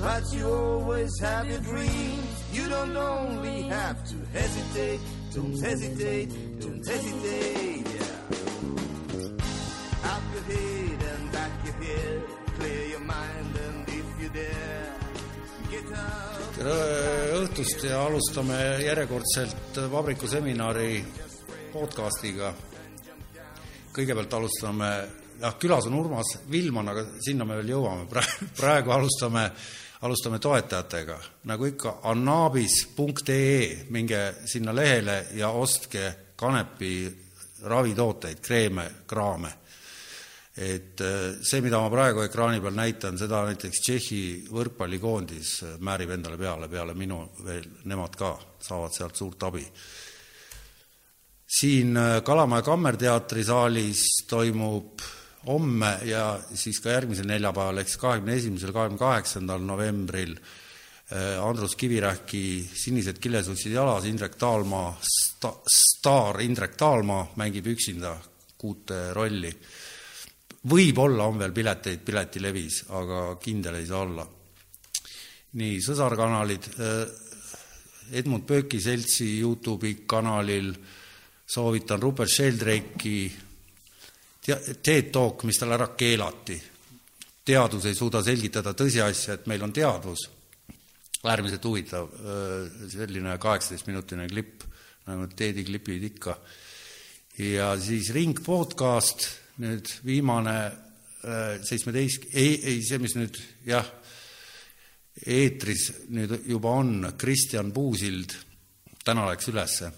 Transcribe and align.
But 0.00 0.22
you 0.32 0.46
always 0.46 1.10
have 1.20 1.48
your 1.48 1.60
dreams. 1.60 2.44
You 2.52 2.68
don't 2.68 2.96
only 2.96 3.62
have 3.62 3.96
to 4.10 4.16
hesitate. 4.32 5.00
Don't 5.34 5.58
hesitate. 5.60 6.28
Don't 6.60 6.86
hesitate. 6.86 7.86
Yeah. 7.94 8.14
Up 10.12 10.22
your 10.34 10.44
head 10.52 11.02
and 11.12 11.32
back 11.32 11.50
your 11.64 11.74
head. 11.74 12.22
Clear 12.58 12.84
your 12.94 13.00
mind 13.00 13.52
and 13.66 13.88
if 13.88 14.06
you 14.20 14.28
dare, 14.28 14.92
tere 16.56 16.76
õhtust 17.36 17.82
ja 17.84 17.98
alustame 18.06 18.56
järjekordselt 18.80 19.76
Vabriku 19.92 20.28
seminari 20.30 21.02
podcastiga. 21.72 22.54
kõigepealt 23.96 24.32
alustame, 24.36 24.88
jah, 25.40 25.54
külas 25.60 25.86
on 25.88 25.94
Urmas 25.96 26.34
Vilman, 26.52 26.88
aga 26.92 27.04
sinna 27.24 27.44
me 27.48 27.56
veel 27.60 27.70
jõuame, 27.74 28.04
praegu, 28.60 28.92
alustame, 28.92 29.46
alustame 30.02 30.38
toetajatega. 30.38 31.18
nagu 31.44 31.64
ikka, 31.64 31.98
annabis.ee, 32.02 33.86
minge 33.90 34.34
sinna 34.44 34.74
lehele 34.74 35.26
ja 35.34 35.48
ostke 35.48 36.32
kanepi 36.36 37.16
ravitooteid, 37.62 38.40
kreeme, 38.40 38.90
kraame 39.06 39.52
et 40.56 41.00
äh, 41.00 41.36
see, 41.44 41.60
mida 41.60 41.78
ma 41.82 41.90
praegu 41.92 42.22
ekraani 42.24 42.62
peal 42.64 42.76
näitan, 42.76 43.18
seda 43.20 43.42
näiteks 43.44 43.80
Tšehhi 43.84 44.20
võrkpallikoondis 44.48 45.50
äh, 45.66 45.74
määrib 45.84 46.14
endale 46.16 46.38
peale, 46.40 46.68
peale 46.72 46.94
minu 46.96 47.18
veel 47.44 47.66
nemad 47.84 48.16
ka 48.16 48.32
saavad 48.64 48.94
sealt 48.96 49.20
suurt 49.20 49.44
abi. 49.50 49.66
siin 51.58 51.96
äh, 51.96 52.22
Kalamaja 52.24 52.64
Kammerteatri 52.64 53.44
saalis 53.44 54.06
toimub 54.28 55.04
homme 55.46 55.92
ja 56.08 56.36
siis 56.54 56.80
ka 56.82 56.94
järgmisel 56.94 57.28
neljapäeval, 57.30 57.82
ehk 57.82 57.90
siis 57.90 58.02
kahekümne 58.02 58.36
esimesel, 58.36 58.72
kahekümne 58.74 58.98
kaheksandal 58.98 59.62
novembril 59.66 60.36
Andrus 61.38 61.76
Kivirähki 61.78 62.66
Sinised 62.74 63.20
kilesutsid 63.22 63.76
jalas, 63.76 64.08
Indrek 64.10 64.34
Taalmaa 64.40 64.88
sta,, 65.06 65.52
staar 65.70 66.40
Indrek 66.42 66.74
Taalmaa 66.74 67.28
mängib 67.38 67.68
üksinda 67.70 68.16
kuute 68.58 69.12
rolli 69.14 69.52
võib-olla 70.66 71.26
on 71.30 71.38
veel 71.38 71.54
pileteid 71.54 72.02
piletilevis, 72.06 72.82
aga 72.98 73.36
kindel 73.42 73.78
ei 73.78 73.86
saa 73.86 74.02
olla. 74.02 74.26
nii, 75.56 75.78
sõsarkanalid, 75.80 76.66
Edmund 78.12 78.44
Pööki 78.46 78.80
seltsi 78.80 79.38
Youtube'i 79.40 80.02
kanalil 80.06 80.74
soovitan 81.46 82.02
Rupert 82.02 82.30
Sheldrake'i 82.30 83.45
TED 84.46 85.10
Talk, 85.10 85.42
mis 85.42 85.58
tal 85.58 85.74
ära 85.74 85.88
keelati. 85.98 86.60
teadus 87.46 87.84
ei 87.86 87.94
suuda 87.94 88.22
selgitada 88.22 88.72
tõsiasja, 88.74 89.34
et 89.34 89.46
meil 89.46 89.62
on 89.62 89.72
teadvus. 89.72 90.28
äärmiselt 91.26 91.64
huvitav, 91.64 92.10
selline 92.88 93.38
kaheksateistminutine 93.38 94.28
klipp, 94.28 94.62
nagu 95.06 95.26
TED-i 95.26 95.64
klipid 95.64 96.02
ikka. 96.02 96.38
ja 97.38 97.74
siis 97.80 98.10
Ring 98.14 98.38
podcast 98.44 99.26
nüüd 99.58 99.90
viimane 100.04 100.72
seitsmeteist, 101.66 102.28
ei, 102.34 102.60
ei 102.62 102.82
see, 102.86 102.98
mis 102.98 103.16
nüüd 103.16 103.40
jah, 103.66 103.86
eetris 105.26 105.88
nüüd 106.08 106.46
juba 106.46 106.76
on, 106.78 107.10
Kristjan 107.18 107.72
Puusild, 107.72 108.36
täna 109.02 109.26
läks 109.26 109.48
ülesse, 109.50 109.90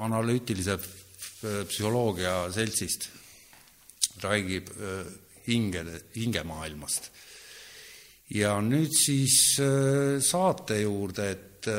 analüütilise 0.00 0.78
psühholoogia 1.68 2.50
seltsist, 2.52 3.10
räägib 4.22 4.70
hingede, 5.46 6.02
hingemaailmast. 6.16 7.10
ja 8.30 8.56
nüüd 8.62 8.92
siis 8.94 9.56
saate 10.22 10.80
juurde, 10.82 11.30
et 11.30 11.70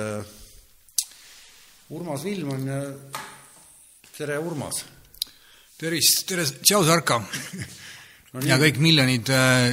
Urmas 1.92 2.26
Vilman, 2.26 2.66
tere 4.18 4.40
Urmas 4.40 4.84
tervist, 5.82 6.28
tere, 6.30 6.44
tšau 6.46 6.84
Sarka 6.86 7.18
no, 8.34 8.42
ja 8.46 8.60
kõik 8.62 8.78
miljonid 8.84 9.32
äh, 9.34 9.72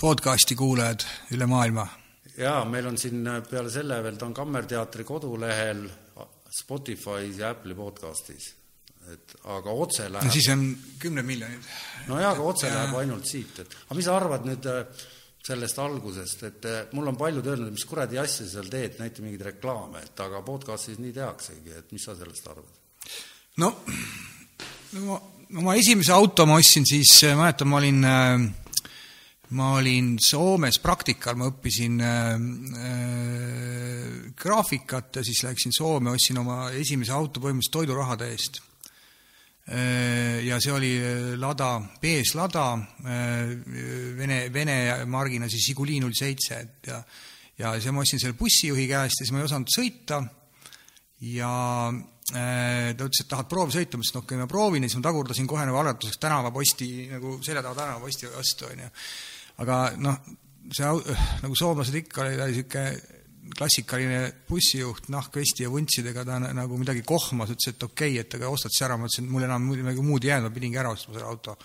podcasti 0.00 0.56
kuulajad 0.58 1.04
üle 1.36 1.46
maailma. 1.46 1.84
jaa, 2.34 2.64
meil 2.66 2.88
on 2.90 2.98
siin 2.98 3.22
peale 3.46 3.70
selle 3.70 4.00
veel, 4.02 4.18
ta 4.18 4.26
on 4.26 4.34
Kammerteatri 4.34 5.06
kodulehel, 5.06 5.84
Spotify's 6.58 7.38
ja 7.38 7.52
Apple'i 7.52 7.76
podcastis. 7.78 8.48
Et 9.14 9.36
aga 9.54 9.76
otse 9.84 10.08
läheb 10.08 10.26
no 10.28 10.34
siis 10.34 10.48
on 10.52 10.64
kümned 11.00 11.26
miljonid. 11.26 11.70
no 12.08 12.18
jaa, 12.20 12.32
aga 12.34 12.50
otse 12.52 12.68
ja... 12.68 12.74
läheb 12.74 12.98
ainult 13.02 13.28
siit, 13.28 13.62
et 13.64 13.78
aga 13.86 13.98
mis 13.98 14.08
sa 14.08 14.16
arvad 14.18 14.46
nüüd 14.48 14.68
äh, 14.72 15.06
sellest 15.48 15.80
algusest, 15.80 16.44
et 16.48 16.68
äh, 16.68 16.78
mul 16.96 17.08
on 17.08 17.16
paljud 17.18 17.46
öelnud, 17.46 17.72
mis 17.72 17.86
kuradi 17.88 18.20
asja 18.20 18.44
sa 18.44 18.58
seal 18.58 18.70
teed, 18.72 18.98
näita 19.00 19.24
mingeid 19.24 19.46
reklaame, 19.52 20.04
et 20.04 20.24
aga 20.24 20.42
podcastis 20.46 21.00
nii 21.00 21.14
tehaksegi, 21.16 21.74
et 21.80 21.92
mis 21.94 22.04
sa 22.04 22.16
sellest 22.18 22.52
arvad? 22.52 22.78
no 23.62 23.72
no 24.92 25.20
oma 25.56 25.74
esimese 25.80 26.12
auto 26.12 26.46
ma 26.46 26.58
ostsin 26.60 26.84
siis, 26.88 27.22
mäletan, 27.36 27.68
ma 27.70 27.76
olin, 27.80 28.00
ma 29.56 29.72
olin 29.78 30.14
Soomes 30.20 30.78
praktikal, 30.84 31.38
ma 31.40 31.48
õppisin 31.48 32.00
äh, 32.04 32.34
graafikat 34.38 35.20
ja 35.20 35.24
siis 35.24 35.42
läksin 35.46 35.72
Soome, 35.72 36.12
ostsin 36.12 36.38
oma 36.42 36.68
esimese 36.76 37.14
auto 37.16 37.40
põhimõtteliselt 37.40 37.78
toidurahade 37.80 38.32
eest 38.34 38.60
äh,. 38.60 38.67
Ja 39.68 40.56
see 40.64 40.72
oli 40.72 40.90
Lada, 41.36 41.74
BS 42.00 42.30
Lada 42.38 42.70
äh,, 43.04 43.50
Vene, 44.16 44.38
Vene 44.48 44.76
margina 45.04 45.48
siis 45.48 45.66
Žiguli 45.66 45.98
null 46.00 46.16
seitse, 46.16 46.60
et 46.62 46.88
ja 46.88 47.02
ja 47.58 47.74
siis 47.76 47.92
ma 47.92 48.00
ostsin 48.00 48.22
selle 48.22 48.38
bussijuhi 48.38 48.86
käest 48.88 49.20
ja 49.20 49.26
siis 49.26 49.34
ma 49.34 49.42
ei 49.42 49.48
osanud 49.48 49.68
sõita. 49.74 50.22
Ja 51.26 51.50
Äh, 52.28 52.92
ta 52.92 53.06
ütles, 53.08 53.22
et 53.22 53.28
tahad 53.30 53.46
proovisõitu, 53.48 53.96
ma 53.96 54.04
ütlesin, 54.04 54.18
okei 54.20 54.36
okay,, 54.36 54.40
ma 54.42 54.50
proovin. 54.50 54.84
Ja 54.84 54.90
siis 54.90 54.98
ma 55.00 55.06
tagurdasin 55.06 55.46
kohe 55.48 55.62
nagu 55.64 55.78
algatuseks 55.80 56.20
tänavaposti 56.20 56.88
nagu 57.08 57.38
selja 57.44 57.62
taha 57.64 57.78
tänavaposti 57.78 58.28
vastu, 58.34 58.66
on 58.68 58.82
ju. 58.84 58.88
aga 59.64 59.78
noh, 59.96 60.18
see 60.68 60.90
nagu 61.40 61.56
soomlased 61.56 61.96
ikka, 62.02 62.26
oli 62.26 62.36
niisugune 62.36 63.16
klassikaline 63.56 64.22
bussijuht, 64.48 65.08
nahkvesti 65.12 65.64
ja 65.64 65.70
vuntsidega, 65.72 66.24
ta 66.24 66.38
nagu 66.40 66.80
midagi 66.80 67.04
kohmas, 67.06 67.52
ütles, 67.54 67.72
et 67.72 67.86
okei 67.86 68.16
okay,, 68.16 68.24
et 68.24 68.38
aga 68.38 68.50
ostad 68.52 68.74
siis 68.74 68.86
ära, 68.86 68.98
ma 68.98 69.08
ütlesin, 69.08 69.28
et 69.28 69.34
mul 69.36 69.46
enam 69.48 69.70
midagi 69.70 70.04
muud 70.04 70.26
ei 70.26 70.34
jäänud, 70.34 70.50
ma 70.50 70.54
pidingi 70.54 70.80
ära 70.80 70.92
ostma 70.94 71.16
selle 71.16 71.28
auto 71.28 71.56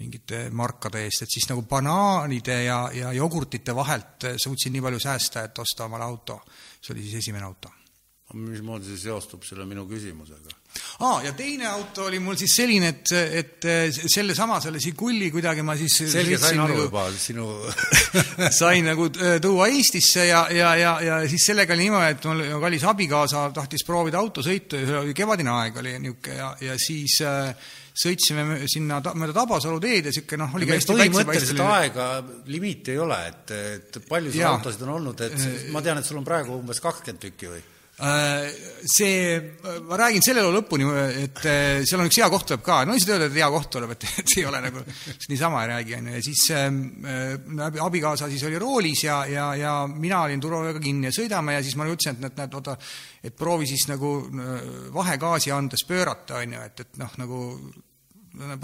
mingite 0.00 0.46
markade 0.56 1.02
eest, 1.04 1.26
et 1.26 1.34
siis 1.34 1.50
nagu 1.50 1.66
banaanide 1.68 2.62
ja, 2.64 2.78
ja 2.96 3.12
jogurtite 3.12 3.74
vahelt 3.76 4.30
suutsin 4.40 4.72
nii 4.72 4.86
palju 4.86 5.02
säästa, 5.02 5.44
et 5.44 5.60
osta 5.60 5.90
omale 5.90 6.08
auto. 6.08 6.40
see 6.80 6.94
oli 6.94 7.04
siis 7.04 7.20
esimene 7.20 7.44
auto 7.44 7.74
mismoodi 8.34 8.86
see 8.92 9.04
seostub 9.08 9.44
selle 9.46 9.66
minu 9.68 9.86
küsimusega? 9.90 10.59
Aa, 11.00 11.22
ja 11.24 11.32
teine 11.36 11.66
auto 11.66 12.04
oli 12.06 12.18
mul 12.22 12.36
siis 12.38 12.54
selline, 12.60 12.92
et, 12.92 13.12
et 13.40 13.68
sellesama, 14.12 14.60
selle 14.62 14.80
Žiguli 14.82 15.30
kuidagi 15.32 15.64
ma 15.66 15.74
siis 15.78 15.96
selge, 16.12 16.38
sain 16.40 16.60
aru 16.62 16.76
nagu, 16.76 16.86
juba, 16.86 17.06
sinu 17.16 17.48
sain 18.60 18.86
nagu 18.90 19.08
äh, 19.10 19.38
tuua 19.42 19.70
Eestisse 19.72 20.26
ja, 20.28 20.44
ja, 20.54 20.74
ja, 20.78 20.94
ja 21.04 21.18
siis 21.30 21.48
sellega 21.50 21.74
oli 21.74 21.88
niimoodi, 21.88 22.14
et 22.14 22.30
mul 22.30 22.44
kallis 22.62 22.86
abikaasa 22.92 23.48
tahtis 23.56 23.84
proovida 23.86 24.20
autosõitu 24.20 24.80
ja 24.80 24.88
see 24.90 25.02
oli 25.04 25.16
kevadine 25.16 25.54
aeg 25.56 25.82
oli 25.82 25.96
niisugune 25.98 26.38
ja, 26.38 26.52
ja 26.68 26.78
siis 26.80 27.18
äh, 27.26 27.50
sõitsime 28.00 28.60
sinna 28.70 29.00
ta, 29.04 29.16
mööda 29.18 29.34
Tabasalu 29.40 29.82
teed 29.82 30.06
ja 30.06 30.14
niisugune 30.14 30.44
noh, 30.44 30.54
oligi 30.60 30.76
hästi 30.76 30.96
põhimõtteliselt 31.00 31.66
aega 31.66 32.12
limiiti 32.52 32.94
ei 32.94 33.02
ole, 33.02 33.20
et, 33.32 33.56
et 33.74 34.00
palju 34.08 34.36
sul 34.36 34.48
autosid 34.52 34.86
on 34.86 34.96
olnud, 35.00 35.26
et 35.26 35.68
ma 35.74 35.82
tean, 35.84 36.00
et 36.00 36.06
sul 36.06 36.20
on 36.20 36.26
praegu 36.26 36.60
umbes 36.60 36.82
kakskümmend 36.84 37.26
tükki 37.26 37.54
või? 37.56 37.68
Äh, 38.02 38.50
see, 38.86 39.56
ma 39.84 39.96
räägin 40.00 40.22
selle 40.24 40.40
loo 40.40 40.54
lõpuni, 40.54 40.86
et 41.20 41.42
äh, 41.44 41.82
seal 41.84 42.00
on 42.00 42.08
üks 42.08 42.16
hea 42.16 42.30
koht 42.32 42.46
tuleb 42.48 42.62
ka, 42.64 42.78
no 42.88 42.94
lihtsalt 42.96 43.12
öelda, 43.12 43.26
et 43.28 43.36
hea 43.36 43.48
koht 43.52 43.68
tuleb, 43.74 43.92
et, 43.92 44.06
et 44.22 44.32
ei 44.38 44.46
ole 44.48 44.62
nagu 44.64 44.80
niisama 45.28 45.60
ei 45.66 45.68
räägi, 45.68 45.96
on 45.98 46.08
ju, 46.08 46.14
ja 46.14 46.22
siis 46.24 46.46
äh, 46.56 47.84
abikaasa 47.84 48.30
siis 48.32 48.46
oli 48.48 48.62
roolis 48.62 49.04
ja, 49.04 49.18
ja, 49.28 49.50
ja 49.60 49.74
mina 49.92 50.22
olin 50.24 50.40
turvaväega 50.40 50.80
kinni 50.80 51.10
ja 51.10 51.12
sõidame 51.12 51.58
ja 51.58 51.66
siis 51.66 51.76
ma 51.76 51.90
ütlesin, 51.90 52.16
et 52.16 52.24
näed, 52.24 52.38
näed, 52.40 52.56
oota, 52.56 52.78
et 53.20 53.36
proovi 53.36 53.68
siis 53.68 53.84
nagu 53.92 54.14
äh, 54.24 54.56
vahegaasi 54.96 55.52
andes 55.52 55.84
pöörata, 55.84 56.40
on 56.40 56.56
ju, 56.56 56.64
et, 56.70 56.84
et 56.86 57.00
noh, 57.04 57.20
nagu 57.20 57.44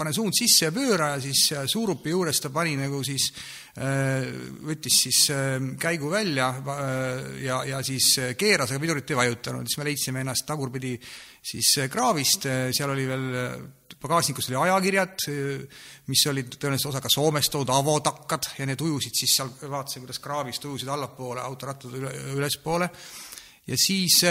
pane 0.01 0.15
suund 0.15 0.33
sisse 0.33 0.65
ja 0.65 0.73
pööra 0.73 1.11
ja 1.13 1.21
siis 1.21 1.51
suurupi 1.69 2.09
juures 2.15 2.39
ta 2.41 2.49
pani 2.49 2.73
nagu 2.79 3.03
siis, 3.05 3.29
võttis 3.77 4.95
siis 5.03 5.17
käigu 5.77 6.09
välja 6.09 6.47
ja, 7.43 7.59
ja 7.67 7.81
siis 7.85 8.07
keeras, 8.37 8.71
aga 8.71 8.81
pidurit 8.81 9.11
ei 9.13 9.19
vajutanud, 9.19 9.69
siis 9.69 9.77
me 9.77 9.85
leidsime 9.85 10.23
ennast 10.23 10.47
tagurpidi 10.49 10.95
siis 10.97 11.75
kraavist, 11.93 12.47
seal 12.73 12.93
oli 12.95 13.05
veel 13.05 13.27
pagasnikus 14.01 14.49
oli 14.49 14.59
ajakirjad, 14.61 15.25
mis 16.09 16.25
olid 16.29 16.57
tõenäoliselt 16.57 16.91
osa 16.91 17.01
ka 17.01 17.11
Soomest 17.11 17.53
toodud, 17.53 17.73
avotakkad 17.73 18.51
ja 18.59 18.67
need 18.69 18.81
ujusid 18.85 19.17
siis 19.17 19.37
seal, 19.39 19.49
vaatasin, 19.61 20.05
kuidas 20.05 20.21
kraavist 20.23 20.65
ujusid 20.69 20.89
allapoole, 20.93 21.41
autorattad 21.41 21.95
üle, 21.97 22.13
ülespoole. 22.37 22.89
Ja 23.67 23.77
siis 23.77 24.21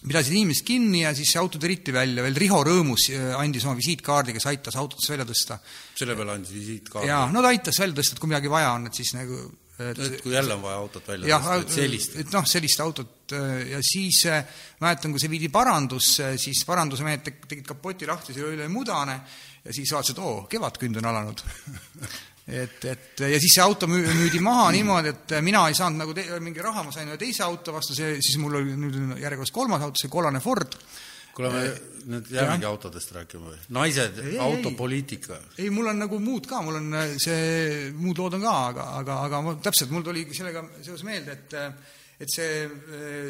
pidasid 0.00 0.32
inimesed 0.32 0.64
kinni 0.66 1.02
ja 1.02 1.12
siis 1.16 1.32
see 1.34 1.40
auto 1.40 1.60
tiriti 1.60 1.92
välja, 1.92 2.24
veel 2.24 2.38
Riho 2.40 2.60
Rõõmus 2.64 3.10
äh, 3.12 3.32
andis 3.36 3.66
oma 3.68 3.76
visiitkaardi, 3.78 4.34
kes 4.36 4.46
aitas 4.48 4.78
autodest 4.80 5.12
välja 5.12 5.26
tõsta. 5.28 5.58
selle 5.98 6.16
peale 6.16 6.38
andis 6.38 6.54
visiitkaardi? 6.56 7.10
jaa, 7.10 7.26
no 7.32 7.42
ta 7.44 7.50
aitas 7.52 7.80
välja 7.82 7.98
tõsta, 8.00 8.16
et 8.16 8.22
kui 8.22 8.32
midagi 8.32 8.52
vaja 8.52 8.72
on, 8.78 8.88
et 8.88 9.00
siis 9.00 9.12
nagu 9.18 9.42
et, 9.80 10.00
et 10.06 10.16
kui 10.24 10.32
jälle 10.32 10.56
on 10.56 10.64
vaja 10.64 10.80
autot 10.80 11.12
välja 11.12 11.36
tõsta, 11.36 11.58
et 11.60 11.76
sellist? 11.76 12.16
et 12.24 12.32
noh, 12.32 12.48
sellist 12.48 12.84
autot 12.86 13.36
äh, 13.36 13.52
ja 13.74 13.82
siis 13.84 14.22
äh, 14.30 14.64
mäletan, 14.80 15.12
kui 15.12 15.20
see 15.22 15.32
viidi 15.32 15.52
parandusse, 15.52 16.32
siis 16.40 16.64
paranduse 16.68 17.04
mehed 17.04 17.26
tegid 17.26 17.66
kapoti 17.68 18.08
lahti, 18.08 18.36
see 18.36 18.46
oli 18.46 18.56
üle 18.56 18.72
mudane 18.72 19.20
ja 19.64 19.76
siis 19.76 19.92
vaatasid, 19.92 20.24
oo, 20.24 20.46
kevadkünd 20.48 21.02
on 21.02 21.12
alanud 21.12 21.44
et, 22.50 22.84
et 22.90 23.22
ja 23.22 23.38
siis 23.40 23.54
see 23.56 23.64
auto 23.64 23.88
müüdi 23.90 24.40
maha 24.44 24.70
niimoodi, 24.76 25.14
et 25.14 25.36
mina 25.46 25.66
ei 25.68 25.76
saanud 25.78 26.04
nagu 26.04 26.16
te, 26.16 26.26
mingi 26.42 26.64
raha, 26.64 26.84
ma 26.86 26.94
sain 26.94 27.10
ühe 27.10 27.20
teise 27.20 27.44
auto 27.46 27.74
vastu, 27.76 27.96
see, 27.96 28.18
siis 28.24 28.40
mul 28.42 28.58
oli 28.60 28.74
nüüd 28.78 28.98
järjekorras 29.22 29.54
kolmas 29.54 29.86
auto, 29.86 30.00
see 30.02 30.12
kollane 30.12 30.42
Ford. 30.44 30.76
kuule, 31.34 31.52
me 31.54 31.62
nüüd 32.16 32.32
jäämegi 32.34 32.66
autodest 32.66 33.14
rääkima 33.14 33.52
või? 33.52 33.60
naised, 33.76 34.18
autopoliitika. 34.42 35.38
ei, 35.58 35.70
mul 35.70 35.92
on 35.92 36.02
nagu 36.04 36.18
muud 36.22 36.48
ka, 36.50 36.62
mul 36.66 36.80
on 36.80 36.98
see, 37.22 37.92
muud 37.94 38.18
lood 38.18 38.36
on 38.40 38.44
ka, 38.48 38.56
aga, 38.72 38.90
aga, 39.04 39.22
aga 39.28 39.42
ma, 39.46 39.56
täpselt, 39.62 39.94
mul 39.94 40.04
tuli 40.06 40.26
sellega 40.34 40.64
seoses 40.82 41.06
meelde, 41.06 41.38
et 41.38 41.58
et 42.20 42.28
see, 42.28 42.64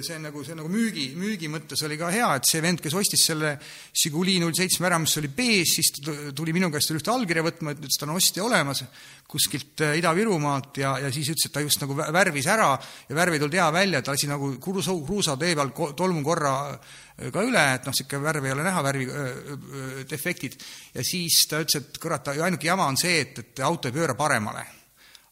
see 0.03 0.17
nagu, 0.19 0.43
see 0.43 0.57
nagu 0.59 0.67
müügi, 0.71 1.13
müügi 1.15 1.47
mõttes 1.51 1.79
oli 1.87 1.95
ka 1.99 2.09
hea, 2.11 2.27
et 2.41 2.49
see 2.49 2.59
vend, 2.65 2.81
kes 2.83 2.97
ostis 2.99 3.23
selle 3.29 3.53
Žiguli 3.95 4.41
null 4.43 4.57
seitsme 4.57 4.89
ära, 4.89 4.99
mis 4.99 5.15
oli 5.21 5.31
B-s, 5.31 5.77
siis 5.77 5.93
tuli 6.35 6.55
minu 6.57 6.73
käest 6.75 6.91
ühte 6.91 7.13
allkirja 7.13 7.45
võtma, 7.47 7.71
et 7.71 7.85
ütles, 7.85 7.99
ta 8.01 8.09
on 8.09 8.17
ostja 8.17 8.43
olemas 8.49 8.83
kuskilt 9.31 9.85
äh, 9.87 9.95
Ida-Virumaalt 10.01 10.81
ja, 10.83 10.97
ja 11.05 11.13
siis 11.15 11.31
ütles, 11.31 11.47
et 11.47 11.55
ta 11.55 11.63
just 11.63 11.85
nagu 11.85 11.95
värvis 12.01 12.49
ära 12.51 12.73
ja 12.81 13.19
värv 13.21 13.37
ei 13.37 13.43
tulnud 13.45 13.59
hea 13.61 13.69
välja, 13.79 14.03
ta 14.03 14.17
lasi 14.17 14.31
nagu 14.31 14.51
kruusa, 14.63 14.97
kruusatee 15.07 15.55
peal 15.55 15.71
tolmu 15.95 16.25
korra 16.27 16.57
äh, 16.73 17.31
ka 17.31 17.47
üle, 17.47 17.63
et 17.77 17.87
noh, 17.87 17.95
niisugune 17.95 18.27
värv 18.27 18.51
ei 18.51 18.57
ole 18.57 18.67
näha, 18.67 18.83
värvi 18.89 19.07
äh, 19.07 20.03
defektid. 20.11 20.59
ja 20.99 21.07
siis 21.07 21.45
ta 21.47 21.63
ütles, 21.63 21.79
et 21.79 22.03
kurat, 22.03 22.35
ainuke 22.35 22.67
jama 22.67 22.91
on 22.91 22.99
see, 22.99 23.23
et, 23.23 23.39
et 23.45 23.67
auto 23.71 23.87
ei 23.87 23.99
pööra 24.01 24.19
paremale 24.19 24.67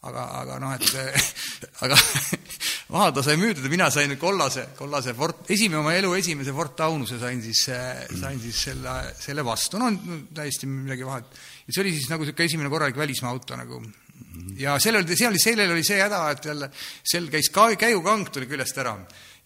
aga, 0.07 0.25
aga 0.41 0.59
noh, 0.63 0.75
et 0.77 0.87
aga 1.85 1.97
maha 2.95 3.11
ta 3.17 3.25
sai 3.27 3.39
müüdud 3.41 3.65
ja 3.67 3.73
mina 3.73 3.89
sain 3.91 4.15
kollase, 4.21 4.69
kollase 4.79 5.15
Ford, 5.19 5.43
esimene 5.51 5.81
oma 5.83 5.95
elu 5.99 6.13
esimese 6.19 6.55
Ford 6.57 6.77
Taunuse 6.79 7.19
sain 7.21 7.43
siis, 7.43 7.65
sain 7.67 8.39
siis 8.43 8.63
selle, 8.69 8.99
selle 9.19 9.45
vastu, 9.47 9.81
no 9.81 9.91
täiesti 10.35 10.71
midagi 10.71 11.07
vahet. 11.07 11.41
ja 11.67 11.75
see 11.75 11.83
oli 11.85 11.97
siis 11.97 12.11
nagu 12.13 12.27
niisugune 12.27 12.51
esimene 12.51 12.73
korralik 12.73 13.01
välismaa 13.01 13.35
auto 13.35 13.59
nagu. 13.59 13.83
ja 14.59 14.79
sellel, 14.83 15.09
seal, 15.17 15.39
sellel 15.43 15.75
oli 15.75 15.87
see 15.87 15.99
häda, 16.03 16.23
et 16.31 16.53
jälle, 16.53 16.71
sel 17.03 17.27
käis 17.33 17.51
ka, 17.55 17.71
käigukang 17.79 18.31
tuli 18.31 18.51
küljest 18.51 18.79
ära 18.79 18.95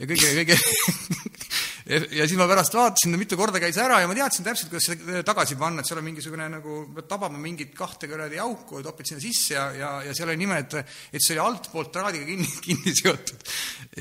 ja 0.02 0.08
kõige, 0.10 0.32
kõige 0.40 0.58
ja 2.18 2.26
siis 2.26 2.38
ma 2.38 2.46
pärast 2.50 2.74
vaatasin, 2.76 3.14
mitu 3.18 3.36
korda 3.38 3.60
käis 3.62 3.78
ära 3.80 4.00
ja 4.02 4.08
ma 4.10 4.16
teadsin 4.16 4.46
täpselt, 4.46 4.70
kuidas 4.72 4.88
seda 4.90 5.22
tagasi 5.26 5.56
panna, 5.58 5.82
et 5.82 5.88
seal 5.88 6.00
on 6.00 6.06
mingisugune 6.06 6.48
nagu, 6.52 6.78
pead 6.96 7.08
tabama 7.10 7.40
mingit 7.42 7.74
kahte 7.76 8.10
kuradi 8.10 8.40
auku 8.42 8.80
ja 8.80 8.86
topid 8.86 9.10
sinna 9.10 9.22
sisse 9.22 9.56
ja, 9.56 9.66
ja, 9.76 9.90
ja 10.06 10.14
seal 10.16 10.30
oli 10.32 10.40
nimed, 10.42 10.76
et 11.10 11.18
see 11.22 11.36
oli 11.36 11.42
altpoolt 11.44 11.92
traadiga 11.94 12.28
kinni, 12.28 12.48
kinni 12.66 12.94
seotud. 12.98 13.46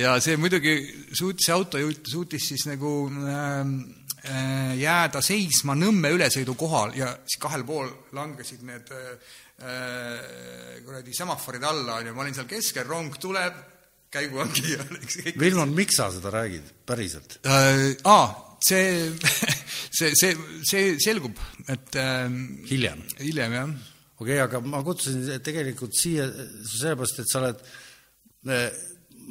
ja 0.02 0.16
see 0.24 0.38
muidugi 0.42 0.78
suutis, 1.10 1.48
see 1.48 1.58
autojuht 1.58 2.14
suutis 2.14 2.50
siis 2.54 2.68
nagu 2.70 2.94
ähm, 3.10 3.76
äh, 4.26 4.74
jääda 4.82 5.24
seisma 5.26 5.78
Nõmme 5.78 6.14
ülesõidu 6.14 6.56
kohal 6.60 6.96
ja 6.98 7.14
siis 7.26 7.42
kahel 7.42 7.66
pool 7.68 7.90
langesid 8.18 8.66
need 8.68 8.94
äh, 8.94 9.14
äh 9.62 10.80
kuradi 10.82 11.14
semaforid 11.14 11.64
alla, 11.66 12.00
on 12.00 12.10
ju, 12.10 12.14
ma 12.18 12.24
olin 12.24 12.34
seal 12.38 12.50
keskel, 12.50 12.88
rong 12.90 13.18
tuleb, 13.22 13.58
käiguvangi 14.12 14.74
ja 14.74 14.86
Vilmon, 15.42 15.74
miks 15.76 16.00
sa 16.00 16.10
seda 16.14 16.34
räägid, 16.34 16.68
päriselt 16.88 17.40
äh,? 17.46 17.96
Aa, 18.04 18.58
see 18.64 19.12
see, 19.98 20.12
see, 20.16 20.36
see 20.68 20.98
selgub, 21.04 21.40
et 21.72 21.96
äh, 22.00 22.28
hiljem? 22.70 23.04
hiljem, 23.20 23.58
jah. 23.58 23.74
okei 24.20 24.38
okay,, 24.38 24.44
aga 24.46 24.62
ma 24.66 24.84
kutsusin 24.86 25.44
tegelikult 25.44 25.96
siia 25.98 26.28
sellepärast, 26.30 27.24
et 27.24 27.32
sa 27.32 27.42
oled 27.44 27.66
äh, 28.52 28.68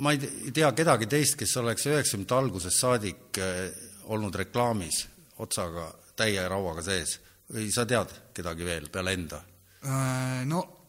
ma 0.01 0.15
ei 0.15 0.53
tea 0.55 0.73
kedagi 0.77 1.09
teist, 1.11 1.37
kes 1.41 1.57
oleks 1.61 1.89
üheksakümnendate 1.91 2.39
algusest 2.39 2.81
saadik 2.81 3.41
äh, 3.43 3.65
olnud 4.11 4.35
reklaamis 4.35 5.05
otsaga, 5.41 5.91
täie 6.17 6.43
rauaga 6.49 6.85
sees 6.85 7.19
või 7.51 7.71
sa 7.75 7.87
tead 7.89 8.13
kedagi 8.37 8.67
veel 8.67 8.89
peale 8.93 9.17
enda? 9.17 9.41
Äh, 9.85 10.45
no 10.49 10.80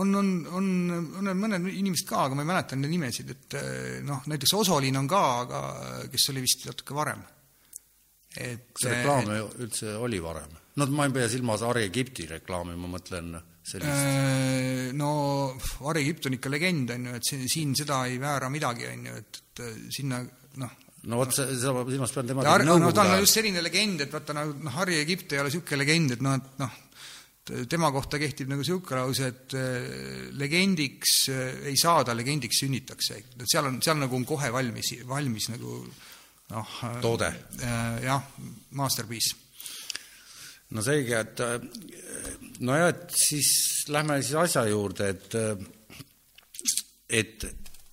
on, 0.00 0.14
on, 0.14 0.30
on, 0.56 0.66
on 1.20 1.30
mõned 1.36 1.68
inimesed 1.72 2.08
ka, 2.08 2.26
aga 2.26 2.36
ma 2.36 2.44
ei 2.44 2.48
mäleta 2.48 2.76
nende 2.76 2.90
nimesid, 2.92 3.32
et 3.34 3.56
eh, 3.58 4.00
noh, 4.06 4.24
näiteks 4.30 4.54
Osolin 4.58 4.98
on 5.00 5.08
ka, 5.10 5.22
aga 5.44 5.62
kes 6.12 6.28
oli 6.32 6.44
vist 6.44 6.66
natuke 6.68 6.96
varem. 6.96 7.22
et 8.32 8.70
kas 8.72 8.88
reklaam 8.88 9.32
et, 9.34 9.56
üldse 9.66 9.96
oli 10.00 10.20
varem? 10.24 10.60
no 10.80 10.86
ma 10.96 11.04
ei 11.04 11.12
pea 11.12 11.28
silmas 11.28 11.64
Ari 11.68 11.84
Egipti 11.90 12.26
reklaami, 12.30 12.76
ma 12.80 12.92
mõtlen 12.94 13.34
sellist 13.62 14.06
eh, 14.08 14.92
no 14.96 15.10
Ari 15.90 16.06
Egipt 16.06 16.30
on 16.30 16.38
ikka 16.38 16.52
legend, 16.52 16.94
on 16.96 17.10
ju, 17.10 17.18
et 17.18 17.28
see, 17.28 17.50
siin 17.50 17.76
seda 17.76 18.04
ei 18.08 18.16
väära 18.22 18.48
midagi, 18.52 18.88
on 18.88 19.10
ju, 19.10 19.18
et, 19.20 19.42
et 19.52 19.66
sinna 19.92 20.22
noh, 20.62 20.78
no 21.10 21.20
vot, 21.20 21.34
sa, 21.34 21.44
sa 21.58 21.74
silmas 21.90 22.14
pead 22.14 22.32
tema 22.32 22.46
no 22.64 22.94
ta 22.94 23.04
on 23.04 23.20
just 23.20 23.36
selline 23.36 23.60
legend, 23.64 24.06
et 24.06 24.16
vaata 24.16 24.36
noh, 24.38 24.54
Harri 24.78 25.02
Egipt 25.02 25.34
ei 25.34 25.42
ole 25.42 25.52
niisugune 25.52 25.82
legend, 25.84 26.16
et 26.16 26.24
noh, 26.24 26.40
et 26.40 26.64
noh, 26.64 26.80
tema 27.42 27.90
kohta 27.90 28.20
kehtib 28.22 28.50
nagu 28.50 28.62
niisugune 28.62 29.00
lause, 29.00 29.28
et 29.32 29.54
äh, 29.58 29.86
legendiks 30.38 31.14
äh, 31.32 31.68
ei 31.72 31.76
saada, 31.80 32.14
legendiks 32.14 32.62
sünnitakse. 32.62 33.18
seal 33.50 33.66
on, 33.66 33.80
seal 33.82 33.98
nagu 33.98 34.16
on 34.16 34.26
kohe 34.26 34.52
valmis, 34.54 34.92
valmis 35.08 35.48
nagu 35.50 35.80
noh 36.52 36.76
äh, 36.86 37.00
toode. 37.02 37.32
jah, 38.04 38.28
masterpiece. 38.78 39.34
no 40.70 40.82
selge, 40.82 41.18
et 41.18 41.42
nojah, 42.62 42.92
et 42.94 43.16
siis 43.16 43.88
lähme 43.92 44.20
siis 44.22 44.38
asja 44.38 44.64
juurde, 44.70 45.08
et 45.10 45.34
et 47.12 47.44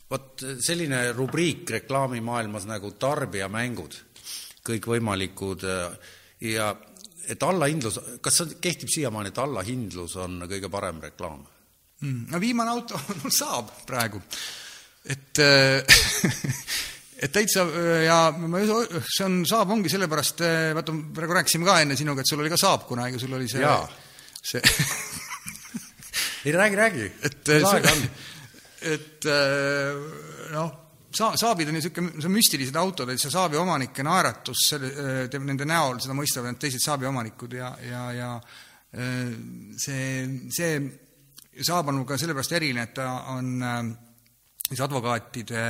vot 0.10 0.46
selline 0.64 1.02
rubriik 1.18 1.70
reklaamimaailmas 1.74 2.70
nagu 2.70 2.94
tarbijamängud, 3.02 3.98
kõikvõimalikud 4.70 5.66
ja 6.46 6.70
et 7.30 7.44
allahindlus, 7.46 8.00
kas 8.24 8.42
see 8.42 8.58
kehtib 8.64 8.92
siiamaani, 8.92 9.32
et 9.32 9.42
allahindlus 9.42 10.16
on 10.22 10.42
kõige 10.50 10.72
parem 10.72 11.02
reklaam 11.04 11.42
mm,? 12.02 12.30
no 12.32 12.42
viimane 12.42 12.74
auto 12.74 13.00
mul 13.22 13.34
saab 13.34 13.72
praegu, 13.90 14.22
et 15.06 15.44
äh, 15.44 16.02
et 17.24 17.34
täitsa 17.36 17.66
ja 18.06 18.20
ma, 18.32 18.64
see 18.64 19.28
on, 19.28 19.40
Saab 19.50 19.76
ongi 19.76 19.92
sellepärast, 19.92 20.44
äh, 20.48 20.74
vaata, 20.78 20.96
praegu 21.16 21.40
rääkisime 21.40 21.68
ka 21.68 21.80
enne 21.84 22.00
sinuga, 22.00 22.24
et 22.24 22.32
sul 22.32 22.44
oli 22.44 22.52
ka 22.52 22.60
Saab 22.60 22.88
kunagi, 22.90 23.22
sul 23.22 23.38
oli 23.38 23.50
see, 23.52 23.72
see 24.54 24.64
ei 26.50 26.56
räägi, 26.56 26.84
räägi. 26.84 27.10
et 27.30 27.56
et 28.90 29.26
noh 30.54 30.89
saa-, 31.12 31.38
Saabid 31.38 31.70
on 31.70 31.76
ju 31.76 31.80
niisugune, 31.80 32.12
see 32.18 32.30
on 32.30 32.36
müstilised 32.36 32.80
autod, 32.80 33.10
et 33.10 33.22
see 33.22 33.32
Saabi 33.34 33.60
omanike 33.60 34.06
naeratus 34.06 34.66
selle, 34.72 35.28
nende 35.40 35.68
näol, 35.70 36.00
seda 36.02 36.18
mõistavad 36.18 36.54
need 36.54 36.62
teised 36.62 36.84
Saabi 36.84 37.10
omanikud 37.10 37.56
ja, 37.58 37.72
ja, 37.86 38.04
ja 38.16 38.34
see, 39.78 40.04
see 40.54 40.76
Saab 41.66 41.92
on 41.92 42.06
ka 42.08 42.18
sellepärast 42.20 42.54
eriline, 42.56 42.86
et 42.88 42.94
ta 42.96 43.10
on 43.34 43.50
siis 44.70 44.80
advokaatide, 44.86 45.64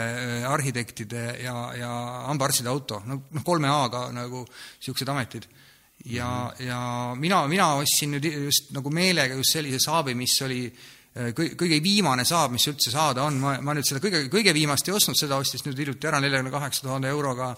arhitektide 0.50 1.24
ja, 1.42 1.56
ja 1.80 1.90
hambaarstide 2.28 2.70
auto, 2.70 3.00
no 3.08 3.22
noh, 3.24 3.46
kolme 3.48 3.72
A-ga 3.72 4.10
nagu 4.14 4.44
niisugused 4.44 5.10
ametid. 5.10 5.48
ja 6.06 6.28
mm, 6.28 6.56
-hmm. 6.58 6.68
ja 6.68 7.16
mina, 7.16 7.48
mina 7.48 7.74
ostsin 7.76 8.12
nüüd 8.12 8.26
just 8.26 8.72
nagu 8.72 8.90
meelega 8.90 9.36
just 9.36 9.52
sellise 9.54 9.80
Saabi, 9.80 10.16
mis 10.16 10.42
oli 10.42 10.72
Äh, 10.72 10.99
kõige 11.36 11.80
viimane 11.84 12.24
saab, 12.28 12.54
mis 12.56 12.68
üldse 12.72 12.94
saada 12.94 13.26
on, 13.28 13.40
ma, 13.42 13.58
ma 13.66 13.76
nüüd 13.76 13.88
seda 13.88 14.02
kõige, 14.04 14.26
kõige 14.32 14.54
viimast 14.56 14.88
ei 14.88 14.96
ostnud, 14.96 15.18
seda 15.20 15.40
ostis 15.42 15.66
nüüd 15.66 15.80
hiljuti 15.82 16.08
ära 16.08 16.22
neljakümne 16.24 16.54
kaheksa 16.54 16.86
tuhande 16.86 17.12
euroga 17.12 17.54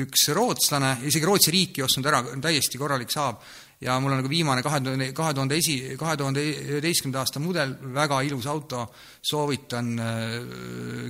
üks 0.00 0.30
rootslane, 0.32 0.94
isegi 1.08 1.28
Rootsi 1.28 1.52
riik 1.52 1.78
ei 1.78 1.84
ostnud 1.84 2.08
ära, 2.08 2.22
täiesti 2.40 2.80
korralik 2.80 3.12
saab, 3.12 3.42
ja 3.82 3.98
mul 4.00 4.14
on 4.14 4.22
nagu 4.22 4.30
viimane 4.30 4.62
kahe 4.64 4.80
tuhande, 4.80 5.10
kahe 5.16 5.34
tuhande 5.36 5.58
esi, 5.60 5.74
kahe 6.00 6.16
tuhande 6.16 6.44
üheteistkümnenda 6.44 7.20
aasta 7.20 7.42
mudel, 7.42 7.74
väga 7.92 8.22
ilus 8.24 8.46
auto, 8.48 8.86
soovitan 9.20 9.90
äh, 10.00 10.38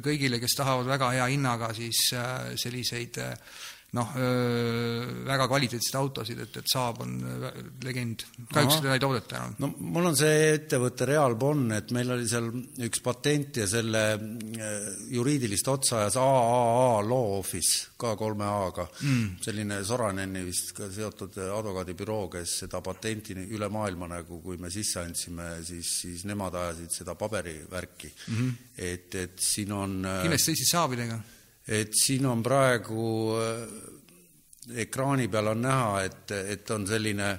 kõigile, 0.02 0.40
kes 0.42 0.56
tahavad 0.58 0.90
väga 0.90 1.12
hea 1.14 1.28
hinnaga 1.34 1.70
siis 1.76 2.08
äh, 2.16 2.56
selliseid 2.58 3.20
noh, 3.92 4.12
väga 5.28 5.46
kvaliteetseid 5.50 5.96
autosid, 6.00 6.38
et, 6.40 6.54
et 6.62 6.70
Saab 6.70 7.02
on 7.04 7.10
legend. 7.84 8.24
kahjuks 8.52 8.78
seda 8.78 8.94
ei 8.96 9.02
toodeta 9.02 9.36
enam. 9.36 9.56
no 9.60 9.68
mul 9.92 10.08
on 10.08 10.16
see 10.16 10.54
ettevõte 10.54 11.08
Real 11.10 11.36
Bonn, 11.40 11.74
et 11.76 11.92
meil 11.92 12.14
oli 12.14 12.28
seal 12.28 12.48
üks 12.86 13.02
patent 13.04 13.60
ja 13.60 13.66
selle 13.68 14.04
juriidilist 15.12 15.68
otsa 15.68 15.98
ajas 16.02 16.16
AAA 16.22 17.02
Law 17.10 17.34
Office, 17.36 17.92
ka 18.00 18.14
kolme 18.16 18.48
A-ga 18.48 18.86
mm.. 18.88 19.42
selline 19.44 19.82
Soraneni 19.84 20.44
vist 20.46 20.72
ka 20.76 20.88
seotud 20.92 21.36
advokaadibüroo, 21.44 22.30
kes 22.32 22.56
seda 22.64 22.80
patenti 22.84 23.36
üle 23.42 23.68
maailma 23.72 24.08
nagu, 24.14 24.40
kui 24.44 24.56
me 24.60 24.72
sisse 24.72 25.02
andsime, 25.04 25.58
siis, 25.68 25.92
siis 26.06 26.24
nemad 26.28 26.56
ajasid 26.62 26.96
seda 27.02 27.18
paberivärki 27.20 28.08
mm. 28.08 28.40
-hmm. 28.40 28.58
et, 28.88 29.20
et 29.26 29.38
siin 29.52 29.76
on 29.76 30.00
kindlasti 30.00 30.52
teisi 30.54 30.70
Saabidega 30.72 31.20
et 31.68 31.94
siin 31.94 32.26
on 32.26 32.42
praegu 32.42 33.06
äh, 33.38 33.64
ekraani 34.84 35.28
peal 35.28 35.52
on 35.52 35.62
näha, 35.64 36.02
et, 36.06 36.34
et 36.54 36.70
on 36.74 36.86
selline, 36.86 37.34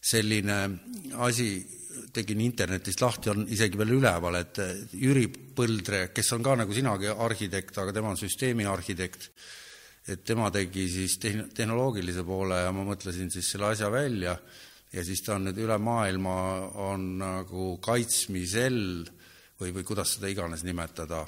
selline 0.00 0.58
asi, 1.26 1.48
tegin 2.14 2.42
internetist 2.44 3.02
lahti, 3.02 3.30
on 3.32 3.44
isegi 3.50 3.78
veel 3.78 3.96
üleval, 3.96 4.38
et 4.38 4.60
Jüri 4.98 5.26
Põldre, 5.54 6.08
kes 6.14 6.32
on 6.36 6.42
ka 6.46 6.56
nagu 6.62 6.74
sinagi 6.74 7.10
arhitekt, 7.10 7.78
aga 7.78 7.94
tema 7.94 8.12
on 8.12 8.18
süsteemi 8.18 8.66
arhitekt, 8.70 9.30
et 10.10 10.24
tema 10.26 10.50
tegi 10.54 10.86
siis 10.90 11.16
tehn-, 11.22 11.48
tehnoloogilise 11.54 12.24
poole 12.26 12.60
ja 12.66 12.72
ma 12.74 12.84
mõtlesin 12.86 13.30
siis 13.32 13.54
selle 13.54 13.72
asja 13.72 13.90
välja. 13.92 14.36
Ja 14.94 15.02
siis 15.02 15.24
ta 15.26 15.34
on 15.34 15.48
nüüd 15.48 15.56
üle 15.58 15.74
maailma, 15.82 16.34
on 16.84 17.06
nagu 17.18 17.72
kaitsmisel 17.82 18.76
või, 19.58 19.72
või 19.74 19.82
kuidas 19.82 20.12
seda 20.14 20.30
iganes 20.30 20.62
nimetada 20.62 21.24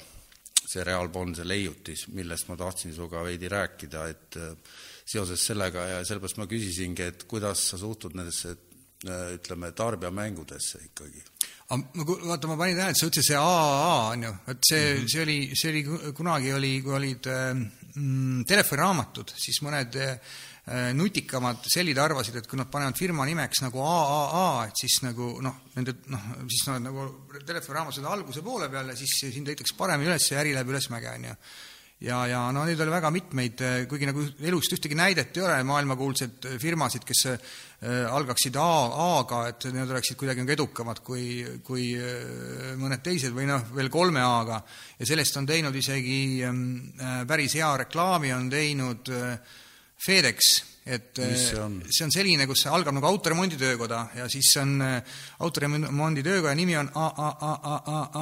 see 0.67 0.83
Reaalbond, 0.83 1.39
see 1.39 1.47
leiutis, 1.47 2.07
millest 2.15 2.49
ma 2.49 2.57
tahtsin 2.59 2.93
sinuga 2.95 3.23
veidi 3.25 3.49
rääkida, 3.51 4.05
et 4.11 4.39
äh, 4.41 4.77
seoses 5.07 5.45
sellega 5.47 5.85
ja 5.93 6.01
sellepärast 6.05 6.41
ma 6.41 6.49
küsisingi, 6.49 7.07
et 7.07 7.27
kuidas 7.29 7.69
sa 7.71 7.79
suhtud 7.79 8.17
nendesse 8.17 8.53
äh, 9.07 9.33
ütleme, 9.37 9.71
tarbijamängudesse 9.71 10.83
ikkagi? 10.89 11.23
vaata, 11.67 12.47
ma 12.47 12.55
panin 12.55 12.77
tähele, 12.77 12.93
et 12.93 12.99
sa 12.99 13.07
ütlesid 13.09 13.33
see 13.33 13.39
AAA, 13.39 13.95
on 14.11 14.21
ju, 14.23 14.35
et 14.53 14.69
see 14.69 14.83
mm, 14.83 14.99
-hmm. 14.99 15.09
see 15.11 15.23
oli, 15.23 15.39
see 15.53 15.71
oli, 15.71 16.13
kunagi 16.15 16.53
oli, 16.55 16.73
kui 16.81 16.93
olid 16.95 17.27
äh, 17.27 17.49
mm, 17.95 18.45
telefoniraamatud, 18.47 19.33
siis 19.35 19.59
mõned 19.67 19.97
Äh, 19.97 20.19
nutikamad 20.67 21.63
sellid 21.71 21.99
arvasid, 22.01 22.41
et 22.41 22.47
kui 22.49 22.59
nad 22.59 22.67
panevad 22.67 22.97
firma 22.99 23.23
nimeks 23.27 23.61
nagu 23.63 23.79
AAA, 23.79 24.67
et 24.67 24.81
siis 24.81 24.99
nagu 25.05 25.37
noh, 25.43 25.61
nende 25.77 25.95
noh, 26.11 26.27
siis 26.51 26.67
nad 26.67 26.83
nagu 26.89 27.07
telefoniraamatud 27.47 28.07
alguse 28.11 28.43
poole 28.43 28.67
peal 28.71 28.91
ja 28.91 28.97
siis 28.99 29.13
sind 29.31 29.47
leitakse 29.47 29.77
paremini 29.79 30.11
üles 30.11 30.27
ja 30.27 30.41
äri 30.41 30.51
läheb 30.55 30.73
ülesmäge, 30.73 31.13
on 31.13 31.27
ju. 31.29 31.35
ja, 32.03 32.17
ja 32.27 32.41
no 32.51 32.65
neid 32.67 32.81
oli 32.83 32.91
väga 32.91 33.11
mitmeid, 33.15 33.63
äh, 33.63 33.77
kuigi 33.87 34.09
nagu 34.09 34.25
elust 34.49 34.75
ühtegi 34.75 34.97
näidet 34.99 35.39
ei 35.39 35.45
ole 35.45 35.61
maailmakuulsaid 35.69 36.49
firmasid, 36.59 37.05
kes 37.07 37.21
äh, 37.31 37.53
algaksid 38.11 38.59
A, 38.59 38.71
A-ga, 39.05 39.39
et 39.53 39.69
need 39.71 39.93
oleksid 39.95 40.19
kuidagi 40.19 40.43
nagu 40.43 40.51
edukamad 40.57 40.99
kui, 40.99 41.45
kui 41.63 41.93
mõned 42.81 43.05
teised 43.05 43.31
või 43.31 43.47
noh, 43.47 43.63
veel 43.77 43.87
kolme 43.93 44.19
A-ga. 44.25 44.59
ja 44.99 45.07
sellest 45.13 45.39
on 45.39 45.47
teinud 45.47 45.79
isegi 45.79 46.43
äh, 46.43 47.23
päris 47.23 47.55
hea 47.55 47.71
reklaami, 47.85 48.35
on 48.35 48.51
teinud 48.51 49.15
äh, 49.15 49.63
FedEx, 50.05 50.63
et 50.85 51.15
see 51.17 51.59
on? 51.59 51.81
see 51.89 52.05
on 52.05 52.11
selline, 52.13 52.45
kus 52.47 52.65
algab 52.71 52.93
nagu 52.95 53.05
autoremonditöökoda 53.09 54.07
ja 54.15 54.27
siis 54.29 54.57
on 54.61 54.81
autoremonditöökoja 55.39 56.55
nimi 56.55 56.77
on 56.77 56.89
AAAAAAAAA 56.93 58.17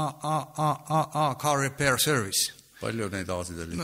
Car 1.42 1.60
Repair 1.60 1.98
Service. 2.00 2.54
palju 2.82 3.10
neid 3.10 3.30
A-sid 3.30 3.60
oli? 3.60 3.76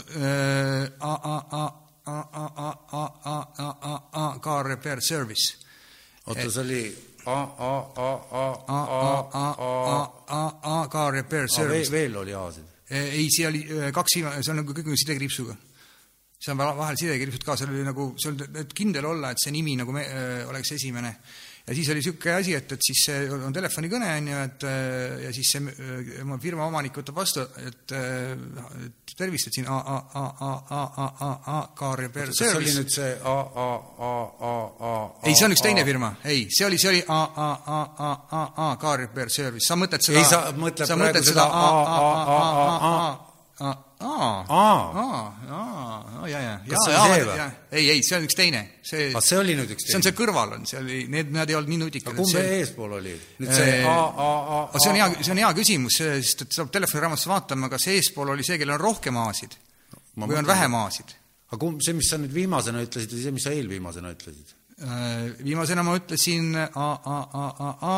AAAAAAAAA 2.82 4.40
Car 4.40 4.66
Repair 4.66 5.02
Service. 5.02 5.58
oota, 6.28 6.52
see 6.52 6.62
oli 6.64 6.98
A, 7.26 7.42
A, 7.42 7.78
A, 7.96 8.14
A, 8.32 8.48
A, 8.68 8.80
A, 9.34 9.50
A, 10.28 10.52
A, 10.62 10.88
Car 10.88 11.14
Repair 11.14 11.48
Service. 11.50 11.92
veel 11.92 12.16
oli 12.18 12.34
A-sid? 12.34 12.64
ei, 12.90 13.28
see 13.30 13.48
oli 13.48 13.68
kaks, 13.94 14.12
see 14.16 14.52
on 14.52 14.56
nagu 14.64 14.74
kõik 14.74 14.96
sidekriipsuga 14.96 15.56
seal 16.42 16.58
vahel 16.58 16.98
sidekirjused 16.98 17.46
ka, 17.46 17.56
seal 17.60 17.70
oli 17.70 17.86
nagu, 17.86 18.12
seal, 18.22 18.40
et 18.64 18.74
kindel 18.78 19.06
olla, 19.12 19.32
et 19.34 19.42
see 19.42 19.54
nimi 19.54 19.76
nagu 19.78 19.94
me, 19.94 20.08
öö, 20.10 20.44
oleks 20.50 20.72
esimene. 20.74 21.16
ja 21.68 21.76
siis 21.78 21.90
oli 21.94 22.02
niisugune 22.02 22.34
asi, 22.34 22.56
et, 22.58 22.72
et 22.74 22.82
siis 22.82 23.04
on 23.36 23.54
telefonikõne, 23.54 24.08
on 24.18 24.30
ju, 24.32 24.38
et 24.48 24.64
ja 25.28 25.34
siis 25.36 25.52
see 25.54 25.92
oma 26.24 26.40
firma 26.42 26.66
omanik 26.66 26.98
võtab 26.98 27.20
vastu, 27.22 27.44
et, 27.62 27.94
tervist, 29.14 29.52
et 29.52 29.60
siin 29.60 29.70
A, 29.70 29.78
A, 29.78 30.00
A, 30.18 30.24
A, 30.26 30.50
A, 30.50 30.82
A, 30.82 31.08
A, 31.28 31.30
A, 31.54 31.60
Car 31.78 32.02
Repair 32.02 32.34
Service. 32.34 32.42
see 32.42 32.58
oli 32.58 32.74
nüüd 32.80 32.90
see 32.96 33.12
A, 33.22 33.38
A, 33.38 33.68
A, 34.10 34.10
A, 34.10 34.50
A, 34.50 34.56
A 34.90 35.30
ei, 35.30 35.38
see 35.38 35.46
on 35.46 35.54
üks 35.54 35.62
teine 35.62 35.86
firma, 35.86 36.16
ei, 36.26 36.48
see 36.50 36.66
oli, 36.66 36.82
see 36.82 36.96
oli 36.96 37.04
A, 37.06 37.22
A, 37.22 37.52
A, 37.78 37.84
A, 38.10 38.12
A, 38.42 38.44
A, 38.66 38.72
Car 38.82 38.98
Repair 39.06 39.30
Service, 39.30 39.68
sa 39.70 39.78
mõtled 39.78 40.10
seda 40.10 40.26
ei, 40.26 40.26
sa 40.26 40.42
mõtled 40.58 40.98
praegu 40.98 41.24
seda 41.30 41.46
A, 41.46 41.70
A, 41.70 42.02
A, 42.02 42.42
A, 42.42 42.42
A, 42.42 43.70
A, 43.70 43.78
aa, 44.02 44.46
aa, 44.50 45.22
aa, 45.58 46.28
ja, 46.30 46.40
ja, 46.42 46.54
oli 46.66 46.78
see 46.86 47.26
või? 47.28 47.48
ei, 47.72 47.90
ei, 47.94 48.04
see 48.06 48.18
on 48.18 48.28
üks 48.28 48.38
teine, 48.38 48.62
see. 48.86 49.10
see 49.14 49.40
oli 49.40 49.56
nüüd 49.60 49.74
üks 49.76 49.86
teine? 49.86 49.92
see 49.92 50.00
on 50.00 50.06
see 50.08 50.16
kõrval 50.18 50.56
on, 50.58 50.68
see 50.70 50.80
oli, 50.80 51.00
need, 51.12 51.34
nad 51.36 51.50
ei 51.52 51.58
olnud 51.60 51.74
nii 51.74 51.82
nutikad. 51.84 52.16
kumb 52.18 52.32
see 52.32 52.56
eespool 52.60 52.96
oli? 53.00 53.14
nüüd 53.42 53.54
see 53.56 53.76
A, 53.82 53.96
A, 53.96 54.30
A, 54.30 54.62
A. 54.64 54.82
see 54.82 54.94
on 54.94 55.00
hea, 55.00 55.10
see 55.20 55.36
on 55.36 55.44
hea 55.44 55.52
küsimus, 55.58 56.00
sest 56.02 56.46
et 56.48 56.58
saab 56.58 56.72
telefoniraamatus 56.74 57.28
vaatama, 57.32 57.70
kas 57.72 57.90
eespool 57.94 58.34
oli 58.36 58.48
see, 58.48 58.60
kellel 58.62 58.80
on 58.80 58.86
rohkem 58.86 59.22
A-sid 59.22 59.60
või 60.18 60.40
on 60.40 60.50
vähem 60.50 60.80
A-sid. 60.82 61.14
aga 61.52 61.62
kumb, 61.62 61.84
see, 61.86 61.96
mis 61.98 62.10
sa 62.12 62.20
nüüd 62.22 62.34
viimasena 62.36 62.84
ütlesid 62.86 63.14
või 63.16 63.24
see, 63.26 63.36
mis 63.38 63.48
sa 63.48 63.56
eelviimasena 63.56 64.16
ütlesid? 64.18 64.58
Viimasena 65.46 65.84
ma 65.86 65.94
ütlesin 66.00 66.56
A, 66.58 66.68
A, 66.74 67.18
A, 67.38 67.48
A, 67.70 67.72
A 67.92 67.98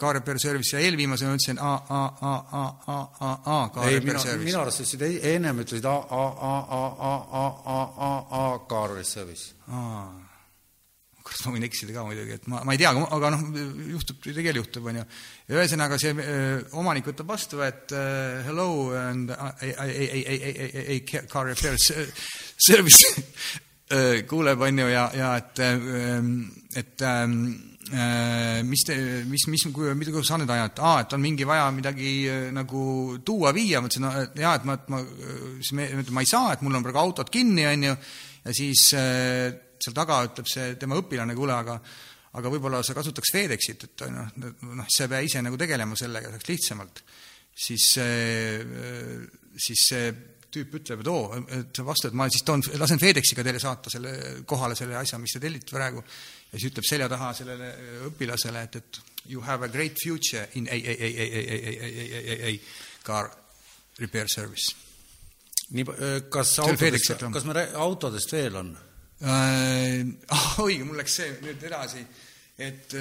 Car 0.00 0.14
Repair 0.18 0.38
Service 0.42 0.76
ja 0.76 0.82
eelviimasena 0.84 1.34
ütlesin 1.36 1.60
A, 1.60 1.74
A, 1.88 2.00
A, 2.30 2.32
A, 2.60 2.64
A, 2.86 2.98
A, 3.28 3.30
A, 3.56 3.60
Car 3.74 3.86
Repair 3.88 4.18
Service. 4.18 4.44
minu 4.44 4.60
arust 4.60 4.82
ütlesid 4.84 5.26
ennem 5.34 5.62
ütlesid 5.64 5.86
A, 5.88 5.94
A, 5.96 6.24
A, 6.50 6.56
A, 6.80 6.82
A, 7.10 7.14
A, 7.44 7.46
A, 7.76 7.78
A, 8.08 8.10
A, 8.40 8.82
Repair 8.88 9.08
Service. 9.08 9.54
kurat, 11.20 11.44
ma 11.46 11.52
võin 11.54 11.66
eksida 11.68 11.94
ka 11.94 12.04
muidugi, 12.06 12.36
et 12.38 12.46
ma, 12.50 12.62
ma 12.66 12.74
ei 12.74 12.80
tea, 12.80 12.90
aga 12.90 13.30
noh, 13.34 13.42
juhtub, 13.92 14.18
tegelikult 14.24 14.56
juhtub, 14.60 14.88
on 14.90 15.00
ju. 15.00 15.04
ja 15.50 15.58
ühesõnaga 15.60 15.98
see 16.00 16.14
äh, 16.16 16.76
omanik 16.80 17.06
võtab 17.10 17.30
vastu, 17.30 17.60
et 17.62 17.92
uh, 17.94 18.40
hello 18.48 18.90
and 18.98 19.30
uh, 19.30 19.50
a, 19.50 19.52
a, 19.60 19.86
a, 19.86 19.86
a, 19.86 20.38
a, 20.40 20.86
a 20.96 21.26
car 21.30 21.50
repair 21.52 21.78
service 21.78 23.04
kuuleb, 24.30 24.60
on 24.62 24.78
ju, 24.78 24.86
ja, 24.90 25.08
ja 25.18 25.34
et, 25.40 25.60
et 26.78 27.02
um, 27.02 27.44
Äh, 27.60 27.69
mis 27.90 28.84
te, 28.86 28.96
mis, 29.26 29.46
mis, 29.50 29.64
mida, 29.66 30.12
kuidas 30.12 30.28
sa 30.30 30.38
nüüd 30.38 30.50
ajad, 30.54 30.78
aa, 30.86 31.00
et 31.04 31.14
on 31.16 31.22
mingi 31.22 31.46
vaja 31.48 31.64
midagi 31.74 32.12
äh, 32.30 32.44
nagu 32.54 32.82
tuua, 33.26 33.50
viia, 33.56 33.80
ma 33.82 33.90
ütlesin, 33.90 34.06
et 34.22 34.38
jaa, 34.38 34.52
et 34.60 34.68
ma, 34.68 34.76
et 34.78 34.92
ma, 34.92 35.00
siis 35.58 35.72
me, 35.78 35.88
ma 36.14 36.22
ei 36.22 36.30
saa, 36.30 36.54
et 36.54 36.62
mul 36.66 36.78
on 36.78 36.86
praegu 36.86 37.02
autod 37.02 37.32
kinni, 37.32 37.66
on 37.66 37.88
ju, 37.88 37.96
ja 38.44 38.54
siis 38.56 38.84
äh, 38.98 39.48
seal 39.80 39.96
taga 39.96 40.20
ütleb 40.28 40.48
see 40.50 40.74
tema 40.80 40.98
õpilane, 41.00 41.36
kuule, 41.38 41.56
aga 41.56 41.80
aga 42.38 42.50
võib-olla 42.52 42.78
sa 42.86 42.94
kasutaks 42.94 43.32
FedExit, 43.34 43.88
et 43.88 44.02
noh, 44.14 44.28
noh, 44.38 44.86
sa 44.86 45.08
ei 45.08 45.10
pea 45.10 45.24
ise 45.26 45.40
nagu 45.42 45.58
tegelema 45.58 45.96
sellega, 45.98 46.30
saaks 46.30 46.46
lihtsamalt. 46.46 47.00
siis, 47.58 47.86
siis 49.66 49.82
see 49.90 50.12
tüüp 50.54 50.74
ütleb, 50.80 51.02
et 51.04 51.08
oo, 51.10 51.30
vastu, 51.86 52.10
et 52.10 52.16
ma 52.18 52.26
siis 52.30 52.44
toon, 52.46 52.62
lasen 52.80 53.00
FedExiga 53.00 53.44
teile 53.46 53.60
saata 53.62 53.92
selle 53.92 54.12
kohale 54.48 54.76
selle 54.78 54.98
asja, 54.98 55.18
mis 55.22 55.34
te 55.36 55.42
tellite 55.42 55.74
praegu 55.74 56.02
ja 56.02 56.58
siis 56.58 56.70
ütleb 56.72 56.86
selja 56.88 57.08
taha 57.10 57.30
sellele 57.38 57.70
õpilasele, 58.10 58.64
et, 58.66 58.78
et 58.80 59.00
you 59.30 59.42
have 59.46 59.66
a 59.66 59.70
great 59.70 59.98
future 60.02 60.46
in 60.58 60.68
a, 60.68 60.76
a, 60.76 60.96
a, 60.96 61.10
a, 61.10 61.26
a, 61.26 61.48
a, 61.48 61.88
a, 61.88 62.36
a, 62.36 62.52
a 62.52 63.06
car 63.06 63.30
repair 64.00 64.28
service. 64.28 64.74
nii, 65.70 65.84
kas 66.32 66.56
autodest, 66.64 67.12
kas 67.30 67.44
me 67.46 67.66
autodest 67.78 68.32
veel 68.34 68.56
on 68.58 68.72
äh,? 69.22 70.00
oi, 70.64 70.80
mul 70.82 70.98
läks 70.98 71.20
see 71.20 71.36
nüüd 71.44 71.62
edasi, 71.68 72.02
et 72.58 72.96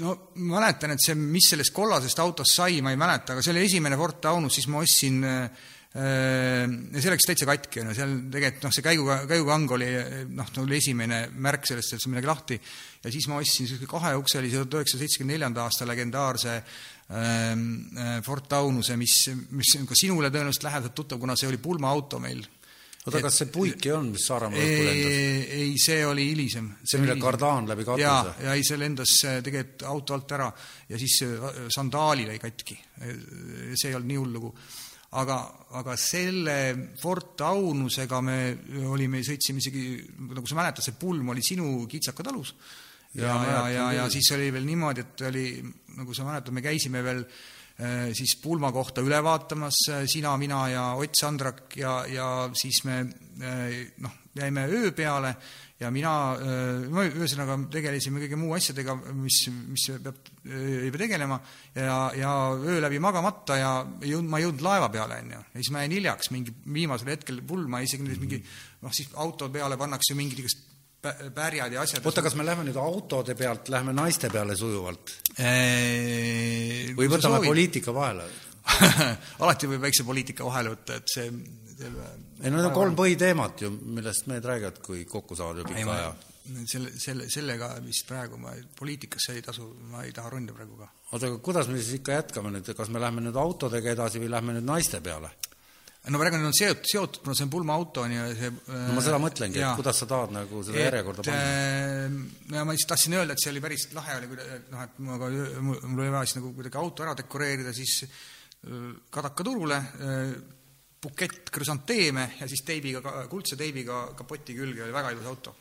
no 0.00 0.16
ma 0.40 0.58
mäletan, 0.58 0.94
et 0.94 1.04
see, 1.04 1.14
mis 1.18 1.50
sellest 1.52 1.74
kollasest 1.76 2.22
autost 2.24 2.56
sai, 2.56 2.80
ma 2.84 2.90
ei 2.90 3.00
mäleta, 3.00 3.34
aga 3.34 3.44
see 3.44 3.52
oli 3.54 3.66
esimene 3.68 3.98
Ford 4.00 4.18
Taunus, 4.24 4.56
siis 4.58 4.68
ma 4.72 4.82
ostsin 4.82 5.20
äh, 5.28 5.68
ja 5.92 7.00
see 7.02 7.12
läks 7.12 7.26
täitsa 7.28 7.44
katki, 7.48 7.82
no 7.84 7.92
seal 7.92 8.14
tegelikult 8.32 8.64
noh, 8.64 8.72
see 8.72 8.84
käiguga, 8.86 9.16
käigukang 9.28 9.74
oli 9.76 9.88
noh, 10.32 10.52
oli 10.62 10.78
esimene 10.78 11.26
märk 11.44 11.68
sellest, 11.68 11.92
et 11.92 12.00
see 12.00 12.08
on 12.08 12.14
midagi 12.14 12.30
lahti, 12.30 12.56
ja 13.04 13.12
siis 13.12 13.26
ma 13.28 13.40
ostsin 13.42 13.66
niisuguse 13.66 13.90
kaheukselise 13.90 14.62
tuhat 14.62 14.78
üheksasada 14.78 15.04
seitsekümne 15.04 15.36
neljanda 15.36 15.66
aasta 15.66 15.84
legendaarse 15.88 16.54
ähm, 16.56 17.66
äh, 17.92 18.14
Ford 18.24 18.48
Taunuse, 18.48 18.96
mis, 18.96 19.18
mis 19.52 19.74
on 19.76 19.84
ka 19.90 19.98
sinule 19.98 20.30
tõenäoliselt 20.32 20.64
lähedalt 20.64 20.96
tuttav, 20.96 21.20
kuna 21.20 21.36
see 21.36 21.50
oli 21.50 21.60
pulmaauto 21.60 22.20
meil. 22.24 22.40
oota, 23.04 23.20
kas 23.26 23.42
see 23.42 23.50
puik 23.52 23.84
ei 23.84 23.92
olnud, 23.92 24.14
mis 24.16 24.24
Saaremaal 24.30 24.64
õhku 24.64 24.86
lendas? 24.86 25.18
ei, 25.58 25.74
see 25.82 26.06
oli 26.08 26.24
hilisem. 26.30 26.70
see, 26.86 27.02
mille 27.02 27.18
kardaan 27.20 27.68
läbi 27.68 27.84
katuse? 27.84 28.06
jaa, 28.06 28.32
ja 28.46 28.54
ei, 28.56 28.64
see 28.64 28.80
lendas 28.80 29.12
tegelikult 29.44 29.84
auto 29.92 30.16
alt 30.16 30.32
ära 30.38 30.48
ja 30.88 31.02
siis 31.04 31.18
sandaali 31.76 32.24
lõi 32.30 32.40
katki. 32.40 32.78
see 32.96 33.90
ei 33.90 33.98
olnud 33.98 34.08
nii 34.08 34.22
hull 34.22 34.38
lugu 34.38 34.54
aga, 35.18 35.38
aga 35.78 35.96
selle 36.00 36.56
Fort 37.00 37.40
Aunusega 37.44 38.20
me 38.24 38.38
olime, 38.88 39.20
sõitsime 39.26 39.60
isegi, 39.60 39.84
nagu 40.30 40.46
sa 40.48 40.58
mäletad, 40.58 40.84
see 40.86 40.96
pulm 40.98 41.32
oli 41.34 41.44
sinu 41.44 41.86
Kitsaka 41.88 42.24
talus. 42.24 42.54
ja, 43.14 43.26
ja, 43.28 43.42
ja, 43.44 43.64
ja, 43.68 43.88
ja 44.00 44.06
siis 44.10 44.30
oli 44.32 44.48
veel 44.52 44.64
niimoodi, 44.64 45.04
et 45.04 45.26
oli, 45.28 45.46
nagu 45.98 46.14
sa 46.16 46.24
mäletad, 46.24 46.54
me 46.56 46.64
käisime 46.64 47.02
veel 47.04 47.20
äh, 47.26 48.08
siis 48.16 48.38
pulma 48.40 48.72
kohta 48.72 49.04
üle 49.04 49.20
vaatamas, 49.24 49.82
äh, 49.92 50.06
sina, 50.08 50.32
mina 50.40 50.64
ja 50.72 50.86
Ott 50.96 51.20
Sandrak 51.20 51.76
ja, 51.76 51.98
ja 52.08 52.28
siis 52.56 52.84
me 52.88 53.02
äh, 53.04 53.92
noh, 54.00 54.16
jäime 54.38 54.64
öö 54.68 54.94
peale 54.96 55.36
ja 55.82 55.90
mina, 55.94 56.12
no 56.92 57.04
ühesõnaga 57.04 57.56
tegelesime 57.72 58.22
kõige 58.22 58.38
muu 58.40 58.54
asjadega, 58.56 58.94
mis, 59.18 59.38
mis 59.68 59.86
peab, 60.04 60.18
ei 60.46 60.90
pea 60.92 61.04
tegelema, 61.04 61.38
ja, 61.74 61.96
ja 62.16 62.32
öö 62.56 62.80
läbi 62.84 63.00
magamata 63.02 63.58
ja 63.58 63.72
ei 64.00 64.12
jõudnud, 64.14 64.32
ma 64.32 64.40
ei 64.40 64.46
jõudnud 64.46 64.66
laeva 64.66 64.90
peale, 64.92 65.20
on 65.24 65.32
ju. 65.36 65.40
ja 65.42 65.60
siis 65.60 65.72
ma 65.74 65.84
jäin 65.84 65.96
hiljaks 65.98 66.32
mingi 66.34 66.54
viimasel 66.78 67.14
hetkel 67.14 67.40
pulma, 67.46 67.82
isegi 67.84 68.06
mingi 68.12 68.42
noh, 68.42 68.92
siis 68.94 69.10
auto 69.22 69.50
peale 69.52 69.78
pannakse 69.80 70.16
mingid 70.18 70.44
igast 70.44 70.68
pärjad 71.34 71.72
ja 71.74 71.82
asjad. 71.82 72.04
oota, 72.06 72.22
kas 72.22 72.36
me 72.38 72.46
lähme 72.46 72.68
nüüd 72.68 72.78
autode 72.78 73.34
pealt, 73.38 73.72
lähme 73.74 73.94
naiste 73.96 74.30
peale 74.30 74.54
sujuvalt 74.58 75.16
eee...? 75.38 76.92
või 76.94 77.10
võtame 77.10 77.42
poliitika 77.42 77.94
vahele 77.94 78.28
alati 79.42 79.66
võib 79.66 79.82
väikse 79.82 80.06
poliitika 80.06 80.46
vahele 80.46 80.76
võtta, 80.76 81.00
et 81.00 81.10
see 81.10 81.26
ei 82.42 82.50
no 82.50 82.58
need 82.58 82.68
on 82.68 82.74
kolm 82.74 82.98
põhiteemat 82.98 83.64
ju, 83.64 83.70
millest 83.96 84.28
mehed 84.30 84.46
räägivad, 84.48 84.82
kui 84.84 85.04
kokku 85.08 85.38
saavad 85.38 85.62
üle 85.62 85.70
pika 85.70 85.94
aja. 85.94 86.10
selle, 86.66 86.90
selle, 86.98 87.28
sellega 87.30 87.70
vist 87.84 88.08
praegu 88.08 88.40
ma, 88.42 88.54
poliitikasse 88.78 89.36
ei 89.38 89.44
tasu, 89.46 89.68
ma 89.92 90.02
ei 90.06 90.12
taha 90.16 90.34
ronida 90.34 90.56
praegu 90.56 90.80
ka. 90.80 90.90
oota, 91.12 91.28
aga 91.28 91.38
kuidas 91.38 91.70
me 91.70 91.78
siis 91.78 92.00
ikka 92.00 92.18
jätkame 92.18 92.50
nüüd, 92.54 92.72
kas 92.76 92.90
me 92.90 93.02
lähme 93.02 93.22
nüüd 93.24 93.38
autodega 93.38 93.94
edasi 93.94 94.22
või 94.22 94.32
lähme 94.32 94.58
nüüd 94.58 94.68
naiste 94.68 95.00
peale? 95.04 95.30
no 96.10 96.18
praegu 96.18 96.38
need 96.40 96.48
on 96.48 96.56
seotud, 96.56 96.86
seotud, 96.90 97.20
kuna 97.22 97.36
see 97.38 97.46
on 97.46 97.52
pulmaauto 97.52 98.02
on 98.02 98.14
ju 98.16 98.24
see 98.34 98.50
no 98.50 98.96
ma 98.96 99.04
seda 99.06 99.20
mõtlengi, 99.22 99.60
et 99.62 99.78
kuidas 99.78 100.00
sa 100.02 100.08
tahad 100.10 100.32
nagu 100.34 100.62
seda 100.66 100.80
et, 100.80 100.86
järjekorda 100.88 101.26
panna? 101.28 101.44
Äh, 101.52 102.16
no 102.50 102.58
ja 102.58 102.64
ma 102.66 102.74
lihtsalt 102.74 102.96
tahtsin 102.96 103.14
öelda, 103.20 103.36
et 103.36 103.44
see 103.44 103.52
oli 103.52 103.62
päris 103.62 103.86
lahe 103.94 104.16
oli, 104.18 104.32
noh, 104.72 104.82
et 104.82 104.98
ma 105.06 105.20
ka, 105.22 105.28
mul 105.62 106.02
oli 106.02 106.08
vaja 106.08 106.24
siis 106.26 106.40
nagu 106.40 106.50
kuidagi 106.56 106.80
auto 106.82 107.06
ära 107.06 107.14
dekoreerida, 107.22 107.76
siis 107.76 108.00
äh, 108.08 108.90
Kadaka 109.14 109.46
turule 109.46 109.78
äh, 109.78 110.34
bukett 111.02 111.50
krüsanteeme 111.50 112.28
ja 112.40 112.48
siis 112.50 112.62
teibiga, 112.66 113.02
kuldse 113.30 113.58
teibiga 113.58 114.04
kapoti 114.18 114.54
külge 114.54 114.84
oli 114.84 114.94
väga 114.94 115.12
ilus 115.14 115.28
auto. 115.30 115.54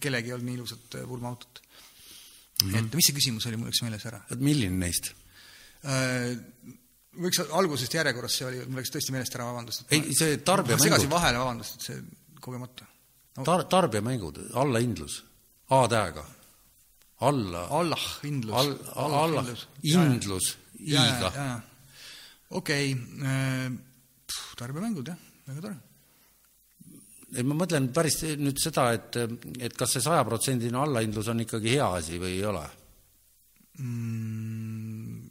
kellelgi 0.00 0.32
ei 0.32 0.36
olnud 0.36 0.48
nii 0.48 0.58
ilusat 0.58 0.96
äh, 0.98 1.08
pulmaautot 1.08 1.62
mm. 1.62 2.70
-hmm. 2.70 2.78
et 2.78 2.94
mis 2.94 3.08
see 3.08 3.16
küsimus 3.18 3.46
oli, 3.46 3.58
mul 3.60 3.70
läks 3.70 3.82
meeles 3.86 4.06
ära. 4.10 4.22
et 4.30 4.40
milline 4.40 4.78
neist 4.78 5.12
äh,? 5.86 6.34
võiks 7.12 7.42
algusest 7.44 7.94
järjekorras, 7.94 8.38
see 8.38 8.46
oli, 8.48 8.62
mul 8.66 8.80
läks 8.80 8.90
tõesti 8.94 9.12
meelest 9.12 9.34
ära, 9.36 9.46
vabandust. 9.50 9.84
ei, 9.92 10.14
see 10.16 10.38
tarbijamängud. 10.40 10.88
segasin 10.88 11.10
vahele, 11.12 11.38
vabandust, 11.38 11.76
et 11.76 11.88
see 11.88 12.02
kogemata 12.40 12.88
no.. 13.36 13.44
Tar-, 13.44 13.66
tarbijamängud, 13.68 14.40
allahindlus, 14.54 15.22
A-tähega, 15.72 16.24
alla. 17.28 17.66
Allah, 17.70 18.06
indlus 18.28 18.56
All,. 18.56 18.74
Allah, 18.96 19.52
indlus, 19.82 20.56
i-ga. 20.80 21.30
okei 22.50 22.92
äh, 22.96 23.70
tarbijamängud 24.58 25.10
jah, 25.12 25.18
väga 25.48 25.64
tore. 25.64 25.78
ei, 27.32 27.44
ma 27.48 27.56
mõtlen 27.56 27.90
päris 27.94 28.20
nüüd 28.40 28.60
seda, 28.60 28.90
et, 28.96 29.18
et 29.58 29.76
kas 29.78 29.96
see 29.96 30.04
sajaprotsendine 30.04 30.78
allahindlus 30.78 31.30
on 31.32 31.44
ikkagi 31.44 31.76
hea 31.76 31.88
asi 31.98 32.20
või 32.22 32.36
ei 32.36 32.46
ole 32.48 32.64
mm,? 33.80 35.30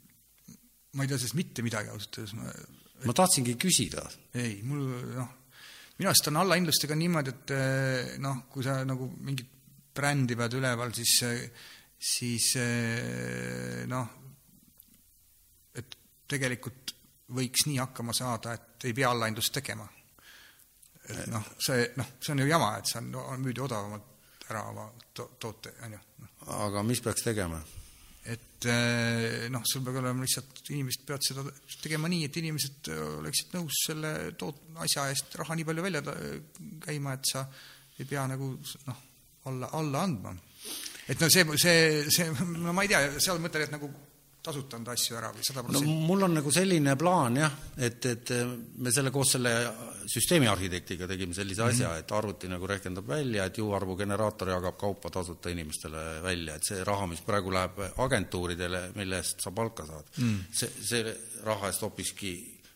ma 0.91 1.03
ei 1.03 1.11
tea 1.11 1.19
sellest 1.19 1.39
mitte 1.39 1.63
midagi 1.65 1.91
ausalt 1.93 2.19
öeldes. 2.19 2.35
ma, 2.39 2.49
et... 2.51 3.05
ma 3.07 3.15
tahtsingi 3.15 3.55
küsida. 3.61 4.03
ei, 4.35 4.59
mul 4.67 4.83
noh, 5.15 5.33
minu 5.97 6.11
arust 6.11 6.31
on 6.31 6.41
allahindlustega 6.41 6.97
niimoodi, 6.97 7.35
et 7.35 7.53
noh, 8.23 8.45
kui 8.51 8.65
sa 8.65 8.81
nagu 8.87 9.07
mingit 9.21 9.59
brändi 9.95 10.37
pead 10.39 10.55
üleval, 10.57 10.93
siis, 10.95 11.19
siis 11.99 12.47
noh, 13.91 14.17
et 15.77 15.97
tegelikult 16.31 16.95
võiks 17.35 17.65
nii 17.67 17.79
hakkama 17.81 18.15
saada, 18.15 18.55
et 18.57 18.87
ei 18.87 18.95
pea 18.97 19.09
allahindlust 19.11 19.53
tegema. 19.53 19.87
et 21.09 21.27
noh, 21.31 21.51
see, 21.59 21.89
noh, 21.97 22.15
see 22.21 22.33
on 22.35 22.43
ju 22.43 22.47
jama, 22.47 22.71
et 22.77 22.87
see 22.87 23.01
on, 23.01 23.13
on 23.19 23.43
müüdi 23.43 23.63
odavamalt 23.63 24.47
ära 24.51 24.63
oma 24.69 24.87
to 25.15 25.31
toote, 25.39 25.73
on 25.85 25.95
ju 25.95 25.99
no.. 26.21 26.31
aga 26.65 26.83
mis 26.87 27.01
peaks 27.03 27.25
tegema? 27.25 27.59
et 28.31 28.67
eh, 28.69 29.47
noh, 29.49 29.63
sul 29.65 29.83
peab 29.85 29.97
olema 30.03 30.21
lihtsalt, 30.21 30.61
inimesed 30.69 31.05
peavad 31.07 31.25
seda 31.25 31.45
tegema 31.81 32.11
nii, 32.11 32.27
et 32.27 32.37
inimesed 32.37 32.91
oleksid 33.17 33.55
nõus 33.57 33.81
selle 33.87 34.13
toot-, 34.39 34.61
asja 34.85 35.07
eest 35.09 35.39
raha 35.41 35.57
nii 35.57 35.67
palju 35.67 35.87
välja 35.87 36.03
käima, 36.85 37.15
et 37.17 37.31
sa 37.31 37.47
ei 37.97 38.05
pea 38.09 38.27
nagu 38.29 38.53
noh, 38.87 39.01
alla, 39.49 39.71
alla 39.77 40.05
andma. 40.05 40.35
et 41.09 41.19
no 41.19 41.29
see, 41.33 41.45
see, 41.57 41.81
see, 42.13 42.29
no 42.53 42.75
ma 42.77 42.85
ei 42.85 42.93
tea, 42.93 43.01
seal 43.19 43.41
mõtled, 43.41 43.65
et 43.65 43.73
nagu 43.73 43.89
tasuta 44.41 44.77
anda 44.79 44.93
asju 44.95 45.17
ära 45.17 45.29
või 45.35 45.43
sada 45.45 45.61
protsenti? 45.63 45.89
no 45.89 46.07
mul 46.07 46.25
on 46.25 46.33
nagu 46.39 46.51
selline 46.53 46.95
plaan 46.99 47.37
jah, 47.37 47.57
et, 47.77 48.05
et 48.09 48.31
me 48.81 48.93
selle 48.93 49.11
koos 49.13 49.35
selle 49.35 49.51
süsteemi 50.09 50.49
arhitektiga 50.49 51.07
tegime 51.09 51.35
sellise 51.37 51.61
mm 51.61 51.67
-hmm. 51.67 51.75
asja, 51.75 51.97
et 51.97 52.11
arvuti 52.17 52.49
nagu 52.49 52.67
rehkendab 52.67 53.07
välja, 53.07 53.45
et 53.45 53.57
juhuarvu 53.57 53.95
generaator 53.97 54.49
jagab 54.49 54.77
kaupa 54.77 55.09
tasuta 55.09 55.49
inimestele 55.49 56.21
välja, 56.23 56.55
et 56.55 56.63
see 56.63 56.83
raha, 56.83 57.07
mis 57.07 57.21
praegu 57.21 57.53
läheb 57.53 57.83
agentuuridele, 57.97 58.91
mille 58.95 59.17
eest 59.17 59.41
sa 59.41 59.51
palka 59.51 59.85
saad 59.85 60.09
mm., 60.17 60.39
see, 60.51 60.71
see 60.81 61.17
raha 61.43 61.67
eest 61.67 61.81
hoopiski 61.81 62.33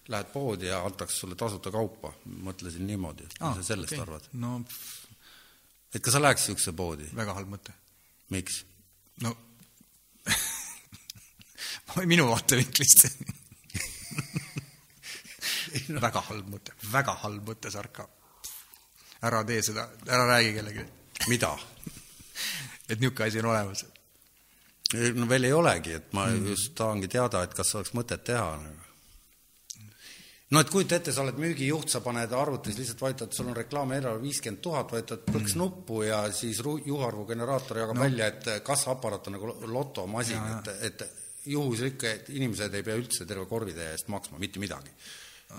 lähed 0.07 0.29
poodi 0.33 0.67
ja 0.69 0.83
antakse 0.85 1.17
sulle 1.17 1.35
tasuta 1.35 1.71
kaupa, 1.71 2.13
mõtlesin 2.25 2.85
niimoodi, 2.87 3.23
et 3.23 3.39
ah, 3.39 3.55
mis 3.55 3.65
sa 3.65 3.73
sellest 3.73 3.93
okay. 3.93 4.03
arvad 4.03 4.29
no,? 4.33 4.59
et 5.93 6.01
kas 6.01 6.13
sa 6.13 6.21
läheks 6.21 6.45
niisuguse 6.45 6.73
poodi? 6.77 7.09
väga 7.15 7.33
halb 7.33 7.49
mõte. 7.57 7.73
miks? 8.29 8.65
no 9.21 9.33
minu 12.05 12.27
vaatevinklist 12.31 13.07
no. 15.89 15.99
väga 16.07 16.21
halb 16.29 16.51
mõte, 16.55 16.75
väga 16.91 17.13
halb 17.23 17.49
mõte, 17.53 17.71
Sarka. 17.71 18.07
ära 19.25 19.43
tee 19.43 19.61
seda, 19.63 19.89
ära 20.07 20.27
räägi 20.27 20.53
kellelegi. 20.57 20.85
mida 21.27 21.55
et 22.89 22.99
niisugune 22.99 23.27
asi 23.27 23.39
on 23.39 23.45
olemas. 23.45 23.85
no 25.15 25.29
veel 25.29 25.43
ei 25.43 25.53
olegi, 25.53 25.93
et 25.99 26.13
ma 26.13 26.27
mm. 26.29 26.47
just 26.53 26.75
tahangi 26.77 27.07
teada, 27.11 27.43
et 27.43 27.53
kas 27.57 27.75
oleks 27.75 27.93
mõtet 27.97 28.23
teha. 28.23 28.59
no 30.51 30.61
et 30.61 30.69
kujuta 30.69 30.99
ette, 30.99 31.13
sa 31.13 31.23
oled 31.25 31.39
müügijuht, 31.41 31.89
sa 31.89 32.01
paned 32.05 32.31
arvutis, 32.37 32.77
lihtsalt 32.77 33.01
vajutad, 33.01 33.33
sul 33.33 33.49
on 33.49 33.57
reklaamieelarve 33.57 34.21
viiskümmend 34.21 34.61
tuhat, 34.61 34.91
vajutad 34.93 35.25
põks 35.25 35.55
mm. 35.55 35.59
nuppu 35.63 36.03
ja 36.05 36.21
siis 36.31 36.61
juhuarvu 36.61 37.25
generaator 37.25 37.81
jagab 37.83 37.99
no. 37.99 38.05
välja, 38.05 38.31
et 38.33 38.49
kassaaparaat 38.63 39.31
on 39.31 39.39
nagu 39.39 39.55
lotomasin, 39.73 40.51
et, 40.59 40.73
et 40.91 41.07
juhusrikke, 41.49 42.11
et 42.11 42.33
inimesed 42.33 42.73
ei 42.73 42.83
pea 42.85 42.97
üldse 42.99 43.27
terve 43.27 43.45
korvitäie 43.49 43.93
eest 43.93 44.09
maksma 44.11 44.41
mitte 44.41 44.61
midagi 44.63 44.93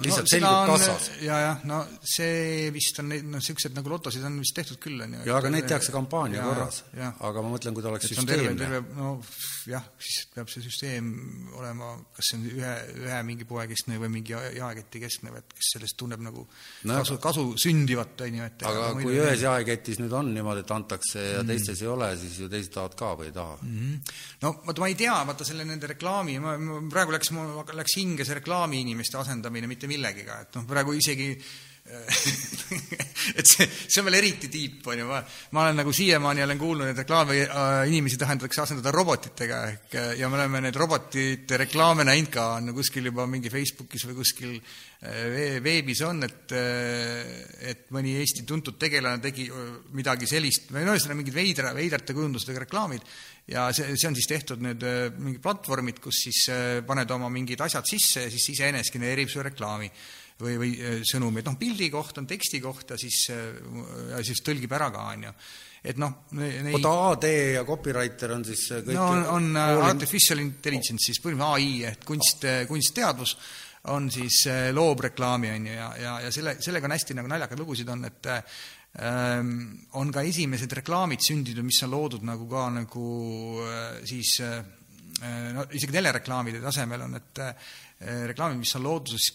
lihtsalt 0.03 0.27
no, 0.27 0.33
selgub 0.33 0.71
kassas. 0.73 1.09
ja, 1.25 1.37
jah, 1.41 1.61
no 1.69 1.81
see 2.05 2.71
vist 2.75 2.99
on, 3.01 3.11
noh, 3.13 3.39
niisugused 3.39 3.77
nagu 3.77 3.93
lotosid 3.93 4.25
on 4.29 4.39
vist 4.43 4.57
tehtud 4.57 4.81
küll, 4.83 5.01
on 5.05 5.15
ju. 5.17 5.23
jaa, 5.29 5.39
aga 5.41 5.53
neid 5.53 5.69
tehakse 5.71 5.95
kampaania 5.95 6.43
ja, 6.43 6.49
korras. 6.51 6.81
aga 6.99 7.45
ma 7.45 7.53
mõtlen, 7.55 7.77
kui 7.77 7.85
ta 7.85 7.93
oleks 7.93 8.11
süsteemne. 8.13 8.83
no 8.97 9.15
jah, 9.71 9.87
siis 9.99 10.27
peab 10.35 10.51
see 10.53 10.65
süsteem 10.65 11.09
olema, 11.57 11.95
kas 12.17 12.31
see 12.31 12.39
on 12.39 12.45
ühe, 12.51 12.75
ühe 13.07 13.21
mingi 13.27 13.47
poe 13.49 13.65
keskne 13.71 14.01
või 14.03 14.11
mingi 14.19 14.35
jaeketi 14.35 15.03
keskne 15.03 15.33
või 15.35 15.43
et 15.43 15.57
kes 15.57 15.73
sellest 15.77 15.99
tunneb 16.01 16.23
nagu 16.25 16.45
no, 16.45 16.99
kasu, 17.01 17.19
kasu 17.23 17.47
sündivat, 17.61 18.19
on 18.27 18.39
ju, 18.41 18.51
et 18.51 18.67
aga 18.69 18.91
kui 18.99 19.17
ühes 19.17 19.47
jaeketis 19.47 20.01
nüüd 20.03 20.15
on 20.17 20.31
niimoodi, 20.35 20.65
et 20.67 20.75
antakse 20.77 21.23
ja 21.23 21.41
mm. 21.43 21.53
teistes 21.53 21.83
ei 21.83 21.91
ole, 21.93 22.11
siis 22.21 22.39
ju 22.43 22.51
teised 22.53 22.75
tahavad 22.75 22.99
ka 22.99 23.15
või 23.21 23.31
ei 23.31 23.37
taha 23.37 23.57
mm? 23.63 23.79
-hmm. 23.79 24.15
no 24.45 24.53
vaata, 24.67 24.85
ma 24.85 24.91
ei 24.93 24.99
tea, 24.99 25.17
vaata 25.31 25.49
selle 25.49 25.67
nende 25.69 25.91
reklaami, 25.95 26.39
ma, 26.43 26.57
ma 26.61 26.81
praegu 26.93 27.17
läks, 27.17 27.33
mul 27.37 27.75
läks 27.81 27.99
hinge 28.01 28.29
see 28.29 28.39
reklaami 28.39 28.83
inimeste 28.85 29.19
asendamine, 29.23 29.71
mitte 29.77 29.91
millegiga, 29.93 30.41
et 30.47 30.57
noh, 30.57 30.65
praegu 30.69 30.97
isegi 30.97 31.35
et 33.37 33.47
see, 33.47 33.67
see 33.67 34.01
on 34.01 34.09
veel 34.09 34.19
eriti 34.19 34.49
tiip, 34.51 34.81
on 34.91 34.99
ju, 34.99 35.07
ma, 35.07 35.21
ma 35.55 35.63
olen 35.63 35.79
nagu 35.81 35.93
siiamaani 35.95 36.43
olen 36.43 36.59
kuulnud, 36.59 36.91
et 36.91 37.03
reklaami 37.05 37.39
äh, 37.45 37.75
inimesi 37.91 38.19
tahendatakse 38.19 38.65
asendada 38.65 38.91
robotitega 38.95 39.61
ehk 39.71 39.97
ja 40.19 40.31
me 40.31 40.41
oleme 40.41 40.65
neid 40.65 40.79
robotite 40.79 41.61
reklaame 41.63 42.07
näinud 42.09 42.33
ka, 42.35 42.49
on 42.59 42.75
kuskil 42.75 43.07
juba 43.11 43.29
mingi 43.31 43.53
Facebookis 43.53 44.07
või 44.11 44.19
kuskil 44.19 44.57
äh, 44.57 45.63
veebis 45.63 46.03
on, 46.09 46.27
et 46.27 46.57
äh, 46.59 47.71
et 47.71 47.87
mõni 47.95 48.17
Eesti 48.19 48.43
tuntud 48.49 48.79
tegelane 48.81 49.23
tegi 49.23 49.47
midagi 49.95 50.27
sellist, 50.27 50.71
või 50.75 50.85
no 50.87 50.97
ühesõnaga 50.97 51.21
mingid 51.23 51.39
veidra, 51.39 51.73
veidrate 51.77 52.15
kujundustega 52.17 52.67
reklaamid. 52.67 53.07
Ja 53.47 53.69
see, 53.71 53.95
see 53.95 54.09
on 54.09 54.17
siis 54.19 54.27
tehtud 54.27 54.63
nüüd 54.63 54.83
mingid 55.23 55.39
platvormid, 55.45 56.01
kus 56.03 56.25
siis 56.25 56.49
paned 56.87 57.11
oma 57.15 57.29
mingid 57.31 57.61
asjad 57.63 57.87
sisse 57.87 58.25
ja 58.25 58.31
siis 58.33 58.49
iseenesest 58.57 58.97
genereerib 58.97 59.31
su 59.31 59.45
reklaami 59.47 59.87
või, 60.43 60.57
või 60.61 60.73
äh, 60.77 60.99
sõnumi, 61.07 61.43
et 61.43 61.49
noh, 61.49 61.59
pildi 61.61 61.91
kohta 61.93 62.23
on 62.23 62.29
teksti 62.29 62.61
kohta, 62.65 62.99
siis, 63.01 63.27
äh, 63.35 64.19
siis 64.27 64.43
tõlgib 64.45 64.73
ära 64.77 64.91
ka, 64.95 65.07
on 65.15 65.29
ju. 65.29 65.37
et 65.87 66.01
noh 66.03 66.17
neid... 66.39 66.75
oota, 66.75 66.97
AD 67.13 67.29
ja 67.57 67.63
copywriter 67.69 68.35
on 68.35 68.45
siis 68.49 68.67
kõik 68.73 68.97
no 68.97 69.07
on, 69.13 69.23
on 69.37 69.61
äh, 69.61 69.85
artificial 69.91 70.43
intelligence 70.43 71.11
siis, 71.11 71.23
põhimõtteliselt 71.25 71.55
ai 71.57 71.93
ehk 71.93 72.05
kunst, 72.09 72.51
kunstteadvus, 72.69 73.37
on 73.93 74.09
siis 74.11 74.43
äh, 74.51 74.71
loob 74.75 75.05
reklaami, 75.07 75.51
on 75.55 75.69
ju, 75.69 75.75
ja, 75.77 75.91
ja, 76.01 76.15
ja 76.27 76.33
selle, 76.35 76.57
sellega 76.63 76.89
on 76.89 76.97
hästi 76.97 77.17
nagu 77.19 77.31
naljakad 77.31 77.61
lugusid 77.61 77.91
on, 77.93 78.05
et 78.09 78.29
ähm, 78.33 79.53
on 80.01 80.11
ka 80.15 80.25
esimesed 80.27 80.73
reklaamid 80.81 81.23
sündinud, 81.25 81.67
mis 81.67 81.83
on 81.87 81.93
loodud 81.95 82.27
nagu 82.27 82.49
ka 82.51 82.67
nagu 82.75 83.07
äh, 83.67 83.87
siis 84.09 84.39
äh, 84.45 84.59
no 85.55 85.65
isegi 85.73 85.95
telereklaamide 85.95 86.61
tasemel 86.65 87.07
on, 87.07 87.19
et 87.21 87.43
äh, 88.01 88.25
reklaamid, 88.31 88.61
mis 88.63 88.75
on 88.79 88.87
loodud 88.87 89.17
siis 89.17 89.33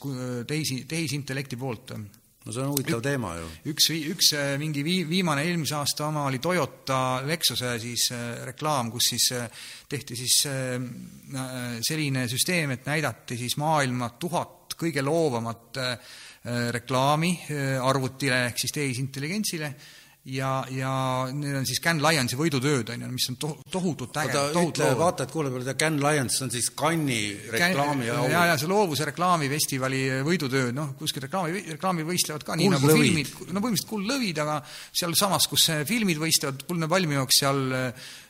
tehisi, 0.47 0.83
tehisintellekti 0.89 1.59
poolt 1.59 1.93
no 1.95 2.53
see 2.53 2.63
on 2.63 2.71
huvitav 2.73 2.99
Ük, 2.99 3.05
teema 3.05 3.35
ju. 3.37 3.49
üks, 3.73 3.89
üks 4.13 4.31
äh, 4.37 4.53
mingi 4.61 4.83
vii-, 4.85 5.05
viimane 5.09 5.45
eelmise 5.47 5.77
aasta 5.77 6.07
oma 6.07 6.25
oli 6.29 6.41
Toyota 6.41 7.21
Lexuse 7.25 7.75
siis 7.81 8.09
reklaam, 8.47 8.91
kus 8.93 9.11
siis 9.13 9.29
tehti 9.89 10.17
siis 10.17 10.39
selline 11.85 12.25
süsteem, 12.31 12.75
et 12.77 12.89
näidati 12.89 13.37
siis 13.39 13.57
maailma 13.61 14.13
tuhat 14.19 14.75
kõige 14.81 15.03
loovamat 15.05 15.77
reklaami 16.73 17.35
arvutile 17.85 18.47
ehk 18.47 18.57
siis 18.63 18.73
tehisintelligentsile 18.73 19.75
ja, 20.29 20.65
ja 20.69 20.91
need 21.33 21.55
on 21.57 21.65
siis 21.65 21.81
Can 21.81 21.97
Lionsi 22.03 22.37
võidutööd, 22.37 22.91
on 22.93 23.05
ju, 23.05 23.09
mis 23.09 23.25
on 23.31 23.37
to-, 23.41 23.55
tohutult 23.73 24.17
äge, 24.21 24.35
tohutult 24.53 24.83
loov. 24.83 24.99
vaatajad 24.99 25.33
kuulevad, 25.33 25.69
Can 25.79 25.97
Lions 26.03 26.37
on 26.45 26.53
siis 26.53 26.69
Cannes'i 26.77 27.51
reklaami 27.55 28.05
ja 28.05 28.19
ja, 28.29 28.43
ja 28.51 28.57
see 28.61 28.69
loovuse 28.69 29.07
reklaamifestivali 29.09 30.01
võidutööd, 30.27 30.75
noh, 30.77 30.93
kuskil 30.99 31.25
reklaami, 31.25 31.63
reklaamid 31.73 32.09
võistlevad 32.11 32.45
ka 32.45 32.57
nii 32.59 32.69
nagu 32.69 32.91
lõvid. 32.91 33.07
filmid, 33.07 33.31
no 33.49 33.63
põhimõtteliselt 33.63 33.89
kuldlõvid, 33.89 34.43
aga 34.45 34.59
sealsamas, 34.67 35.49
kus 35.49 35.69
filmid 35.89 36.21
võistlevad, 36.21 36.67
Kuldne 36.71 36.87
palmijooks, 36.91 37.41
seal 37.41 37.63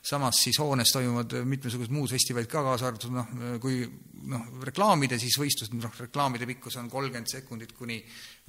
samas 0.01 0.39
siis 0.41 0.57
hoones 0.63 0.95
toimuvad 0.95 1.35
mitmesugused 1.45 1.91
muud 1.93 2.09
festivalid 2.09 2.49
ka, 2.49 2.63
kaasa 2.65 2.87
arvatud 2.89 3.13
noh, 3.13 3.35
kui 3.61 3.83
noh, 4.31 4.47
reklaamide 4.65 5.19
siis 5.21 5.35
võistlused, 5.41 5.75
noh, 5.77 5.93
reklaamide 5.99 6.47
pikkus 6.49 6.79
on 6.81 6.89
kolmkümmend 6.89 7.29
sekundit 7.29 7.75
kuni 7.77 7.99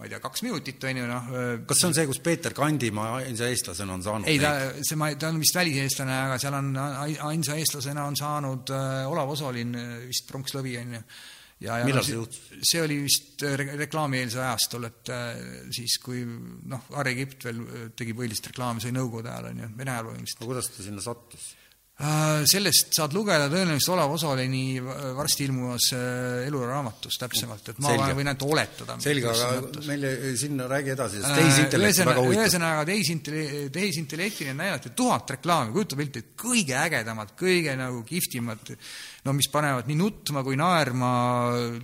ma 0.03 0.09
ei 0.09 0.13
tea, 0.13 0.23
kaks 0.23 0.43
minutit, 0.43 0.83
on 0.89 0.99
ju, 0.99 1.05
noh 1.07 1.29
kas 1.69 1.79
see 1.79 1.89
on 1.89 1.95
see, 1.95 2.09
kus 2.11 2.19
Peeter 2.25 2.57
Kandimaa 2.57 3.21
ainsa 3.21 3.47
eestlasena 3.47 3.95
on 3.95 4.03
saanud 4.03 4.31
ei, 4.31 4.41
ta, 4.43 4.55
see, 4.83 4.99
ma, 4.99 5.13
ta 5.15 5.31
on 5.31 5.39
vist 5.43 5.55
väliseestlane, 5.55 6.17
aga 6.27 6.41
seal 6.43 6.59
on 6.59 6.73
ainsa 7.29 7.59
eestlasena 7.61 8.09
on 8.11 8.19
saanud 8.19 8.75
Olav 9.13 9.31
Osolin 9.37 9.79
vist 10.09 10.27
pronkslõvi, 10.31 10.75
on 10.83 10.99
ju 10.99 11.05
ja, 11.63 11.79
ja 11.79 11.87
millal 11.87 12.05
see 12.07 12.17
juhtus? 12.19 12.43
see 12.67 12.83
oli 12.83 12.99
vist 13.05 13.47
äh, 13.47 13.57
reklaamieelse 13.79 14.43
ajastul, 14.43 14.89
et 14.91 15.13
siis, 15.75 15.99
kui 16.03 16.25
noh, 16.27 16.87
Harri 16.97 17.15
Kipt 17.23 17.47
veel 17.49 17.63
tegi 17.99 18.17
põhilist 18.19 18.51
reklaami, 18.51 18.83
see 18.83 18.91
oli 18.91 18.99
Nõukogude 18.99 19.33
ajal, 19.33 19.53
on 19.53 19.65
ju, 19.65 19.73
Vene 19.79 19.95
ajal 19.95 20.11
põhimõtteliselt. 20.11 20.43
aga 20.43 20.51
kuidas 20.51 20.73
ta 20.73 20.87
sinna 20.89 21.05
sattus? 21.05 21.51
Sellest 22.49 22.97
saad 22.97 23.13
lugeda 23.15 23.47
tõenäoliselt 23.53 23.93
Olav 23.93 24.15
Osolini 24.17 24.81
varsti 24.83 25.45
ilmuvas 25.47 25.91
eluraamatus 26.49 27.19
täpsemalt, 27.21 27.69
et 27.69 27.83
ma 27.85 27.93
Selge. 27.93 28.17
võin 28.19 28.31
ainult 28.33 28.47
oletada. 28.49 28.97
selge, 29.05 29.29
aga 29.29 29.85
meile 29.87 30.33
sinna 30.41 30.67
räägi 30.73 30.95
edasi, 30.97 31.21
sest 31.21 31.39
tehisintellekt 31.39 32.01
on 32.01 32.11
väga 32.11 32.25
huvitav. 32.25 32.43
ühesõnaga, 32.43 32.87
tehisintelle-, 32.89 33.69
tehisintellektini 33.77 34.57
näidati 34.57 34.95
tuhat 34.99 35.31
reklaami, 35.37 35.75
kujuta 35.77 36.01
pilti, 36.01 36.25
et 36.25 36.35
kõige 36.43 36.79
ägedamad, 36.81 37.37
kõige 37.39 37.77
nagu 37.79 38.03
kihvtimad 38.09 38.73
no 39.27 39.35
mis 39.37 39.47
panevad 39.53 39.87
nii 39.87 39.99
nutma 39.99 40.43
kui 40.43 40.57
naerma, 40.59 41.11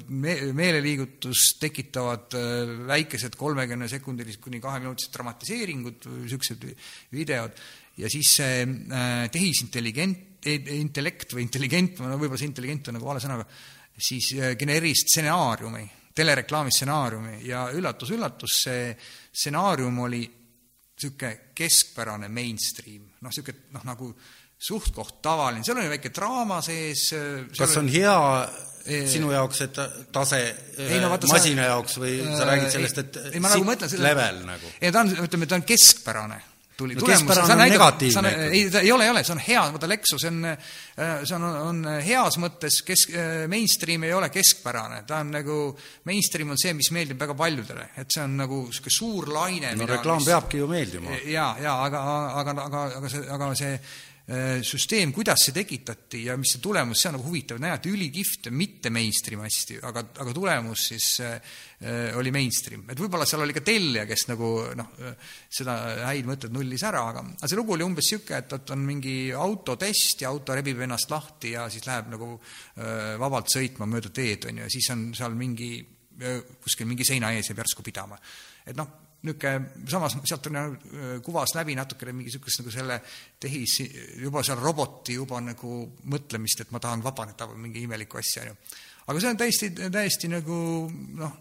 me-, 0.08 0.38
meeleliigutust 0.56 1.60
tekitavad 1.62 2.34
äh, 2.38 2.72
väikesed 2.88 3.38
kolmekümnesekundilised 3.38 4.42
kuni 4.42 4.62
kaheminutised 4.62 5.14
dramatiseeringud, 5.14 6.08
niisugused 6.24 6.66
videod, 7.14 7.54
ja 7.98 8.10
siis 8.10 8.32
see 8.40 8.62
äh, 8.64 9.26
tehisintelligent, 9.32 10.24
intellekt 10.48 11.34
või 11.34 11.44
intelligent, 11.44 11.98
no 12.04 12.14
võib-olla 12.14 12.38
see 12.40 12.50
intelligent 12.50 12.90
on 12.90 12.98
nagu 12.98 13.08
vale 13.08 13.22
sõnaga, 13.22 13.46
siis 13.98 14.32
äh, 14.38 14.54
genereeris 14.58 15.04
stsenaariumi, 15.06 15.84
telereklaami 16.18 16.74
stsenaariumi 16.74 17.40
ja 17.46 17.68
üllatus-üllatus, 17.74 18.58
see 18.66 18.92
stsenaarium 18.98 20.04
oli 20.06 20.24
niisugune 20.98 21.52
keskpärane 21.54 22.30
mainstream, 22.30 23.04
noh, 23.20 23.30
niisugune 23.30 23.74
noh, 23.74 23.84
nagu 23.86 24.12
suht-koht 24.58 25.20
tavaline, 25.22 25.62
seal 25.66 25.78
oli 25.78 25.92
väike 25.92 26.10
draama 26.14 26.58
sees. 26.64 27.12
kas 27.54 27.76
oli... 27.76 27.78
on 27.82 27.90
hea 27.92 28.16
e... 28.86 29.02
sinu 29.10 29.30
jaoks, 29.30 29.62
et 29.68 29.78
tase 30.14 30.40
ei, 30.42 30.98
no, 30.98 31.10
vaata, 31.12 31.30
masina 31.30 31.62
sa... 31.66 31.72
jaoks 31.74 31.98
või 32.02 32.14
sa 32.26 32.48
räägid 32.50 32.70
sellest, 32.74 33.02
et 33.04 33.20
ei, 33.30 33.42
ma 33.42 33.52
nagu 33.52 33.66
mõtlen, 33.68 33.94
level 34.02 34.40
nagu? 34.48 34.72
ei, 34.80 34.94
ta 34.94 35.04
on, 35.04 35.14
ütleme, 35.26 35.50
ta 35.50 35.58
on 35.60 35.66
keskpärane 35.68 36.40
tuli 36.78 36.94
no, 36.94 37.02
tulemus, 37.02 37.34
see 37.34 37.54
on 37.54 37.62
negatiivne. 37.64 38.32
ei, 38.48 38.62
ei 38.82 38.92
ole, 38.94 39.08
ei 39.08 39.12
ole, 39.12 39.22
see 39.26 39.34
on 39.34 39.42
hea, 39.42 39.62
vaata 39.74 39.90
Lexus 39.90 40.26
on, 40.30 40.50
see 40.96 41.36
on, 41.36 41.46
on 41.48 41.80
heas 42.06 42.38
mõttes 42.42 42.80
kesk, 42.86 43.14
mainstream 43.50 44.06
ei 44.06 44.14
ole 44.14 44.30
keskpärane, 44.34 45.02
ta 45.08 45.22
on 45.24 45.32
nagu, 45.34 45.60
mainstream 46.08 46.54
on 46.54 46.60
see, 46.60 46.74
mis 46.78 46.92
meeldib 46.94 47.20
väga 47.20 47.36
paljudele, 47.38 47.88
et 47.98 48.14
see 48.14 48.22
on 48.24 48.36
nagu 48.44 48.64
niisugune 48.68 48.98
suur 48.98 49.32
laine. 49.34 49.74
no 49.78 49.88
reklaam 49.90 50.22
mis, 50.22 50.30
peabki 50.30 50.62
ju 50.62 50.70
meeldima. 50.70 51.18
jaa, 51.26 51.50
jaa, 51.62 51.80
aga, 51.88 52.04
aga, 52.42 52.58
aga, 52.68 52.84
aga 53.00 53.12
see, 53.14 53.26
aga 53.38 53.50
see 53.58 53.74
Äh, 53.78 54.17
süsteem, 54.60 55.08
kuidas 55.16 55.40
see 55.46 55.54
tekitati 55.56 56.18
ja 56.26 56.34
mis 56.36 56.50
see 56.52 56.60
tulemus, 56.60 57.00
see 57.00 57.08
on 57.08 57.14
nagu 57.16 57.24
huvitav, 57.30 57.60
näidati 57.62 57.92
ülikihvt 57.94 58.50
ja 58.50 58.52
mitte 58.52 58.92
mainstream 58.92 59.40
hästi, 59.40 59.78
aga, 59.88 60.02
aga 60.20 60.34
tulemus 60.36 60.84
siis 60.90 61.06
äh, 61.24 61.38
oli 62.18 62.32
mainstream. 62.34 62.82
et 62.92 63.00
võib-olla 63.00 63.24
seal 63.28 63.46
oli 63.46 63.56
ka 63.56 63.64
tellija, 63.64 64.04
kes 64.10 64.26
nagu 64.28 64.50
noh, 64.76 64.92
seda 65.48 65.78
häid 66.10 66.28
mõtteid 66.28 66.52
nullis 66.52 66.84
ära, 66.84 67.06
aga, 67.08 67.24
aga 67.38 67.48
see 67.48 67.56
lugu 67.56 67.76
oli 67.76 67.86
umbes 67.88 68.04
niisugune, 68.04 68.42
et, 68.44 68.56
et 68.60 68.74
on 68.76 68.84
mingi 68.84 69.16
autotest 69.32 70.26
ja 70.26 70.32
auto 70.34 70.56
rebib 70.58 70.84
ennast 70.84 71.08
lahti 71.14 71.54
ja 71.56 71.64
siis 71.72 71.88
läheb 71.88 72.12
nagu 72.12 72.34
äh, 72.36 73.14
vabalt 73.20 73.48
sõitma 73.54 73.88
mööda 73.88 74.12
teed, 74.12 74.50
on 74.50 74.60
ju, 74.60 74.68
ja 74.68 74.76
siis 74.76 74.92
on 74.92 75.08
seal 75.16 75.38
mingi 75.38 75.72
kuskil 76.18 76.88
mingi 76.90 77.06
seina 77.06 77.30
ees 77.32 77.48
jääb 77.48 77.60
järsku 77.62 77.84
pidama. 77.86 78.18
et 78.66 78.76
noh, 78.76 79.07
niisugune, 79.26 79.86
samas 79.90 80.16
sealt 80.22 80.46
on 80.50 80.58
äh, 80.60 80.68
kuvas 81.24 81.54
läbi 81.58 81.74
natukene 81.78 82.14
mingi 82.14 82.30
niisugust 82.30 82.62
nagu 82.62 82.74
selle 82.74 83.00
tehis, 83.40 83.80
juba 84.22 84.44
seal 84.46 84.60
roboti 84.62 85.16
juba 85.18 85.40
nagu 85.42 85.80
mõtlemist, 86.10 86.62
et 86.62 86.70
ma 86.74 86.82
tahan 86.82 87.02
vabaneda 87.02 87.48
või 87.50 87.64
mingi 87.66 87.82
imelikku 87.86 88.20
asja, 88.20 88.44
on 88.44 88.52
ju. 88.52 88.58
aga 89.06 89.20
see 89.20 89.32
on 89.32 89.40
täiesti, 89.42 89.70
täiesti 89.90 90.30
nagu 90.30 90.60
noh, 91.18 91.34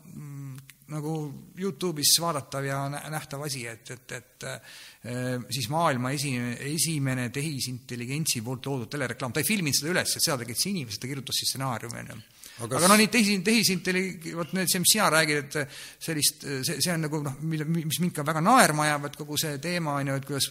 nagu 0.87 1.13
Youtube'is 1.59 2.15
vaadatav 2.23 2.65
ja 2.65 2.79
nähtav 2.89 3.43
asi, 3.45 3.65
et, 3.67 3.91
et, 3.91 4.17
et 4.17 4.47
äh, 4.47 5.45
siis 5.51 5.69
maailma 5.69 6.15
esimene, 6.15 6.57
esimene 6.73 7.29
tehisintelligentsi 7.35 8.41
poolt 8.41 8.71
loodud 8.71 8.89
telereklaam, 8.95 9.35
ta 9.35 9.43
ei 9.43 9.49
filminud 9.49 9.77
seda 9.77 9.93
üles, 9.93 10.15
et 10.15 10.23
seda 10.23 10.39
tegid 10.41 10.57
siis 10.57 10.73
inimesed, 10.73 11.03
ta 11.03 11.11
kirjutas 11.11 11.43
siis 11.43 11.53
stsenaariumi, 11.53 12.05
on 12.05 12.13
ju 12.15 12.21
aga, 12.63 12.79
aga 12.79 12.89
no 12.91 12.97
neid 12.99 13.11
tehis, 13.13 13.33
tehisintelli-, 13.45 14.33
vot 14.37 14.53
need, 14.57 14.69
see, 14.71 14.81
mis 14.83 14.93
sina 14.95 15.09
räägid, 15.13 15.43
et 15.43 15.77
sellist, 16.03 16.45
see, 16.65 16.79
see 16.83 16.93
on 16.93 17.05
nagu 17.07 17.21
noh, 17.25 17.37
mille, 17.47 17.67
mis 17.69 18.01
mind 18.03 18.15
ka 18.15 18.25
väga 18.27 18.43
naerma 18.43 18.87
ajab, 18.87 19.09
et 19.09 19.19
kogu 19.19 19.39
see 19.41 19.59
teema 19.63 19.97
on 20.01 20.13
ju, 20.13 20.17
et 20.21 20.29
kuidas 20.29 20.49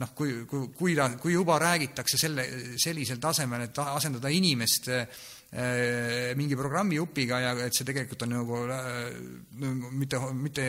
noh, 0.00 0.14
kui, 0.16 0.32
kui, 0.48 0.70
kui 0.76 0.96
kui 1.20 1.34
juba 1.34 1.58
räägitakse 1.60 2.20
selle, 2.20 2.46
sellisel 2.80 3.20
tasemel, 3.20 3.68
et 3.68 3.82
asendada 3.84 4.32
inimest 4.32 4.90
Äh, 4.90 5.06
mingi 5.50 6.54
programmijupiga 6.54 7.40
ja 7.42 7.54
et 7.64 7.74
see 7.74 7.86
tegelikult 7.88 8.22
on 8.22 8.30
nagu 8.36 8.58
äh, 8.70 9.08
mitte, 9.98 10.20
mitte, 10.38 10.66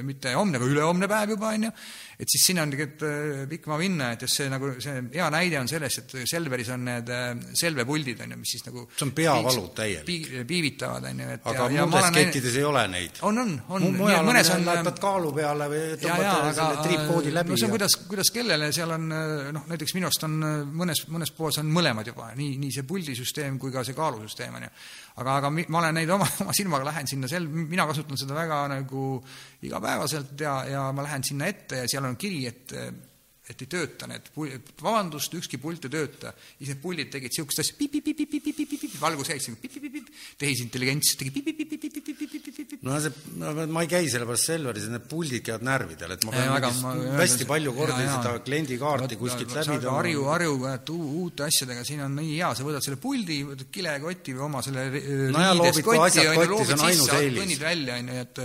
mitte 0.00 0.32
homne, 0.32 0.56
aga 0.56 0.68
ülehomne 0.70 1.08
päev 1.10 1.34
juba, 1.34 1.50
on 1.52 1.66
ju, 1.66 1.70
et 2.16 2.32
siis 2.32 2.46
sinna 2.48 2.64
on 2.64 2.72
tegelikult 2.72 3.04
äh, 3.04 3.42
pikk 3.50 3.68
maa 3.68 3.76
minna, 3.82 4.08
et 4.16 4.24
just 4.24 4.40
see 4.40 4.46
nagu, 4.48 4.70
see 4.80 5.02
hea 5.12 5.26
näide 5.34 5.58
on 5.60 5.68
sellest, 5.68 6.00
et 6.00 6.30
Selveris 6.30 6.70
on 6.72 6.86
need 6.88 7.12
selvepuldid, 7.60 8.22
on 8.24 8.32
ju, 8.32 8.38
mis 8.40 8.54
siis 8.56 8.64
nagu 8.64 8.86
see 8.94 9.04
on 9.04 9.12
peavalu 9.18 9.66
täielik 9.76 10.08
pii,. 10.08 10.46
piivitavad, 10.48 11.10
on 11.10 11.20
ju, 11.20 11.28
et 11.36 11.50
aga 11.52 11.68
ja, 11.76 11.84
muudes 11.84 12.08
ja 12.08 12.14
kettides 12.16 12.58
ei 12.62 12.66
ole 12.70 12.86
neid? 12.94 13.20
on, 13.28 13.42
on, 13.44 13.54
on. 13.76 13.86
mujal 14.00 14.24
mõnes 14.24 14.54
on 14.56 14.64
laitad 14.70 15.04
kaalu 15.04 15.34
peale 15.36 15.68
või 15.74 15.84
tõmbad 16.00 16.48
selle 16.62 16.80
triipkoodi 16.88 17.36
läbi 17.36 17.52
no 17.52 17.60
see 17.60 17.68
on 17.68 17.74
ja... 17.74 17.76
kuidas, 17.76 17.98
kuidas 18.08 18.32
kellele, 18.32 18.72
seal 18.72 18.96
on 18.96 19.06
noh, 19.12 19.68
näiteks 19.68 19.98
minu 19.98 20.08
arust 20.08 20.24
on 20.24 20.40
mõnes, 20.72 21.04
mõnes 21.12 21.36
poes 21.36 21.60
on 21.60 21.68
mõlemad 21.76 22.08
juba, 22.08 22.32
nii, 22.40 22.56
nii 22.64 22.72
see 22.72 22.88
puldisüsteem 22.88 23.60
kui 23.60 23.74
ka 23.74 23.84
see 23.84 23.92
kaalu 23.92 24.13
kaalusüsteem, 24.14 24.54
on 24.54 24.66
ju. 24.66 24.70
aga, 25.20 25.36
aga 25.40 25.50
ma 25.50 25.80
olen 25.82 25.98
näinud 26.00 26.14
oma, 26.16 26.28
oma 26.46 26.54
silmaga, 26.56 26.88
lähen 26.88 27.10
sinna 27.10 27.30
sel-, 27.30 27.50
mina 27.50 27.86
kasutan 27.90 28.20
seda 28.20 28.36
väga 28.38 28.62
nagu 28.72 29.08
igapäevaselt 29.66 30.38
ja, 30.40 30.60
ja 30.70 30.86
ma 30.94 31.06
lähen 31.06 31.26
sinna 31.26 31.50
ette 31.50 31.82
ja 31.82 31.90
seal 31.90 32.06
on 32.08 32.16
kiri, 32.20 32.46
et 32.50 32.78
et 33.44 33.60
ei 33.60 33.68
tööta 33.68 34.06
need, 34.08 34.30
vabandust, 34.80 35.34
ükski 35.36 35.58
pult 35.60 35.84
ei 35.84 35.92
tööta. 35.92 36.30
ise 36.64 36.78
puldid 36.80 37.10
tegid 37.12 37.28
niisugust 37.28 37.60
asja, 37.60 37.74
valgus 39.02 39.28
jäi 39.28 39.40
siin, 39.42 39.58
tehisintelligents 40.40 41.10
tegi 41.20 41.42
no 42.80 43.00
see, 43.04 43.12
ma 43.68 43.82
ei 43.84 43.90
käi 43.90 44.08
sellepärast 44.08 44.48
Selveris, 44.48 44.86
need 44.92 45.04
puldid 45.10 45.44
käivad 45.44 45.66
närvidele, 45.68 46.16
et 46.16 46.24
ma 46.24 46.32
pean 46.32 46.52
väga, 46.54 46.70
ma, 46.80 46.94
hästi 47.18 47.48
palju 47.50 47.74
kordi 47.76 47.98
ja, 47.98 48.06
ja. 48.06 48.14
seda 48.16 48.32
kliendikaarti 48.46 49.18
kuskilt 49.20 49.52
läbi 49.58 49.76
tõmbama. 49.76 49.98
harju, 49.98 50.24
harju 50.30 50.54
uute 51.24 51.44
asjadega, 51.48 51.84
siin 51.84 52.00
on 52.06 52.16
nii 52.22 52.38
hea, 52.38 52.48
sa 52.56 52.64
võtad 52.64 52.86
selle 52.86 53.00
puldi, 53.02 53.42
võtad 53.50 53.68
kilekoti 53.74 54.38
või 54.38 54.46
oma 54.48 54.64
selle 54.64 54.88
no 55.34 55.44
ja 55.44 55.52
loobid 55.58 55.84
ka 55.84 55.98
asjad 56.06 56.32
kotti, 56.32 56.64
see 56.64 56.78
on 56.78 56.86
ainus 56.88 57.12
eelis. 57.20 57.42
kõnnid 57.42 57.68
välja, 57.68 58.00
on 58.00 58.10
ju, 58.14 58.24
et 58.24 58.42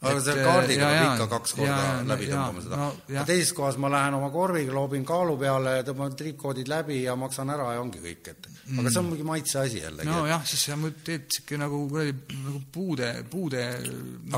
aga 0.00 0.20
selle 0.24 0.44
kaardiga 0.46 0.86
peab 0.88 1.06
ikka 1.10 1.26
kaks 1.28 1.54
korda 1.58 1.76
ja, 1.76 1.88
läbi 2.08 2.28
tõmbama 2.30 2.62
seda 2.64 2.76
no,. 2.80 3.24
teises 3.28 3.50
kohas 3.56 3.76
ma 3.82 3.90
lähen 3.92 4.14
oma 4.16 4.30
korviga, 4.32 4.72
loobin 4.72 5.02
kaalu 5.08 5.34
peale 5.42 5.74
tõmban 5.84 6.14
triipkoodid 6.16 6.70
läbi 6.72 7.02
ja 7.02 7.16
maksan 7.20 7.52
ära 7.52 7.74
ja 7.74 7.82
ongi 7.82 8.00
kõik, 8.00 8.30
et 8.32 8.48
mm. 8.48 8.78
aga 8.80 8.92
see 8.94 9.00
on 9.02 9.10
muidugi 9.10 9.26
maitse 9.28 9.58
asi 9.60 9.82
jällegi. 9.82 10.08
nojah, 10.08 10.46
siis 10.48 10.64
sa 10.70 10.78
teed 11.04 11.26
sihuke 11.36 11.58
nagu 11.60 11.82
kuradi 11.90 12.38
nagu 12.46 12.62
puude, 12.72 13.10
puude 13.34 13.66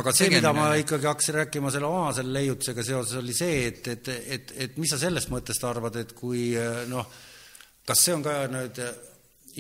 aga 0.03 0.16
see, 0.18 0.33
mida 0.35 0.53
ma 0.57 0.72
ikkagi 0.83 1.11
hakkasin 1.12 1.38
rääkima 1.44 1.70
selle 1.75 1.90
oma 1.92 2.11
selle 2.16 2.35
leiutusega 2.40 2.87
seoses, 2.90 3.14
oli 3.22 3.38
see, 3.38 3.62
et, 3.68 3.92
et, 3.94 4.12
et, 4.38 4.53
et 4.66 4.83
mis 4.83 4.90
sa 4.90 4.98
sellest 4.98 5.31
mõttest 5.31 5.70
arvad, 5.70 6.01
et 6.03 6.16
kui 6.18 6.51
noh, 6.90 7.07
kas 7.87 8.03
see 8.03 8.18
on 8.18 8.27
ka 8.27 8.40
nüüd 8.51 8.83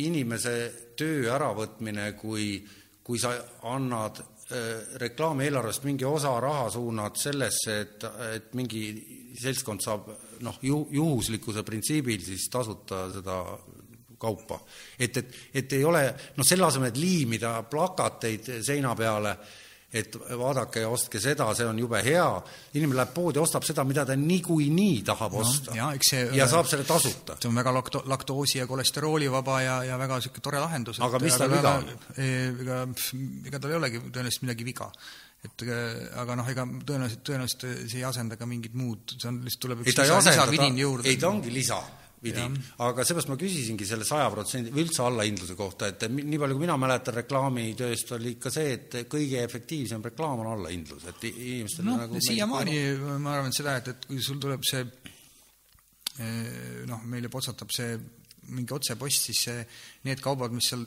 inimese 0.02 0.56
töö 0.98 1.30
äravõtmine, 1.30 2.10
kui, 2.18 2.56
kui 3.06 3.22
sa 3.22 3.36
annad 3.70 4.18
Äh, 4.22 4.31
reklaamieelarvest 5.00 5.84
mingi 5.88 6.04
osa 6.04 6.32
raha 6.40 6.68
suunad 6.70 7.16
sellesse, 7.16 7.78
et, 7.80 8.06
et 8.34 8.54
mingi 8.58 8.82
seltskond 9.40 9.80
saab 9.84 10.10
noh, 10.44 10.58
ju-, 10.62 10.86
juhuslikkuse 10.92 11.64
printsiibil 11.64 12.20
siis 12.24 12.48
tasuta 12.52 13.06
seda 13.14 13.38
kaupa. 14.22 14.60
et, 14.98 15.16
et, 15.16 15.34
et 15.54 15.72
ei 15.78 15.84
ole 15.84 16.04
noh, 16.36 16.46
selle 16.46 16.66
asemel, 16.68 16.92
et 16.92 17.00
liimida 17.00 17.56
plakateid 17.70 18.52
seina 18.62 18.94
peale 18.98 19.32
äh, 19.34 19.60
et 19.92 20.14
vaadake 20.16 20.80
ja 20.86 20.90
ostke 20.92 21.20
seda, 21.20 21.50
see 21.56 21.66
on 21.68 21.78
jube 21.78 21.98
hea, 22.04 22.26
inimene 22.78 22.96
läheb 23.02 23.10
poodi, 23.12 23.40
ostab 23.42 23.66
seda, 23.68 23.84
mida 23.84 24.06
ta 24.08 24.16
niikuinii 24.16 25.02
tahab 25.04 25.36
no, 25.36 25.42
osta. 25.44 25.74
ja, 25.76 25.90
see, 26.00 26.22
ja 26.36 26.46
saab 26.48 26.70
selle 26.70 26.86
tasuta. 26.88 27.36
see 27.40 27.50
on 27.50 27.58
väga 27.60 27.74
lakto-, 27.76 28.04
laktoosi- 28.08 28.62
ja 28.62 28.66
kolesteroolivaba 28.70 29.58
ja, 29.62 29.76
ja 29.90 29.98
väga 30.00 30.20
niisugune 30.20 30.46
tore 30.48 30.62
lahendus. 30.64 31.00
aga 31.00 31.20
mis 31.20 31.36
tal 31.36 31.52
viga 31.52 31.74
on? 31.82 31.92
ega, 32.16 32.80
ega 33.50 33.60
tal 33.60 33.74
ei 33.74 33.80
olegi 33.82 34.02
tõenäoliselt 34.08 34.48
midagi 34.48 34.68
viga 34.72 34.88
et 35.42 35.64
aga 36.22 36.36
noh, 36.38 36.48
ega 36.48 36.64
tõenäoliselt, 36.64 37.24
tõenäoliselt 37.26 37.66
see 37.90 37.98
ei 37.98 38.06
asenda 38.06 38.38
ka 38.38 38.46
mingit 38.48 38.76
muud, 38.78 39.16
see 39.18 39.28
on, 39.28 39.42
lihtsalt 39.44 39.66
tuleb 39.66 39.82
üks 39.82 39.92
ei, 39.92 39.98
lisa, 39.98 40.22
lisavidin 40.30 40.78
juurde. 40.78 41.10
ei, 41.10 41.18
ta 41.20 41.28
ongi 41.34 41.52
lisa 41.52 41.82
pidi, 42.22 42.44
aga 42.86 43.04
seepärast 43.06 43.30
ma 43.32 43.36
küsisingi 43.40 43.86
selle 43.88 44.06
saja 44.06 44.28
protsendi 44.32 44.72
või 44.74 44.84
üldse 44.86 45.02
allahindluse 45.04 45.56
kohta, 45.58 45.90
et 45.90 46.06
nii 46.06 46.38
palju, 46.40 46.56
kui 46.56 46.64
mina 46.64 46.78
mäletan 46.80 47.18
reklaamitööst, 47.18 48.14
oli 48.16 48.36
ikka 48.36 48.52
see, 48.54 48.76
et 48.78 48.96
kõige 49.10 49.42
efektiivsem 49.42 50.04
reklaam 50.06 50.44
on 50.44 50.52
allahindlus, 50.54 51.08
et 51.10 51.28
inimestel 51.32 51.88
no, 51.88 51.98
nagu 52.04 52.22
siiamaani 52.22 52.78
ma 53.22 53.36
arvan 53.38 53.54
seda, 53.54 53.76
et, 53.82 53.92
et 53.94 54.10
kui 54.10 54.22
sul 54.22 54.40
tuleb 54.42 54.64
see 54.68 54.82
eh, 56.22 56.82
noh, 56.88 57.02
meile 57.10 57.32
potsatab 57.32 57.74
see 57.74 57.96
mingi 58.52 58.74
otsepost, 58.74 59.28
siis 59.28 59.42
see, 59.46 59.66
need 60.02 60.22
kaubad, 60.22 60.50
mis 60.54 60.66
seal, 60.72 60.82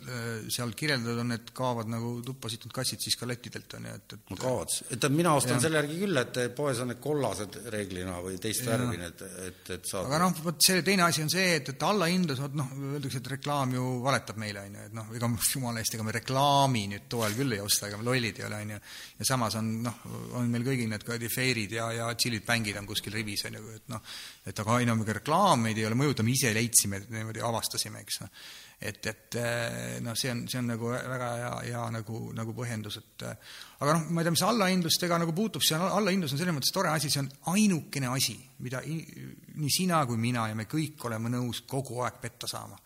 seal 0.52 0.74
kirjeldatud 0.76 1.22
on, 1.22 1.30
need 1.32 1.52
kaovad 1.56 1.88
nagu 1.92 2.12
tuppa 2.26 2.50
situnud 2.52 2.74
kassid 2.76 3.04
siis 3.04 3.16
ka 3.16 3.28
lettidelt, 3.30 3.78
on 3.78 3.88
ju, 3.88 3.94
et, 3.96 4.16
et 4.18 4.34
no 4.34 4.38
kaovad, 4.42 4.74
et 4.92 5.08
mina 5.14 5.36
ostan 5.40 5.56
ja. 5.56 5.62
selle 5.64 5.80
järgi 5.80 6.00
küll, 6.02 6.20
et 6.20 6.40
poes 6.58 6.82
on 6.84 6.92
need 6.92 7.00
kollased 7.04 7.60
reeglina 7.72 8.18
või 8.24 8.40
teist 8.44 8.66
värvi 8.68 9.00
need, 9.00 9.24
et, 9.48 9.62
et 9.78 9.88
saab 9.88 10.10
aga 10.10 10.20
noh, 10.26 10.36
vot 10.50 10.68
see 10.68 10.84
teine 10.86 11.06
asi 11.08 11.24
on 11.24 11.32
see, 11.32 11.46
et, 11.62 11.72
et 11.72 11.86
allahindlus, 11.88 12.42
vot 12.44 12.58
noh, 12.60 12.74
öeldakse, 12.92 13.22
et 13.24 13.32
reklaam 13.38 13.78
ju 13.78 13.86
valetab 14.04 14.42
meile, 14.42 14.66
on 14.68 14.76
ju, 14.80 14.90
et 14.90 15.00
noh, 15.00 15.16
ega 15.16 15.32
jumala 15.54 15.84
eest, 15.84 15.96
ega 15.96 16.08
me 16.08 16.18
reklaami 16.20 16.84
nüüd 16.92 17.08
toel 17.16 17.40
küll 17.40 17.56
ei 17.56 17.64
osta, 17.64 17.88
ega 17.88 18.02
me 18.02 18.10
lollid 18.10 18.44
ei 18.44 18.48
ole, 18.50 18.62
on 18.68 18.76
ju, 18.76 18.82
ja 19.22 19.30
samas 19.32 19.56
on 19.62 19.72
noh, 19.86 20.04
on 20.42 20.52
meil 20.52 20.68
kõigil 20.68 20.92
need 20.92 21.08
kuradi 21.08 21.32
feirid 21.32 21.80
ja, 21.80 21.88
ja 21.96 22.12
chillid 22.20 22.44
bängid 22.48 22.84
on 22.84 22.92
kuskil 22.92 23.16
rivis, 23.16 23.48
on 23.48 23.60
ju, 23.62 23.66
et 23.80 23.90
noh, 23.96 24.04
et 24.46 24.64
aga 24.66 24.80
enam 24.84 25.08
ega 25.08 25.20
reklaam 25.22 25.64
meid 25.70 25.80
ei 25.80 25.88
ole 25.88 25.98
mõjutama, 26.00 26.36
ise 26.36 26.52
leidsime 26.56 27.06
niimoodi 27.08 27.44
avastasime, 27.46 28.04
eks 28.04 28.24
noh. 28.26 28.46
Et, 28.88 29.08
et 29.10 29.38
eh, 29.42 29.98
noh, 30.04 30.16
see 30.18 30.32
on, 30.34 30.44
see 30.52 30.60
on 30.62 30.70
nagu 30.74 30.92
väga 30.94 31.30
hea, 31.40 31.54
hea 31.70 31.86
nagu, 31.96 32.20
nagu 32.38 32.54
põhjendus, 32.58 33.00
et 33.02 33.26
eh, 33.28 33.56
aga 33.82 33.98
noh, 33.98 34.06
ma 34.10 34.22
ei 34.22 34.28
tea, 34.28 34.36
mis 34.36 34.46
allahindlustega 34.48 35.20
nagu 35.22 35.36
puutub, 35.36 35.66
see 35.66 35.78
on, 35.78 35.88
allahindlus 36.00 36.36
on 36.36 36.42
selles 36.42 36.56
mõttes 36.56 36.76
tore 36.76 36.94
asi, 36.94 37.12
see 37.14 37.24
on 37.24 37.32
ainukene 37.56 38.12
asi, 38.14 38.38
mida 38.66 38.84
nii 38.86 39.74
sina 39.74 40.06
kui 40.10 40.22
mina 40.22 40.48
ja 40.52 40.58
me 40.58 40.70
kõik 40.70 41.08
oleme 41.10 41.34
nõus 41.34 41.66
kogu 41.70 42.02
aeg 42.06 42.22
petta 42.24 42.50
saama. 42.50 42.80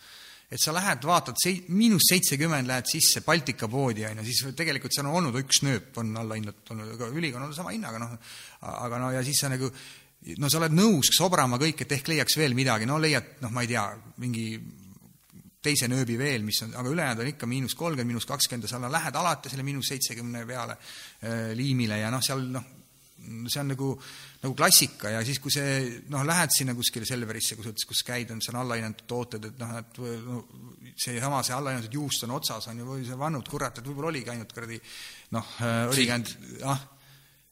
Et 0.50 0.58
sa 0.58 0.74
lähed, 0.74 1.04
vaatad, 1.06 1.38
sei-, 1.38 1.62
miinus 1.78 2.08
seitsekümmend 2.10 2.66
lähed 2.66 2.88
sisse 2.90 3.22
Baltika 3.22 3.68
poodi, 3.70 4.08
on 4.10 4.24
ju, 4.24 4.30
siis 4.32 4.56
tegelikult 4.58 4.96
seal 4.96 5.06
on 5.06 5.20
olnud 5.20 5.38
üks 5.44 5.62
nööp, 5.68 5.92
on 6.02 6.10
allahinnatud 6.18 6.74
olnud, 6.74 6.96
aga 6.96 7.10
ülikond 7.14 7.46
on 7.46 7.54
sama 7.54 7.76
hinnaga, 7.76 8.02
noh, 8.02 8.16
aga 8.72 9.02
no 9.02 9.12
ja 9.14 9.22
siis 9.26 9.44
sa 9.44 9.52
nagu 9.54 9.70
no 10.42 10.50
sa 10.50 10.60
oled 10.60 10.76
nõus 10.76 11.12
sobrama 11.16 11.60
kõik, 11.62 11.86
et 11.86 11.94
ehk 11.96 12.10
leiaks 12.12 12.38
veel 12.40 12.58
midagi, 12.58 12.88
no 12.90 12.98
leiad, 13.02 13.38
noh, 13.44 13.54
ma 13.54 13.64
ei 13.64 13.72
tea, 13.72 13.86
mingi 14.24 14.48
teise 15.64 15.90
nööbi 15.92 16.16
veel, 16.20 16.44
mis 16.48 16.62
on, 16.64 16.74
aga 16.80 16.92
ülejäänud 16.94 17.24
on 17.24 17.32
ikka 17.34 17.48
miinus 17.50 17.76
kolmkümmend, 17.76 18.14
miinus 18.14 18.28
kakskümmend 18.30 18.68
ja 18.68 18.72
sa 18.72 18.92
lähed 18.92 19.16
alati 19.20 19.52
selle 19.52 19.66
miinus 19.68 19.92
seitsekümne 19.92 20.46
peale 20.48 20.76
äh, 20.76 21.50
liimile 21.58 22.00
ja 22.00 22.12
noh, 22.14 22.24
seal 22.24 22.46
noh, 22.54 22.68
see 23.20 23.60
on 23.60 23.74
nagu, 23.74 23.90
nagu 24.44 24.56
klassika 24.56 25.12
ja 25.12 25.24
siis, 25.28 25.42
kui 25.44 25.52
see 25.52 26.04
noh, 26.14 26.24
lähed 26.28 26.54
sinna 26.56 26.76
kuskile 26.78 27.08
Selverisse, 27.08 27.58
kus, 27.60 27.84
kus 27.90 28.04
käid, 28.08 28.32
on 28.32 28.40
seal 28.44 28.60
allahinnatud 28.62 29.08
tooted, 29.10 29.50
et 29.52 29.60
noh, 29.60 29.74
et 29.82 30.00
no, 30.24 30.44
seesama, 30.96 31.42
see 31.44 31.58
allahinnatud 31.58 32.00
juust 32.00 32.24
on 32.28 32.38
otsas, 32.38 32.70
on 32.72 32.80
ju, 32.80 32.88
või 32.88 33.04
see 33.08 33.20
vannud, 33.20 33.52
kurat, 33.52 33.82
et 33.82 33.92
võib-olla 33.92 34.14
oligi 34.14 34.32
ainult 34.32 34.56
kuradi 34.56 34.80
noh, 35.36 35.52
äh, 35.60 35.84
oligi 35.92 36.16
ainult, 36.16 36.34
ah 36.64 36.88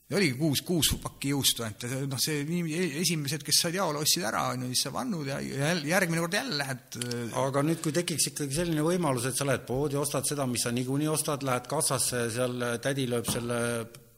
ja 0.08 0.18
oligi 0.18 0.38
kuus, 0.40 0.62
kuus 0.64 0.94
pakki 1.04 1.34
juustu 1.34 1.66
ainult 1.66 1.84
noh, 2.08 2.22
see 2.22 2.46
e-, 2.46 2.88
esimesed, 3.02 3.44
kes 3.44 3.62
said 3.66 3.76
jaole, 3.76 4.00
ostsid 4.04 4.24
ära, 4.30 4.46
on 4.54 4.64
ju, 4.64 4.72
siis 4.72 4.86
sa 4.88 4.94
vannud 4.96 5.28
ja, 5.28 5.42
järgmine 5.44 6.24
kord 6.24 6.38
jälle 6.40 6.60
lähed. 6.62 7.00
Äh, 7.04 7.38
aga 7.44 7.64
nüüd, 7.68 7.82
kui 7.84 7.96
tekiks 7.96 8.32
ikkagi 8.32 8.62
selline 8.62 8.86
võimalus, 8.88 9.28
et 9.28 9.38
sa 9.38 9.48
lähed 9.48 9.68
poodi, 9.68 10.00
ostad 10.00 10.28
seda, 10.30 10.48
mis 10.48 10.64
sa 10.64 10.72
niikuinii 10.76 11.12
ostad, 11.12 11.44
lähed 11.48 11.68
kassasse, 11.72 12.28
seal 12.34 12.70
tädi 12.84 13.10
lööb 13.12 13.28
selle 13.32 13.62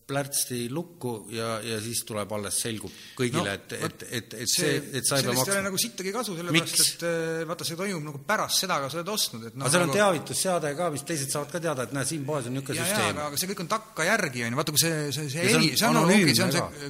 plärtsti 0.09 0.59
lukku 0.73 1.13
ja, 1.33 1.59
ja 1.65 1.79
siis 1.83 2.01
tuleb 2.07 2.31
alles, 2.37 2.57
selgub 2.63 2.93
kõigile 3.17 3.45
no,, 3.45 3.55
et, 3.55 3.75
et, 3.77 4.05
et, 4.19 4.35
et 4.43 4.51
see, 4.51 4.71
et 4.99 5.07
sa 5.07 5.19
ei 5.19 5.27
pea 5.27 5.35
maksma. 5.37 5.59
nagu 5.67 5.81
sittagi 5.81 6.13
kasu, 6.15 6.37
sellepärast 6.39 6.83
et 6.83 7.05
äh, 7.09 7.43
vaata, 7.49 7.67
see 7.67 7.79
toimub 7.79 8.07
nagu 8.07 8.21
pärast 8.29 8.65
seda, 8.65 8.79
kui 8.83 8.93
sa 8.93 8.99
oled 9.01 9.13
ostnud, 9.13 9.45
et 9.51 9.59
noh 9.59 9.67
aga 9.67 9.75
seal 9.75 9.85
on 9.85 9.91
nagu... 9.91 9.99
teavitusseade 9.99 10.73
ka, 10.79 10.89
mis 10.95 11.05
teised 11.11 11.33
saavad 11.33 11.53
ka 11.53 11.63
teada, 11.67 11.85
et 11.87 11.95
näe, 11.97 12.09
siin 12.09 12.25
poes 12.27 12.49
on 12.49 12.57
niisugune 12.57 12.81
süsteem. 12.81 13.13
aga, 13.13 13.27
aga 13.29 13.41
see 13.41 13.51
kõik 13.53 13.63
on 13.65 13.71
takkajärgi, 13.75 14.45
on 14.47 14.55
ju, 14.55 14.61
vaata, 14.61 14.75
kui 14.75 14.83
see, 14.85 14.97
see, 15.15 15.29
see 15.35 15.45
heli, 15.49 15.71
see 15.79 15.91
on 15.91 16.01
okei, 16.03 16.33
see 16.33 16.47
on 16.47 16.57
see, 16.57 16.89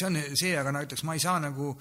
see 0.00 0.08
on 0.10 0.20
see, 0.32 0.56
aga 0.64 0.74
näiteks 0.80 1.06
ma 1.08 1.18
ei 1.18 1.24
saa 1.24 1.36
nagu 1.44 1.74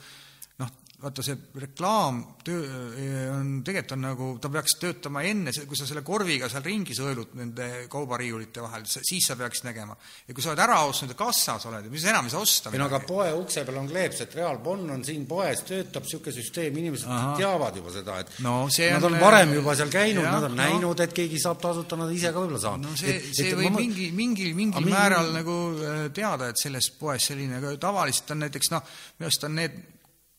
vaata 1.04 1.24
see 1.26 1.36
reklaam 1.60 2.20
töö 2.46 2.64
eh, 2.96 3.28
on, 3.34 3.50
tegelikult 3.66 3.96
on 3.96 4.04
nagu, 4.06 4.28
ta 4.42 4.50
peaks 4.52 4.78
töötama 4.80 5.24
enne, 5.28 5.52
kui 5.68 5.78
sa 5.80 5.88
selle 5.88 6.04
korviga 6.06 6.48
seal 6.52 6.64
ringi 6.64 6.96
sõelud 6.96 7.34
nende 7.40 7.68
kaubariiulite 7.92 8.64
vahel, 8.64 8.86
siis 8.88 9.28
sa 9.28 9.36
peaksid 9.40 9.68
nägema. 9.68 9.98
ja 10.28 10.36
kui 10.36 10.44
sa 10.44 10.54
oled 10.54 10.64
ära 10.64 10.80
ostnud 10.88 11.12
ja 11.12 11.18
kassas 11.20 11.68
oled, 11.68 11.90
mis 11.92 12.06
enam 12.08 12.30
ei 12.30 12.34
saa 12.34 12.44
osta. 12.44 12.72
ei 12.72 12.80
no 12.80 12.88
aga 12.88 13.02
poe 13.08 13.30
ukse 13.36 13.66
peal 13.68 13.82
on 13.82 13.90
kleeps, 13.92 14.24
et 14.24 14.36
Reaalbonn 14.40 14.94
on 14.96 15.04
siin 15.04 15.26
poes, 15.28 15.64
töötab 15.68 16.08
niisugune 16.08 16.36
süsteem, 16.38 16.78
inimesed 16.84 17.12
Aha. 17.12 17.34
teavad 17.40 17.80
juba 17.82 17.96
seda, 17.96 18.20
et 18.24 18.36
no, 18.46 18.56
nad 18.68 19.08
on, 19.10 19.18
on 19.18 19.26
varem 19.26 19.56
juba 19.60 19.76
seal 19.80 19.92
käinud, 19.94 20.28
nad 20.28 20.48
on 20.48 20.56
no. 20.56 20.62
näinud, 20.62 21.04
et 21.04 21.16
keegi 21.16 21.42
saab 21.44 21.60
tasuta, 21.64 22.00
nad 22.00 22.14
ise 22.16 22.32
ka 22.32 22.44
võib-olla 22.44 22.64
saavad. 22.64 22.86
no 22.86 22.96
see, 23.00 23.18
see 23.32 23.52
et, 23.52 23.58
võib 23.60 23.76
ma... 23.76 23.84
mingi, 23.84 24.12
mingil, 24.16 24.54
mingil 24.56 24.88
määral 24.88 25.28
mingi... 25.28 25.42
nagu 25.42 25.58
äh, 25.74 26.06
teada, 26.16 26.54
et 26.54 26.64
selles 26.64 26.94
poes 27.00 27.28
selline, 27.32 27.60
aga 27.60 27.76
tavaliselt 27.90 28.36
on 28.36 28.46
näiteks 28.46 28.72
noh, 28.72 28.96
minu 29.18 29.30
arust 29.30 29.50
on 29.50 29.60
need 29.60 29.84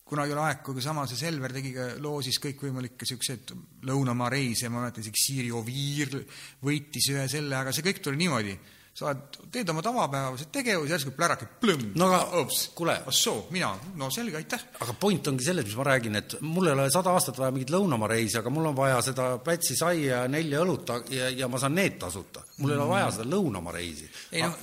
kunagi 0.04 0.34
oli 0.34 0.42
aeg, 0.44 0.60
kui 0.64 0.82
sama 0.84 1.06
see 1.08 1.16
Selver 1.16 1.52
tegi 1.54 1.72
ka 1.72 1.86
loosis 2.04 2.36
kõikvõimalikke 2.44 3.06
niisuguseid 3.06 3.54
lõunamaa 3.88 4.30
reise, 4.34 4.68
ma 4.68 4.82
mäletan 4.82 5.04
isegi 5.04 5.22
Siiri 5.22 5.52
Oviir 5.56 6.18
võitis 6.64 7.08
ühe 7.14 7.24
selle, 7.32 7.56
aga 7.56 7.72
see 7.72 7.86
kõik 7.86 8.02
tuli 8.04 8.20
niimoodi. 8.20 8.58
Sa 8.94 9.08
oled, 9.10 9.38
teed 9.50 9.70
oma 9.72 9.82
tavapäevased 9.82 10.52
tegevused, 10.54 10.92
järsku 10.92 11.10
plärake, 11.16 11.48
plõmm. 11.58 11.96
no 11.98 12.06
aga 12.14 12.42
kuule. 12.78 12.94
assoo, 13.10 13.48
mina, 13.50 13.72
no 13.98 14.06
selge, 14.14 14.36
aitäh. 14.38 14.62
aga 14.84 14.94
point 15.00 15.26
ongi 15.32 15.46
selles, 15.48 15.66
mis 15.66 15.74
ma 15.80 15.86
räägin, 15.88 16.18
et 16.20 16.36
mul 16.46 16.70
ei 16.70 16.76
ole 16.76 16.86
sada 16.94 17.10
aastat 17.10 17.40
vaja 17.42 17.50
mingit 17.56 17.72
lõunamaa 17.74 18.12
reisi, 18.12 18.38
aga 18.38 18.52
mul 18.54 18.70
on 18.70 18.78
vaja 18.78 19.00
seda 19.02 19.26
Pätsi 19.44 19.74
saia 19.74 20.20
ja 20.20 20.20
nelja 20.30 20.62
õlut 20.62 20.94
ja, 21.10 21.32
ja 21.34 21.50
ma 21.50 21.58
saan 21.58 21.74
need 21.74 21.98
tasuta. 21.98 22.44
mul 22.60 22.70
ei 22.70 22.78
ole 22.78 22.88
vaja 22.92 23.10
seda 23.18 23.28
lõunamaa 23.34 23.74
reisi. 23.74 24.08
ei 24.30 24.46
no, 24.46 24.54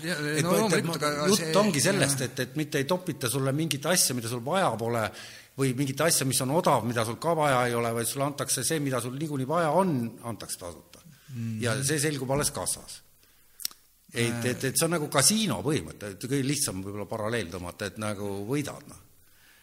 no 0.48 0.56
loomulikult, 0.62 1.04
aga 1.12 1.28
jutt 1.34 1.44
see, 1.44 1.60
ongi 1.66 1.84
sellest, 1.84 2.26
et, 2.30 2.44
et 2.48 2.58
mitte 2.64 2.80
ei 2.80 2.88
topita 2.88 3.30
sulle 3.30 3.52
mingit 3.52 3.92
asja, 3.92 4.16
mida 4.16 4.32
sul 4.32 4.46
vaja 4.48 4.72
pole 4.80 5.06
või 5.60 5.76
mingit 5.76 6.08
asja, 6.08 6.24
mis 6.26 6.40
on 6.48 6.56
odav, 6.56 6.88
mida 6.88 7.04
sul 7.04 7.20
ka 7.20 7.36
vaja 7.36 7.66
ei 7.68 7.76
ole, 7.76 7.92
vaid 8.00 8.08
sulle 8.08 8.32
antakse 8.32 8.64
see, 8.64 8.80
mida 8.80 9.04
sul 9.04 9.20
niikuinii 9.20 9.48
vaja 9.48 9.76
on, 9.76 9.98
antakse 10.24 10.64
tasuta 10.64 11.04
mm. 11.04 11.36
-hmm. 11.36 11.64
ja 11.68 11.82
see 11.84 12.00
selgub 12.00 12.32
alles 12.32 12.56
kassas. 12.56 13.02
Et, 14.14 14.46
et, 14.46 14.66
et 14.72 14.76
see 14.76 14.88
on 14.88 14.98
nagu 14.98 15.08
kasiino 15.12 15.62
põhimõte, 15.66 16.16
et 16.16 16.28
kõige 16.28 16.44
lihtsam 16.46 16.84
võib-olla 16.84 17.08
paralleel 17.10 17.54
tõmmata, 17.54 17.92
et 17.92 18.02
nagu 18.02 18.34
võidad, 18.50 18.84
noh 18.90 19.08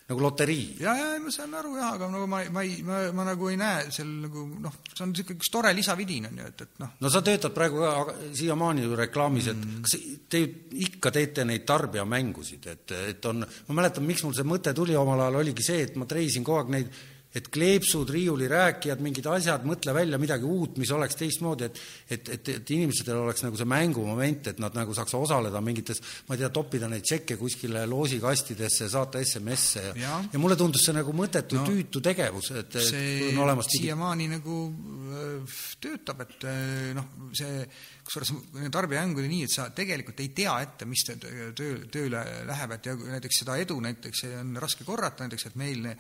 nagu 0.09 0.23
loterii. 0.25 0.77
ja, 0.81 0.95
ja 0.97 1.09
ma 1.21 1.31
saan 1.33 1.53
aru 1.59 1.75
jah, 1.77 1.91
aga 1.99 2.07
nagu 2.09 2.27
ma, 2.31 2.41
ma 2.53 2.63
ei, 2.65 2.79
ma, 2.85 3.01
ma 3.13 3.27
nagu 3.29 3.51
ei 3.53 3.59
näe 3.61 3.91
seal 3.93 4.09
nagu 4.23 4.47
noh, 4.65 4.79
see 4.89 5.05
on 5.05 5.13
niisugune 5.13 5.37
üks 5.37 5.51
tore 5.53 5.73
lisavidin 5.77 6.31
on 6.31 6.39
ju, 6.41 6.47
et, 6.49 6.65
et 6.65 6.81
noh. 6.81 6.95
no 7.05 7.11
sa 7.13 7.21
töötad 7.25 7.53
praegu 7.57 7.83
ka 7.85 8.15
siiamaani 8.39 8.87
ju 8.87 8.97
reklaamis, 8.97 9.51
et 9.53 9.61
mm. 9.61 9.83
kas 9.85 9.99
te 10.33 10.41
ikka 10.87 11.13
teete 11.13 11.45
neid 11.49 11.67
tarbijamängusid, 11.69 12.71
et, 12.73 12.97
et 13.13 13.29
on, 13.29 13.45
ma 13.45 13.79
mäletan, 13.83 14.07
miks 14.09 14.25
mul 14.25 14.33
see 14.37 14.49
mõte 14.49 14.73
tuli 14.77 14.97
omal 14.97 15.27
ajal, 15.27 15.43
oligi 15.43 15.69
see, 15.69 15.85
et 15.91 16.01
ma 16.01 16.09
treisin 16.09 16.47
kogu 16.47 16.63
aeg 16.63 16.73
neid 16.79 17.05
et 17.37 17.49
kleepsud, 17.53 18.09
riiulirääkijad, 18.09 19.03
mingid 19.05 19.27
asjad, 19.29 19.67
mõtle 19.69 19.93
välja 19.93 20.17
midagi 20.21 20.49
uut, 20.49 20.79
mis 20.81 20.91
oleks 20.97 21.19
teistmoodi, 21.19 21.69
et 21.69 21.81
et, 22.09 22.29
et, 22.33 22.49
et 22.57 22.71
inimestel 22.73 23.19
oleks 23.21 23.45
nagu 23.45 23.59
see 23.59 23.69
mängumoment, 23.69 24.49
et 24.53 24.63
nad 24.63 24.75
nagu 24.77 24.95
saaks 24.97 25.13
osaleda 25.19 25.61
mingites, 25.65 26.01
ma 26.29 26.37
ei 26.37 26.43
tea, 26.43 26.49
toppida 26.55 26.89
neid 26.89 27.05
tšekke 27.05 27.37
kuskile 27.41 27.85
loosikastidesse, 27.91 28.89
saata 28.89 29.21
SMS-e 29.21 29.85
ja, 29.91 29.95
ja. 30.01 30.17
ja 30.33 30.41
mulle 30.41 30.57
tundus 30.57 30.87
see 30.89 30.97
nagu 30.97 31.13
mõttetu 31.17 31.61
no,, 31.61 31.67
tüütu 31.69 32.03
tegevus, 32.05 32.51
et 32.57 32.79
see 32.89 33.29
on 33.33 33.43
olemas 33.45 33.69
siiamaani 33.75 34.31
nagu 34.33 34.59
äh, 34.73 35.61
töötab, 35.85 36.25
et 36.25 36.49
äh, 36.49 36.91
noh, 36.97 37.13
see 37.37 37.69
kusjuures 38.09 38.33
tarbijamäng 38.73 39.19
oli 39.21 39.29
nii, 39.29 39.45
et 39.45 39.53
sa 39.53 39.69
tegelikult 39.77 40.23
ei 40.25 40.31
tea 40.37 40.55
ette, 40.65 40.89
mis 40.89 41.05
töö, 41.05 41.75
tööle 41.93 42.23
läheb, 42.49 42.73
et 42.79 42.89
ja 42.89 42.97
näiteks 42.97 43.43
seda 43.45 43.59
edu 43.61 43.77
näiteks 43.85 44.25
on 44.41 44.57
raske 44.63 44.87
korrata, 44.89 45.27
näiteks 45.27 45.51
et 45.51 45.59
meil 45.61 45.91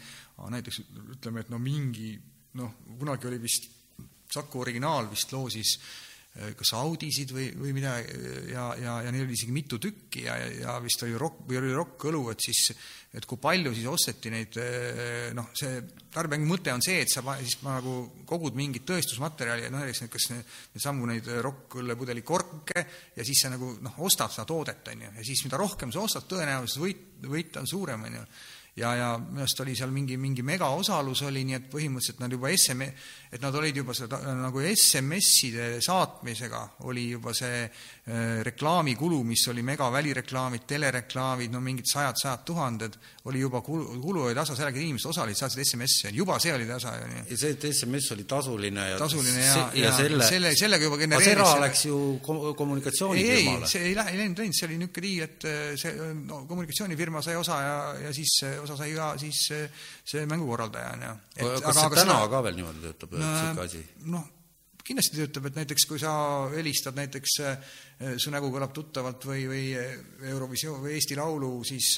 näiteks 0.46 0.82
ütleme, 1.16 1.42
et 1.42 1.50
no 1.50 1.58
mingi 1.62 2.12
noh, 2.58 2.78
kunagi 2.98 3.28
oli 3.30 3.42
vist 3.42 3.74
Saku 4.28 4.60
originaal 4.60 5.06
vist 5.08 5.30
loosis 5.32 5.70
eh, 6.36 6.50
kas 6.56 6.74
Audisid 6.76 7.30
või, 7.32 7.46
või 7.56 7.70
mida 7.72 7.94
ja, 8.50 8.66
ja, 8.76 8.98
ja 9.06 9.12
neil 9.14 9.24
oli 9.24 9.36
isegi 9.38 9.54
mitu 9.56 9.78
tükki 9.80 10.26
ja, 10.26 10.36
ja 10.36 10.74
vist 10.84 11.00
oli 11.06 11.16
rokk, 11.16 11.46
või 11.48 11.56
oli 11.62 11.70
rokk-õlu, 11.72 12.20
et 12.34 12.44
siis, 12.44 12.66
et 13.16 13.24
kui 13.24 13.40
palju 13.40 13.72
siis 13.72 13.88
osteti 13.88 14.32
neid, 14.34 14.58
eh, 14.60 15.30
noh, 15.36 15.48
see 15.56 15.80
tarbijamängu 16.12 16.50
mõte 16.52 16.74
on 16.76 16.84
see, 16.84 17.00
et 17.06 17.12
sa 17.12 17.24
siis 17.40 17.56
nagu 17.64 17.96
kogud 18.28 18.60
mingit 18.60 18.84
tõestusmaterjali, 18.90 19.72
noh 19.72 19.80
näiteks 19.80 20.04
kas 20.12 20.28
needsamu 20.34 21.08
neid 21.08 21.32
rokk-õllepudeli 21.48 22.26
korke 22.28 22.84
ja 23.16 23.24
siis 23.24 23.46
sa 23.46 23.54
nagu 23.54 23.78
noh, 23.80 23.96
ostad 24.04 24.36
seda 24.36 24.44
toodet, 24.52 24.92
on 24.92 25.08
ju, 25.08 25.16
ja 25.22 25.24
siis 25.24 25.46
mida 25.48 25.60
rohkem 25.60 25.94
sa 25.94 26.04
ostad, 26.04 26.28
tõenäosus 26.28 26.84
võit, 26.84 27.04
võit 27.32 27.56
on 27.56 27.72
suurem, 27.72 28.04
on 28.10 28.20
ju 28.20 28.28
ja, 28.78 28.94
ja 28.96 29.08
minu 29.18 29.42
arust 29.44 29.60
oli 29.64 29.74
seal 29.76 29.92
mingi, 29.94 30.16
mingi 30.20 30.44
megaosalus 30.46 31.22
oli, 31.28 31.44
nii 31.48 31.58
et 31.58 31.68
põhimõtteliselt 31.72 32.22
nad 32.22 32.34
juba 32.34 32.50
SM, 32.54 32.86
et 33.32 33.42
nad 33.42 33.54
olid 33.58 33.76
juba 33.82 33.94
seda 33.96 34.20
nagu 34.38 34.62
SMS-ide 34.64 35.82
saatmisega 35.84 36.62
oli 36.88 37.08
juba 37.10 37.34
see 37.36 37.64
äh, 37.64 38.40
reklaamikulu, 38.46 39.20
mis 39.26 39.44
oli 39.52 39.64
mega 39.66 39.90
välireklaamid, 39.92 40.64
telereklaamid, 40.68 41.52
no 41.52 41.60
mingid 41.64 41.88
sajad-sajad 41.90 42.44
tuhanded, 42.48 42.98
oli 43.28 43.42
juba 43.42 43.60
kulu, 43.64 43.98
kulu 44.00 44.28
oli 44.28 44.38
tasa, 44.38 44.56
sellega 44.56 44.80
inimesed 44.80 45.10
osalesid, 45.10 45.42
saatsid 45.42 45.64
SMS-e, 45.64 46.14
juba 46.16 46.38
see 46.42 46.54
oli 46.54 46.68
tasa 46.68 46.94
ja 46.98 47.24
see, 47.34 47.52
et 47.56 47.68
SMS 47.72 48.12
oli 48.16 48.24
tasuline 48.28 48.88
ja 48.92 49.00
tasuline 49.00 49.44
ja, 49.44 49.56
ja, 49.74 49.84
ja 49.88 49.92
selle, 49.96 50.30
selle, 50.30 50.54
sellega 50.56 50.88
juba 50.88 51.00
genereeris 51.02 51.44
Asera 51.44 51.66
läks 51.66 51.84
ju 51.88 51.98
kommunikatsioonifirmale. 52.24 53.58
ei, 53.58 53.66
ei, 53.66 53.70
see 53.70 53.84
ei 53.90 53.96
lähe, 53.98 54.14
ei 54.14 54.22
läinud, 54.22 54.40
läinud, 54.44 54.56
see 54.56 54.68
oli 54.68 54.78
niisugune 54.80 55.06
diil, 55.08 55.26
et 55.26 55.48
äh, 55.48 55.76
see 55.80 56.08
no, 56.22 56.42
kommunikatsioonifirma 56.48 57.22
sai 57.24 57.36
osa 57.38 57.60
ja, 57.64 57.76
ja 58.06 58.14
siis 58.16 58.38
osa 58.68 58.76
sai 58.84 58.94
ka 58.96 59.12
siis 59.20 59.44
see 59.48 60.26
mängukorraldaja, 60.28 60.96
on 60.96 61.06
ju. 61.06 61.14
kas 61.62 61.62
aga, 61.62 61.78
see 61.80 62.02
täna 62.02 62.18
seda... 62.18 62.32
ka 62.34 62.42
veel 62.46 62.58
niimoodi 62.58 62.84
töötab, 62.84 63.16
niisugune 63.16 63.64
asi? 63.64 63.82
noh, 64.12 64.26
kindlasti 64.88 65.20
töötab, 65.20 65.48
et 65.50 65.58
näiteks 65.60 65.84
kui 65.88 66.00
sa 66.00 66.12
helistad 66.52 66.96
näiteks, 66.96 67.34
su 68.22 68.32
nägu 68.32 68.48
kõlab 68.54 68.72
tuttavalt 68.76 69.26
või, 69.28 69.44
või 69.50 69.64
Eurovisioon 70.30 70.80
või 70.86 70.96
Eesti 70.96 71.18
Laulu, 71.18 71.52
siis 71.68 71.94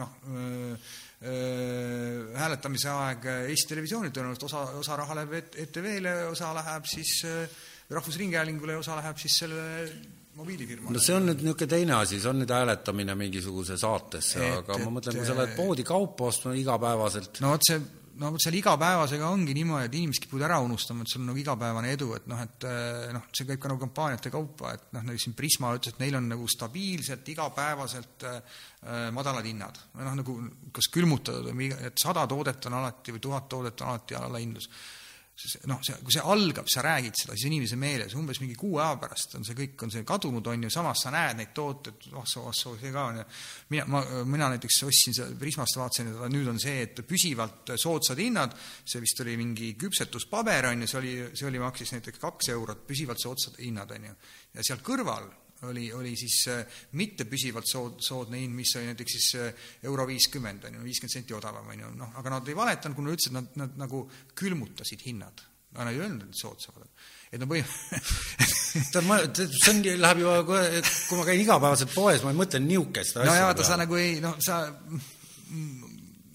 noh, 0.00 0.16
hääletamise 2.40 2.90
aeg 2.94 3.26
Eesti 3.52 3.74
Televisioonil 3.74 4.14
tõenäoliselt 4.14 4.48
osa, 4.48 4.64
osa 4.80 4.96
raha 5.02 5.20
läheb 5.20 5.52
ETV-le, 5.66 6.14
osa 6.30 6.54
läheb 6.56 6.88
siis 6.90 7.20
Rahvusringhäälingule 7.90 8.78
ja 8.78 8.82
osa 8.82 8.96
läheb 8.98 9.18
siis 9.18 9.38
sellele 9.42 10.19
mobiilifirmale. 10.40 10.96
no 10.96 11.04
see 11.04 11.16
on 11.16 11.30
nüüd 11.30 11.44
niisugune 11.44 11.70
teine 11.76 11.96
asi, 12.00 12.20
see 12.20 12.32
on 12.32 12.42
nüüd 12.42 12.52
hääletamine 12.56 13.16
mingisuguse 13.18 13.78
saatesse, 13.80 14.42
aga 14.60 14.76
et, 14.76 14.84
ma 14.84 14.98
mõtlen, 14.98 15.20
kui 15.20 15.28
sa 15.28 15.38
lähed 15.38 15.56
poodi 15.58 15.86
kaupa 15.86 16.30
ostma 16.30 16.56
igapäevaselt 16.58 17.42
no 17.44 17.54
vot 17.54 17.66
see, 17.68 17.80
no 18.20 18.30
vot 18.34 18.44
seal 18.44 18.56
igapäevasega 18.58 19.28
ongi 19.32 19.54
niimoodi, 19.56 19.88
et 19.88 19.96
inimesed 19.96 20.24
kipuvad 20.24 20.46
ära 20.50 20.60
unustama, 20.64 21.04
et 21.04 21.12
sul 21.12 21.22
on 21.22 21.30
nagu 21.30 21.40
igapäevane 21.40 21.92
edu, 21.96 22.10
et 22.18 22.28
noh, 22.30 22.42
et 22.44 22.68
eh, 22.68 23.08
noh, 23.16 23.26
see 23.36 23.48
käib 23.48 23.62
ka 23.62 23.72
nagu 23.72 23.82
kampaaniate 23.84 24.32
kaupa, 24.34 24.74
et 24.76 24.86
noh, 24.96 25.04
näiteks 25.08 25.26
siin 25.28 25.36
Prisma 25.38 25.72
ütles, 25.76 25.94
et 25.94 26.02
neil 26.02 26.18
on 26.18 26.28
nagu 26.34 26.48
stabiilselt 26.50 27.28
igapäevaselt 27.32 28.28
äh, 28.28 28.40
madalad 29.16 29.48
hinnad. 29.48 29.80
noh, 30.00 30.14
nagu 30.20 30.38
kas 30.76 30.90
külmutatud 30.92 31.52
või 31.52 31.70
et 31.72 32.00
sada 32.00 32.26
toodet 32.30 32.70
on 32.70 32.80
alati 32.80 33.16
või 33.16 33.24
tuhat 33.28 33.48
toodet 33.52 33.84
on 33.84 33.94
alati 33.94 34.18
allahindlus 34.18 34.68
noh, 35.70 35.80
see, 35.84 35.96
kui 36.04 36.14
see 36.14 36.22
algab, 36.32 36.68
sa 36.70 36.82
räägid 36.84 37.16
seda, 37.16 37.34
siis 37.36 37.48
inimese 37.48 37.78
meeles 37.80 38.14
umbes 38.18 38.40
mingi 38.42 38.56
kuu 38.58 38.78
aja 38.80 38.98
pärast 39.00 39.36
on 39.38 39.46
see 39.46 39.56
kõik, 39.56 39.76
on 39.86 39.92
see 39.94 40.04
kadunud, 40.06 40.46
on 40.52 40.66
ju, 40.66 40.72
samas 40.72 41.04
sa 41.04 41.12
näed 41.14 41.38
neid 41.38 41.52
tooteid, 41.56 42.08
oh 42.12 42.26
soo, 42.28 42.46
oh 42.50 42.56
soo, 42.56 42.76
see 42.80 42.92
ka 42.94 43.06
on 43.12 43.20
ju. 43.22 43.26
mina, 43.74 43.86
ma, 43.90 44.02
mina 44.28 44.50
näiteks 44.54 44.82
ostsin 44.88 45.16
seda 45.16 45.38
Prismast, 45.40 45.78
vaatasin, 45.80 46.12
et 46.12 46.34
nüüd 46.34 46.50
on 46.52 46.60
see, 46.62 46.84
et 46.86 47.04
püsivalt 47.08 47.74
soodsad 47.80 48.20
hinnad, 48.20 48.56
see 48.84 49.02
vist 49.02 49.24
oli 49.24 49.36
mingi 49.40 49.72
küpsetuspaber, 49.80 50.70
on 50.72 50.84
ju, 50.84 50.90
see 50.90 51.00
oli, 51.02 51.14
see 51.34 51.48
oli, 51.48 51.62
maksis 51.62 51.94
näiteks 51.96 52.22
kaks 52.22 52.52
eurot, 52.56 52.84
püsivalt 52.88 53.22
soodsad 53.22 53.60
hinnad, 53.62 53.96
on 53.96 54.10
ju. 54.10 54.18
ja 54.58 54.66
seal 54.66 54.84
kõrval 54.84 55.30
oli, 55.68 55.92
oli 55.92 56.14
siis 56.16 56.36
äh, 56.48 56.80
mitte 56.96 57.26
püsivalt 57.28 57.68
sood, 57.68 58.00
soodne 58.04 58.40
hind, 58.40 58.56
mis 58.56 58.72
oli 58.78 58.90
näiteks 58.90 59.16
siis 59.16 59.28
äh, 59.40 59.68
euro 59.88 60.06
viiskümmend, 60.08 60.64
on 60.68 60.78
ju, 60.78 60.84
viiskümmend 60.86 61.14
senti 61.14 61.36
odavam, 61.36 61.68
on 61.68 61.84
ju, 61.84 61.92
noh, 62.00 62.12
aga 62.20 62.34
nad 62.36 62.48
ei 62.48 62.56
valetanud, 62.56 62.96
kui 62.96 63.06
nad 63.06 63.16
ütlesid, 63.16 63.36
nad, 63.36 63.50
nad 63.60 63.78
nagu 63.80 64.04
külmutasid 64.38 65.04
hinnad. 65.06 65.44
aga 65.74 65.86
nad 65.86 65.94
ei 65.94 66.00
öelnud, 66.02 66.24
et 66.26 66.40
soodsamad 66.40 66.82
on. 66.86 66.90
et 67.30 67.40
no 67.40 67.46
põhi- 67.50 67.64
tead, 68.92 69.04
ma, 69.06 69.20
see 69.36 69.74
on, 69.74 69.84
läheb 70.02 70.24
juba, 70.24 70.40
kui 70.48 71.20
ma 71.20 71.28
käin 71.28 71.44
igapäevaselt 71.44 71.94
poes, 71.94 72.24
ma 72.24 72.34
mõtlen 72.34 72.66
niisugust 72.66 73.20
asja. 73.20 73.28
no 73.28 73.38
jaa, 73.38 73.50
vaata, 73.52 73.68
sa 73.68 73.78
nagu 73.80 74.00
ei, 74.00 74.18
noh, 74.24 74.40
sa 74.42 74.64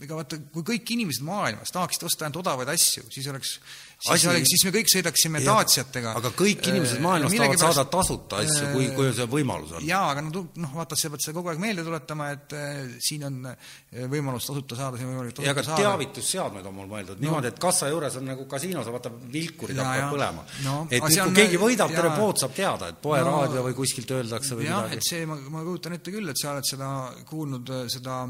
ega 0.05 0.17
vaata, 0.17 0.39
kui 0.53 0.65
kõik 0.73 0.93
inimesed 0.95 1.25
maailmas 1.25 1.73
tahaksid 1.73 2.05
osta 2.07 2.27
ainult 2.27 2.41
odavaid 2.43 2.69
asju, 2.73 3.05
siis 3.13 3.27
oleks 3.31 3.57
siis, 3.99 4.25
oli, 4.29 4.41
siis 4.47 4.63
me 4.67 4.71
kõik 4.75 4.89
sõidaksime 4.91 5.41
ja, 5.41 5.55
Daciatega. 5.59 6.13
aga 6.19 6.31
kõik 6.35 6.67
inimesed 6.69 7.01
maailmas 7.03 7.33
äh, 7.33 7.39
tahavad 7.39 7.61
saada 7.61 7.85
tasuta 7.91 8.39
asju, 8.43 8.69
kui, 8.73 8.87
kui 8.95 9.11
see 9.15 9.27
võimalus 9.31 9.75
on. 9.77 9.85
jaa, 9.87 10.03
aga 10.13 10.23
no 10.25 10.45
noh, 10.61 10.73
vaata, 10.75 10.97
sa 10.99 11.11
pead 11.13 11.23
seda 11.25 11.35
kogu 11.37 11.51
aeg 11.51 11.61
meelde 11.63 11.85
tuletama, 11.85 12.29
et 12.35 12.55
äh, 12.57 12.81
siin 13.03 13.25
on 13.29 13.39
äh, 13.51 13.71
võimalus 14.11 14.47
tasuta 14.49 14.77
saada, 14.79 14.99
siin 14.99 15.09
on 15.09 15.15
võimalik 15.15 15.37
tasuta 15.37 15.51
ja, 15.51 15.65
saada. 15.69 15.79
teavitusseadmed 15.81 16.69
on 16.69 16.77
mul 16.79 16.89
mõeldud 16.91 17.19
no. 17.19 17.25
niimoodi, 17.25 17.51
et 17.53 17.61
kassa 17.65 17.89
juures 17.91 18.19
on 18.19 18.27
nagu 18.31 18.47
kasiinos, 18.51 18.91
vaata 18.95 19.13
vilkurid 19.33 19.79
hakkavad 19.81 20.13
põlema 20.13 20.45
no,. 20.65 20.77
et 20.89 21.05
kui 21.05 21.37
keegi 21.39 21.61
võidab, 21.61 21.95
terve 21.95 22.13
pood 22.19 22.41
saab 22.43 22.55
teada, 22.57 22.91
et 22.93 23.01
poeraadio 23.03 23.61
no, 23.61 23.65
või 23.69 23.77
kuskilt 23.77 24.15
öeldakse 24.17 24.59
või 24.59 24.69
jah, 24.69 24.89
et 24.95 25.05
see, 25.05 25.23
ma, 25.29 25.39
ma 25.53 25.63
kujutan 25.65 25.97
ette 25.97 26.13
küll, 26.13 26.29
et 26.31 26.41
sa 26.41 26.53
oled 26.53 26.67
seda 26.67 26.91
kuulnud, 27.29 27.73
seda, 27.91 28.21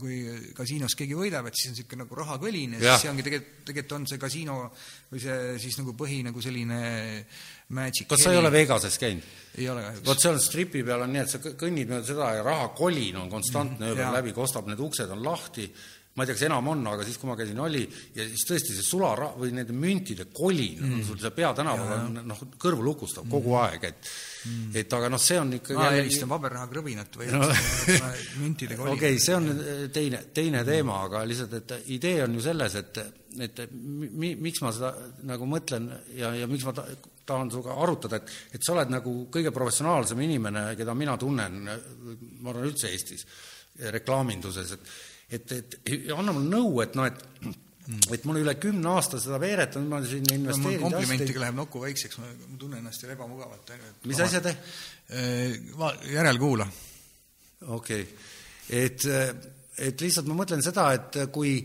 kui 0.00 0.20
kasiinos 0.56 0.96
keegi 0.98 1.16
võidab, 1.18 1.48
et 1.48 1.58
siis 1.58 1.70
on 1.70 1.78
niisugune 1.78 2.04
nagu 2.04 2.18
rahakõlin 2.18 2.76
ja, 2.78 2.82
ja 2.82 2.94
siis 2.94 3.06
see 3.06 3.12
ongi 3.12 3.26
tegelikult, 3.26 3.52
tegelikult 3.64 3.96
on 3.96 4.06
see 4.10 4.20
kasiino 4.20 4.58
või 5.14 5.22
see 5.22 5.56
siis 5.62 5.78
nagu 5.78 5.94
põhi 5.96 6.20
nagu 6.26 6.42
selline 6.42 6.78
magic 7.74 8.10
kas 8.10 8.26
sa 8.26 8.34
ei 8.34 8.40
ole 8.40 8.52
Vegases 8.52 8.98
käinud? 9.00 9.34
ei 9.54 9.68
ole 9.70 9.84
kahjuks. 9.86 10.06
vot 10.08 10.22
seal 10.26 10.38
stripi 10.42 10.82
peal 10.86 11.06
on 11.06 11.12
nii, 11.14 11.24
et 11.24 11.34
sa 11.34 11.40
kõnnid 11.44 11.90
mööda 11.90 12.06
seda 12.08 12.30
ja 12.38 12.46
rahakolin 12.46 13.20
on 13.22 13.28
konstantne 13.32 13.92
ööpäev 13.92 14.08
mm, 14.08 14.16
läbi, 14.18 14.32
kostab, 14.34 14.66
need 14.70 14.82
uksed 14.82 15.12
on 15.14 15.22
lahti, 15.22 15.68
ma 16.14 16.24
ei 16.24 16.28
tea, 16.28 16.36
kas 16.36 16.44
enam 16.48 16.68
on, 16.70 16.82
aga 16.90 17.06
siis, 17.06 17.16
kui 17.18 17.30
ma 17.30 17.36
käisin, 17.38 17.60
oli, 17.62 17.82
ja 18.14 18.26
siis 18.26 18.44
tõesti 18.48 18.74
see 18.74 18.86
sulara- 18.86 19.32
või 19.38 19.54
nende 19.54 19.74
müntide 19.74 20.26
kolin 20.34 20.82
mm. 20.82 20.98
on 20.98 21.06
sul 21.06 21.22
seal 21.22 21.34
peatänaval 21.34 21.94
on 21.96 22.20
noh, 22.32 22.44
kõrvu 22.60 22.86
lukustav 22.86 23.24
mm. 23.26 23.34
kogu 23.34 23.56
aeg, 23.62 23.88
et 23.90 24.12
mm. 24.50 24.76
et 24.82 24.98
aga 24.98 25.10
noh, 25.14 25.22
see 25.22 25.40
on 25.40 25.56
ikkagi 25.60 25.78
ma 25.78 25.90
helistan 25.94 26.30
paberraha 26.34 26.70
krõbinat 26.70 27.20
või 27.20 27.30
no. 27.34 27.50
müntide 28.42 28.78
kolin. 28.78 28.98
okei 28.98 29.14
okay,, 29.14 29.22
see 29.22 29.38
on 29.38 29.50
teine, 29.94 30.26
teine 30.34 30.66
teema, 30.66 31.04
aga 31.08 31.22
lihtsalt, 31.30 31.60
et 31.62 31.92
idee 31.94 32.22
on 32.26 32.38
ju 32.38 32.48
selles, 32.50 32.82
et 32.82 33.04
et 33.42 33.64
mi-, 33.72 34.34
miks 34.40 34.62
ma 34.62 34.70
seda 34.74 34.92
nagu 35.26 35.48
mõtlen 35.48 35.88
ja, 36.18 36.30
ja 36.38 36.46
miks 36.50 36.66
ma 36.68 36.74
ta, 36.76 36.86
tahan 37.26 37.50
sinuga 37.50 37.74
arutada, 37.80 38.20
et, 38.20 38.30
et 38.54 38.64
sa 38.64 38.74
oled 38.76 38.92
nagu 38.92 39.16
kõige 39.32 39.52
professionaalsem 39.54 40.20
inimene, 40.26 40.68
keda 40.78 40.94
mina 40.98 41.16
tunnen, 41.20 41.60
ma 41.64 42.52
arvan, 42.52 42.68
üldse 42.68 42.92
Eestis 42.92 43.26
reklaaminduses, 43.94 44.76
et 44.76 44.94
et, 45.34 45.52
et 45.56 46.10
anna 46.12 46.34
mulle 46.36 46.50
nõu, 46.52 46.82
et 46.84 46.96
noh, 46.98 47.08
et 47.08 47.54
et 48.14 48.22
mul 48.24 48.38
üle 48.40 48.54
kümne 48.56 48.94
aasta 48.94 49.18
seda 49.20 49.36
veeretanud, 49.40 49.88
ma 49.90 49.98
olen 49.98 50.08
sinna 50.08 50.36
investeerinud 50.38 50.86
no, 50.86 50.88
komplimentiga 50.88 51.42
läheb 51.42 51.58
nokku 51.58 51.82
väikseks, 51.82 52.16
ma 52.20 52.30
tunnen 52.60 52.80
ennast 52.80 53.04
veel 53.04 53.12
ebamugavalt. 53.12 53.72
mis 54.08 54.22
asja 54.24 54.40
te? 54.44 54.54
Ma, 55.76 55.90
järelkuula. 56.08 56.68
okei 57.76 58.06
okay., 58.06 58.30
et, 58.84 59.04
et 59.84 60.00
lihtsalt 60.00 60.30
ma 60.30 60.38
mõtlen 60.38 60.64
seda, 60.64 60.86
et 60.96 61.18
kui 61.32 61.58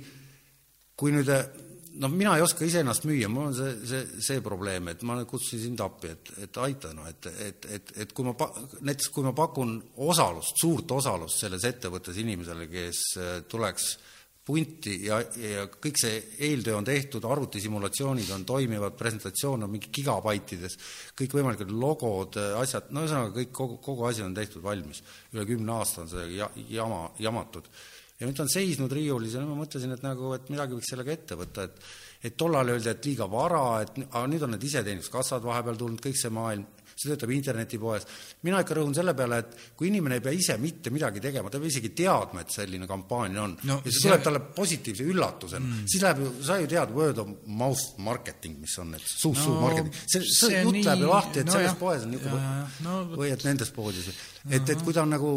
kui 0.99 1.15
nüüd 1.15 1.31
noh, 1.99 2.12
mina 2.12 2.35
ei 2.38 2.43
oska 2.43 2.65
iseennast 2.67 3.07
müüa, 3.07 3.29
mul 3.31 3.49
on 3.49 3.55
see, 3.55 3.71
see, 3.88 4.03
see 4.23 4.43
probleem, 4.45 4.91
et 4.91 5.01
ma 5.07 5.17
kutsusin 5.27 5.65
sind 5.69 5.81
appi, 5.83 6.13
et, 6.13 6.31
et 6.45 6.62
aita, 6.63 6.93
noh, 6.95 7.07
et, 7.09 7.32
et, 7.47 7.67
et, 7.78 7.95
et 8.03 8.13
kui 8.15 8.28
ma 8.28 8.36
pa-, 8.39 8.51
näiteks 8.86 9.11
kui 9.15 9.26
ma 9.26 9.34
pakun 9.36 9.78
osalust, 10.09 10.55
suurt 10.61 10.91
osalust 10.99 11.43
selles 11.43 11.65
ettevõttes 11.69 12.19
inimesele, 12.21 12.69
kes 12.71 13.03
äh, 13.19 13.36
tuleks 13.49 13.91
punti 14.49 14.95
ja, 15.05 15.19
ja 15.38 15.67
kõik 15.69 15.99
see 16.01 16.15
eeltöö 16.47 16.80
on 16.80 16.88
tehtud, 16.88 17.26
arvutisimulatsioonid 17.28 18.32
on 18.34 18.47
toimivad, 18.49 18.95
presentatsioon 18.97 19.67
on 19.67 19.69
mingi 19.69 19.91
gigabaitides, 19.93 20.80
kõikvõimalikud 21.19 21.74
logod, 21.76 22.39
asjad, 22.57 22.89
no 22.95 23.03
ühesõnaga 23.05 23.36
kõik, 23.36 23.53
kogu, 23.53 23.78
kogu 23.86 24.07
asi 24.09 24.26
on 24.26 24.34
tehtud 24.34 24.63
valmis. 24.65 25.03
üle 25.36 25.45
kümne 25.51 25.76
aasta 25.76 26.01
on 26.05 26.09
see 26.15 26.26
ja, 26.39 26.49
jama, 26.71 27.03
jamatud 27.21 27.69
ja 28.20 28.28
nüüd 28.28 28.36
ta 28.36 28.43
on 28.43 28.49
seisnud 28.51 28.91
riiulis 28.91 29.34
ja 29.38 29.45
ma 29.47 29.55
mõtlesin, 29.61 29.93
et 29.95 30.03
nagu, 30.03 30.34
et 30.36 30.49
midagi 30.51 30.76
võiks 30.76 30.89
sellega 30.91 31.11
ette 31.15 31.36
võtta, 31.39 31.63
et 31.70 31.80
et 32.28 32.34
tollal 32.36 32.67
öeldi, 32.67 32.89
et 32.91 33.05
liiga 33.07 33.30
vara, 33.32 33.80
et 33.86 33.93
aga 34.09 34.26
nüüd 34.28 34.41
on 34.43 34.51
need 34.51 34.63
iseteeninduskassad 34.67 35.39
vahepeal 35.45 35.78
tulnud, 35.80 36.01
kõik 36.03 36.17
see 36.20 36.28
maailm, 36.36 36.65
see 36.99 37.07
töötab 37.13 37.32
internetipoes. 37.32 38.03
mina 38.43 38.59
ikka 38.59 38.76
rõhun 38.76 38.91
selle 38.93 39.13
peale, 39.15 39.38
et 39.39 39.53
kui 39.80 39.88
inimene 39.88 40.17
ei 40.20 40.24
pea 40.26 40.34
ise 40.36 40.57
mitte 40.59 40.91
midagi 40.91 41.22
tegema, 41.24 41.47
ta 41.49 41.55
ei 41.55 41.61
pea 41.63 41.72
isegi 41.72 41.93
teadma, 41.95 42.41
et 42.43 42.51
selline 42.51 42.88
kampaania 42.91 43.43
on 43.45 43.55
No 43.63 43.78
ja 43.78 43.82
see 43.86 44.01
see- 44.01 44.09
tuleb 44.09 44.24
talle 44.28 44.41
positiivse 44.57 45.07
üllatusena 45.13 45.63
mm., 45.65 45.88
siis 45.88 46.03
läheb 46.03 46.20
ju, 46.26 46.34
sa 46.43 46.59
ju 46.59 46.67
tead 46.76 46.91
word 46.91 47.17
of 47.24 47.30
mouth 47.47 47.86
marketing, 48.03 48.59
mis 48.59 48.76
on, 48.84 48.93
et 48.99 49.07
suust-suu 49.07 49.53
No 49.55 49.61
marketing. 49.61 49.93
see, 50.05 50.20
see 50.20 50.49
see 50.49 50.61
jutt 50.65 50.76
nii- 50.76 50.84
läheb 50.89 50.99
ju 51.05 51.07
lahti, 51.15 51.39
et 51.39 51.45
no 51.45 51.51
selles 51.55 51.72
jah. 51.72 51.80
poes 51.80 52.03
on 52.03 52.11
niisugune 52.11 52.67
no 52.84 52.99
või 53.15 53.32
et 53.32 53.47
nendes 53.47 53.72
poodides. 53.72 54.11
et, 54.51 54.70
et 54.76 54.84
kui 54.84 54.91
ta 54.91 55.03
on 55.07 55.15
nagu, 55.15 55.34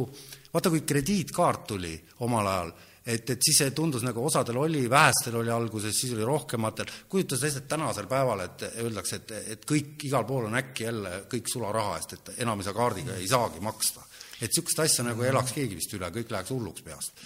vaata 0.52 0.72
kui 0.72 0.82
krediitkaart 0.86 1.66
tuli 1.66 1.94
omal 2.26 2.48
ajal, 2.50 2.72
et, 3.06 3.30
et 3.34 3.42
siis 3.42 3.58
see 3.62 3.72
tundus 3.74 4.04
nagu 4.06 4.22
osadel 4.26 4.60
oli, 4.62 4.84
vähestel 4.90 5.40
oli 5.40 5.50
alguses, 5.50 5.96
siis 5.98 6.14
oli 6.16 6.26
rohkematel, 6.26 6.90
kujuta 7.10 7.38
sa 7.38 7.48
ette, 7.48 7.64
et 7.64 7.70
tänasel 7.72 8.08
päeval, 8.10 8.44
et 8.46 8.66
öeldakse, 8.84 9.22
et, 9.22 9.34
et 9.56 9.66
kõik, 9.68 9.96
igal 10.08 10.26
pool 10.28 10.48
on 10.50 10.58
äkki 10.60 10.86
jälle 10.88 11.16
kõik 11.32 11.50
sularaha 11.50 11.98
eest, 11.98 12.16
et 12.18 12.32
enam 12.44 12.62
ei 12.62 12.68
saa 12.68 12.76
kaardiga, 12.76 13.18
ei 13.18 13.28
saagi 13.30 13.62
maksta. 13.64 14.06
et 14.42 14.50
niisugust 14.50 14.80
asja 14.82 15.04
nagu 15.06 15.22
ei 15.22 15.28
elaks 15.30 15.52
keegi 15.54 15.76
vist 15.78 15.92
üle, 15.94 16.08
kõik 16.10 16.30
läheks 16.34 16.50
hulluks 16.50 16.82
peast. 16.82 17.20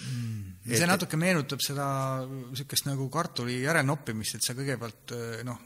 see 0.69 0.89
natuke 0.89 1.17
meenutab 1.17 1.61
seda 1.65 1.87
niisugust 2.25 2.85
nagu 2.85 3.09
kartuli 3.09 3.61
järelnoppimist, 3.63 4.35
et 4.35 4.45
sa 4.45 4.53
kõigepealt 4.57 5.15
noh, 5.45 5.63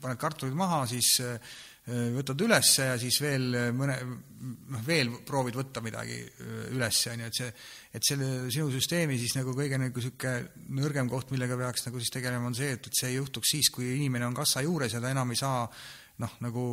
paned 0.00 0.20
kartulid 0.20 0.56
maha, 0.56 0.84
siis 0.86 1.16
võtad 1.84 2.40
üles 2.40 2.68
ja 2.78 2.94
siis 2.96 3.18
veel 3.20 3.50
mõne, 3.76 3.98
noh, 4.72 4.84
veel 4.86 5.10
proovid 5.26 5.56
võtta 5.58 5.82
midagi 5.84 6.16
eh, 6.16 6.54
üles, 6.72 7.00
on 7.12 7.24
ju, 7.24 7.28
et 7.28 7.40
see, 7.40 7.50
et 7.98 8.06
selle 8.08 8.28
sinu 8.52 8.70
süsteemi 8.72 9.18
siis 9.20 9.36
nagu 9.38 9.52
kõige 9.56 9.78
nagu 9.80 10.00
niisugune 10.00 10.78
nõrgem 10.80 11.10
koht, 11.12 11.34
millega 11.34 11.58
peaks 11.60 11.84
nagu 11.88 12.00
siis 12.00 12.14
tegelema, 12.14 12.48
on 12.48 12.56
see, 12.56 12.72
et, 12.76 12.88
et 12.88 13.00
see 13.00 13.12
ei 13.12 13.18
juhtuks 13.18 13.52
siis, 13.56 13.70
kui 13.74 13.92
inimene 13.98 14.28
on 14.28 14.36
kassa 14.36 14.64
juures 14.64 14.96
ja 14.96 15.02
ta 15.02 15.12
enam 15.12 15.34
ei 15.34 15.40
saa 15.40 15.66
noh, 16.22 16.38
nagu 16.44 16.64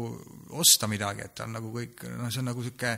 osta 0.62 0.88
midagi, 0.88 1.26
et 1.26 1.36
ta 1.38 1.48
on 1.48 1.56
nagu 1.58 1.74
kõik, 1.74 2.06
noh, 2.16 2.32
see 2.32 2.44
on 2.44 2.52
nagu 2.52 2.64
niisugune 2.64 2.96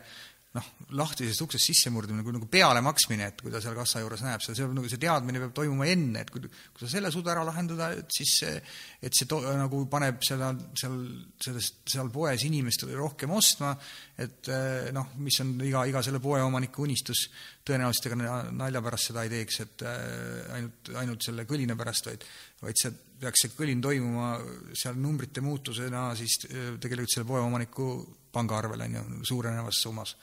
noh, 0.54 0.66
lahtisest 0.94 1.42
uksest 1.42 1.66
sissemurdmine, 1.66 2.20
nagu, 2.22 2.34
nagu 2.36 2.48
pealemaksmine, 2.52 3.30
et 3.32 3.40
kui 3.42 3.52
ta 3.54 3.62
seal 3.62 3.74
kassa 3.78 4.04
juures 4.04 4.22
näeb 4.22 4.44
seda, 4.44 4.56
see 4.60 4.68
on 4.68 4.76
nagu 4.78 4.90
see 4.92 5.02
teadmine 5.02 5.42
peab 5.42 5.56
toimuma 5.58 5.88
enne, 5.90 6.22
et 6.22 6.30
kui, 6.34 6.44
kui 6.46 6.84
sa 6.84 6.92
selle 6.92 7.10
suudad 7.14 7.34
ära 7.34 7.46
lahendada, 7.48 7.90
et 7.98 8.14
siis 8.14 8.36
see, 8.44 8.60
et 9.02 9.18
see 9.18 9.30
to, 9.30 9.40
nagu 9.58 9.82
paneb 9.90 10.22
seda 10.26 10.52
seal, 10.78 11.00
sellest, 11.42 11.82
seal 11.96 12.12
poes 12.14 12.46
inimest 12.46 12.86
rohkem 12.92 13.34
ostma, 13.34 13.74
et 14.22 14.52
eh, 14.54 14.92
noh, 14.94 15.16
mis 15.26 15.42
on 15.42 15.56
iga, 15.66 15.88
iga 15.90 16.06
selle 16.06 16.22
poeomaniku 16.22 16.86
unistus, 16.86 17.26
tõenäoliselt 17.66 18.12
ega 18.12 18.22
na- 18.22 18.40
nalja 18.64 18.84
pärast 18.86 19.10
seda 19.10 19.26
ei 19.26 19.34
teeks, 19.34 19.62
et 19.66 19.88
eh, 19.90 20.54
ainult, 20.60 20.94
ainult 21.02 21.30
selle 21.32 21.50
kõlina 21.50 21.78
pärast, 21.80 22.12
vaid 22.12 22.30
vaid 22.64 22.80
see 22.80 22.94
peaks 23.24 23.46
see 23.46 23.54
kõlin 23.56 23.82
toimuma 23.84 24.34
seal 24.78 24.96
numbrite 25.00 25.42
muutusena 25.44 26.10
siis 26.20 26.38
eh, 26.50 26.74
tegelikult 26.82 27.12
selle 27.12 27.28
poeomaniku 27.28 27.88
pangaarvel, 28.34 28.86
on 28.86 28.98
ju, 28.98 29.04
suurenevas 29.34 29.82
summas 29.84 30.16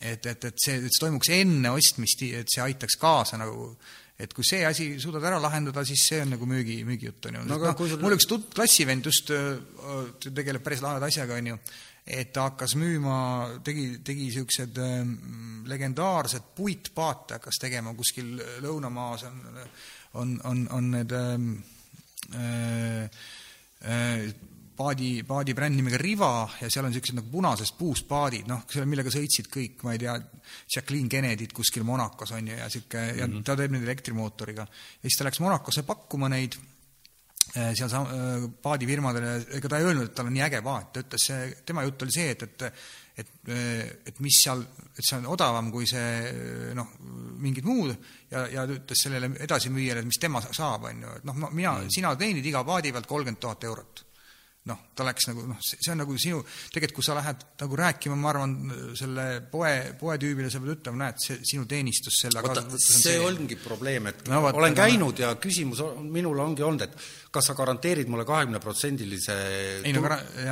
et, 0.00 0.26
et, 0.26 0.44
et 0.44 0.58
see, 0.60 0.78
et 0.80 0.90
see 0.90 1.02
toimuks 1.04 1.30
enne 1.34 1.70
ostmist, 1.74 2.24
et 2.26 2.50
see 2.50 2.62
aitaks 2.64 2.98
kaasa 3.00 3.38
nagu, 3.40 3.72
et 4.20 4.34
kui 4.34 4.46
see 4.46 4.62
asi 4.66 4.92
suudad 5.02 5.24
ära 5.26 5.40
lahendada, 5.42 5.84
siis 5.86 6.04
see 6.10 6.20
on 6.22 6.34
nagu 6.36 6.46
müügi, 6.48 6.82
müügijutt, 6.86 7.30
on 7.30 7.40
ju. 7.40 7.46
No 7.50 7.58
kui 7.74 7.90
sul- 7.90 8.02
mul 8.02 8.16
üks 8.18 8.28
tut-, 8.30 8.52
klassivend 8.54 9.06
just 9.10 9.32
öö, 9.34 9.56
tegeleb 10.28 10.62
päris 10.64 10.84
laheda 10.84 11.10
asjaga, 11.10 11.38
on 11.40 11.52
ju, 11.54 11.58
et 12.04 12.32
ta 12.36 12.50
hakkas 12.50 12.76
müüma, 12.76 13.16
tegi, 13.64 13.86
tegi 14.04 14.28
niisugused 14.28 14.78
legendaarsed 15.70 16.50
puitpaate 16.56 17.38
hakkas 17.38 17.58
tegema 17.62 17.94
kuskil 17.96 18.34
lõunamaas 18.62 19.24
on, 19.30 19.38
on, 20.20 20.34
on, 20.44 20.66
on 20.76 20.90
need 20.92 21.14
ähm, 21.16 21.52
äh, 22.36 23.08
äh, 23.88 24.28
paadi, 24.76 25.22
paadi 25.26 25.54
bränd 25.56 25.78
nimega 25.78 25.98
Riva 26.00 26.30
ja 26.60 26.68
seal 26.70 26.86
on 26.86 26.92
niisugused 26.92 27.18
nagu 27.18 27.30
punasest 27.32 27.76
puust 27.78 28.06
paadid, 28.10 28.48
noh, 28.50 28.64
millega 28.90 29.12
sõitsid 29.12 29.48
kõik, 29.52 29.84
ma 29.86 29.94
ei 29.94 30.02
tea, 30.02 30.14
Jacqueline 30.74 31.10
Kennedy't 31.12 31.54
kuskil 31.56 31.86
Monacos 31.86 32.34
on 32.34 32.50
ju, 32.50 32.58
ja 32.58 32.68
niisugune 32.68 33.04
mm, 33.04 33.18
-hmm. 33.20 33.36
ja 33.38 33.44
ta 33.46 33.56
teeb 33.60 33.74
neid 33.74 33.86
elektrimootoriga. 33.88 34.66
ja 34.66 35.08
siis 35.08 35.18
ta 35.18 35.28
läks 35.28 35.40
Monacosse 35.40 35.82
pakkuma 35.82 36.28
neid 36.28 36.58
eh, 37.54 37.72
seal 37.74 37.88
sa- 37.88 38.02
eh, 38.02 38.50
paadifirmadele, 38.62 39.46
ega 39.60 39.68
ta 39.68 39.78
ei 39.78 39.84
öelnud, 39.84 40.10
et 40.10 40.14
tal 40.14 40.26
on 40.26 40.34
nii 40.34 40.46
äge 40.48 40.62
paat, 40.62 40.92
ta 40.92 41.00
ütles, 41.00 41.26
see, 41.26 41.56
tema 41.66 41.82
jutt 41.82 42.02
oli 42.02 42.12
see, 42.12 42.30
et, 42.30 42.42
et 42.42 42.72
et, 43.16 43.48
et 44.10 44.16
mis 44.18 44.34
seal, 44.42 44.64
et 44.98 45.04
see 45.04 45.18
on 45.20 45.28
odavam 45.30 45.70
kui 45.70 45.86
see 45.86 46.72
noh, 46.74 46.88
mingid 47.38 47.64
muud 47.64 47.92
ja, 48.30 48.46
ja 48.50 48.64
ta 48.66 48.74
ütles 48.74 49.04
sellele 49.06 49.30
edasimüüjale, 49.38 50.02
et 50.02 50.08
mis 50.08 50.18
tema 50.18 50.42
saab, 50.42 50.88
on 50.90 51.04
ju, 51.06 51.12
et 51.20 51.28
noh, 51.28 51.38
mina 51.52 51.76
mm., 51.78 51.92
sina 51.94 52.16
teenid 52.18 52.46
iga 52.50 52.64
paadi 52.66 52.90
pealt 52.90 53.06
kolmkümmend 53.06 53.40
tuhat 53.40 53.68
eurot 53.70 54.03
noh, 54.68 54.78
ta 54.96 55.04
läks 55.04 55.26
nagu 55.28 55.44
noh, 55.48 55.58
see 55.60 55.90
on 55.92 56.00
nagu 56.00 56.14
sinu, 56.20 56.38
tegelikult 56.72 56.96
kui 57.00 57.04
sa 57.04 57.16
lähed 57.18 57.42
nagu 57.60 57.78
rääkima, 57.80 58.16
ma 58.16 58.30
arvan, 58.30 58.54
selle 58.96 59.26
poe, 59.52 59.72
poetüübile 60.00 60.48
sa 60.52 60.62
pead 60.62 60.78
ütlema, 60.78 61.02
näed, 61.02 61.20
see 61.20 61.36
sinu 61.52 61.66
teenistus 61.68 62.22
selle 62.24 62.40
kasutuses 62.44 62.96
on 62.96 63.04
see 63.04 63.18
ongi 63.20 63.58
probleem, 63.60 64.08
et 64.08 64.24
No 64.30 64.40
vaata, 64.46 64.60
olen 64.62 64.76
käinud 64.78 65.20
ja 65.20 65.34
küsimus 65.40 65.82
minul 66.00 66.40
ongi 66.46 66.64
olnud, 66.64 66.86
et 66.86 66.96
kas 67.34 67.48
sa 67.50 67.56
garanteerid 67.58 68.10
mulle 68.12 68.26
kahekümneprotsendilise 68.28 69.36
no 69.96 70.02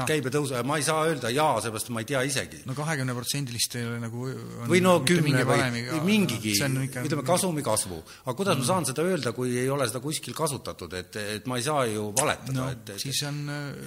käibetõusu 0.08 0.56
ja 0.56 0.62
ma 0.66 0.78
ei 0.80 0.86
saa 0.86 1.04
öelda 1.08 1.30
jaa, 1.32 1.60
seepärast 1.64 1.92
ma 1.94 2.02
ei 2.02 2.08
tea 2.10 2.22
isegi. 2.26 2.62
no 2.68 2.76
kahekümneprotsendilist 2.78 3.76
ei 3.80 3.86
ole 3.88 4.00
nagu 4.02 4.28
või 4.70 4.82
no 4.84 4.96
kümne 5.06 5.44
mingi 5.44 5.46
või 5.48 6.00
mingigi, 6.06 6.56
ütleme, 6.58 7.26
kasumi 7.26 7.64
kasvu. 7.66 8.00
aga 8.24 8.36
kuidas 8.38 8.58
ma 8.60 8.68
saan 8.72 8.88
seda 8.88 9.06
öelda, 9.06 9.34
kui 9.36 9.54
ei 9.58 9.68
ole 9.70 9.86
seda 9.90 10.02
kuskil 10.04 10.36
kasutatud, 10.36 10.98
et, 10.98 11.20
et 11.38 11.50
ma 11.50 11.60
ei 11.60 11.66
saa 11.66 11.86
ju 11.90 12.10
valetada 12.18 12.58
no 12.58 12.70
et, 12.72 12.94
et 12.96 13.06
siis 13.06 13.22
on, 13.28 13.44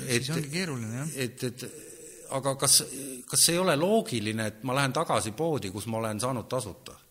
siis 0.07 0.31
ongi 0.35 0.53
keeruline, 0.53 1.01
jah. 1.01 1.15
et, 1.27 1.47
et 1.51 1.67
aga 2.35 2.55
kas, 2.59 2.81
kas 3.29 3.49
ei 3.53 3.59
ole 3.61 3.75
loogiline, 3.79 4.51
et 4.51 4.63
ma 4.67 4.75
lähen 4.77 4.95
tagasi 4.95 5.35
poodi, 5.37 5.71
kus 5.73 5.89
ma 5.91 5.99
olen 6.03 6.21
saanud 6.23 6.47
tasuta? 6.51 7.01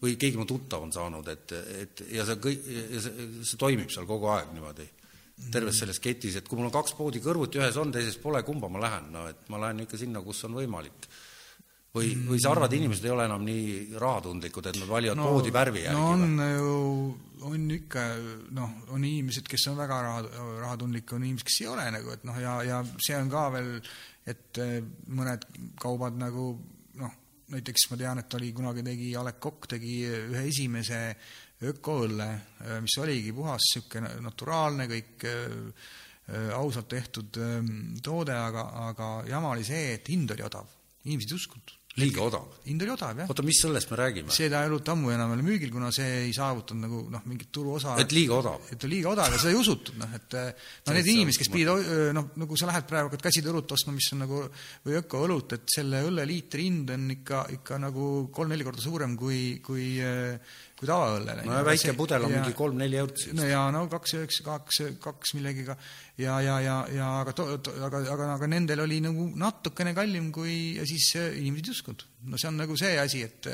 või 0.00 0.14
keegi 0.16 0.38
mu 0.40 0.46
tuttav 0.48 0.80
on 0.80 0.92
saanud, 0.94 1.26
et, 1.28 1.52
et 1.82 2.02
ja 2.14 2.24
see 2.24 2.38
kõik, 2.40 2.68
see, 3.04 3.26
see 3.44 3.58
toimib 3.60 3.90
seal 3.92 4.06
kogu 4.08 4.30
aeg 4.32 4.54
niimoodi, 4.54 4.86
terves 5.52 5.80
selles 5.82 6.00
ketis, 6.02 6.36
et 6.38 6.48
kui 6.48 6.58
mul 6.58 6.68
on 6.68 6.74
kaks 6.74 6.94
poodi 6.98 7.22
kõrvuti, 7.24 7.60
ühes 7.60 7.76
on, 7.80 7.92
teises 7.94 8.18
pole, 8.20 8.42
kumba 8.46 8.70
ma 8.72 8.82
lähen, 8.84 9.10
no 9.14 9.26
et 9.30 9.48
ma 9.52 9.60
lähen 9.64 9.84
ikka 9.86 10.00
sinna, 10.00 10.22
kus 10.24 10.44
on 10.48 10.58
võimalik. 10.58 11.08
või, 11.94 12.12
või 12.28 12.38
sa 12.38 12.52
arvad, 12.52 12.72
inimesed 12.76 13.04
ei 13.04 13.10
ole 13.10 13.24
enam 13.26 13.42
nii 13.42 13.96
rahatundlikud, 13.98 14.68
et 14.70 14.78
nad 14.78 14.88
valivad 14.88 15.18
no, 15.18 15.30
poodi 15.32 15.50
värvi 15.50 15.86
järgi 15.86 15.98
no 15.98 16.10
on 16.12 16.36
või? 16.38 16.50
ju, 16.52 16.76
on 17.50 17.70
ikka 17.74 18.04
noh, 18.58 18.76
on 18.94 19.04
inimesed, 19.04 19.48
kes 19.50 19.66
on 19.72 19.80
väga 19.80 20.02
raha, 20.06 20.44
rahatundlikud, 20.60 21.16
on 21.18 21.26
inimesed, 21.26 21.48
kes 21.48 21.62
ei 21.64 21.70
ole 21.72 21.88
nagu, 21.96 22.12
et 22.14 22.28
noh, 22.28 22.38
ja, 22.38 22.60
ja 22.68 22.82
see 23.02 23.18
on 23.18 23.32
ka 23.32 23.48
veel, 23.56 23.72
et 24.30 24.62
eh, 24.62 24.78
mõned 25.10 25.48
kaubad 25.82 26.20
nagu 26.20 26.52
noh, 27.00 27.18
näiteks 27.50 27.88
ma 27.90 27.98
tean, 27.98 28.22
et 28.22 28.38
oli 28.38 28.52
kunagi 28.54 28.84
tegi, 28.86 29.10
A 29.18 29.24
Le 29.26 29.34
Coq 29.42 29.66
tegi 29.74 29.96
ühe 30.06 30.44
esimese 30.46 31.00
ökoõlle, 31.60 32.28
mis 32.80 32.94
oligi 33.02 33.34
puhas 33.36 33.66
niisugune 33.74 34.14
naturaalne, 34.24 34.86
kõik 34.88 35.26
eh, 36.30 36.54
ausalt 36.56 36.88
tehtud 36.90 37.40
eh, 37.42 37.58
toode, 38.04 38.36
aga, 38.36 38.68
aga 38.90 39.10
jama 39.28 39.52
oli 39.56 39.66
see, 39.66 39.96
et 39.98 40.08
hind 40.12 40.30
oli 40.36 40.46
odav, 40.46 40.72
inimesed 41.04 41.34
ei 41.34 41.38
uskunud. 41.40 41.76
liiga 42.00 42.22
odav. 42.22 42.44
hind 42.64 42.84
oli 42.84 42.92
odav, 42.94 43.18
jah 43.18 43.30
oota, 43.32 43.44
mis 43.44 43.58
sellest 43.60 43.90
me 43.90 43.98
räägime? 43.98 44.32
see 44.32 44.46
ta 44.48 44.60
ei 44.62 44.70
olnud 44.70 44.88
ammu 44.92 45.10
enam 45.10 45.34
veel 45.34 45.42
müügil, 45.48 45.72
kuna 45.74 45.90
see 45.92 46.20
ei 46.22 46.30
saavutanud 46.32 46.86
nagu 46.86 47.00
noh, 47.12 47.24
mingit 47.26 47.50
turuosa. 47.52 47.96
et 48.00 48.14
liiga 48.14 48.38
odav? 48.38 48.70
et 48.72 48.86
liiga 48.88 49.10
odav 49.10 49.34
ja 49.34 49.42
seda 49.42 49.52
ei 49.52 49.58
usutud, 49.58 49.98
noh, 50.00 50.14
et 50.16 50.38
no 50.38 50.96
need 50.96 51.10
inimesed, 51.12 51.42
kes 51.42 51.52
pidid, 51.52 51.72
noh, 52.16 52.30
nagu 52.40 52.60
sa 52.62 52.70
lähed 52.70 52.86
praegu, 52.88 53.10
hakkad 53.10 53.26
käsitööõlut 53.26 53.74
ostma, 53.76 53.96
mis 53.98 54.08
on 54.14 54.22
nagu, 54.24 54.44
või 54.86 55.00
ökoõlut, 55.02 55.58
et 55.58 55.76
selle 55.76 56.04
õlleliitri 56.06 56.70
hind 56.70 56.94
on 56.94 57.10
ikka, 57.18 57.44
ikka 57.58 57.82
nagu 57.82 58.06
kolm-neli 58.32 58.70
korda 58.70 58.86
suurem 58.86 59.18
kui, 59.18 59.58
kui 59.66 59.90
kui 60.80 60.88
tavaõllele. 60.88 61.44
no 61.44 61.58
ja 61.58 61.64
väike 61.66 61.92
pudel 61.98 62.24
on 62.24 62.32
ja, 62.32 62.40
mingi 62.40 62.56
kolm-neli 62.56 62.98
eurot 63.02 63.20
siis. 63.20 63.36
no 63.36 63.46
ja 63.48 63.66
no 63.74 63.84
kaks 63.92 64.16
üheksa, 64.16 64.46
kaks, 64.46 64.80
kaks 65.04 65.34
millegiga 65.36 65.76
ja, 66.16 66.38
ja, 66.40 66.56
ja, 66.64 66.76
ja 66.94 67.12
aga, 67.20 67.34
aga, 67.36 68.02
aga, 68.16 68.32
aga 68.38 68.50
nendel 68.50 68.86
oli 68.86 69.02
nagu 69.04 69.28
natukene 69.40 69.92
kallim 69.96 70.32
kui 70.32 70.78
ja 70.78 70.88
siis 70.88 71.12
inimesed 71.20 71.68
ei 71.68 71.76
uskunud. 71.76 72.06
no 72.32 72.40
see 72.40 72.48
on 72.48 72.60
nagu 72.62 72.78
see 72.80 72.96
asi, 73.02 73.22
et 73.28 73.50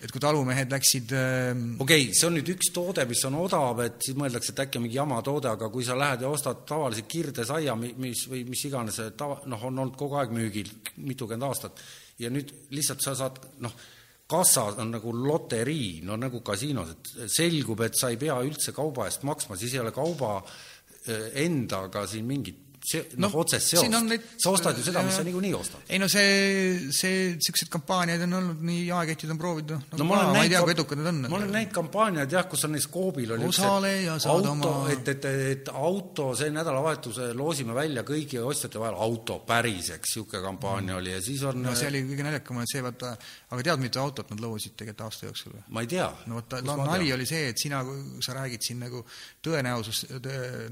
et 0.00 0.08
kui 0.12 0.20
talumehed 0.24 0.72
läksid 0.72 1.12
okei 1.12 1.76
okay,, 1.84 2.08
see 2.16 2.26
on 2.30 2.36
nüüd 2.38 2.48
üks 2.54 2.72
toode, 2.72 3.04
mis 3.08 3.20
on 3.28 3.36
odav, 3.42 3.84
et 3.84 4.00
siis 4.04 4.16
mõeldakse, 4.16 4.54
et 4.54 4.64
äkki 4.64 4.80
on 4.80 4.86
mingi 4.86 4.96
jama 4.96 5.20
toode, 5.24 5.52
aga 5.52 5.68
kui 5.72 5.84
sa 5.84 5.96
lähed 6.00 6.24
ja 6.24 6.32
ostad 6.32 6.64
tavalise 6.68 7.04
kirdesaia, 7.04 7.76
mis 7.76 8.24
või 8.30 8.46
mis 8.48 8.64
iganes, 8.68 9.02
tava, 9.20 9.42
noh, 9.52 9.68
on 9.68 9.84
olnud 9.84 10.00
kogu 10.00 10.16
aeg 10.20 10.32
müügil 10.32 10.72
mitukümmend 11.04 11.48
aastat 11.50 11.84
ja 12.20 12.32
nüüd 12.32 12.52
lihtsalt 12.72 13.04
sa 13.04 13.16
saad, 13.18 13.40
noh, 13.60 13.76
kassas 14.30 14.78
on 14.78 14.94
nagu 14.94 15.12
loterii, 15.16 16.00
no 16.06 16.16
nagu 16.20 16.42
kasiinos, 16.46 16.94
et 16.94 17.30
selgub, 17.34 17.82
et 17.86 17.98
sa 17.98 18.12
ei 18.12 18.18
pea 18.20 18.38
üldse 18.46 18.74
kauba 18.76 19.08
eest 19.10 19.26
maksma, 19.26 19.58
siis 19.58 19.74
ei 19.74 19.82
ole 19.82 19.94
kauba 19.94 20.38
endaga 21.40 22.04
siin 22.06 22.26
mingit 22.28 22.69
see, 22.90 23.04
noh 23.16 23.30
no,, 23.30 23.42
otsest 23.42 23.74
seost. 23.74 23.96
Neid... 24.06 24.24
sa 24.40 24.52
ostad 24.54 24.78
ju 24.78 24.84
seda, 24.86 25.02
mis 25.06 25.16
sa 25.18 25.24
niikuinii 25.26 25.52
ostad. 25.56 25.84
ei 25.88 26.00
no 26.02 26.08
see, 26.10 26.90
see, 26.94 27.34
niisuguseid 27.36 27.70
kampaaniaid 27.72 28.24
on 28.26 28.38
olnud, 28.40 28.64
nii 28.66 28.86
jaeketid 28.88 29.34
on 29.34 29.40
proovinud, 29.40 29.74
noh, 29.76 29.84
nagu 29.92 30.02
no, 30.02 30.08
ma, 30.10 30.22
ma 30.34 30.44
ei 30.44 30.52
tea, 30.52 30.62
kui 30.64 30.74
edukad 30.74 31.00
need 31.00 31.10
on. 31.12 31.20
ma 31.26 31.38
olen 31.38 31.54
näinud 31.54 31.74
kampaaniaid 31.76 32.36
jah, 32.36 32.46
kus 32.50 32.66
on 32.66 32.74
näiteks 32.74 32.90
Coopil 32.94 33.34
oli 33.36 33.48
osale 33.50 33.92
ja 34.02 34.16
saad 34.22 34.48
auto, 34.50 34.72
oma 34.74 34.92
et, 34.92 35.12
et, 35.14 35.28
et 35.54 35.72
auto, 35.72 36.30
see 36.38 36.50
nädalavahetuse 36.54 37.30
loosime 37.38 37.76
välja 37.76 38.04
kõigi 38.06 38.40
ostjate 38.42 38.82
vahel 38.82 38.98
auto 38.98 39.40
päriseks, 39.46 40.16
niisugune 40.16 40.42
kampaania 40.44 40.94
mm. 40.94 40.98
oli 40.98 41.14
ja 41.14 41.22
siis 41.24 41.44
on 41.46 41.62
no 41.64 41.74
see 41.78 41.90
oli 41.92 42.02
kõige 42.08 42.26
naljakam, 42.26 42.62
et 42.64 42.72
see 42.72 42.84
vaata, 42.84 43.14
aga 43.54 43.66
tead, 43.66 43.82
mitu 43.82 44.02
autot 44.02 44.32
nad 44.34 44.42
loosid 44.42 44.74
tegelikult 44.76 45.06
aasta 45.06 45.28
jooksul 45.28 45.54
või? 45.54 45.64
ma 45.76 45.84
ei 45.84 45.90
tea. 45.94 46.08
no 46.30 46.40
vot, 46.40 46.58
nali 46.82 47.12
oli 47.14 47.28
see, 47.28 47.50
et 47.52 47.62
sina, 47.62 47.82
sa 48.24 48.36
räägid 48.36 48.66
siin 48.66 48.82
nagu 48.82 49.04
tõenäosus, 49.44 50.04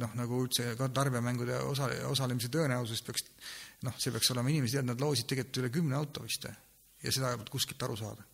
noh, 0.02 0.14
nagu 0.18 0.42
üldse 0.44 0.74
ka 0.78 0.90
tarbijamängude 0.94 1.60
osa, 1.68 1.90
osalemise 2.12 2.50
tõenäosusest 2.52 3.06
peaks 3.06 3.28
noh, 3.86 3.94
see 4.00 4.14
peaks 4.14 4.32
olema, 4.34 4.50
inimesed 4.52 4.78
teavad, 4.78 4.90
nad 4.92 5.04
loosid 5.04 5.28
tegelikult 5.30 5.62
üle 5.62 5.70
kümne 5.74 5.98
auto 5.98 6.24
vist 6.24 6.48
ja 6.48 7.14
seda 7.14 7.36
kuskilt 7.50 7.82
aru 7.86 7.98
saada 7.98 8.26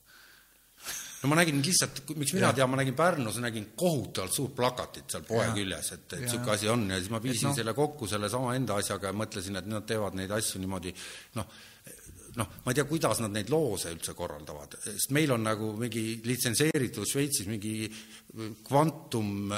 no 1.23 1.31
ma 1.33 1.39
nägin 1.41 1.61
lihtsalt, 1.65 2.03
miks 2.19 2.35
mina 2.37 2.51
ja. 2.51 2.57
tean, 2.61 2.71
ma 2.71 2.79
nägin 2.81 2.97
Pärnus, 2.97 3.39
nägin 3.43 3.71
kohutavalt 3.77 4.35
suurt 4.35 4.57
plakatit 4.57 5.11
seal 5.11 5.25
poe 5.29 5.45
ja. 5.45 5.53
küljes, 5.57 5.93
et, 5.97 6.07
et 6.13 6.25
niisugune 6.27 6.57
asi 6.57 6.69
on 6.73 6.89
ja 6.93 6.99
siis 7.01 7.13
ma 7.13 7.21
viisin 7.25 7.51
no. 7.51 7.55
selle 7.57 7.75
kokku 7.77 8.09
selle 8.11 8.29
sama 8.33 8.57
enda 8.59 8.77
asjaga 8.81 9.11
ja 9.11 9.17
mõtlesin, 9.17 9.61
et 9.61 9.71
nad 9.71 9.87
teevad 9.89 10.19
neid 10.19 10.35
asju 10.37 10.61
niimoodi 10.61 10.93
noh, 11.39 11.49
noh, 12.41 12.53
ma 12.65 12.73
ei 12.73 12.79
tea, 12.79 12.87
kuidas 12.91 13.23
nad 13.25 13.33
neid 13.35 13.53
loose 13.53 13.93
üldse 13.95 14.15
korraldavad, 14.19 14.77
sest 14.85 15.15
meil 15.17 15.33
on 15.35 15.47
nagu 15.47 15.73
mingi 15.81 16.05
litsenseeritud 16.27 17.09
Šveitsis 17.09 17.49
mingi 17.51 17.89
kvantum, 18.67 19.55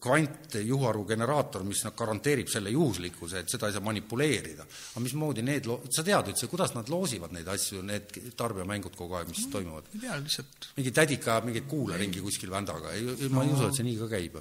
kvantjuharu 0.00 1.04
generaator, 1.08 1.64
mis 1.68 1.82
noh, 1.84 1.94
garanteerib 1.96 2.48
selle 2.48 2.72
juhuslikkuse, 2.72 3.42
et 3.42 3.52
seda 3.52 3.68
ei 3.68 3.74
saa 3.76 3.84
manipuleerida. 3.84 4.64
aga 4.64 5.02
mismoodi 5.04 5.44
need 5.44 5.68
loo-, 5.68 5.82
sa 5.92 6.04
tead 6.06 6.32
üldse, 6.32 6.48
kuidas 6.50 6.72
nad 6.76 6.88
loosivad 6.92 7.34
neid 7.36 7.48
asju, 7.52 7.82
need 7.86 8.16
tarbijamängud 8.38 8.96
kogu 8.96 9.18
aeg, 9.18 9.28
mis 9.32 9.44
no, 9.46 9.52
toimuvad? 9.58 9.92
ei 9.94 10.06
tea, 10.06 10.16
lihtsalt 10.22 10.70
mingi 10.78 10.94
tädika 10.96 11.34
ajab 11.36 11.50
mingeid 11.50 11.68
kuule 11.68 12.00
ringi 12.00 12.24
kuskil 12.24 12.52
vändaga, 12.54 12.94
ei, 12.96 13.28
ma 13.28 13.44
ei 13.44 13.52
usu, 13.52 13.68
et 13.68 13.76
see 13.76 13.86
nii 13.90 14.00
ka 14.00 14.10
käib 14.14 14.40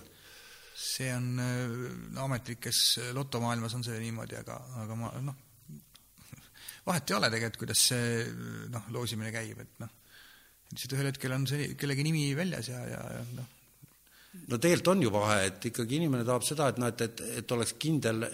see 0.79 1.11
on 1.11 1.35
no, 1.35 2.23
ametlikes 2.23 2.81
lotomaailmas 3.15 3.75
on 3.75 3.83
see 3.83 3.99
niimoodi, 3.99 4.39
aga, 4.39 4.55
aga 4.83 4.95
ma 4.99 5.11
noh, 5.27 5.45
vahet 6.87 7.11
ei 7.11 7.17
ole 7.17 7.29
tegelikult, 7.33 7.63
kuidas 7.65 7.85
see 7.91 8.25
noh, 8.71 8.87
loosimine 8.95 9.31
käib, 9.35 9.59
et 9.65 9.79
noh, 9.83 9.91
lihtsalt 10.71 10.95
ühel 10.95 11.09
hetkel 11.11 11.35
on 11.35 11.47
see 11.49 11.73
kellegi 11.79 12.05
nimi 12.07 12.29
väljas 12.37 12.71
ja, 12.71 12.83
ja, 12.87 13.05
ja 13.17 13.23
noh. 13.35 13.55
No 14.29 14.57
tegelikult 14.61 14.91
on 14.93 15.01
ju 15.01 15.11
vahe, 15.13 15.37
et 15.49 15.65
ikkagi 15.71 15.97
inimene 15.97 16.25
tahab 16.25 16.43
seda, 16.45 16.67
et 16.69 16.79
noh, 16.81 16.89
et, 16.91 17.01
et, 17.01 17.21
et 17.41 17.53
oleks 17.55 17.73
kindel, 17.81 18.25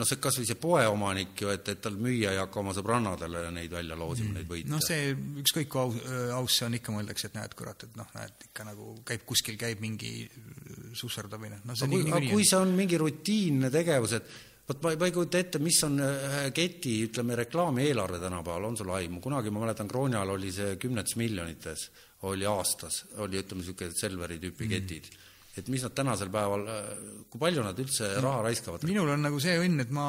noh, 0.00 0.08
see 0.08 0.20
kas 0.22 0.38
või 0.40 0.46
see 0.48 0.60
poeomanik 0.60 1.42
ju, 1.44 1.50
et, 1.52 1.66
et 1.68 1.80
tal 1.84 1.96
müüja 2.00 2.30
ei 2.32 2.38
hakka 2.40 2.60
oma 2.62 2.72
sõbrannadele 2.76 3.44
neid 3.52 3.72
välja 3.72 3.98
loosima 3.98 4.30
mm., 4.30 4.38
neid 4.38 4.48
võite. 4.48 4.70
noh, 4.72 4.84
see 4.84 5.10
ükskõik 5.42 5.68
kui 5.72 5.82
aus, 5.82 5.98
aus 6.38 6.56
see 6.56 6.68
on, 6.68 6.78
ikka 6.78 6.94
mõeldakse, 6.94 7.28
et 7.28 7.36
näed, 7.36 7.56
kurat, 7.58 7.84
et 7.84 7.98
noh, 8.00 8.08
näed, 8.16 8.46
ikka 8.48 8.64
nagu 8.68 8.94
käib 9.08 9.26
kuskil, 9.28 9.58
käib 9.60 9.82
mingi 9.84 10.14
susserdamine, 10.96 11.60
noh 11.68 11.76
see 11.76 11.88
aga 11.88 11.98
kui, 11.98 12.14
aga 12.16 12.32
kui 12.32 12.48
see 12.48 12.62
on 12.62 12.72
mingi 12.78 13.00
rutiinne 13.00 13.68
tegevus, 13.74 14.14
et 14.16 14.30
vot 14.70 14.80
ma, 14.86 14.94
ma 15.02 15.10
ei 15.10 15.12
kujuta 15.12 15.42
ette, 15.42 15.60
mis 15.60 15.82
on 15.84 16.00
ühe 16.06 16.46
keti, 16.56 16.94
ütleme, 17.10 17.36
reklaamieelarve 17.42 18.22
tänapäeval, 18.22 18.70
on 18.70 18.80
sul 18.80 18.94
aimu, 18.96 19.20
kunagi 19.20 19.52
ma 19.52 19.66
mäletan, 19.66 19.90
Krooni 19.90 20.16
ajal 20.16 20.32
oli 20.38 20.54
see 20.54 20.78
kümnetes 20.80 21.18
miljonites, 21.20 21.90
oli 22.30 22.48
aastas, 22.48 23.02
oli 23.20 23.40
ütleme, 23.42 23.60
niisugune 23.60 23.92
Selveri 23.98 24.40
tüüpi 24.40 24.64
mm. 24.64 24.72
ketid 24.78 25.12
et 25.56 25.68
mis 25.68 25.82
nad 25.84 25.92
tänasel 25.92 26.30
päeval, 26.32 26.62
kui 27.28 27.40
palju 27.40 27.64
nad 27.64 27.80
üldse 27.82 28.08
raha 28.24 28.44
raiskavad? 28.46 28.86
minul 28.88 29.10
on 29.12 29.26
nagu 29.26 29.40
see 29.42 29.58
õnn, 29.60 29.84
et 29.84 29.92
ma 29.92 30.06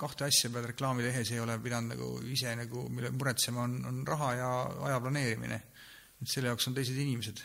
kahte 0.00 0.28
asja 0.28 0.50
peale 0.54 0.70
reklaami 0.70 1.06
tehes 1.06 1.32
ei 1.34 1.42
ole 1.42 1.56
pidanud 1.62 1.96
nagu 1.96 2.10
ise 2.30 2.54
nagu, 2.58 2.86
mille 2.94 3.10
muretsema, 3.14 3.66
on, 3.66 3.80
on 3.90 4.02
raha 4.06 4.30
ja 4.38 4.50
aja 4.90 5.00
planeerimine. 5.02 5.60
et 6.22 6.30
selle 6.30 6.52
jaoks 6.52 6.70
on 6.70 6.78
teised 6.78 7.00
inimesed. 7.00 7.42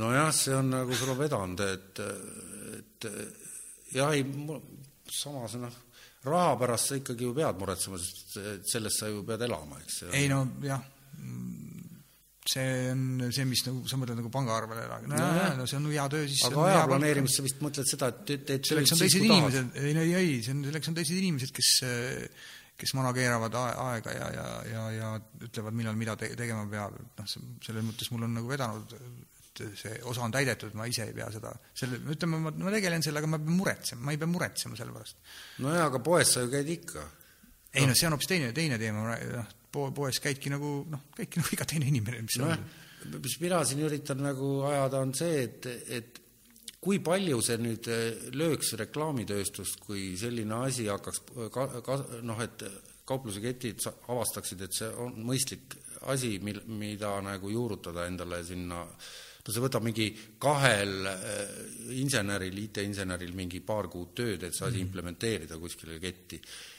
nojah, 0.00 0.32
see 0.32 0.56
on 0.56 0.72
nagu 0.72 0.96
sulle 0.96 1.18
vedanud, 1.18 1.60
et, 1.68 2.02
et 2.78 3.08
jah, 3.92 4.14
ei, 4.16 4.24
samas 5.12 5.58
noh, 5.60 5.76
raha 6.24 6.56
pärast 6.56 6.88
sa 6.88 7.00
ikkagi 7.02 7.28
ju 7.28 7.36
pead 7.36 7.60
muretsema, 7.60 8.00
sest 8.00 8.38
sellest 8.72 9.02
sa 9.02 9.12
ju 9.12 9.26
pead 9.28 9.44
elama, 9.44 9.82
eks. 9.84 10.04
ei 10.16 10.30
no 10.32 10.46
jah, 10.64 10.80
see 12.48 12.90
on 12.90 13.28
see, 13.30 13.44
mis 13.46 13.62
nagu, 13.68 13.84
sa 13.86 13.98
mõtled 14.00 14.18
nagu 14.18 14.30
pangaarvele 14.34 14.86
elada, 14.88 15.10
no, 15.12 15.26
no, 15.60 15.66
see 15.70 15.78
on 15.78 15.90
hea 15.92 16.06
töö, 16.10 16.24
siis 16.26 16.42
aga 16.48 16.64
aja 16.70 16.80
planeerimist 16.90 17.38
sa 17.38 17.44
vist 17.46 17.62
mõtled 17.62 17.86
seda, 17.86 18.10
et, 18.10 18.50
et 18.56 18.72
selleks 18.72 18.96
on 18.96 19.02
teised 19.04 19.28
inimesed, 19.28 19.78
ei 19.78 19.94
ei, 19.94 20.16
ei, 20.18 20.32
see 20.42 20.56
on, 20.56 20.64
selleks 20.66 20.90
on 20.90 20.98
teised 20.98 21.20
inimesed, 21.20 21.54
kes 21.54 21.70
kes 22.82 22.96
manageeravad 22.98 23.54
aega 23.54 24.14
ja, 24.16 24.28
ja, 24.34 24.46
ja, 24.66 24.84
ja 24.96 25.10
ütlevad, 25.44 25.76
millal 25.78 25.94
mida 25.94 26.16
te 26.18 26.32
tegema 26.34 26.64
peab, 26.66 26.96
et 26.98 27.20
noh, 27.20 27.28
selles 27.62 27.86
mõttes 27.86 28.10
mul 28.10 28.26
on 28.26 28.34
nagu 28.40 28.50
vedanud 28.50 28.96
et 29.52 29.78
see 29.78 29.98
osa 30.08 30.24
on 30.24 30.32
täidetud, 30.32 30.74
ma 30.78 30.86
ise 30.88 31.04
ei 31.06 31.14
pea 31.16 31.28
seda, 31.32 31.52
selle, 31.76 32.00
ütleme, 32.14 32.40
ma, 32.40 32.52
ma 32.56 32.72
tegelen 32.72 33.04
sellega, 33.04 33.28
ma 33.28 33.40
pean 33.40 33.58
muretsema, 33.58 34.06
ma 34.06 34.14
ei 34.14 34.20
pea 34.20 34.30
muretsema 34.30 34.78
selle 34.78 34.94
pärast. 34.96 35.18
nojah, 35.62 35.90
aga 35.90 36.00
poes 36.04 36.32
sa 36.34 36.44
ju 36.44 36.50
käid 36.52 36.70
ikka. 36.72 37.04
ei 37.76 37.86
no 37.86 37.96
see 37.96 38.08
on 38.08 38.16
hoopis 38.16 38.30
teine, 38.32 38.52
teine 38.56 38.78
teema, 38.80 39.04
noh, 39.12 39.52
poes 39.72 40.20
käidki 40.22 40.52
nagu, 40.52 40.82
noh, 40.90 41.06
käidki 41.16 41.38
nagu 41.42 41.54
iga 41.56 41.68
teine 41.68 41.88
inimene, 41.90 42.24
mis 42.26 42.38
no, 42.42 42.50
on. 42.52 43.18
mis 43.18 43.38
mina 43.42 43.62
siin 43.68 43.84
üritan 43.86 44.22
nagu 44.24 44.54
ajada, 44.68 45.02
on 45.02 45.14
see, 45.16 45.42
et, 45.46 45.70
et 45.88 46.22
kui 46.82 46.98
palju 47.04 47.42
see 47.44 47.58
nüüd 47.62 47.90
eh, 47.92 48.30
lööks 48.34 48.74
reklaamitööstust, 48.80 49.82
kui 49.86 50.12
selline 50.20 50.64
asi 50.66 50.88
hakkaks 50.90 51.22
ka, 51.54 51.68
ka 51.86 51.98
noh, 52.26 52.40
et 52.42 52.64
kaupluseketid 53.08 53.82
avastaksid, 54.12 54.62
et 54.66 54.76
see 54.76 54.88
on 55.02 55.18
mõistlik 55.26 55.76
asi, 56.10 56.36
mil-, 56.42 56.64
mida 56.66 57.16
nagu 57.24 57.50
juurutada 57.50 58.06
endale 58.10 58.42
sinna 58.46 58.82
no 59.42 59.50
see 59.54 59.62
võtab 59.62 59.82
mingi 59.82 60.08
kahel 60.42 61.08
äh, 61.10 61.38
inseneril, 61.98 62.58
IT-inseneril 62.62 63.32
mingi 63.34 63.58
paar 63.66 63.88
kuud 63.90 64.12
tööd, 64.18 64.42
et 64.46 64.54
see 64.54 64.66
asi 64.68 64.78
mm. 64.78 64.86
implementeerida 64.86 65.58
kuskile 65.58 65.98
ketti. 66.02 66.38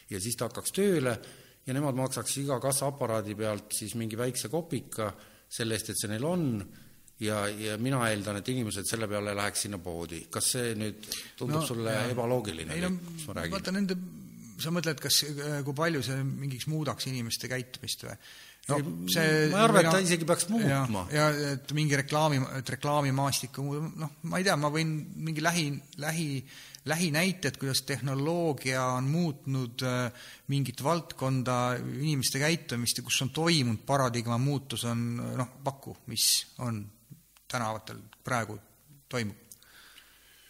ja 0.10 0.22
siis 0.24 0.38
ta 0.40 0.48
hakkaks 0.48 0.76
tööle 0.76 1.18
ja 1.66 1.76
nemad 1.76 1.98
maksaks 1.98 2.38
iga 2.44 2.60
kassaaparaadi 2.64 3.36
pealt 3.40 3.76
siis 3.76 3.96
mingi 4.00 4.20
väikse 4.20 4.50
kopika 4.52 5.12
selle 5.54 5.78
eest, 5.78 5.94
et 5.94 6.02
see 6.02 6.10
neil 6.12 6.26
on, 6.26 6.48
ja, 7.24 7.44
ja 7.48 7.78
mina 7.82 8.02
eeldan, 8.10 8.40
et 8.42 8.50
inimesed 8.54 8.88
selle 8.90 9.08
peale 9.12 9.36
läheks 9.38 9.68
sinna 9.68 9.80
poodi. 9.84 10.26
kas 10.34 10.54
see 10.56 10.74
nüüd 10.80 11.06
tundub 11.40 11.62
no, 11.62 11.66
sulle 11.68 11.94
jah. 11.94 12.10
ebaloogiline, 12.14 12.80
mis 12.90 13.28
ma 13.30 13.38
räägin? 13.40 13.54
vaata 13.54 13.76
nende, 13.76 13.98
sa 14.64 14.74
mõtled, 14.74 15.04
kas, 15.04 15.22
kui 15.68 15.78
palju 15.78 16.02
see 16.06 16.18
mingiks 16.26 16.68
muudaks 16.72 17.08
inimeste 17.12 17.52
käitumist 17.52 18.08
või? 18.08 18.18
no 18.70 18.80
see 19.12 19.48
ma 19.52 19.62
ei 19.62 19.66
arva, 19.68 19.84
et 19.84 19.90
ta 19.92 20.04
isegi 20.04 20.28
peaks 20.28 20.48
muutma. 20.52 21.06
ja 21.14 21.30
et 21.54 21.74
mingi 21.76 22.00
reklaami, 22.00 22.42
et 22.60 22.76
reklaamimaastikku, 22.78 23.66
noh, 24.04 24.14
ma 24.32 24.40
ei 24.40 24.48
tea, 24.48 24.56
ma 24.60 24.72
võin 24.74 24.94
mingi 25.30 25.44
lähi, 25.44 25.68
lähi, 26.04 26.30
lähinäited, 26.86 27.58
kuidas 27.60 27.82
tehnoloogia 27.88 28.86
on 28.98 29.08
muutnud 29.08 29.84
äh, 29.88 30.26
mingit 30.48 30.84
valdkonda, 30.84 31.76
inimeste 31.80 32.40
käitumist 32.40 32.98
ja 33.00 33.04
kus 33.04 33.22
on 33.22 33.32
toimunud 33.36 33.86
paradigma 33.86 34.38
muutus, 34.38 34.84
on 34.90 35.06
noh, 35.38 35.54
paku, 35.64 35.96
mis 36.12 36.28
on 36.60 36.84
tänavatel 37.48 38.02
praegu 38.24 38.60
toimub. 39.10 39.38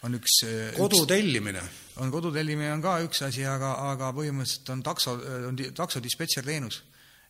on 0.03 0.15
üks 0.19 0.41
äh, 0.47 0.73
kodu 0.77 1.03
üks, 1.03 1.07
tellimine. 1.07 1.61
on 1.97 2.11
kodu 2.11 2.31
tellimine 2.31 2.73
on 2.73 2.81
ka 2.81 2.97
üks 3.05 3.21
asi, 3.23 3.45
aga, 3.45 3.75
aga 3.91 4.09
põhimõtteliselt 4.15 4.73
on 4.73 4.83
takso, 4.83 5.19
on 5.47 5.61
taksodispetšerteenus 5.75 6.81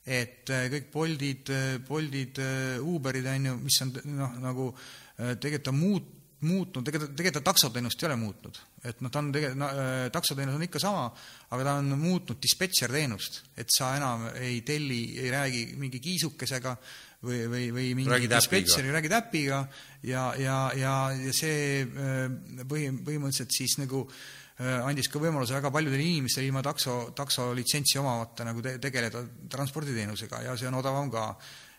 et 0.06 0.50
äh, 0.52 0.68
kõik 0.72 0.90
Boltid, 0.92 1.50
äh, 1.54 1.78
Boltid, 1.88 2.40
äh, 2.44 2.80
Uberid, 2.84 3.28
on 3.32 3.48
ju, 3.48 3.56
mis 3.64 3.80
on 3.86 3.94
noh, 4.18 4.36
nagu 4.44 4.74
tegelikult 5.14 5.70
on 5.70 5.78
muut-, 5.78 6.12
muutnud, 6.48 6.86
tegelikult, 6.86 7.16
tegelikult 7.20 7.48
taksoteenust 7.48 8.04
ei 8.04 8.10
ole 8.10 8.20
muutnud. 8.22 8.60
et 8.84 9.02
noh, 9.02 9.12
ta 9.12 9.24
on 9.24 9.32
tegelikult 9.32 9.62
no,, 9.62 9.70
taksoteenus 10.14 10.60
on 10.60 10.68
ikka 10.68 10.84
sama, 10.84 11.08
aga 11.50 11.70
ta 11.70 11.78
on 11.80 11.98
muutnud 12.00 12.42
dispetšerteenust, 12.44 13.42
et 13.58 13.74
sa 13.74 13.96
enam 13.98 14.30
ei 14.36 14.62
telli, 14.68 15.02
ei 15.24 15.32
räägi 15.32 15.66
mingi 15.80 16.04
kiisukesega 16.04 16.76
või, 17.24 17.42
või, 17.48 17.66
või 17.76 17.90
mingi 18.04 18.30
dispetšeri, 18.32 18.94
räägid 18.94 19.18
äpiga 19.20 19.66
ja, 20.04 20.30
ja, 20.40 20.58
ja, 20.78 20.96
ja 21.16 21.36
see 21.36 21.84
põhi, 21.88 22.90
põhimõtteliselt 23.04 23.56
siis 23.56 23.78
nagu 23.80 24.06
äh, 24.08 24.44
Äh, 24.62 24.84
andis 24.86 25.08
ka 25.10 25.18
võimaluse 25.18 25.56
väga 25.56 25.72
paljudele 25.74 26.04
inimestele 26.06 26.46
ilma 26.46 26.62
takso, 26.62 27.08
taksolitsentsi 27.18 27.98
omamata 27.98 28.46
nagu 28.46 28.62
te, 28.62 28.76
tegeleda 28.82 29.24
transporditeenusega 29.50 30.44
ja 30.46 30.54
see 30.60 30.70
on 30.70 30.78
odavam 30.78 31.10
ka. 31.14 31.32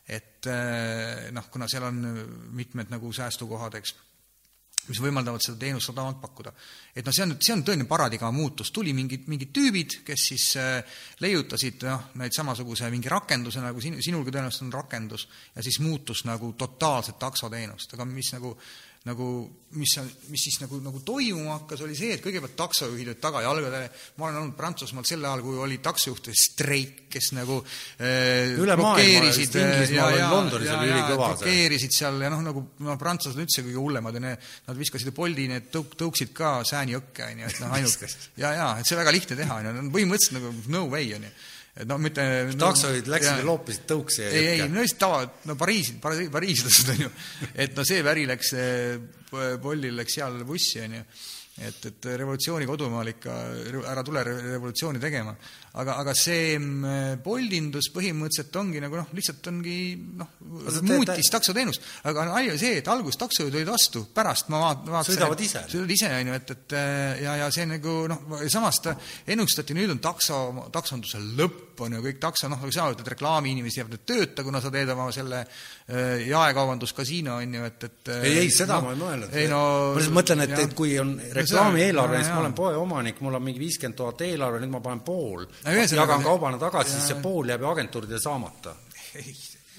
et 0.04 0.44
äh, 0.50 1.30
noh, 1.32 1.46
kuna 1.48 1.68
seal 1.70 1.86
on 1.86 2.00
mitmed 2.52 2.90
nagu 2.92 3.12
säästukohad, 3.14 3.78
eks, 3.78 3.94
mis 4.88 5.00
võimaldavad 5.00 5.42
seda 5.42 5.58
teenust 5.60 5.90
odavamalt 5.92 6.20
pakkuda. 6.22 6.52
et 6.94 7.04
noh, 7.06 7.14
see 7.14 7.24
on, 7.24 7.34
see 7.40 7.54
on 7.54 7.64
tõeline 7.66 7.86
paradigma 7.90 8.30
muutus, 8.34 8.70
tuli 8.74 8.92
mingid, 8.96 9.28
mingid 9.30 9.52
tüübid, 9.54 9.98
kes 10.06 10.26
siis 10.30 10.46
äh, 10.60 10.98
leiutasid 11.24 11.86
noh, 11.88 12.08
neid 12.20 12.36
samasuguse 12.36 12.90
mingi 12.92 13.12
rakenduse, 13.12 13.62
nagu 13.64 13.80
sin-, 13.80 14.00
sinulgi 14.04 14.34
tõenäoliselt 14.34 14.68
on 14.68 14.74
rakendus, 14.76 15.28
ja 15.54 15.64
siis 15.64 15.80
muutus 15.84 16.24
nagu 16.28 16.52
totaalselt 16.58 17.18
taksoteenust, 17.22 17.96
aga 17.96 18.08
mis 18.08 18.32
nagu 18.36 18.56
nagu 19.04 19.26
mis, 19.76 19.92
mis 20.32 20.44
siis 20.46 20.56
nagu, 20.62 20.78
nagu 20.80 21.00
toimuma 21.04 21.58
hakkas, 21.58 21.82
oli 21.84 21.96
see, 21.98 22.14
et 22.16 22.22
kõigepealt 22.24 22.54
taksojuhid 22.56 23.10
olid 23.10 23.20
tagajalgadele, 23.20 23.88
ma 24.16 24.28
olen 24.28 24.38
olnud 24.40 24.56
Prantsusmaal 24.56 25.04
sel 25.08 25.24
ajal, 25.24 25.42
kui 25.44 25.58
oli 25.60 25.78
taksojuhtide 25.84 26.36
streik, 26.38 27.02
kes 27.12 27.32
nagu 27.36 27.58
äh, 27.60 28.54
üle 28.56 28.76
maailma, 28.80 29.28
just 29.28 29.58
Inglismaal 29.60 30.16
ja, 30.16 30.28
Londonis 30.32 30.72
oli 30.72 30.88
ülikõva 30.92 31.30
see. 31.34 31.42
blokeerisid 31.42 31.96
seal 31.98 32.24
ja 32.24 32.30
noh, 32.32 32.44
nagu 32.46 32.64
no 32.86 32.96
prantslased 33.00 33.38
on 33.38 33.44
üldse 33.44 33.66
kõige 33.66 33.82
hullemad 33.82 34.16
ja 34.16 34.24
ne, 34.24 34.36
nad 34.68 34.80
viskasid 34.80 35.12
Bolti 35.16 35.48
need 35.50 35.68
tõuk-, 35.74 35.98
tõuksid 36.00 36.32
ka 36.36 36.56
Sääni 36.64 36.96
jõkke, 36.96 37.28
on 37.28 37.44
ju, 37.44 37.50
et 37.50 37.60
noh, 37.60 37.74
ainult 37.76 38.06
ja, 38.40 38.54
ja 38.56 38.70
et 38.80 38.88
see 38.88 38.98
väga 38.98 39.12
lihtne 39.14 39.36
teha, 39.42 39.60
on 39.60 39.68
ju, 39.68 39.90
põhimõtteliselt 39.98 40.40
nagu 40.40 40.54
no 40.72 40.86
way, 40.94 41.12
on 41.18 41.28
ju 41.28 41.34
et 41.74 41.88
noh, 41.90 41.98
mitte 41.98 42.24
taksojuhid 42.58 43.08
läksid 43.10 43.40
ja 43.40 43.46
loopisid 43.46 43.86
tõuksi 43.90 44.22
ja 44.22 44.30
ei, 44.30 44.50
ei, 44.52 44.66
no 44.70 44.82
lihtsalt 44.82 45.00
tava, 45.02 45.22
no 45.50 45.56
Pariisid, 45.58 45.98
pariislased 46.02 46.92
on 46.94 47.06
ju, 47.06 47.14
et 47.66 47.74
no 47.74 47.86
see 47.86 48.04
väri 48.06 48.28
läks, 48.30 48.52
Bollil 49.62 49.98
läks 49.98 50.20
seal 50.20 50.38
bussi, 50.46 50.84
on 50.84 51.00
ju 51.00 51.06
et, 51.54 51.84
et 51.86 52.06
revolutsiooni 52.18 52.66
kodumaal 52.66 53.12
ikka, 53.12 53.34
ära 53.86 54.02
tule 54.06 54.24
revolutsiooni 54.26 54.98
tegema. 54.98 55.34
aga, 55.74 55.96
aga 56.02 56.12
see 56.14 56.56
mm, 56.58 57.20
poldindus 57.22 57.88
põhimõtteliselt 57.94 58.56
ongi 58.58 58.82
nagu 58.82 58.98
noh, 58.98 59.08
lihtsalt 59.14 59.48
ongi 59.50 59.76
noh, 60.18 60.32
muutis 60.86 61.30
taksoteenust. 61.30 61.82
aga 62.10 62.26
nali 62.30 62.50
oli 62.50 62.58
see, 62.58 62.80
et 62.80 62.90
alguses 62.90 63.18
taksojuhid 63.18 63.58
olid 63.60 63.70
vastu, 63.70 64.04
pärast 64.14 64.50
ma 64.50 64.64
vaat-, 64.64 64.82
vaatasin 64.90 65.18
sõidavad 65.18 65.44
ise. 65.46 65.62
sõidavad 65.70 65.94
ise, 65.94 66.10
on 66.18 66.32
ju, 66.32 66.38
et, 66.40 66.54
et 66.56 66.76
ja, 67.22 67.36
ja 67.44 67.50
see 67.54 67.68
nagu 67.70 67.94
noh, 68.10 68.34
samas 68.50 68.82
ta 68.82 68.96
ennustati, 69.30 69.78
nüüd 69.78 69.94
on 69.94 70.02
takso, 70.02 70.40
taksonduse 70.74 71.22
lõpp, 71.38 71.84
on 71.86 71.98
ju, 71.98 72.02
kõik 72.08 72.20
takso, 72.22 72.50
noh, 72.50 72.66
sa 72.74 72.88
ütled, 72.90 73.12
reklaamiinimesi 73.14 73.82
jääb 73.82 73.94
nüüd 73.94 74.04
tööta, 74.06 74.42
kuna 74.46 74.62
sa 74.62 74.70
teed 74.74 74.90
oma 74.94 75.06
selle 75.14 75.42
äh, 75.44 76.26
jaekaubanduskasiino, 76.26 77.38
on 77.42 77.58
ju, 77.58 77.64
et, 77.70 77.88
et 77.88 78.12
ei, 78.18 78.36
ei, 78.44 78.52
seda 78.54 78.78
no, 78.78 78.90
ma 78.90 78.94
ei 78.94 79.02
mõelnud. 79.02 79.38
ei 79.38 79.50
no 79.50 79.62
ma 79.94 79.98
lihtsalt 79.98 80.18
mõtlen, 80.18 80.46
et, 80.46 80.56
et 80.66 80.76
kui 80.78 80.94
on 81.02 81.16
reklaamieelarve, 81.44 82.20
siis 82.22 82.34
ma 82.34 82.42
olen 82.42 82.56
poeomanik, 82.58 83.20
mul 83.24 83.38
on 83.38 83.44
mingi 83.44 83.62
viiskümmend 83.62 83.98
tuhat 83.98 84.24
eelarve, 84.26 84.60
nüüd 84.64 84.74
ma 84.74 84.82
panen 84.84 85.02
pool, 85.06 85.46
jagan 85.64 86.24
kaubana 86.24 86.60
tagasi, 86.60 86.96
siis 86.96 87.12
see 87.12 87.24
pool 87.24 87.52
jääb 87.52 87.66
ju 87.66 87.72
agentuuridel 87.74 88.22
saamata. 88.22 88.74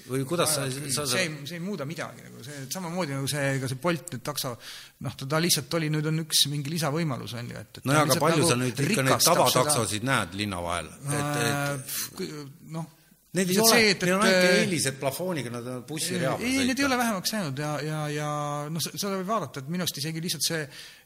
või 0.06 0.24
kuidas 0.28 0.52
sa, 0.54 0.66
sa 0.94 1.04
see 1.08 1.24
ei, 1.24 1.30
see 1.48 1.58
ei 1.58 1.62
muuda 1.62 1.86
midagi, 1.88 2.22
nagu 2.26 2.44
see 2.46 2.66
samamoodi 2.72 3.16
nagu 3.16 3.30
see, 3.30 3.46
ega 3.56 3.70
see 3.70 3.80
Bolt 3.82 4.12
nüüd 4.14 4.24
takso, 4.26 4.52
noh, 5.02 5.16
ta, 5.18 5.28
ta 5.32 5.40
lihtsalt 5.42 5.78
oli, 5.78 5.88
nüüd 5.92 6.06
on 6.10 6.22
üks 6.22 6.44
mingi 6.52 6.70
lisavõimalus, 6.76 7.34
on 7.40 7.50
ju, 7.50 7.62
et, 7.62 7.80
et 7.80 7.88
nojah, 7.88 8.04
aga 8.06 8.18
palju 8.22 8.44
nagu 8.44 8.52
sa 8.52 8.58
nüüd 8.60 8.84
ikka 8.86 9.06
neid 9.06 9.24
tavataksosid 9.26 10.04
seda... 10.04 10.10
näed 10.12 10.36
linna 10.42 10.60
vahel? 10.62 10.92
et, 11.10 11.40
et 11.48 12.28
noh, 12.76 12.92
Need 13.36 13.50
ei 13.52 13.58
ole, 13.60 13.78
neil 14.00 14.14
on 14.14 14.22
ainult 14.24 14.44
eelised 14.48 14.94
plafooniga, 14.96 15.50
nad 15.52 15.66
on 15.68 15.82
bussireal. 15.84 16.40
ei, 16.40 16.62
need 16.64 16.78
ei 16.80 16.86
ole 16.86 16.96
vähemaks 16.96 17.34
läinud 17.34 17.58
ja, 17.60 17.72
ja, 17.84 17.98
ja 18.08 18.28
noh, 18.72 18.84
seda 18.86 19.18
võib 19.18 19.28
vaadata, 19.28 19.60
et 19.60 19.68
minu 19.68 19.84
arust 19.84 20.00
isegi 20.00 20.22
lihtsalt 20.24 20.46
see 20.46 20.62
Äh, 20.64 21.05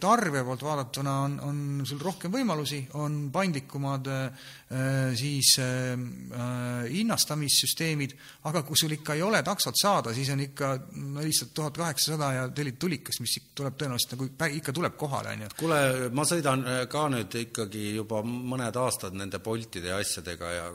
tarbija 0.00 0.44
poolt 0.44 0.62
vaadatuna 0.66 1.12
on, 1.24 1.36
on 1.40 1.58
sul 1.88 2.00
rohkem 2.02 2.32
võimalusi, 2.34 2.82
on 3.00 3.30
paindlikumad 3.32 4.08
äh, 4.12 4.50
siis 5.16 5.54
äh, 5.62 5.94
hinnastamissüsteemid, 6.92 8.12
aga 8.50 8.60
kui 8.66 8.76
sul 8.76 8.92
ikka 8.98 9.16
ei 9.16 9.24
ole 9.24 9.40
taksot 9.46 9.78
saada, 9.80 10.12
siis 10.16 10.28
on 10.34 10.42
ikka 10.44 10.72
no 11.00 11.24
lihtsalt 11.24 11.54
tuhat 11.56 11.80
kaheksasada 11.80 12.32
ja 12.36 12.42
tellid 12.52 12.76
tulikas, 12.82 13.20
mis 13.24 13.38
tuleb 13.56 13.78
tõenäoliselt 13.80 14.16
nagu 14.16 14.28
ikka 14.58 14.74
tuleb 14.76 14.98
kohale, 15.00 15.32
on 15.32 15.46
ju. 15.46 15.50
kuule, 15.62 15.80
ma 16.12 16.26
sõidan 16.28 16.66
ka 16.92 17.06
nüüd 17.14 17.38
ikkagi 17.46 17.86
juba 17.96 18.20
mõned 18.26 18.76
aastad 18.82 19.16
nende 19.16 19.40
Boltide 19.40 19.92
ja 19.94 20.02
asjadega 20.02 20.52
ja 20.52 20.68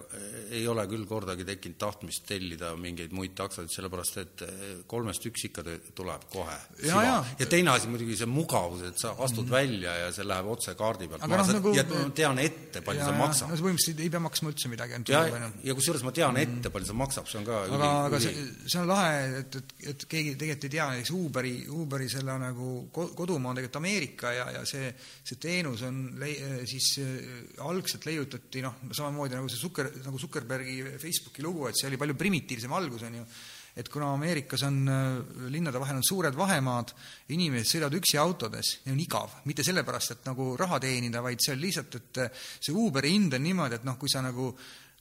ei 0.58 0.66
ole 0.72 0.88
küll 0.90 1.06
kordagi 1.10 1.46
tekkinud 1.46 1.78
tahtmist 1.82 2.26
tellida 2.30 2.74
mingeid 2.80 3.14
muid 3.14 3.38
taksosid, 3.38 3.70
sellepärast 3.76 4.20
et 4.24 4.46
kolmest 4.90 5.30
üks 5.30 5.46
ikka 5.52 5.66
tuleb 5.94 6.26
kohe. 6.34 6.58
ja 6.88 7.22
teine 7.46 7.76
asi 7.76 7.92
muidugi 7.92 8.18
see 8.18 8.30
mugav 8.30 8.71
mugavus, 8.72 8.92
et 8.92 9.00
sa 9.00 9.12
astud 9.24 9.46
mm. 9.46 9.52
välja 9.52 9.94
ja 10.00 10.10
see 10.14 10.26
läheb 10.28 10.48
otse 10.52 10.74
kaardi 10.78 11.08
pealt. 11.10 11.26
ma 11.28 11.40
no, 11.40 11.46
nagu, 11.56 11.74
ja 11.76 11.84
tean 12.16 12.40
ette, 12.42 12.82
palju 12.86 13.02
ja, 13.02 13.10
see 13.10 13.20
maksab. 13.20 13.52
no 13.52 13.60
põhimõtteliselt 13.60 14.04
ei 14.04 14.12
pea 14.14 14.22
maksma 14.24 14.52
üldse 14.52 14.72
midagi. 14.72 15.00
ja, 15.12 15.22
ja 15.68 15.76
kusjuures 15.78 16.06
ma 16.08 16.14
tean 16.16 16.40
ette, 16.42 16.72
palju 16.74 16.90
see 16.90 16.98
maksab, 17.02 17.30
see 17.30 17.40
on 17.42 17.48
ka 17.48 17.62
aga, 17.68 17.92
aga 18.08 18.22
see, 18.24 18.46
see 18.66 18.82
on 18.82 18.90
lahe, 18.92 19.14
et, 19.42 19.60
et, 19.62 19.76
et 19.94 20.06
keegi 20.16 20.36
tegelikult 20.36 20.68
ei 20.68 20.74
tea, 20.76 20.90
näiteks 20.96 21.14
Uberi, 21.18 21.54
Uberi 21.76 22.10
selle 22.12 22.38
nagu 22.42 22.74
kodumaa 22.92 23.54
on 23.54 23.62
tegelikult 23.62 23.82
Ameerika 23.82 24.36
ja, 24.36 24.50
ja 24.58 24.66
see, 24.68 24.92
see 24.98 25.40
teenus 25.42 25.86
on 25.88 26.04
lei-, 26.22 26.38
siis 26.70 26.94
äh, 27.04 27.64
algselt 27.68 28.08
leiutati 28.10 28.64
noh, 28.66 28.82
samamoodi 28.92 29.38
nagu 29.38 29.52
see 29.52 29.62
Zucker, 29.62 29.92
nagu 30.06 30.22
Zuckerbergi 30.22 30.82
Facebooki 31.02 31.46
lugu, 31.46 31.68
et 31.70 31.80
see 31.80 31.90
oli 31.92 32.00
palju 32.02 32.18
primitiivsem 32.20 32.78
algus, 32.78 33.08
on 33.08 33.22
ju 33.22 33.28
et 33.76 33.90
kuna 33.90 34.12
Ameerikas 34.14 34.64
on 34.68 34.80
äh, 34.92 35.50
linnade 35.54 35.80
vahel 35.80 36.00
on 36.02 36.06
suured 36.06 36.36
vahemaad, 36.38 36.94
inimesed 37.32 37.70
sõidavad 37.70 37.98
üksi 38.02 38.20
autodes 38.20 38.72
ja 38.86 38.94
on 38.94 39.00
igav, 39.00 39.38
mitte 39.48 39.66
sellepärast, 39.66 40.16
et 40.16 40.28
nagu 40.28 40.52
raha 40.60 40.80
teenida, 40.84 41.24
vaid 41.24 41.44
see 41.44 41.56
on 41.56 41.62
lihtsalt, 41.62 42.00
et 42.02 42.24
äh, 42.26 42.42
see 42.60 42.76
Uberi 42.76 43.14
hind 43.16 43.38
on 43.38 43.46
niimoodi, 43.46 43.80
et 43.80 43.88
noh, 43.88 44.00
kui 44.02 44.12
sa 44.12 44.24
nagu 44.26 44.52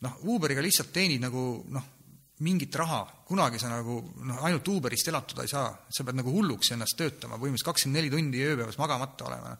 noh, 0.07 0.21
Uberiga 0.31 0.63
lihtsalt 0.65 0.93
teenid 0.95 1.25
nagu 1.25 1.45
noh, 1.75 1.89
mingit 2.41 2.75
raha, 2.81 3.03
kunagi 3.29 3.59
sa 3.61 3.69
nagu 3.69 3.99
noh, 4.25 4.41
ainult 4.47 4.69
Uberist 4.73 5.11
elatuda 5.11 5.45
ei 5.45 5.53
saa, 5.53 5.69
sa 5.91 6.07
pead 6.07 6.21
nagu 6.23 6.33
hulluks 6.33 6.73
ennast 6.73 6.97
töötama, 6.97 7.37
põhimõtteliselt 7.37 7.73
kakskümmend 7.73 8.01
neli 8.01 8.13
tundi 8.15 8.47
ööpäevas 8.47 8.79
magamata 8.81 9.29
olema. 9.29 9.57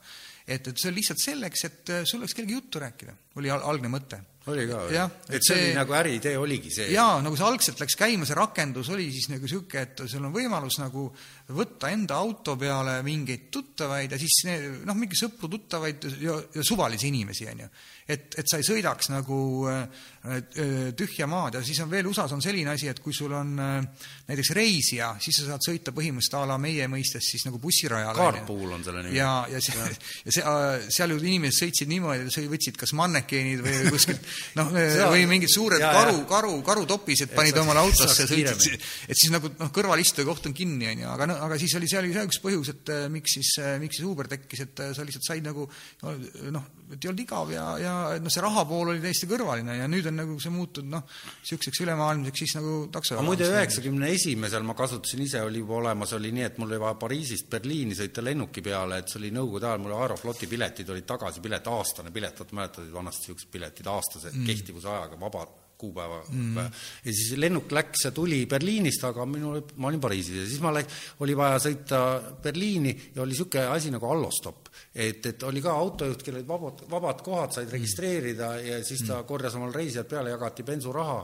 et, 0.47 0.67
et 0.67 0.77
see 0.77 0.89
on 0.89 0.97
lihtsalt 0.97 1.21
selleks, 1.21 1.65
et 1.67 1.93
äh, 1.93 2.05
sul 2.09 2.23
oleks 2.23 2.33
kellegi 2.37 2.57
juttu 2.57 2.81
rääkida, 2.81 3.13
oli 3.37 3.51
algne 3.53 3.91
mõte 3.91 4.23
oli 4.49 4.63
ka 4.65 4.79
või? 4.87 4.97
et, 5.29 5.43
see 5.45 5.57
oli 5.57 5.73
nagu 5.77 5.93
äriidee 5.93 6.33
oligi 6.41 6.71
see? 6.73 6.87
jaa, 6.95 7.19
nagu 7.21 7.37
see 7.37 7.45
algselt 7.45 7.81
läks 7.83 7.97
käima, 7.99 8.25
see 8.25 8.37
rakendus 8.37 8.89
oli 8.93 9.05
siis 9.13 9.29
nagu 9.29 9.45
niisugune, 9.45 9.83
et 9.85 10.01
sul 10.09 10.25
on 10.25 10.33
võimalus 10.33 10.79
nagu 10.81 11.05
võtta 11.51 11.91
enda 11.93 12.17
auto 12.17 12.55
peale 12.57 12.97
mingeid 13.05 13.49
tuttavaid 13.53 14.15
ja 14.15 14.19
siis 14.21 14.39
noh, 14.87 14.97
mingi 14.97 15.17
sõpru-tuttavaid 15.19 16.07
ja, 16.23 16.37
ja 16.55 16.65
suvalisi 16.65 17.11
inimesi, 17.11 17.45
on 17.51 17.63
ju. 17.65 17.69
et, 18.07 18.39
et 18.41 18.49
sa 18.49 18.57
ei 18.57 18.65
sõidaks 18.65 19.11
nagu 19.13 19.37
äh, 19.69 19.83
äh, 20.25 20.89
tühja 20.97 21.27
maad 21.29 21.59
ja 21.59 21.63
siis 21.65 21.81
on 21.85 21.91
veel 21.91 22.09
USA-s 22.09 22.33
on 22.33 22.41
selline 22.41 22.73
asi, 22.73 22.89
et 22.89 23.01
kui 23.03 23.13
sul 23.13 23.35
on 23.37 23.53
äh, 23.61 24.07
näiteks 24.31 24.53
reisija, 24.57 25.11
siis 25.21 25.41
sa 25.41 25.51
saad 25.51 25.67
sõita 25.67 25.93
põhimõtteliselt 25.93 26.39
a 26.41 26.43
la 26.49 26.57
meie 26.61 26.87
mõistes 26.89 27.29
siis 27.33 27.45
nagu 27.45 27.59
bussirajal. 27.61 28.17
Carpool 28.17 28.73
on 28.73 28.85
selle 28.87 29.05
nimi. 29.05 29.19
ja, 29.19 29.45
ja 29.51 29.61
see, 29.61 29.91
ja 30.25 30.33
see, 30.33 30.57
seal 30.97 31.13
ju 31.13 31.21
inimesed 31.21 31.61
sõitsid 31.61 31.91
niimoodi, 31.91 32.25
et 32.25 32.51
võtsid 32.55 32.79
kas 32.79 32.95
mannekeenid 32.97 33.61
või 33.65 33.77
kuskilt 33.93 34.30
noh, 34.59 34.71
või 35.11 35.25
mingid 35.29 35.51
suured 35.53 35.81
ja, 35.81 35.91
karu, 35.95 36.23
karu, 36.29 36.53
karutopised 36.65 37.33
panid 37.35 37.57
omale 37.61 37.83
autosse 37.83 38.27
sõitsid, 38.29 38.77
et 39.07 39.17
siis 39.17 39.31
nagu 39.33 39.51
noh, 39.53 39.71
kõrvalistuja 39.73 40.27
koht 40.27 40.49
on 40.49 40.57
kinni, 40.57 40.89
on 40.91 41.05
ju, 41.05 41.09
aga 41.15 41.29
no 41.29 41.39
aga 41.47 41.59
siis 41.61 41.75
oli 41.79 41.89
seal 41.91 42.09
ka 42.13 42.27
üks 42.27 42.41
põhjus, 42.43 42.73
et 42.75 42.93
äh, 42.93 43.07
miks 43.13 43.37
siis, 43.37 43.55
äh, 43.63 43.75
miks 43.81 43.99
siis 43.99 44.07
Uber 44.07 44.29
tekkis, 44.31 44.65
et 44.67 44.85
sa 44.95 45.07
lihtsalt 45.07 45.27
said 45.27 45.47
nagu 45.47 45.67
noh, 46.03 46.69
et 46.95 47.05
ei 47.05 47.11
olnud 47.11 47.23
igav 47.23 47.53
ja, 47.53 47.65
ja 47.81 47.93
noh, 48.21 48.33
see 48.33 48.43
raha 48.43 48.65
pool 48.69 48.93
oli 48.93 49.03
täiesti 49.03 49.29
kõrvaline 49.29 49.77
ja 49.79 49.87
nüüd 49.91 50.09
on 50.11 50.19
nagu 50.21 50.37
see 50.41 50.53
muutunud 50.53 50.91
noh, 50.97 51.05
niisuguseks 51.41 51.83
ülemaailmseks 51.85 52.43
siis 52.43 52.57
nagu 52.59 52.75
takso. 52.93 53.17
aga 53.17 53.25
muide, 53.27 53.47
üheksakümne 53.51 54.11
esimesel 54.15 54.67
ma 54.67 54.75
kasutasin 54.77 55.25
ise, 55.25 55.41
oli 55.45 55.63
juba 55.63 55.79
olemas, 55.79 56.15
oli 56.17 56.33
nii, 56.35 56.47
et 56.49 56.61
mul 56.61 56.71
oli 56.71 56.81
vaja 56.83 56.99
Pariisist 57.01 57.49
Berliini 57.51 57.97
sõita 57.97 58.25
lennuki 58.25 58.65
peale, 58.65 59.01
et 59.01 59.11
see 59.11 59.21
oli 59.21 59.33
Nõukogude 59.35 59.69
ajal, 59.69 59.83
mul 59.85 59.97
Aerofloti 59.97 60.49
piletid 60.51 60.89
olid 60.91 61.07
tagasipilet, 61.07 61.71
aastane 61.71 62.13
pilet, 62.13 62.39
vot 62.43 62.55
mäletad, 62.57 62.87
vanasti 62.93 63.29
niisugused 63.29 63.51
piletid 63.53 63.87
aastase 63.91 64.33
mm. 64.33 64.47
kehtivusajaga, 64.49 65.19
vabad 65.21 65.60
kuupäeva 65.81 66.21
mm. 66.29 66.57
ja 67.05 67.13
siis 67.13 67.33
lennuk 67.41 67.71
läks 67.73 68.05
ja 68.07 68.13
tuli 68.15 68.43
Berliinist, 68.49 69.03
aga 69.09 69.25
minul, 69.29 69.61
ma 69.81 69.89
olin 69.89 70.01
Pariisis 70.03 70.41
ja 70.43 70.47
siis 70.47 70.63
ma 70.63 70.73
läks, 70.75 71.01
oli 71.25 71.37
vaja 71.37 71.59
sõita 71.63 72.01
Berliini 72.43 72.93
ja 73.15 73.23
oli 73.25 73.35
niisugune 73.35 73.67
asi 73.73 73.93
nagu 73.93 74.09
allostop. 74.09 74.69
et, 74.93 75.25
et 75.25 75.43
oli 75.47 75.61
ka 75.63 75.73
autojuht, 75.77 76.23
kellel 76.23 76.41
olid 76.41 76.49
vabad, 76.49 76.83
vabad 76.91 77.23
kohad, 77.25 77.55
said 77.55 77.71
registreerida 77.73 78.53
ja 78.61 78.81
siis 78.83 79.05
ta 79.05 79.21
mm. 79.21 79.27
korjas 79.29 79.55
omal 79.59 79.73
reisijad 79.73 80.09
peale, 80.09 80.33
jagati 80.33 80.67
bensuraha 80.67 81.19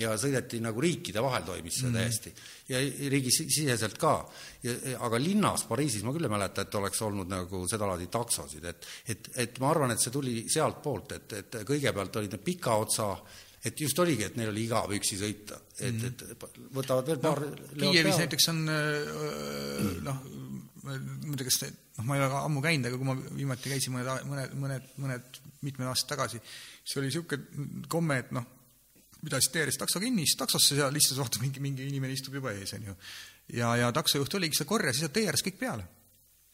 ja 0.00 0.14
sõideti 0.16 0.60
nagu 0.64 0.80
riikide 0.80 1.20
vahel 1.22 1.44
toimis 1.44 1.80
see 1.80 1.90
mm. 1.90 1.98
täiesti. 1.98 2.32
ja 2.72 2.80
riigisiseselt 3.12 3.98
ka. 4.00 4.14
aga 5.04 5.20
linnas, 5.20 5.66
Pariisis 5.68 6.04
ma 6.06 6.14
küll 6.14 6.28
ei 6.28 6.32
mäleta, 6.32 6.64
et 6.64 6.74
oleks 6.80 7.02
olnud 7.02 7.28
nagu 7.28 7.64
sedalaadi 7.68 8.08
taksosid, 8.12 8.64
et 8.64 8.86
et, 9.08 9.30
et 9.44 9.60
ma 9.60 9.70
arvan, 9.70 9.92
et 9.92 10.00
see 10.00 10.12
tuli 10.14 10.44
sealtpoolt, 10.48 11.16
et, 11.18 11.38
et 11.40 11.62
kõigepealt 11.68 12.16
olid 12.20 12.36
need 12.36 12.44
pika 12.44 12.76
otsa 12.80 13.12
et 13.62 13.80
just 13.80 13.98
oligi, 14.02 14.26
et 14.26 14.38
neil 14.38 14.50
oli 14.50 14.64
igav 14.66 14.90
üksi 14.96 15.18
sõita, 15.20 15.58
et 15.78 15.94
mm, 15.94 16.00
-hmm. 16.00 16.32
et 16.34 16.72
võtavad 16.74 17.06
veel 17.06 17.20
paar 17.22 17.42
no, 17.44 17.76
Kiievis 17.78 18.18
näiteks 18.18 18.48
on 18.50 18.64
noh, 20.08 20.24
ma 20.82 20.96
ei 20.96 21.38
tea, 21.38 21.46
kas 21.46 21.60
te, 21.60 21.70
noh, 21.98 22.08
ma 22.08 22.16
ei 22.16 22.24
ole 22.24 22.40
ammu 22.40 22.64
käinud, 22.64 22.88
aga 22.90 22.98
kui 22.98 23.08
ma 23.08 23.16
viimati 23.38 23.70
käisin 23.70 23.94
mõned, 23.94 24.26
mõned, 24.26 24.56
mõned, 24.64 24.90
mõned 25.04 25.40
mitmed 25.62 25.92
aastad 25.92 26.16
tagasi, 26.16 26.42
siis 26.82 26.98
oli 26.98 27.10
niisugune 27.10 27.86
komme, 27.92 28.18
et 28.24 28.34
noh, 28.34 28.48
pidasid 29.22 29.54
tee 29.54 29.62
ääres 29.62 29.78
takso 29.78 30.02
kinni, 30.02 30.26
siis 30.26 30.40
taksosse 30.40 30.80
ja 30.80 30.90
lihtsalt 30.90 31.22
vaata, 31.22 31.42
mingi, 31.44 31.62
mingi 31.62 31.86
inimene 31.86 32.16
istub 32.16 32.34
juba 32.34 32.50
ees, 32.56 32.74
on 32.74 32.90
ju. 32.90 32.96
ja, 33.60 33.76
ja 33.78 33.92
taksojuht 33.94 34.40
oligi, 34.40 34.58
seda 34.58 34.70
korjas 34.74 34.98
lihtsalt 34.98 35.14
tee 35.14 35.28
ääres 35.30 35.46
kõik 35.46 35.60
peale 35.62 35.86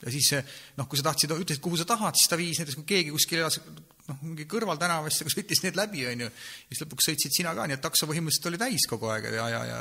ja 0.05 0.15
siis 0.15 0.33
noh, 0.79 0.87
kui 0.87 1.01
sa 1.01 1.09
tahtsid, 1.11 1.35
ütlesid, 1.35 1.63
kuhu 1.65 1.79
sa 1.81 1.87
tahad, 1.89 2.17
siis 2.19 2.31
ta 2.31 2.39
viis 2.39 2.61
näiteks, 2.61 2.79
kui 2.81 2.89
keegi 2.93 3.15
kuskil 3.15 3.43
elas 3.43 3.61
noh, 4.09 4.19
mingi 4.23 4.47
kõrvaltänavasse, 4.49 5.27
kus 5.27 5.37
võttis 5.39 5.63
need 5.65 5.79
läbi, 5.79 6.05
on 6.09 6.27
ju, 6.27 6.33
siis 6.71 6.83
lõpuks 6.85 7.11
sõitsid 7.11 7.39
sina 7.41 7.55
ka, 7.57 7.67
nii 7.69 7.79
et 7.79 7.85
takso 7.85 8.09
põhimõtteliselt 8.11 8.51
oli 8.53 8.61
täis 8.61 8.87
kogu 8.91 9.11
aeg 9.13 9.29
ja, 9.35 9.49
ja, 9.53 9.65
ja 9.69 9.81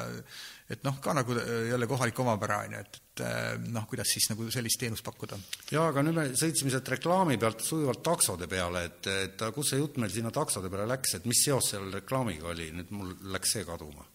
et 0.74 0.84
noh, 0.84 0.98
ka 1.04 1.14
nagu 1.16 1.38
jälle 1.38 1.88
kohalik 1.88 2.20
omapära, 2.24 2.60
on 2.66 2.76
ju, 2.76 2.82
et, 2.84 3.00
et 3.14 3.24
eh, 3.28 3.70
noh, 3.72 3.88
kuidas 3.90 4.12
siis 4.12 4.28
nagu 4.34 4.50
sellist 4.54 4.82
teenust 4.82 5.06
pakkuda. 5.06 5.40
jaa, 5.72 5.88
aga 5.94 6.04
nüüd 6.04 6.18
me 6.18 6.28
sõitsime 6.34 6.74
sealt 6.74 6.92
reklaami 6.98 7.40
pealt 7.42 7.64
sujuvalt 7.66 8.04
taksode 8.10 8.50
peale, 8.52 8.84
et, 8.90 9.14
et 9.30 9.48
kus 9.56 9.74
see 9.74 9.82
jutt 9.82 10.02
meil 10.02 10.14
sinna 10.14 10.34
taksode 10.36 10.72
peale 10.74 10.90
läks, 10.92 11.18
et 11.20 11.30
mis 11.30 11.46
seos 11.46 11.72
seal 11.76 11.88
reklaamiga 11.94 12.52
oli, 12.56 12.72
nüüd 12.76 12.94
mul 12.98 13.16
läks 13.38 13.58
see 13.58 13.68
kaduma 13.68 14.07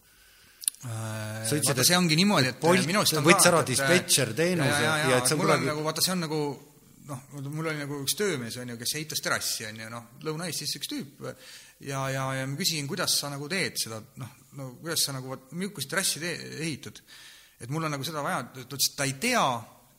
Äh, 0.82 1.42
Sõitsid, 1.46 1.70
vaata, 1.70 1.84
see 1.86 1.94
ongi 1.94 2.16
niimoodi, 2.18 2.48
et 2.50 2.58
Bolt 2.58 2.88
on 2.90 3.26
võttis 3.26 3.46
ära 3.46 3.60
dispetšer 3.66 4.32
teenuse 4.34 4.66
ja, 4.66 4.80
ja, 4.82 4.94
ja, 4.98 5.10
ja 5.12 5.18
et 5.20 5.28
see 5.30 5.36
on 5.36 5.42
kuidagi 5.44 5.68
nagu 5.68 5.84
vaata, 5.86 6.02
see 6.02 6.14
on 6.16 6.24
nagu 6.24 6.38
noh, 7.06 7.20
mul 7.44 7.68
oli 7.70 7.78
nagu 7.78 8.00
üks 8.02 8.16
töömees, 8.18 8.56
on 8.58 8.72
ju, 8.72 8.78
kes 8.80 8.94
ehitas 8.98 9.22
terrassi, 9.22 9.66
on 9.68 9.78
ju, 9.78 9.90
noh, 9.92 10.08
Lõuna-Eestis 10.26 10.74
üks 10.80 10.90
tüüp 10.90 11.22
ja, 11.86 12.02
ja, 12.10 12.26
ja 12.38 12.48
ma 12.50 12.58
küsisin, 12.58 12.90
kuidas 12.90 13.14
sa 13.20 13.30
nagu 13.30 13.46
teed 13.52 13.78
seda, 13.78 14.00
noh, 14.18 14.34
no 14.58 14.72
kuidas 14.80 15.06
sa 15.06 15.14
nagu, 15.14 15.38
missugust 15.54 15.92
terrassi 15.92 16.22
tee, 16.22 16.34
ehitad. 16.64 16.98
et 17.62 17.70
mul 17.70 17.86
on 17.86 17.94
nagu 17.94 18.06
seda 18.06 18.26
vaja, 18.26 18.42
ta 18.50 18.64
ütles, 18.66 18.90
et 18.90 18.98
ta 18.98 19.06
ei 19.06 19.14
tea, 19.22 19.46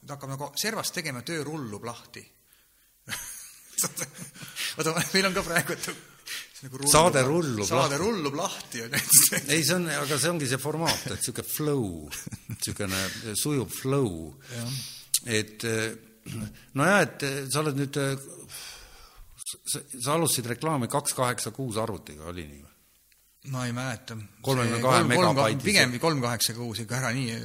ta 0.03 0.17
hakkab 0.17 0.35
nagu 0.35 0.51
servast 0.59 0.99
tegema, 0.99 1.23
töö 1.23 1.45
rullub 1.47 1.87
lahti 1.87 2.25
vaata, 4.75 4.99
meil 5.15 5.31
on 5.31 5.39
ka 5.39 5.47
praegu, 5.47 5.79
et 5.79 6.12
nagu 6.63 6.79
rullub, 6.79 6.91
saade 6.93 7.23
rullub 7.27 7.67
saade 7.67 7.97
lahti. 7.97 8.01
rullub 8.01 8.37
lahti 8.39 8.83
on 8.85 8.95
ju. 8.95 9.39
ei, 9.51 9.61
see 9.63 9.75
on, 9.75 9.87
aga 9.91 10.19
see 10.19 10.31
ongi 10.31 10.49
see 10.49 10.61
formaat, 10.61 11.05
et 11.09 11.15
niisugune 11.17 11.47
flow, 11.49 11.87
niisugune 12.49 13.01
sujuv 13.39 13.71
flow. 13.73 14.33
et 15.25 15.65
nojah, 16.79 16.99
et 17.03 17.25
sa 17.51 17.63
oled 17.63 17.81
nüüd, 17.81 17.99
sa, 19.43 19.81
sa 19.81 20.15
alustasid 20.15 20.53
reklaami 20.55 20.91
kaks 20.91 21.17
kaheksa 21.17 21.51
kuus 21.55 21.79
arvutiga, 21.81 22.29
oli 22.31 22.47
nii 22.47 22.61
või? 22.61 22.71
ma 23.51 23.65
ei 23.67 23.73
mäleta. 23.75 24.15
kolmekümne 24.41 24.79
kahe 24.79 25.03
megabaiti. 25.03 25.63
pigem 25.65 25.97
kolm 25.99 26.21
kaheksa 26.23 26.55
kuus 26.55 26.79
ikka 26.79 27.01
ära 27.01 27.11
nii. 27.11 27.35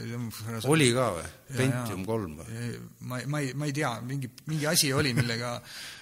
oli 0.71 0.93
ka 0.95 1.11
või? 1.16 1.29
Pentium 1.57 2.05
kolm 2.07 2.39
või? 2.39 2.69
ma, 3.01 3.23
ma 3.27 3.43
ei, 3.43 3.55
ma 3.59 3.66
ei 3.66 3.75
tea, 3.75 3.97
mingi, 4.07 4.31
mingi 4.47 4.69
asi 4.71 4.93
oli, 4.95 5.14
millega 5.16 5.57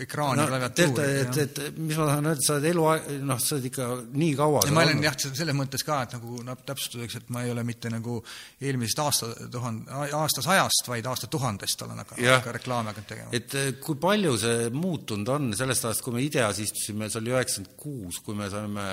ekraani 0.00 0.40
no, 0.40 0.46
klaviatuuri. 0.48 1.06
et, 1.20 1.38
et, 1.42 1.58
et 1.68 1.78
mis 1.78 1.96
ma 1.98 2.06
tahan 2.08 2.28
öelda, 2.30 2.44
sa 2.44 2.54
oled 2.56 2.68
eluaeg, 2.70 3.08
noh, 3.28 3.40
sa 3.42 3.56
oled 3.56 3.68
ikka 3.68 3.88
nii 4.14 4.36
kaua 4.38 4.62
ja 4.64 4.74
ma 4.76 4.84
olen 4.86 5.02
jah, 5.04 5.16
selles 5.24 5.56
mõttes 5.56 5.84
ka, 5.86 5.98
et 6.06 6.14
nagu 6.16 6.38
noh, 6.46 6.60
täpsustuseks, 6.68 7.18
et 7.20 7.32
ma 7.34 7.44
ei 7.44 7.52
ole 7.52 7.64
mitte 7.66 7.92
nagu 7.92 8.16
eelmisest 8.64 9.02
aasta 9.04 9.30
tuhande, 9.52 10.00
aastasajast, 10.16 10.88
vaid 10.88 11.08
aastatuhandest 11.10 11.84
olen 11.86 12.00
hakanud 12.02 12.30
hakka 12.30 12.54
reklaami 12.58 12.92
hakanud 12.92 13.10
tegema. 13.10 13.34
et 13.36 13.56
äh, 13.60 13.70
kui 13.84 13.98
palju 14.00 14.36
see 14.40 14.70
muutunud 14.74 15.32
on 15.34 15.50
sellest 15.58 15.88
ajast, 15.90 16.04
kui 16.04 16.16
me 16.16 16.24
Ideas 16.24 16.62
istusime, 16.64 17.10
see 17.10 17.20
oli 17.20 17.34
üheksakümmend 17.34 17.74
kuus, 17.80 18.20
kui 18.24 18.38
me 18.38 18.48
saime 18.52 18.86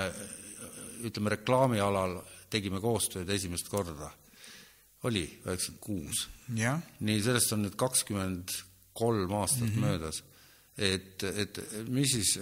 ütleme, 1.08 1.32
reklaamialal 1.38 2.18
tegime 2.52 2.82
koostööd 2.84 3.30
esimest 3.32 3.72
korda, 3.72 4.12
oli 5.08 5.24
üheksakümmend 5.46 5.86
kuus. 5.86 6.28
nii, 6.52 7.24
sellest 7.24 7.56
on 7.56 7.66
nüüd 7.66 7.80
kakskümmend 7.80 8.58
kolm 8.94 9.32
aastat 9.40 9.68
mm 9.68 9.76
-hmm. 9.76 9.86
möödas. 9.86 10.24
et, 10.78 11.24
et 11.24 11.60
mis 11.88 12.12
siis 12.12 12.38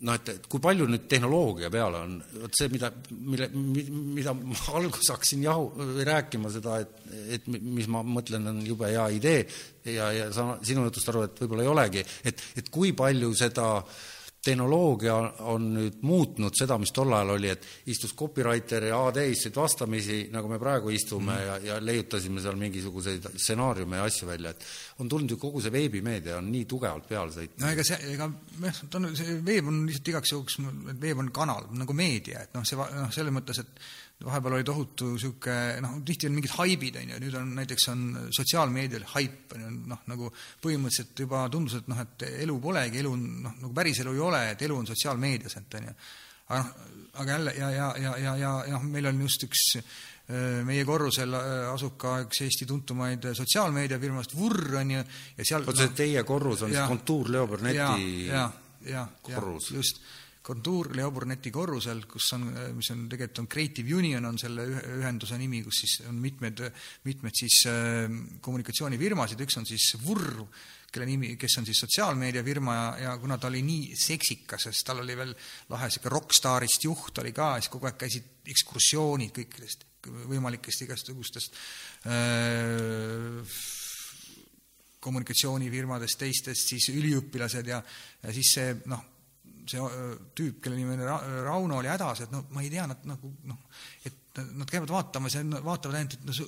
noh, 0.00 0.14
et, 0.14 0.28
et 0.28 0.46
kui 0.46 0.60
palju 0.60 0.86
nüüd 0.86 1.06
tehnoloogia 1.08 1.70
peale 1.70 2.00
on, 2.04 2.16
vot 2.42 2.58
see, 2.58 2.68
mida, 2.68 2.90
mille, 3.10 3.48
mida 3.54 4.34
ma 4.34 4.56
alguses 4.78 5.10
hakkasin 5.10 5.42
jahu, 5.42 5.70
rääkima 6.04 6.50
seda, 6.52 6.80
et, 6.80 6.98
et 7.38 7.46
mis 7.46 7.88
ma 7.88 8.02
mõtlen, 8.02 8.46
on 8.46 8.60
jube 8.66 8.90
hea 8.90 9.08
idee 9.08 9.46
ja, 9.84 10.12
ja 10.12 10.32
sa 10.32 10.58
sinu 10.62 10.84
jutust 10.84 11.08
aru, 11.08 11.22
et 11.22 11.40
võib-olla 11.40 11.62
ei 11.62 11.72
olegi, 11.72 12.04
et, 12.24 12.44
et 12.56 12.68
kui 12.68 12.92
palju 12.92 13.32
seda 13.34 13.78
äh, 13.78 13.94
tehnoloogia 14.44 15.14
on 15.50 15.66
nüüd 15.74 16.02
muutnud 16.04 16.54
seda, 16.58 16.76
mis 16.80 16.92
tol 16.94 17.12
ajal 17.12 17.34
oli, 17.34 17.50
et 17.52 17.66
istus 17.92 18.14
copywriter 18.16 18.88
ja 18.90 19.00
AD 19.08 19.20
istusid 19.30 19.56
vastamisi, 19.56 20.18
nagu 20.32 20.50
me 20.50 20.58
praegu 20.60 20.92
istume 20.94 21.32
mm. 21.32 21.46
ja, 21.46 21.56
ja 21.72 21.78
leiutasime 21.80 22.42
seal 22.44 22.58
mingisuguseid 22.60 23.30
stsenaariume 23.34 24.00
ja 24.00 24.06
asju 24.10 24.28
välja, 24.28 24.54
et 24.54 24.66
on 25.02 25.10
tulnud 25.10 25.34
ju 25.34 25.40
kogu 25.40 25.62
see 25.64 25.72
veebimeedia 25.74 26.38
on 26.38 26.50
nii 26.52 26.64
tugevalt 26.70 27.08
peale 27.08 27.32
sõitnud. 27.34 27.60
no 27.64 27.72
ega 27.72 27.86
see, 27.88 28.00
ega 28.14 28.30
noh, 28.30 28.80
ta 28.90 29.00
on, 29.00 29.10
see 29.18 29.38
veeb 29.46 29.72
on 29.72 29.82
lihtsalt 29.88 30.12
igaks 30.14 30.34
juhuks, 30.36 30.58
veeb 31.02 31.24
on 31.24 31.32
kanal, 31.34 31.68
nagu 31.74 31.96
meedia, 31.96 32.44
et 32.44 32.56
noh, 32.56 32.66
see 32.68 32.78
noh, 32.78 33.12
selles 33.14 33.34
mõttes, 33.34 33.64
et 33.64 33.86
vahepeal 34.24 34.56
oli 34.58 34.66
tohutu 34.66 35.10
niisugune 35.14 35.80
noh, 35.84 35.96
tihti 36.06 36.28
on 36.28 36.36
mingid 36.38 36.54
haibid, 36.56 36.98
on 37.00 37.12
ju, 37.14 37.20
nüüd 37.24 37.36
on 37.38 37.50
näiteks 37.58 37.88
on 37.92 38.04
sotsiaalmeedial 38.34 39.04
haip, 39.14 39.52
on 39.56 39.64
ju, 39.64 39.72
noh, 39.92 40.04
nagu 40.10 40.30
põhimõtteliselt 40.64 41.24
juba 41.24 41.44
tundus, 41.52 41.78
et 41.80 41.90
noh, 41.92 42.00
et 42.04 42.26
elu 42.44 42.56
polegi, 42.62 43.02
elu 43.02 43.12
on 43.16 43.26
noh, 43.44 43.58
nagu 43.60 43.74
päris 43.76 44.00
elu 44.04 44.14
ei 44.16 44.24
ole, 44.30 44.42
et 44.54 44.64
elu 44.68 44.80
on 44.80 44.88
sotsiaalmeedias, 44.90 45.58
et 45.60 45.78
on 45.80 45.90
ju. 45.90 45.94
aga 46.48 46.62
noh, 46.62 46.72
aga 47.14 47.30
jälle 47.36 47.54
ja, 47.58 47.70
ja, 47.70 47.92
ja, 48.00 48.16
ja, 48.18 48.34
ja, 48.40 48.56
noh, 48.74 48.90
meil 48.90 49.12
on 49.12 49.22
just 49.26 49.46
üks 49.46 49.68
meie 50.64 50.86
korrusel 50.88 51.34
asub 51.68 51.98
ka 52.00 52.14
üks 52.24 52.38
Eesti 52.46 52.64
tuntumaid 52.64 53.26
sotsiaalmeediafirmast 53.36 54.32
Vurr, 54.38 54.78
on 54.80 54.94
ju, 54.94 55.02
ja 55.36 55.44
seal 55.44 55.66
vot 55.66 55.76
see 55.76 55.90
no, 55.90 55.96
teie 55.98 56.22
korrus 56.24 56.64
on 56.64 56.72
ja, 56.72 56.80
siis 56.80 56.94
kontuur 56.94 57.28
Leo 57.28 57.44
Burneti 57.50 57.76
ja, 57.76 57.90
ja, 58.30 58.44
ja, 58.88 59.02
korrus? 59.20 59.68
just 59.76 60.00
kontuur 60.44 60.90
Leoborneti 60.96 61.50
korrusel, 61.52 62.02
kus 62.08 62.28
on, 62.36 62.46
mis 62.76 62.90
on 62.92 63.06
tegelikult 63.08 63.40
on 63.40 63.48
Creative 63.50 63.96
Union 63.96 64.28
on 64.28 64.38
selle 64.40 64.66
ühenduse 64.98 65.38
nimi, 65.40 65.62
kus 65.64 65.80
siis 65.84 65.94
on 66.10 66.18
mitmed, 66.20 66.60
mitmed 67.08 67.36
siis 67.38 67.62
äh, 67.70 68.04
kommunikatsioonifirmasid, 68.44 69.40
üks 69.40 69.56
on 69.60 69.68
siis 69.68 69.94
Vurr, 70.04 70.42
kelle 70.94 71.08
nimi, 71.08 71.32
kes 71.40 71.56
on 71.58 71.66
siis 71.66 71.80
sotsiaalmeediafirma 71.86 72.74
ja, 72.76 72.84
ja 73.06 73.14
kuna 73.22 73.38
ta 73.40 73.48
oli 73.48 73.62
nii 73.66 73.96
seksikas, 73.98 74.68
sest 74.68 74.84
tal 74.86 75.00
oli 75.02 75.16
veel 75.18 75.32
lahe 75.72 75.88
niisugune 75.88 76.12
rokkstaarist 76.14 76.84
juht 76.86 77.24
oli 77.24 77.32
ka, 77.34 77.54
siis 77.58 77.72
kogu 77.72 77.88
aeg 77.88 77.96
käisid 78.04 78.52
ekskursioonid 78.54 79.32
kõikidest 79.34 79.88
võimalikest 80.28 80.84
igasugustest 80.84 81.56
äh, 82.12 83.56
kommunikatsioonifirmadest, 85.04 86.20
teistest 86.20 86.70
siis 86.72 86.92
üliõpilased 86.92 87.72
ja, 87.72 87.80
ja 88.22 88.36
siis 88.36 88.52
see 88.58 88.76
noh, 88.92 89.13
see 89.70 89.88
tüüp, 90.36 90.60
kelle 90.64 90.76
nimi 90.76 90.96
oli 90.96 91.06
Rauno, 91.44 91.78
oli 91.80 91.90
hädas, 91.90 92.24
et 92.26 92.34
no 92.34 92.44
ma 92.54 92.62
ei 92.64 92.70
tea, 92.72 92.86
nad 92.90 93.04
nagu 93.08 93.30
noh, 93.48 93.60
et 94.04 94.20
nad 94.34 94.70
käivad 94.70 94.90
vaatamas 94.90 95.36
ja 95.36 95.44
vaatavad 95.44 95.98
ainult, 96.00 96.16
et 96.18 96.26
noh, 96.26 96.40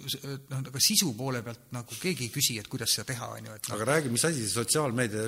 noh, 0.50 0.62
aga 0.72 0.82
sisu 0.82 1.12
poole 1.18 1.42
pealt 1.46 1.70
nagu 1.76 1.98
keegi 2.02 2.26
ei 2.26 2.34
küsi, 2.34 2.58
et 2.60 2.68
kuidas 2.70 2.96
seda 2.96 3.12
teha, 3.12 3.30
on 3.38 3.50
ju, 3.50 3.56
et 3.60 3.70
no. 3.70 3.76
aga 3.76 3.88
räägi, 3.92 4.12
mis 4.12 4.26
asi 4.28 4.42
see 4.42 4.54
sotsiaalmeedia 4.56 5.26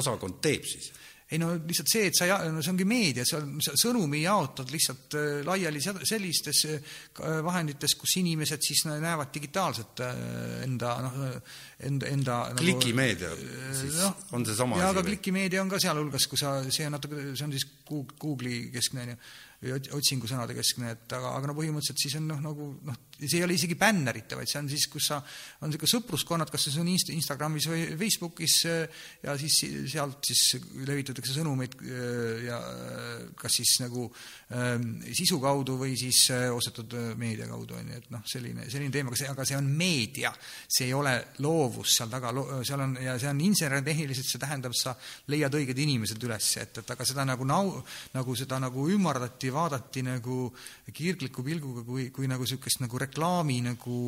osakond 0.00 0.40
teeb 0.44 0.66
siis? 0.68 0.90
Ei 1.30 1.38
no 1.38 1.52
lihtsalt 1.54 1.90
see, 1.90 2.08
et 2.10 2.18
sa, 2.18 2.26
no 2.50 2.62
see 2.62 2.72
ongi 2.72 2.86
meedia, 2.88 3.24
sa, 3.28 3.38
sa 3.62 3.76
sõnumi 3.78 4.24
jaotad 4.24 4.70
lihtsalt 4.74 5.16
äh, 5.18 5.26
laiali 5.46 5.82
sellistes 5.82 6.62
äh, 6.66 6.96
vahendites, 7.46 7.94
kus 8.00 8.16
inimesed 8.18 8.64
siis 8.66 8.82
näevad 8.90 9.30
digitaalselt 9.34 10.02
äh, 10.06 10.22
enda 10.66 10.96
noh, 11.06 11.20
enda, 11.86 12.10
enda 12.10 12.38
nagu 12.50 12.64
klikimeedia 12.64 13.30
nagu, 13.30 13.76
siis 13.78 14.00
no, 14.00 14.10
on 14.38 14.48
see 14.48 14.58
sama 14.58 14.78
asi? 14.78 14.84
jaa, 14.84 14.94
aga 14.96 15.06
klikimeedia 15.06 15.62
on 15.62 15.70
ka 15.70 15.78
sealhulgas, 15.82 16.26
kui 16.30 16.40
sa, 16.40 16.56
see 16.66 16.88
on 16.88 16.98
natuke, 16.98 17.22
see 17.30 17.46
on 17.46 17.54
siis 17.54 17.68
Google'i 17.90 18.64
keskne, 18.74 19.06
on 19.06 19.14
ju 19.70 19.78
otsingusõnade 20.00 20.56
keskne, 20.58 20.96
et 20.96 21.14
aga, 21.14 21.36
aga 21.38 21.50
no 21.50 21.58
põhimõtteliselt 21.58 22.02
siis 22.02 22.18
on 22.18 22.26
noh, 22.32 22.42
nagu 22.42 22.72
noh, 22.86 22.98
see 23.26 23.40
ei 23.40 23.44
ole 23.46 23.56
isegi 23.56 23.76
bännerite, 23.78 24.38
vaid 24.38 24.50
see 24.50 24.60
on 24.62 24.70
siis, 24.70 24.86
kus 24.90 25.10
sa, 25.12 25.20
on 25.60 25.70
niisugune 25.70 25.92
sõpruskonnad, 25.94 26.50
kas 26.52 26.68
see 26.68 26.80
on 26.82 26.90
Inst-, 26.92 27.12
Instagramis 27.14 27.68
või 27.70 27.84
Facebookis 28.00 28.56
ja 28.66 29.36
siis 29.40 29.60
sealt 29.92 30.30
siis 30.30 30.60
levitatakse 30.86 31.34
sõnumeid 31.36 31.76
ja 32.46 32.60
kas 33.40 33.60
siis 33.60 33.76
nagu 33.84 34.06
äh, 34.08 34.76
sisu 35.16 35.40
kaudu 35.42 35.76
või 35.80 35.96
siis 35.98 36.26
ostetud 36.54 36.94
meedia 37.20 37.48
kaudu, 37.50 37.76
on 37.78 37.88
ju, 37.90 37.98
et 38.00 38.10
noh, 38.12 38.22
selline, 38.28 38.66
selline 38.70 38.92
teema, 38.94 39.10
aga 39.12 39.18
see, 39.20 39.30
aga 39.30 39.46
see 39.48 39.58
on 39.58 39.68
meedia, 39.76 40.32
see 40.68 40.88
ei 40.88 40.94
ole 40.96 41.14
loovus 41.44 41.96
seal 41.98 42.10
taga, 42.12 42.32
seal 42.66 42.84
on, 42.84 42.96
ja 43.02 43.16
see 43.20 43.30
on 43.30 43.40
inseneritehniliselt, 43.44 44.28
see 44.28 44.42
tähendab, 44.42 44.74
sa 44.76 44.94
leiad 45.32 45.54
õiged 45.56 45.78
inimesed 45.84 46.26
üles, 46.26 46.50
et, 46.60 46.82
et 46.82 46.94
aga 46.94 47.06
seda 47.08 47.26
nagu 47.28 47.46
nau-, 47.48 47.80
nagu 48.14 48.36
seda 48.38 48.60
nagu 48.62 48.86
ümardati 48.92 49.52
vaadati 49.54 50.04
nagu 50.06 50.42
kirgliku 50.92 51.44
pilguga 51.46 51.84
kui, 51.86 52.08
kui 52.14 52.30
nagu 52.30 52.46
niisugust 52.46 52.82
nagu 52.84 53.00
reklaami 53.10 53.60
nagu 53.66 53.98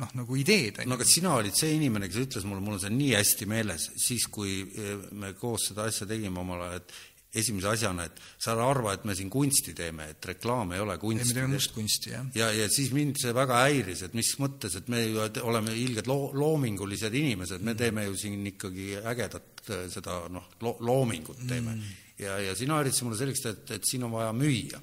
noh, 0.00 0.16
nagu 0.16 0.40
ideed. 0.40 0.80
no 0.86 0.96
aga 0.96 1.06
sina 1.08 1.34
olid 1.36 1.58
see 1.58 1.74
inimene, 1.76 2.08
kes 2.08 2.24
ütles 2.24 2.48
mulle, 2.48 2.64
mul 2.64 2.78
on 2.78 2.82
see 2.86 2.94
nii 2.94 3.12
hästi 3.18 3.50
meeles, 3.50 3.90
siis 4.00 4.26
kui 4.32 4.62
eh, 4.64 4.96
me 5.12 5.34
koos 5.38 5.70
seda 5.70 5.88
asja 5.90 6.08
tegime 6.08 6.40
omal 6.40 6.64
ajal, 6.68 6.80
et 6.80 6.98
esimese 7.40 7.68
asjana, 7.70 8.08
et 8.08 8.16
sa 8.42 8.56
ära 8.56 8.64
arva, 8.72 8.96
et 8.96 9.04
me 9.06 9.14
siin 9.14 9.28
kunsti 9.30 9.70
teeme, 9.78 10.08
et 10.16 10.26
reklaam 10.32 10.72
ei 10.74 10.82
ole 10.82 10.96
kunst. 10.98 11.28
me 11.28 11.36
teeme 11.36 11.52
mustkunsti, 11.52 12.10
jah. 12.16 12.26
ja, 12.34 12.50
ja 12.56 12.66
siis 12.72 12.90
mind 12.96 13.20
see 13.22 13.34
väga 13.36 13.60
häiris, 13.68 14.02
et 14.08 14.16
mis 14.18 14.32
mõttes, 14.42 14.74
et 14.80 14.90
me 14.90 15.04
ju 15.04 15.22
oleme 15.46 15.76
ilged 15.78 16.10
loo-, 16.10 16.32
loomingulised 16.34 17.14
inimesed, 17.14 17.62
me 17.62 17.76
mm. 17.76 17.80
teeme 17.84 18.06
ju 18.08 18.18
siin 18.18 18.46
ikkagi 18.50 18.92
ägedat 18.98 19.66
eh, 19.68 19.86
seda 19.92 20.24
noh, 20.32 20.50
lo-, 20.64 20.78
loomingut 20.82 21.44
teeme 21.46 21.76
mm 21.76 21.98
ja, 22.20 22.38
ja 22.44 22.54
sina 22.58 22.80
üritasid 22.82 23.06
mulle 23.06 23.18
selgeks 23.18 23.44
teha, 23.44 23.56
et, 23.56 23.74
et 23.78 23.88
siin 23.88 24.04
on 24.06 24.14
vaja 24.14 24.32
müüa. 24.36 24.80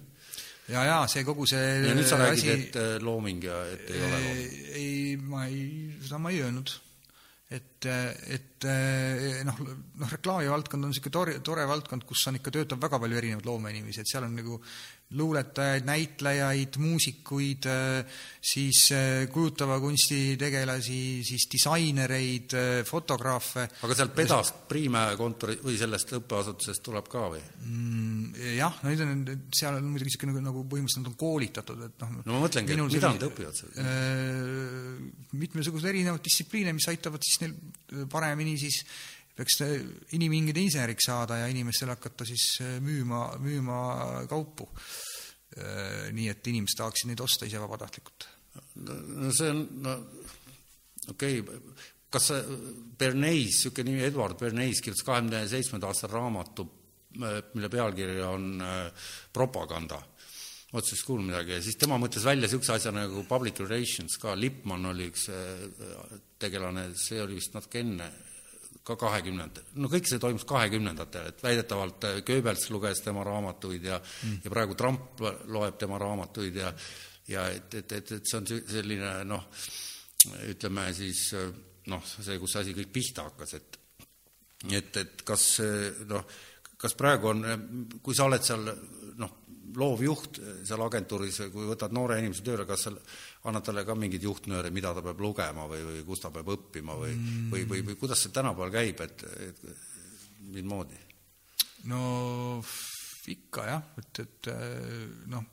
Ja, 0.67 0.83
ja 0.87 0.97
see 1.11 1.23
kogu 1.27 1.47
see 1.49 1.63
ja 1.87 1.95
nüüd 1.95 2.09
sa 2.09 2.19
räägid 2.21 2.39
asi..., 2.39 2.55
et 2.55 2.75
äh, 2.81 2.97
looming 3.03 3.43
ja 3.43 3.61
et 3.73 3.89
ei 3.93 4.03
ole 4.03 4.19
looming. 4.25 4.59
ei, 4.81 5.15
ma 5.17 5.45
ei, 5.47 5.63
seda 6.03 6.19
ma 6.21 6.33
ei 6.33 6.41
öelnud. 6.43 6.73
et, 7.49 7.76
et 7.85 8.65
noh, 9.45 9.57
noh, 10.01 10.09
reklaamivaldkond 10.09 10.87
on 10.87 10.89
niisugune 10.89 11.13
tore, 11.13 11.39
tore 11.45 11.65
valdkond, 11.69 12.05
kus 12.09 12.25
on 12.31 12.39
ikka, 12.39 12.53
töötab 12.55 12.81
väga 12.81 12.99
palju 13.03 13.19
erinevaid 13.19 13.45
loomeinimesi, 13.45 14.01
et 14.01 14.09
seal 14.09 14.25
on 14.25 14.33
nagu 14.39 14.57
luuletajaid, 15.15 15.85
näitlejaid, 15.87 16.75
muusikuid, 16.83 17.63
siis 18.43 18.81
kujutava 19.31 19.77
kunsti 19.79 20.35
tegelasi, 20.39 20.97
siis 21.23 21.45
disainereid, 21.51 22.55
fotograafe. 22.87 23.69
aga 23.87 23.95
sealt 23.95 24.15
Pedast, 24.17 24.65
Priimäe 24.67 25.15
kontori 25.15 25.55
või 25.63 25.77
sellest 25.79 26.11
õppeasutusest 26.17 26.83
tuleb 26.83 27.07
ka 27.11 27.23
või 27.31 27.39
mm,? 27.39 28.57
jah, 28.57 28.81
nüüd 28.83 29.05
on, 29.05 29.23
seal 29.55 29.79
on 29.79 29.87
muidugi 29.93 30.11
niisugune 30.11 30.35
nagu, 30.35 30.43
nagu 30.49 30.65
põhimõtteliselt 30.67 31.05
nad 31.05 31.13
on 31.13 31.19
koolitatud, 31.21 31.85
et 31.87 32.03
noh 32.03 32.17
no 32.17 32.35
ma 32.35 32.43
mõtlengi, 32.43 32.75
et 32.75 32.83
mida 32.97 33.13
nad 33.13 33.27
õpivad 33.29 33.61
seal 33.61 33.71
mitmesuguseid 35.37 35.93
erinevaid 35.93 36.23
distsipliine, 36.27 36.75
mis 36.75 36.87
aitavad 36.91 37.23
siis 37.23 37.39
neil 37.45 37.55
paremini 38.11 38.57
siis 38.59 38.83
peaks 39.37 39.59
inimhingede 40.17 40.63
inseneriks 40.65 41.09
saada 41.11 41.41
ja 41.43 41.51
inimestele 41.51 41.93
hakata 41.93 42.25
siis 42.25 42.47
äh, 42.63 42.77
müüma, 42.83 43.29
müüma 43.41 43.77
kaupu. 44.29 44.69
Äh, 45.57 46.09
nii 46.13 46.31
et 46.31 46.49
inimesed 46.49 46.81
tahaksid 46.81 47.11
neid 47.11 47.21
osta 47.23 47.47
ise 47.47 47.61
vabatahtlikult. 47.61 48.27
no 48.87 49.29
see 49.33 49.49
on, 49.53 49.61
no 49.85 49.93
okei 51.13 51.39
okay., 51.39 51.61
kas 52.09 52.29
see 52.31 52.57
Bernays, 52.97 53.59
niisugune 53.59 53.91
nimi 53.91 54.05
Edward 54.07 54.37
Bernays 54.39 54.81
kirjutas 54.81 55.05
kahekümne 55.05 55.43
seitsmenda 55.49 55.89
aasta 55.91 56.09
raamatu, 56.11 56.65
äh, 57.21 57.39
mille 57.53 57.69
pealkiri 57.73 58.21
on 58.25 58.61
Propaganda 59.33 60.01
otsest 60.77 61.05
kuulnud 61.07 61.29
midagi 61.29 61.55
ja 61.55 61.61
siis 61.63 61.77
tema 61.79 61.95
mõtles 62.01 62.25
välja 62.27 62.43
niisuguse 62.43 62.73
asja 62.73 62.91
nagu 62.91 63.23
public 63.29 63.61
relations 63.63 64.17
ka, 64.19 64.33
Lippmann 64.35 64.89
oli 64.89 65.07
üks 65.13 65.29
tegelane, 66.39 66.89
see 66.99 67.21
oli 67.23 67.37
vist 67.39 67.55
natuke 67.55 67.83
enne 67.83 68.09
ka 68.87 68.95
kahekümnendatel, 68.99 69.65
no 69.83 69.89
kõik 69.91 70.07
see 70.07 70.19
toimus 70.23 70.45
kahekümnendatel, 70.47 71.31
et 71.31 71.43
väidetavalt 71.43 72.07
äh, 72.07 72.19
Goebbels 72.27 72.69
luges 72.71 73.01
tema 73.03 73.25
raamatuid 73.27 73.89
ja 73.89 73.99
mm. 73.99 74.41
ja 74.45 74.53
praegu 74.53 74.77
Trump 74.79 75.23
loeb 75.51 75.79
tema 75.81 75.99
raamatuid 76.01 76.61
ja 76.61 76.71
ja 77.27 77.49
et, 77.51 77.73
et, 77.75 77.91
et, 77.91 78.11
et 78.15 78.29
see 78.29 78.37
on 78.39 78.45
selline 78.47 79.09
noh, 79.27 79.49
ütleme 80.47 80.85
siis 80.95 81.25
noh, 81.91 82.05
see, 82.07 82.37
kus 82.39 82.55
asi 82.61 82.75
kõik 82.77 82.93
pihta 82.95 83.27
hakkas, 83.27 83.57
et 83.59 83.81
et, 84.71 84.95
et 84.97 85.25
kas 85.27 85.43
noh, 86.09 86.23
kas 86.79 86.95
praegu 86.97 87.33
on, 87.33 87.43
kui 88.03 88.15
sa 88.15 88.29
oled 88.29 88.45
seal 88.45 88.63
noh, 89.19 89.35
loovjuht 89.77 90.39
seal 90.65 90.83
agentuuris, 90.85 91.41
kui 91.53 91.67
võtad 91.67 91.93
noore 91.93 92.19
inimese 92.21 92.45
tööle, 92.45 92.65
kas 92.69 92.87
seal 92.87 92.97
annad 93.47 93.65
talle 93.65 93.83
ka 93.87 93.95
mingeid 93.97 94.23
juhtnööre, 94.23 94.71
mida 94.75 94.93
ta 94.95 95.03
peab 95.05 95.21
lugema 95.23 95.67
või, 95.69 95.83
või 95.87 96.03
kus 96.07 96.23
ta 96.23 96.31
peab 96.33 96.49
õppima 96.55 96.97
või 96.99 97.13
mm., 97.15 97.49
või, 97.53 97.65
või, 97.69 97.83
või 97.89 97.97
kuidas 97.99 98.23
see 98.23 98.33
tänapäeval 98.35 98.73
käib, 98.73 99.03
et, 99.05 99.25
et 99.47 99.61
mismoodi? 100.53 100.99
no 101.87 102.01
ikka 103.27 103.65
jah, 103.67 103.89
et, 103.99 104.21
et 104.23 104.49
noh, 105.31 105.43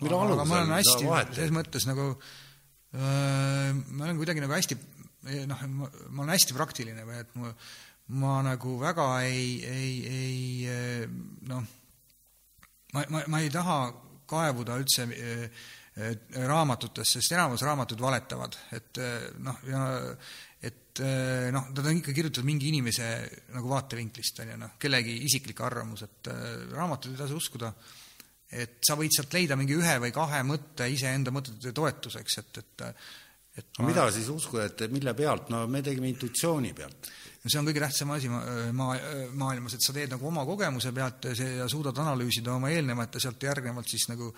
mille 0.00 0.20
alusel 0.22 0.46
sa 0.86 0.98
vahetad? 1.02 1.34
selles 1.38 1.54
mõttes 1.54 1.86
nagu 1.88 2.12
äh, 2.14 3.74
ma 3.74 4.06
olen 4.06 4.20
kuidagi 4.20 4.42
nagu 4.44 4.54
hästi 4.54 4.78
noh, 5.50 5.64
ma 5.68 6.22
olen 6.22 6.34
hästi 6.34 6.56
praktiline 6.56 7.06
või 7.06 7.18
et 7.20 7.34
ma, 7.38 7.52
ma 8.22 8.36
nagu 8.46 8.76
väga 8.80 9.08
ei, 9.26 9.58
ei, 9.66 9.92
ei 10.08 11.08
noh, 11.50 11.66
ma, 12.94 13.04
ma, 13.12 13.24
ma 13.26 13.42
ei 13.42 13.50
taha 13.52 13.80
kaevuda 14.28 14.78
üldse 14.80 15.08
raamatutesse, 16.48 17.18
sest 17.18 17.34
enamus 17.34 17.64
raamatud 17.66 18.00
valetavad, 18.02 18.58
et 18.76 19.00
noh, 19.42 19.62
ja 19.66 19.84
et 20.68 21.00
noh, 21.54 21.68
nad 21.70 21.84
on 21.84 21.98
ikka 22.00 22.12
kirjutatud 22.14 22.46
mingi 22.46 22.72
inimese 22.72 23.06
nagu 23.54 23.70
vaatevinklist, 23.70 24.42
on 24.42 24.52
ju, 24.52 24.58
noh, 24.62 24.74
kellegi 24.82 25.14
isiklik 25.28 25.60
arvamus, 25.66 26.02
et 26.06 26.30
raamatuid 26.74 27.14
ei 27.14 27.20
tasu 27.20 27.38
uskuda, 27.38 27.70
et 28.58 28.78
sa 28.86 28.96
võid 28.98 29.14
sealt 29.14 29.34
leida 29.36 29.58
mingi 29.58 29.76
ühe 29.78 29.94
või 30.02 30.14
kahe 30.14 30.42
mõtte 30.46 30.88
iseenda 30.90 31.34
mõtete 31.34 31.74
toetuseks, 31.74 32.38
et, 32.42 32.62
et 32.62 32.86
et 33.58 33.80
ma... 33.80 33.88
mida 33.90 34.06
siis 34.14 34.28
uskuda, 34.30 34.68
et 34.70 34.86
mille 34.94 35.14
pealt, 35.18 35.48
no 35.50 35.64
me 35.70 35.82
tegime 35.82 36.10
intuitsiooni 36.12 36.74
pealt 36.78 37.10
no 37.48 37.52
see 37.52 37.60
on 37.62 37.68
kõige 37.70 37.80
tähtsam 37.80 38.12
asi 38.12 38.28
ma-, 38.28 38.42
ma-, 38.76 38.96
maailmas, 39.40 39.78
et 39.78 39.84
sa 39.84 39.94
teed 39.96 40.12
nagu 40.12 40.28
oma 40.28 40.44
kogemuse 40.48 40.92
pealt 40.96 41.30
see, 41.32 41.54
ja 41.62 41.68
suudad 41.70 41.96
analüüsida 42.04 42.52
oma 42.52 42.72
eelnevat 42.74 43.16
ja 43.16 43.24
sealt 43.24 43.48
järgnevalt 43.48 43.88
siis 43.88 44.04
nagu 44.12 44.28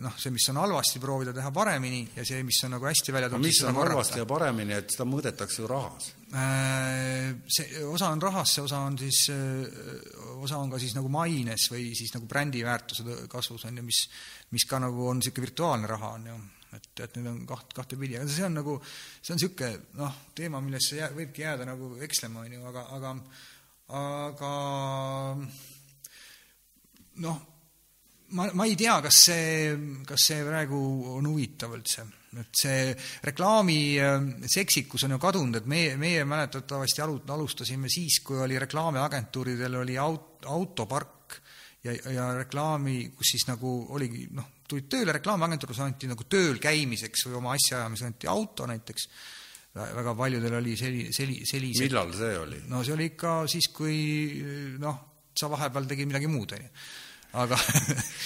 noh, 0.00 0.16
see, 0.18 0.32
mis 0.34 0.48
on 0.50 0.62
halvasti, 0.62 1.02
proovida 1.02 1.34
teha 1.36 1.52
paremini 1.54 2.02
ja 2.16 2.24
see, 2.26 2.40
mis 2.46 2.62
on 2.66 2.74
nagu 2.78 2.88
hästi 2.88 3.14
välja 3.14 3.28
tulnud 3.28 3.44
no 3.44 3.52
mis 3.52 3.60
on 3.68 3.78
halvasti 3.82 4.22
ja 4.22 4.26
paremini, 4.28 4.78
et 4.80 4.96
seda 4.96 5.06
mõõdetakse 5.08 5.62
ju 5.62 5.70
rahas? 5.70 6.10
Äh, 6.30 7.30
see 7.50 7.84
osa 7.84 8.08
on 8.14 8.22
rahas, 8.22 8.56
see 8.56 8.64
osa 8.64 8.80
on 8.86 8.98
siis, 8.98 9.24
osa 10.40 10.58
on 10.58 10.72
ka 10.72 10.80
siis 10.82 10.96
nagu 10.96 11.10
maines 11.12 11.68
või 11.72 11.90
siis 11.98 12.14
nagu 12.16 12.26
brändiväärtuse 12.30 13.26
kasvus, 13.30 13.68
on 13.68 13.82
ju, 13.82 13.86
mis 13.86 14.06
mis 14.50 14.66
ka 14.66 14.80
nagu 14.82 15.10
on 15.10 15.20
niisugune 15.20 15.46
virtuaalne 15.46 15.90
raha, 15.90 16.14
on 16.18 16.26
ju 16.26 16.38
et, 16.76 16.90
et 17.02 17.16
need 17.18 17.30
on 17.30 17.40
kaht, 17.48 17.72
kahtepidi, 17.76 18.18
aga 18.20 18.30
see 18.30 18.46
on 18.46 18.58
nagu, 18.60 18.76
see 19.20 19.34
on 19.34 19.40
niisugune 19.40 19.70
noh, 19.98 20.18
teema, 20.36 20.60
millesse 20.64 21.00
jää, 21.00 21.10
võibki 21.16 21.46
jääda 21.46 21.66
nagu 21.68 21.94
ekslema, 22.06 22.44
on 22.46 22.58
ju, 22.58 22.66
aga, 22.70 22.86
aga 22.98 23.14
aga 23.90 24.52
noh, 27.24 27.40
ma, 28.36 28.48
ma 28.54 28.66
ei 28.66 28.76
tea, 28.78 29.00
kas 29.02 29.22
see, 29.26 29.74
kas 30.06 30.28
see 30.30 30.44
praegu 30.46 30.78
on 31.16 31.26
huvitav 31.30 31.74
üldse, 31.74 32.06
et 32.38 32.62
see 32.62 32.92
reklaami 33.26 33.80
äh, 33.98 34.28
seksikus 34.46 35.06
on 35.06 35.16
ju 35.16 35.22
kadunud, 35.22 35.58
et 35.58 35.70
meie, 35.70 35.96
meie 35.98 36.22
mäletatavasti 36.28 37.02
alu-, 37.02 37.24
alustasime 37.34 37.90
siis, 37.90 38.20
kui 38.24 38.38
oli 38.44 38.60
reklaamiagentuuridel 38.62 39.80
oli 39.82 39.98
aut-, 39.98 40.46
autopark 40.46 41.40
ja, 41.82 41.96
ja 42.14 42.30
reklaami, 42.38 43.10
kus 43.16 43.34
siis 43.34 43.48
nagu 43.50 43.74
oligi 43.96 44.28
noh, 44.36 44.59
tulid 44.70 44.88
tööle 44.92 45.14
reklaamiagentuuris, 45.18 45.82
anti 45.84 46.10
nagu 46.10 46.26
tööl 46.30 46.60
käimiseks 46.62 47.26
või 47.28 47.38
oma 47.40 47.54
asjaajamiseks 47.58 48.08
anti 48.08 48.30
auto 48.30 48.68
näiteks, 48.70 49.06
väga 49.80 50.16
paljudel 50.18 50.56
oli 50.60 50.78
seli-, 50.78 51.10
seli-, 51.14 51.44
sellise 51.48 51.86
millal 51.86 52.10
see 52.16 52.32
oli? 52.38 52.64
no 52.70 52.82
see 52.86 52.96
oli 52.96 53.12
ikka 53.12 53.36
siis, 53.50 53.70
kui 53.74 54.00
noh, 54.82 55.06
sa 55.36 55.50
vahepeal 55.52 55.86
tegid 55.90 56.10
midagi 56.10 56.30
muud, 56.30 56.56
on 56.58 56.66
ju 56.66 56.74
aga 57.40 57.54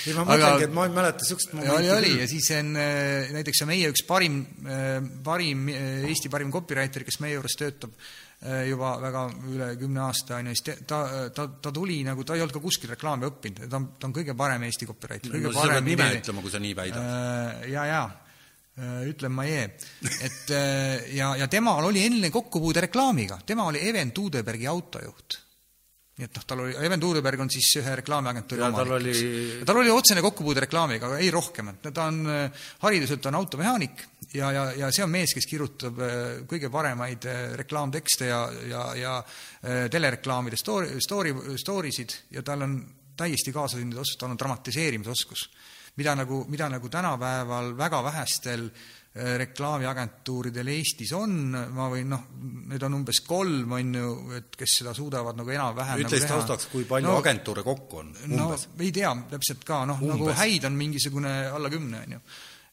ei, 0.09 0.15
ma 0.17 0.23
mõtlengi, 0.31 0.65
et 0.65 0.73
ma 0.73 0.87
ei 0.89 0.93
mäleta 0.95 1.21
niisugust 1.21 1.51
momenti 1.53 1.75
oli, 1.77 1.91
oli. 1.93 2.13
ja 2.23 2.29
siis 2.31 2.47
on 2.57 2.71
näiteks 3.37 3.65
meie 3.69 3.91
üks 3.93 4.05
parim, 4.09 4.39
parim, 5.27 5.67
Eesti 5.75 6.33
parim 6.33 6.53
copywriter, 6.55 7.05
kes 7.05 7.21
meie 7.21 7.37
juures 7.37 7.59
töötab, 7.61 7.93
Äh, 8.34 8.34
juba 8.69 8.95
väga 9.01 9.23
üle 9.53 9.69
kümne 9.81 10.03
aasta, 10.05 10.39
on 10.41 10.51
ju, 10.51 10.57
siis 10.59 10.83
ta, 10.89 10.99
ta, 11.35 11.47
ta 11.63 11.73
tuli 11.73 12.03
nagu, 12.05 12.27
ta 12.27 12.37
ei 12.37 12.43
olnud 12.45 12.57
ka 12.57 12.61
kuskil 12.65 12.93
reklaami 12.93 13.29
õppinud, 13.31 13.63
ta 13.69 13.81
on, 13.81 13.87
ta 13.99 14.09
on 14.11 14.17
kõige 14.17 14.35
parem 14.37 14.67
Eesti 14.69 14.89
copywriter. 14.91 15.39
no 15.41 15.55
sa 15.55 15.71
pead 15.73 15.89
nime 15.89 16.11
ütlema, 16.19 16.45
kui 16.45 16.53
sa 16.53 16.61
nii 16.61 16.75
väidad. 16.77 17.07
Äh, 17.15 17.71
ja, 17.73 17.87
ja 17.89 18.03
äh, 18.77 18.99
ütlen 19.09 19.33
ma 19.33 19.47
jee. 19.49 19.65
et 20.29 20.53
ja, 21.17 21.33
ja 21.41 21.49
temal 21.49 21.89
oli 21.89 22.05
enne 22.05 22.33
kokkupuude 22.35 22.85
reklaamiga, 22.89 23.41
tema 23.47 23.71
oli 23.71 23.81
Even 23.89 24.13
Tuudebergi 24.17 24.69
autojuht 24.69 25.44
nii 26.15 26.29
et 26.29 26.37
noh, 26.39 26.45
tal 26.47 26.61
oli, 26.63 26.75
Even 26.87 27.01
Tuudeberg 27.03 27.41
on 27.43 27.51
siis 27.51 27.73
ühe 27.81 27.95
reklaamiagentuuri 27.99 28.63
omanik. 28.63 28.79
tal 28.79 28.93
oli 28.95 29.15
tal 29.67 29.81
oli 29.81 29.91
otsene 29.91 30.23
kokkupuude 30.23 30.63
reklaamiga, 30.63 31.09
aga 31.11 31.19
ei 31.19 31.31
rohkem, 31.35 31.73
et 31.73 31.89
ta 31.91 32.07
on, 32.07 32.21
hariduselt 32.85 33.27
on 33.31 33.39
automehaanik 33.41 34.05
ja, 34.31 34.53
ja, 34.55 34.65
ja 34.79 34.93
see 34.95 35.03
on 35.03 35.11
mees, 35.11 35.35
kes 35.35 35.49
kirjutab 35.51 35.99
äh, 35.99 36.23
kõige 36.51 36.71
paremaid 36.71 37.27
äh, 37.27 37.45
reklaamtekste 37.59 38.31
ja, 38.31 38.41
ja, 38.71 38.87
ja 38.99 39.15
äh, 39.19 39.87
telereklaamide 39.91 40.59
story, 40.61 41.01
story, 41.03 41.35
story 41.59 41.91
sid 41.95 42.15
ja 42.35 42.47
tal 42.47 42.63
on 42.63 42.79
täiesti 43.19 43.51
kaasasündinud 43.55 44.03
oskus, 44.03 44.19
tal 44.19 44.35
on 44.35 44.39
dramatiseerimisoskus, 44.39 45.49
mida 45.99 46.15
nagu, 46.19 46.45
mida 46.51 46.71
nagu 46.71 46.91
tänapäeval 46.91 47.75
väga 47.79 48.03
vähestel 48.07 48.69
äh, 48.71 49.04
Äh, 49.04 49.04
reklaamiagentuuridel 49.15 50.69
Eestis 50.73 51.13
on, 51.15 51.53
ma 51.55 51.87
võin 51.93 52.09
noh, 52.11 52.25
neid 52.67 52.83
on 52.83 52.97
umbes 52.97 53.21
kolm, 53.23 53.77
on 53.77 53.93
ju, 53.95 54.09
et 54.41 54.57
kes 54.59 54.81
seda 54.81 54.95
suudavad 54.97 55.39
nagu 55.39 55.53
enam-vähem 55.55 56.03
ütle 56.03 56.19
siis 56.19 56.27
nagu 56.27 56.43
taustaks, 56.43 56.67
kui 56.73 56.89
palju 56.89 57.13
no, 57.13 57.21
agentuure 57.23 57.63
kokku 57.63 58.01
on? 58.03 58.11
no 58.33 58.49
ei 58.81 58.91
tea 58.95 59.13
täpselt 59.31 59.63
ka, 59.69 59.85
noh, 59.87 60.03
nagu 60.03 60.33
häid 60.35 60.67
on 60.67 60.75
mingisugune 60.81 61.37
alla 61.55 61.71
kümne, 61.71 62.03
on 62.03 62.17
ju 62.17 62.25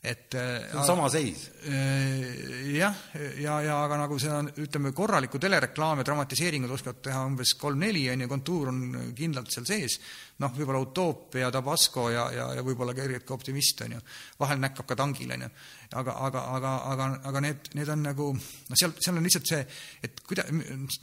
et 0.03 0.33
äh, 0.33 0.63
see 0.65 0.77
on 0.79 0.85
sama 0.85 1.09
seis. 1.13 1.43
Äh, 1.69 2.73
jah, 2.73 2.95
ja, 3.37 3.59
ja 3.61 3.75
aga 3.83 3.99
nagu 4.01 4.17
see 4.17 4.31
on, 4.33 4.47
ütleme, 4.63 4.95
korralikku 4.97 5.37
telereklaami 5.41 6.01
dramatiseeringut 6.07 6.73
oskavad 6.73 7.03
teha 7.05 7.19
umbes 7.27 7.53
kolm-neli, 7.61 8.07
on 8.09 8.23
ju, 8.25 8.29
kontuur 8.31 8.71
on 8.71 8.79
kindlalt 9.17 9.53
seal 9.53 9.67
sees, 9.69 9.99
noh, 10.41 10.55
võib-olla 10.57 10.81
Utoopia, 10.81 11.51
Tabasco 11.53 12.07
ja, 12.09 12.25
ja, 12.33 12.47
ja 12.57 12.63
võib-olla 12.65 12.95
kergelt 12.97 13.27
ka 13.27 13.37
Optimist, 13.37 13.83
on 13.85 13.93
ju, 13.93 14.01
vahel 14.41 14.63
näkkab 14.63 14.89
ka 14.89 14.97
tangil, 14.97 15.35
on 15.37 15.45
ju. 15.45 15.51
Aga, 15.91 16.15
aga, 16.23 16.41
aga, 16.55 16.73
aga, 16.87 17.07
aga 17.27 17.39
need, 17.43 17.69
need 17.77 17.89
on 17.91 18.01
nagu 18.07 18.31
noh, 18.33 18.79
seal, 18.79 18.95
seal 18.97 19.19
on 19.19 19.27
lihtsalt 19.27 19.49
see, 19.53 19.61
et 20.07 20.21
kuida-, 20.25 20.47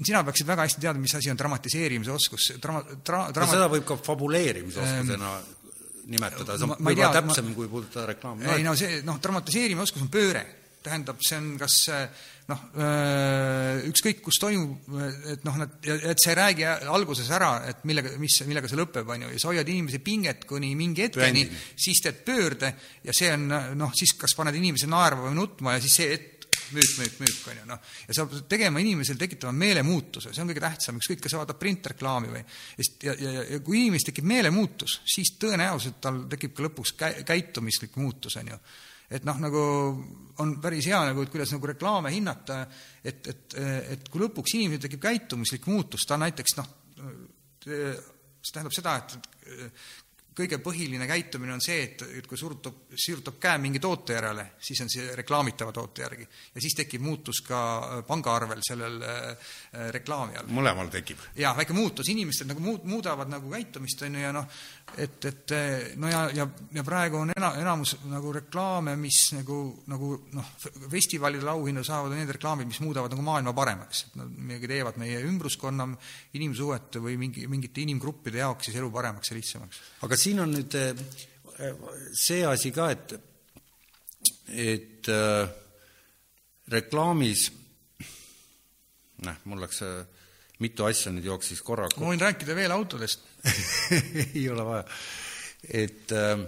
sina 0.01 0.25
peaksid 0.27 0.49
väga 0.49 0.67
hästi 0.67 0.83
teadma, 0.83 1.05
mis 1.05 1.15
asi 1.15 1.31
on 1.31 1.39
dramatiseerimise 1.39 2.15
oskus, 2.17 2.51
drama, 2.59 2.83
dra-, 2.97 3.29
drama... 3.31 3.47
no 3.47 3.53
seda 3.53 3.71
võib 3.71 3.87
ka 3.87 4.01
fabuleerimisoskusena 4.09 5.35
ähm, 5.37 5.58
nimetada, 6.13 6.57
see 6.57 6.69
on 6.69 6.77
võib-olla 6.79 7.13
täpsem, 7.19 7.53
kui 7.57 7.69
puudutada 7.71 8.09
reklaami. 8.15 8.49
ei 8.57 8.65
no 8.67 8.75
see, 8.79 9.03
noh, 9.07 9.21
dramatiseerimise 9.23 9.89
oskus 9.89 10.07
on 10.07 10.11
pööre. 10.13 10.47
Tähendab, 10.79 11.19
see 11.27 11.37
on 11.41 11.49
kas 11.59 11.75
noh, 12.49 12.61
ükskõik 13.91 14.23
kus 14.25 14.39
toimub, 14.41 14.87
et 15.35 15.43
noh, 15.45 15.59
nad, 15.61 15.75
et 15.85 16.23
sa 16.23 16.31
ei 16.33 16.39
räägi 16.39 16.65
alguses 16.89 17.29
ära, 17.35 17.51
et 17.69 17.83
millega, 17.89 18.15
mis, 18.23 18.39
millega 18.49 18.71
see 18.71 18.79
lõpeb, 18.79 19.11
on 19.11 19.27
ju, 19.27 19.33
ja 19.35 19.43
sa 19.43 19.51
hoiad 19.51 19.69
inimese 19.69 20.01
pinget 20.05 20.47
kuni 20.49 20.73
mingi 20.79 21.09
hetkeni, 21.09 21.45
siis 21.77 22.01
teed 22.05 22.23
pöörde 22.25 22.73
ja 23.05 23.17
see 23.17 23.35
on 23.35 23.51
noh, 23.77 23.93
siis 23.97 24.15
kas 24.21 24.37
paned 24.39 24.57
inimese 24.57 24.89
naerma 24.89 25.29
või 25.29 25.37
nutma 25.43 25.77
ja 25.77 25.85
siis 25.85 25.99
see 26.01 26.11
hetk 26.15 26.38
müük, 26.75 26.93
müük, 26.99 27.17
müük, 27.23 27.47
on 27.51 27.61
ju, 27.61 27.65
noh. 27.69 27.81
ja 28.09 28.17
sa 28.17 28.27
pead 28.29 28.47
tegema 28.51 28.83
inimesel, 28.83 29.19
tekitama 29.21 29.53
meelemuutuse, 29.59 30.33
see 30.35 30.43
on 30.45 30.51
kõige 30.53 30.65
tähtsam, 30.65 31.01
ükskõik, 31.01 31.23
kas 31.25 31.35
sa 31.35 31.41
vaatad 31.43 31.61
printreklaami 31.61 32.33
või 32.33 32.43
ja, 32.43 33.15
ja, 33.15 33.33
ja, 33.39 33.63
kui 33.65 33.83
inimesel 33.83 34.11
tekib 34.11 34.29
meelemuutus, 34.31 35.01
siis 35.09 35.35
tõenäoliselt 35.41 36.01
tal 36.05 36.23
tekib 36.33 36.55
ka 36.57 36.67
lõpuks 36.69 36.95
kä-, 37.01 37.17
käitumislik 37.29 37.99
muutus, 38.01 38.39
on 38.41 38.53
ju 38.55 38.61
et 39.09 39.25
noh, 39.25 39.39
nagu 39.41 39.61
on 40.45 40.51
päris 40.61 40.87
hea 40.91 40.99
nagu, 41.09 41.23
et 41.25 41.33
kuidas 41.33 41.55
nagu 41.55 41.71
reklaame 41.71 42.13
hinnata, 42.13 42.59
et, 43.01 43.31
et, 43.33 43.57
et 43.95 44.11
kui 44.13 44.21
lõpuks 44.21 44.59
inimesel 44.59 44.85
tekib 44.85 45.01
käitumislik 45.07 45.69
muutus, 45.71 46.05
ta 46.05 46.21
näiteks 46.21 46.59
noh, 46.61 46.69
see 47.65 48.53
tähendab 48.53 48.77
seda, 48.77 48.99
et 49.01 49.17
kõige 50.39 50.61
põhiline 50.63 51.07
käitumine 51.09 51.55
on 51.57 51.63
see, 51.63 51.81
et, 51.85 52.05
et 52.21 52.27
kui 52.29 52.39
surutab, 52.39 52.93
sirutab 52.95 53.39
käe 53.43 53.59
mingi 53.63 53.81
toote 53.83 54.15
järele, 54.17 54.45
siis 54.63 54.81
on 54.85 54.91
see 54.93 55.11
reklaamitava 55.19 55.75
toote 55.75 56.05
järgi. 56.05 56.29
ja 56.55 56.63
siis 56.63 56.77
tekib 56.79 57.03
muutus 57.05 57.43
ka 57.47 57.61
äh, 57.79 58.03
pangaarvel 58.07 58.63
sellel 58.67 59.01
äh, 59.03 59.53
reklaami 59.95 60.39
all. 60.39 60.51
mõlemal 60.61 60.93
tekib? 60.93 61.23
jaa, 61.39 61.55
väike 61.59 61.77
muutus, 61.77 62.11
inimesed 62.15 62.51
nagu 62.51 62.63
muud, 62.63 62.87
muudavad 62.89 63.31
nagu 63.33 63.51
käitumist, 63.51 64.03
on 64.07 64.19
ju, 64.19 64.23
ja 64.23 64.33
noh, 64.35 64.61
et, 64.97 65.25
et 65.29 65.55
no 66.01 66.09
ja, 66.11 66.25
ja, 66.35 66.47
ja 66.75 66.85
praegu 66.87 67.21
on 67.21 67.33
ena-, 67.35 67.53
enamus 67.61 67.97
nagu 68.09 68.33
reklaame, 68.35 68.97
mis 69.01 69.21
nagu, 69.37 69.59
nagu 69.91 70.11
noh, 70.35 70.51
festivalidel 70.91 71.53
auhindu 71.53 71.85
saavad, 71.87 72.15
on 72.15 72.23
need 72.23 72.33
reklaamid, 72.39 72.71
mis 72.71 72.81
muudavad 72.85 73.15
nagu 73.15 73.25
maailma 73.27 73.55
paremaks. 73.57 74.05
et 74.09 74.19
nad 74.21 74.33
midagi 74.33 74.73
teevad 74.75 74.99
meie 75.03 75.21
ümbruskonna, 75.29 75.89
inimsuhete 76.39 77.03
või 77.05 77.19
mingi, 77.21 77.47
mingite 77.51 77.85
inimgruppide 77.85 78.43
jaoks 78.43 78.71
siis 78.71 78.81
elu 78.81 78.91
paremaks 78.95 79.33
ja 79.33 79.39
lihtsamaks. 79.39 79.81
aga 80.09 80.19
siin 80.19 80.43
on 80.45 80.55
nüüd 80.57 80.79
eh, 80.79 81.07
see 82.15 82.45
asi 82.47 82.73
ka, 82.75 82.91
et, 82.95 83.15
et 84.49 85.11
äh, 85.13 85.49
reklaamis 86.71 87.49
noh, 89.25 89.43
mul 89.51 89.63
läks 89.65 89.83
äh, 89.87 90.18
mitu 90.59 90.85
asja 90.89 91.13
nüüd 91.15 91.27
jooksis 91.29 91.63
korraga. 91.63 92.01
ma 92.01 92.13
võin 92.13 92.23
rääkida 92.23 92.57
veel 92.59 92.75
autodest 92.75 93.21
ei 94.35 94.49
ole 94.51 94.65
vaja. 94.67 94.85
et 95.69 96.13
äh, 96.13 96.47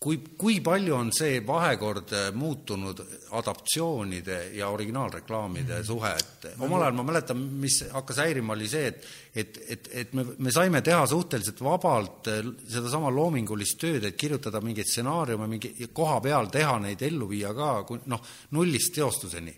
kui, 0.00 0.16
kui 0.40 0.60
palju 0.64 0.94
on 0.96 1.10
see 1.12 1.40
vahekord 1.46 2.14
muutunud 2.36 3.02
adaptatsioonide 3.36 4.38
ja 4.56 4.70
originaalreklaamide 4.72 5.74
mm 5.74 5.80
-hmm. 5.80 5.86
suhe, 5.86 6.12
et 6.16 6.46
omal 6.58 6.82
ajal 6.82 6.94
ma 6.94 7.02
mäletan, 7.02 7.36
mis 7.36 7.84
hakkas 7.92 8.16
häirima, 8.24 8.52
oli 8.52 8.68
see, 8.68 8.86
et 8.86 9.06
et, 9.34 9.58
et, 9.68 9.88
et 9.92 10.12
me, 10.12 10.24
me 10.38 10.50
saime 10.50 10.80
teha 10.82 11.06
suhteliselt 11.06 11.60
vabalt 11.62 12.26
sedasama 12.68 13.10
loomingulist 13.10 13.78
tööd, 13.78 14.04
et 14.04 14.16
kirjutada 14.16 14.60
mingeid 14.60 14.88
stsenaariume, 14.88 15.46
mingi 15.46 15.88
koha 15.92 16.20
peal 16.20 16.50
teha 16.50 16.78
neid 16.78 17.02
ellu 17.02 17.28
viia 17.28 17.54
ka, 17.54 17.86
noh, 18.06 18.22
nullist 18.50 18.94
teostuseni 18.94 19.54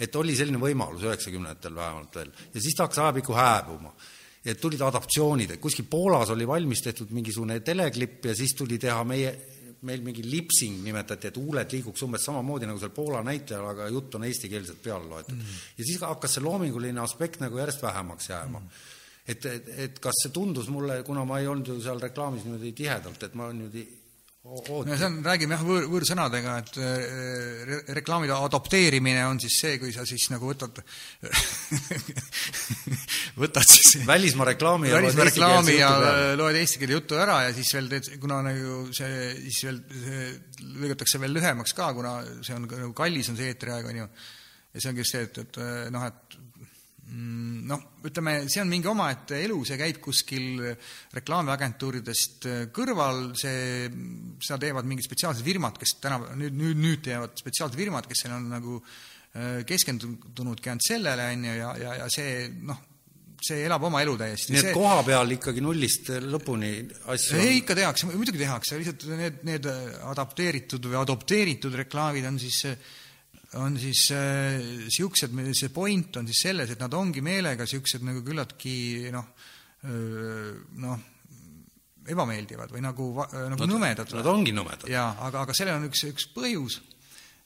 et 0.00 0.16
oli 0.16 0.34
selline 0.36 0.58
võimalus 0.60 1.04
üheksakümnendatel 1.06 1.74
vähemalt 1.76 2.20
veel 2.20 2.30
ja 2.54 2.60
siis 2.60 2.76
ta 2.76 2.88
hakkas 2.88 3.02
ajapikku 3.04 3.34
hääbuma. 3.36 3.94
et 4.44 4.60
tulid 4.60 4.80
adaptatsioonid, 4.84 5.54
et 5.54 5.60
kuskil 5.60 5.86
Poolas 5.88 6.30
oli 6.30 6.46
valmis 6.46 6.82
tehtud 6.84 7.12
mingisugune 7.16 7.60
teleklipp 7.64 8.26
ja 8.28 8.34
siis 8.36 8.52
tuli 8.54 8.76
teha 8.78 9.04
meie, 9.04 9.30
meil 9.88 10.02
mingi 10.04 10.24
lipsing 10.30 10.82
nimetati, 10.84 11.30
et 11.30 11.36
huuled 11.40 11.72
liiguks 11.72 12.02
umbes 12.04 12.26
samamoodi 12.28 12.68
nagu 12.68 12.78
seal 12.78 12.92
Poola 12.92 13.22
näitlejal, 13.24 13.70
aga 13.70 13.88
jutt 13.88 14.18
on 14.18 14.26
eestikeelselt 14.28 14.82
peale 14.82 15.08
loetud 15.08 15.34
mm. 15.34 15.40
-hmm. 15.40 15.64
ja 15.78 15.84
siis 15.84 16.00
hakkas 16.00 16.34
see 16.34 16.44
loominguline 16.44 17.00
aspekt 17.00 17.40
nagu 17.40 17.58
järjest 17.58 17.82
vähemaks 17.82 18.28
jääma 18.28 18.60
mm. 18.60 18.66
-hmm. 18.66 19.28
et, 19.28 19.46
et, 19.46 19.68
et 19.78 19.98
kas 19.98 20.22
see 20.22 20.32
tundus 20.32 20.68
mulle, 20.68 21.02
kuna 21.02 21.24
ma 21.24 21.38
ei 21.38 21.46
olnud 21.46 21.66
ju 21.66 21.80
seal 21.80 22.00
reklaamis 22.00 22.44
niimoodi 22.44 22.72
tihedalt, 22.72 23.22
et 23.22 23.34
ma 23.34 23.52
niimoodi 23.52 23.88
no 24.44 24.96
see 24.98 25.06
on, 25.06 25.14
räägime 25.24 25.56
jah, 25.56 25.62
võõr, 25.64 25.86
võõrsõnadega, 25.88 26.54
et 26.60 26.74
re, 26.76 27.78
reklaamide 27.96 28.34
adopteerimine 28.36 29.22
on 29.24 29.40
siis 29.40 29.56
see, 29.62 29.78
kui 29.80 29.94
sa 29.94 30.04
siis 30.08 30.26
nagu 30.34 30.50
võtad 30.50 30.82
võtad 33.42 33.72
siis 33.72 34.04
välismaa 34.04 34.50
reklaami 34.50 34.92
ja 34.92 35.00
välismaa 35.00 35.28
reklaami 35.30 35.78
ja 35.78 35.90
loed 36.36 36.60
eesti 36.60 36.82
keele 36.82 36.98
juttu 36.98 37.16
ära 37.16 37.40
ja 37.46 37.56
siis 37.56 37.72
veel 37.78 37.88
teed, 37.94 38.12
kuna 38.20 38.42
nagu 38.44 38.84
see, 38.92 39.26
siis 39.46 39.64
veel 39.70 39.80
lõigatakse 40.76 41.22
veel 41.24 41.36
lühemaks 41.38 41.72
ka, 41.76 41.88
kuna 41.96 42.18
see 42.44 42.58
on 42.58 42.68
nagu 42.68 42.92
kallis 42.96 43.32
on 43.32 43.40
see 43.40 43.48
eetriaeg, 43.54 43.88
on 43.94 44.02
ju. 44.04 44.10
ja 44.74 44.82
see 44.84 44.92
ongi 44.92 45.06
just 45.06 45.16
see, 45.16 45.24
et, 45.24 45.40
et 45.40 45.62
noh, 45.94 46.04
et 46.04 46.43
noh, 47.14 47.82
ütleme, 48.06 48.36
see 48.50 48.62
on 48.62 48.70
mingi 48.70 48.88
omaette 48.90 49.38
elu, 49.44 49.58
see 49.66 49.78
käib 49.80 50.00
kuskil 50.04 50.62
reklaamiagentuuridest 51.14 52.48
kõrval, 52.74 53.26
see, 53.38 53.90
seda 54.42 54.60
teevad 54.66 54.88
mingid 54.88 55.06
spetsiaalsed 55.06 55.44
firmad, 55.46 55.78
kes 55.80 55.98
täna, 56.02 56.20
nüüd, 56.38 56.56
nüüd, 56.58 56.80
nüüd 56.80 57.04
teevad 57.04 57.36
spetsiaalsed 57.40 57.78
firmad, 57.78 58.08
kes 58.10 58.26
on 58.30 58.48
nagu 58.52 58.80
äh, 58.80 59.62
keskendunudki 59.68 60.72
ainult 60.72 60.88
sellele, 60.88 61.30
on 61.36 61.46
ju, 61.50 61.54
ja, 61.60 61.70
ja, 61.82 61.94
ja 62.02 62.10
see 62.12 62.48
noh, 62.64 62.82
see 63.44 63.64
elab 63.66 63.84
oma 63.84 64.00
elu 64.04 64.16
täiesti. 64.20 64.54
nii 64.54 64.60
et 64.60 64.68
see... 64.70 64.74
koha 64.76 65.00
peal 65.06 65.36
ikkagi 65.36 65.64
nullist 65.64 66.10
lõpuni 66.24 66.72
asju 67.12 67.40
ei, 67.42 67.58
ikka 67.60 67.76
tehakse, 67.76 68.08
muidugi 68.12 68.40
tehakse, 68.40 68.78
lihtsalt 68.80 69.08
need, 69.20 69.40
need 69.46 69.68
adapteeritud 70.14 70.88
või 70.88 71.00
adopteeritud 71.02 71.76
reklaamid 71.84 72.28
on 72.30 72.40
siis 72.40 72.62
äh, 72.70 72.92
on 73.60 73.78
siis 73.80 74.06
niisugused 74.10 75.34
äh,, 75.34 75.50
see 75.56 75.72
point 75.74 76.16
on 76.20 76.28
siis 76.30 76.44
selles, 76.48 76.70
et 76.74 76.80
nad 76.82 76.94
ongi 76.98 77.22
meelega 77.24 77.66
niisugused 77.66 78.04
nagu 78.06 78.22
küllaltki 78.26 78.76
noh, 79.14 79.32
noh, 80.80 81.02
ebameeldivad 82.10 82.74
või 82.74 82.84
nagu, 82.84 83.08
nagu 83.22 83.56
nad, 83.56 83.70
nõmedad. 83.70 84.12
Nad 84.16 84.28
ongi 84.28 84.52
nõmedad. 84.54 84.86
jaa, 84.90 85.10
aga, 85.28 85.44
aga 85.46 85.56
sellel 85.56 85.80
on 85.80 85.88
üks, 85.88 86.04
üks 86.10 86.28
põhjus, 86.34 86.78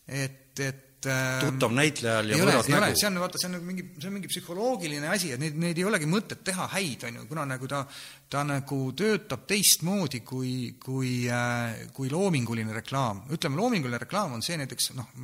et, 0.07 0.59
et 0.59 1.07
äh, 1.07 1.39
tuttav 1.45 1.75
näitlejal 1.77 2.33
ja 2.33 2.41
võõras 2.43 2.71
nägu. 2.73 2.99
see 2.99 3.09
on, 3.11 3.21
vaata, 3.23 3.41
see 3.41 3.51
on 3.51 3.57
nagu 3.59 3.69
mingi, 3.69 3.87
see 3.99 4.11
on 4.11 4.17
mingi 4.17 4.31
psühholoogiline 4.33 5.11
asi, 5.13 5.33
et 5.35 5.43
neid, 5.43 5.59
neid 5.63 5.79
ei 5.79 5.87
olegi 5.87 6.11
mõtet 6.11 6.43
teha 6.47 6.69
häid, 6.75 7.07
on 7.09 7.21
ju, 7.21 7.27
kuna 7.31 7.47
nagu 7.53 7.71
ta, 7.71 7.85
ta 8.31 8.43
nagu 8.47 8.81
töötab 8.99 9.47
teistmoodi 9.51 10.25
kui, 10.27 10.55
kui, 10.83 11.13
äh, 11.31 11.87
kui 11.95 12.11
loominguline 12.13 12.75
reklaam. 12.81 13.25
ütleme, 13.35 13.61
loominguline 13.63 14.03
reklaam 14.03 14.35
on 14.39 14.45
see 14.45 14.59
näiteks, 14.59 14.93
noh, 14.99 15.15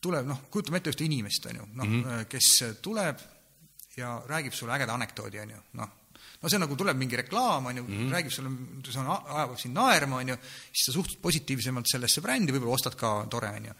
tuleb, 0.00 0.26
noh, 0.26 0.44
kujutame 0.50 0.80
ette 0.80 0.92
ühte 0.92 1.06
inimest, 1.06 1.46
on 1.50 1.60
ju, 1.60 1.68
noh 1.74 1.86
mm, 1.86 2.02
-hmm. 2.04 2.26
kes 2.30 2.50
tuleb 2.82 3.22
ja 3.96 4.18
räägib 4.26 4.54
sulle 4.54 4.76
ägeda 4.76 4.94
anekdoodi, 4.94 5.40
on 5.42 5.50
ju, 5.50 5.62
noh, 5.80 5.94
no 6.42 6.50
see 6.50 6.60
nagu 6.60 6.76
tuleb 6.78 6.98
mingi 6.98 7.18
reklaam, 7.18 7.66
on 7.66 7.76
ju 7.76 7.82
mm, 7.84 7.96
-hmm. 7.96 8.12
räägib 8.14 8.32
sulle, 8.32 8.50
see 8.90 9.00
on, 9.00 9.10
ajab 9.10 9.56
sind 9.58 9.74
naerma, 9.74 10.16
on 10.22 10.28
ju, 10.28 10.36
siis 10.72 10.86
sa 10.86 10.92
suhtud 10.92 11.18
positiivsemalt 11.22 11.90
sellesse 11.90 12.20
brändi, 12.20 12.52
võib-olla 12.52 12.78
ostad 12.78 12.94
ka, 12.94 13.26
tore, 13.30 13.50
on 13.56 13.64
ju. 13.64 13.74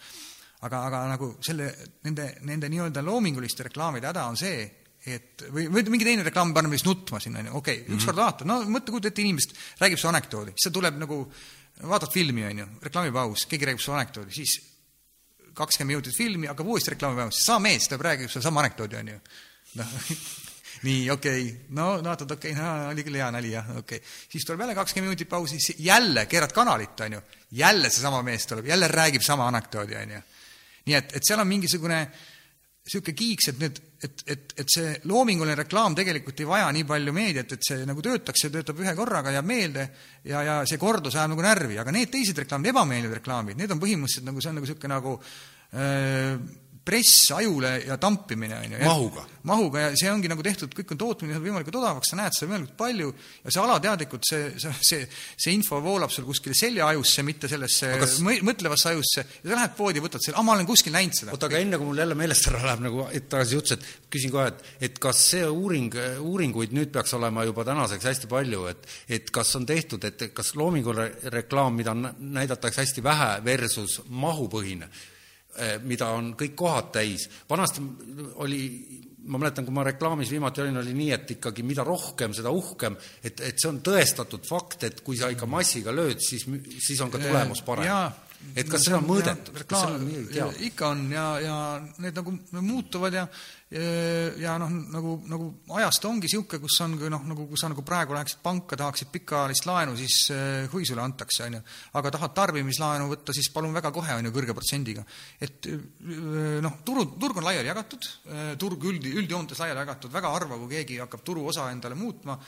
aga, 0.60 0.82
aga 0.86 1.06
nagu 1.06 1.36
selle, 1.40 1.68
nende, 2.02 2.38
nende 2.42 2.68
nii-öelda 2.68 3.02
loominguliste 3.02 3.62
reklaamide 3.62 4.08
häda 4.08 4.24
on 4.26 4.36
see, 4.36 4.64
et 5.06 5.44
või, 5.54 5.68
või 5.70 5.84
mingi 5.94 6.04
teine 6.04 6.24
reklaam 6.26 6.50
paneb 6.54 6.72
meist 6.72 6.86
nutma 6.86 7.20
sinna, 7.20 7.38
on 7.38 7.46
ju, 7.46 7.52
okei 7.56 7.74
okay, 7.74 7.84
mm 7.84 7.92
-hmm., 7.92 8.00
ükskord 8.00 8.18
vaatad, 8.18 8.46
no 8.50 8.58
mõtle, 8.66 8.90
kujuta 8.90 9.08
ette 9.08 9.22
inimest, 9.22 9.54
räägib 9.78 9.98
su 9.98 10.08
anekdoodi, 10.08 10.56
siis 10.56 10.66
ta 10.66 10.74
tuleb 10.74 10.98
nagu, 10.98 11.20
vaatad 11.82 12.10
filmi, 12.12 12.44
on 12.44 12.58
ju, 12.58 12.66
reklaamipaus, 12.82 13.46
keegi 13.46 13.70
räägib 13.70 13.84
su 13.84 13.94
anekdoodi, 13.94 14.34
siis 14.34 14.58
kakskümmend 15.58 15.96
minutit 15.96 16.16
filmi, 16.16 16.48
hakkab 16.50 16.68
uuesti 16.70 16.94
reklaami 16.94 17.20
päevast, 17.22 17.42
sama 17.44 17.64
mees 17.68 17.88
tuleb, 17.88 18.04
räägib 18.06 18.30
sulle 18.32 18.46
sama 18.46 18.62
anekdoodi, 18.64 19.00
on 19.00 19.10
ju. 19.12 19.18
noh, 19.80 19.96
nii, 20.86 21.10
okei 21.10 21.42
okay., 21.42 21.66
no 21.76 21.90
vaatad, 22.04 22.36
okei 22.36 22.54
okay,, 22.54 22.62
no 22.62 22.92
oli 22.92 23.04
küll 23.06 23.20
hea 23.20 23.28
nali, 23.34 23.52
jah, 23.56 23.70
okei 23.76 24.00
okay.. 24.00 24.16
siis 24.30 24.46
tuleb 24.46 24.64
jälle 24.64 24.78
kakskümmend 24.78 25.10
minutit 25.10 25.30
pausi, 25.30 25.60
siis 25.60 25.82
jälle 25.84 26.26
keerad 26.30 26.54
kanalit, 26.56 27.00
on 27.06 27.18
ju. 27.18 27.22
jälle 27.64 27.90
seesama 27.90 28.22
mees 28.22 28.46
tuleb, 28.46 28.66
jälle 28.70 28.88
räägib 28.88 29.26
sama 29.26 29.48
anekdoodi, 29.52 29.98
on 30.02 30.16
ju. 30.18 30.24
nii 30.88 30.98
et, 31.02 31.16
et 31.16 31.28
seal 31.28 31.42
on 31.42 31.48
mingisugune 31.50 32.02
niisugune 32.88 33.14
kiiks, 33.16 33.50
et 33.52 33.58
nüüd, 33.60 33.80
et, 34.02 34.22
et, 34.30 34.52
et 34.62 34.70
see 34.70 34.92
loominguline 35.10 35.56
reklaam 35.58 35.96
tegelikult 35.98 36.38
ei 36.42 36.46
vaja 36.48 36.68
nii 36.74 36.86
palju 36.86 37.14
meediat, 37.14 37.54
et 37.56 37.66
see 37.66 37.86
nagu 37.88 38.04
töötaks, 38.04 38.44
see 38.44 38.52
töötab 38.54 38.78
ühe 38.84 38.94
korraga, 38.98 39.32
jääb 39.34 39.48
meelde 39.48 39.88
ja, 40.28 40.42
ja 40.46 40.56
see 40.68 40.78
kordus 40.78 41.16
ajab 41.18 41.34
nagu 41.34 41.44
närvi, 41.44 41.80
aga 41.82 41.94
need 41.94 42.12
teised 42.12 42.38
reklaamid, 42.38 42.70
ebameeldivad 42.72 43.18
reklaamid, 43.18 43.58
need 43.58 43.74
on 43.74 43.82
põhimõtteliselt 43.82 44.28
nagu, 44.28 44.44
see 44.44 44.52
on 44.52 44.58
nagu 44.60 44.68
niisugune 44.68 44.94
nagu 44.94 45.16
äh, 45.18 46.34
press 46.88 47.30
ajule 47.36 47.72
ja 47.84 47.98
tampimine, 48.00 48.56
on 48.64 48.72
ju. 48.72 48.84
mahuga. 48.84 49.24
mahuga 49.48 49.82
ja 49.82 49.90
see 49.96 50.10
ongi 50.12 50.28
nagu 50.30 50.44
tehtud, 50.44 50.72
kõik 50.76 50.94
on 50.94 51.00
tootmine 51.00 51.40
võimalikult 51.42 51.76
odavaks, 51.80 52.12
sa 52.12 52.18
näed 52.18 52.36
seda 52.36 52.48
võimalikult 52.48 52.76
palju 52.80 53.10
ja 53.44 53.52
see 53.52 53.62
alateadlikult, 53.62 54.28
see, 54.28 54.46
see, 54.60 54.72
see, 54.88 55.08
see 55.36 55.54
info 55.56 55.80
voolab 55.84 56.12
sul 56.14 56.26
kuskile 56.28 56.56
seljaajusse, 56.56 57.24
mitte 57.28 57.50
sellesse 57.50 57.92
kas... 58.00 58.16
mõtlevasse 58.24 58.92
ajusse 58.92 59.24
ja 59.24 59.50
sa 59.50 59.54
lähed 59.54 59.74
poodi, 59.76 60.02
võtad 60.04 60.24
selle, 60.24 60.38
aa, 60.40 60.46
ma 60.48 60.56
olen 60.56 60.68
kuskil 60.68 60.96
näinud 60.96 61.18
seda. 61.18 61.34
oota, 61.36 61.50
aga 61.50 61.60
enne 61.60 61.80
kui 61.80 61.90
mul 61.90 62.02
jälle 62.02 62.16
meelest 62.18 62.48
ära 62.52 62.62
läheb 62.70 62.86
nagu, 62.86 63.04
et 63.12 63.28
tagasi 63.32 63.58
jutus, 63.58 63.76
et 63.76 64.08
küsin 64.12 64.32
kohe, 64.32 64.48
et, 64.52 64.64
et 64.88 65.02
kas 65.02 65.20
see 65.34 65.44
uuring, 65.44 65.92
uuringuid 66.24 66.72
nüüd 66.76 66.92
peaks 66.94 67.12
olema 67.18 67.44
juba 67.48 67.66
tänaseks 67.68 68.08
hästi 68.12 68.32
palju, 68.32 68.64
et 68.72 68.88
et 69.18 69.30
kas 69.34 69.54
on 69.58 69.66
tehtud, 69.68 70.04
et 70.08 70.28
kas 70.36 70.54
loominguline 70.58 71.30
reklaam, 71.34 71.76
mida 71.76 71.94
näidatakse 71.96 72.84
hästi 72.84 73.04
vähe 73.04 73.30
versus 73.44 74.00
mahupõhine, 74.08 74.88
mida 75.82 76.12
on 76.14 76.32
kõik 76.38 76.54
kohad 76.58 76.92
täis, 76.94 77.28
vanasti 77.50 77.82
oli 78.44 78.62
ma 79.28 79.38
mäletan, 79.38 79.66
kui 79.66 79.74
ma 79.76 79.84
reklaamis 79.86 80.30
viimati 80.32 80.62
olin, 80.64 80.80
oli 80.80 80.94
nii, 80.96 81.10
et 81.16 81.34
ikkagi 81.36 81.64
mida 81.66 81.84
rohkem, 81.86 82.32
seda 82.36 82.52
uhkem, 82.54 82.96
et, 83.22 83.42
et 83.44 83.60
see 83.60 83.68
on 83.70 83.82
tõestatud 83.84 84.46
fakt, 84.48 84.86
et 84.88 85.02
kui 85.04 85.18
sa 85.20 85.28
ikka 85.32 85.48
massiga 85.50 85.92
lööd, 85.94 86.22
siis, 86.24 86.46
siis 86.80 87.02
on 87.04 87.12
ka 87.12 87.20
tulemus 87.22 87.62
parem. 87.66 88.24
Et 88.54 88.68
kas 88.70 88.84
see 88.86 88.94
on 88.94 89.02
mõõdetud, 89.02 89.56
kas 89.66 89.82
seal 89.82 89.96
on 89.96 90.26
teada? 90.30 90.52
ikka 90.62 90.92
on 90.94 91.00
ja, 91.10 91.24
ja 91.42 91.56
need 91.98 92.20
nagu 92.20 92.34
muutuvad 92.62 93.16
ja 93.18 93.24
ja 93.68 94.54
noh, 94.56 94.70
nagu, 94.94 95.10
nagu 95.28 95.48
ajast 95.76 96.06
ongi 96.08 96.24
niisugune, 96.24 96.60
kus 96.62 96.78
on 96.84 96.94
noh, 97.12 97.26
nagu 97.28 97.44
kui 97.50 97.60
sa 97.60 97.68
nagu 97.68 97.84
praegu 97.84 98.16
läheksid 98.16 98.40
panka, 98.40 98.78
tahaksid 98.80 99.10
pikaajalist 99.12 99.68
laenu, 99.68 99.96
siis 99.98 100.16
eh, 100.32 100.64
huvi 100.72 100.88
sulle 100.88 101.04
antakse, 101.04 101.44
on 101.44 101.58
ju. 101.58 101.60
aga 102.00 102.14
tahad 102.16 102.34
tarbimislaenu 102.38 103.10
võtta, 103.12 103.36
siis 103.36 103.50
palun 103.52 103.76
väga 103.76 103.92
kohe, 103.92 104.16
on 104.16 104.30
ju, 104.30 104.32
kõrge 104.32 104.56
protsendiga. 104.56 105.04
et 105.44 105.68
eh, 105.68 106.58
noh, 106.64 106.80
turu, 106.84 107.04
turg 107.20 107.42
on 107.42 107.48
laiali 107.50 107.68
jagatud, 107.68 108.10
eh, 108.32 108.50
turg 108.60 108.88
üld, 108.88 109.04
üldjoontes 109.04 109.60
laiali 109.60 109.84
jagatud, 109.84 110.16
väga 110.16 110.32
harva, 110.32 110.60
kui 110.62 110.72
keegi 110.78 111.00
hakkab 111.04 111.24
turuosa 111.28 111.68
endale 111.74 111.98
muutma, 111.98 112.40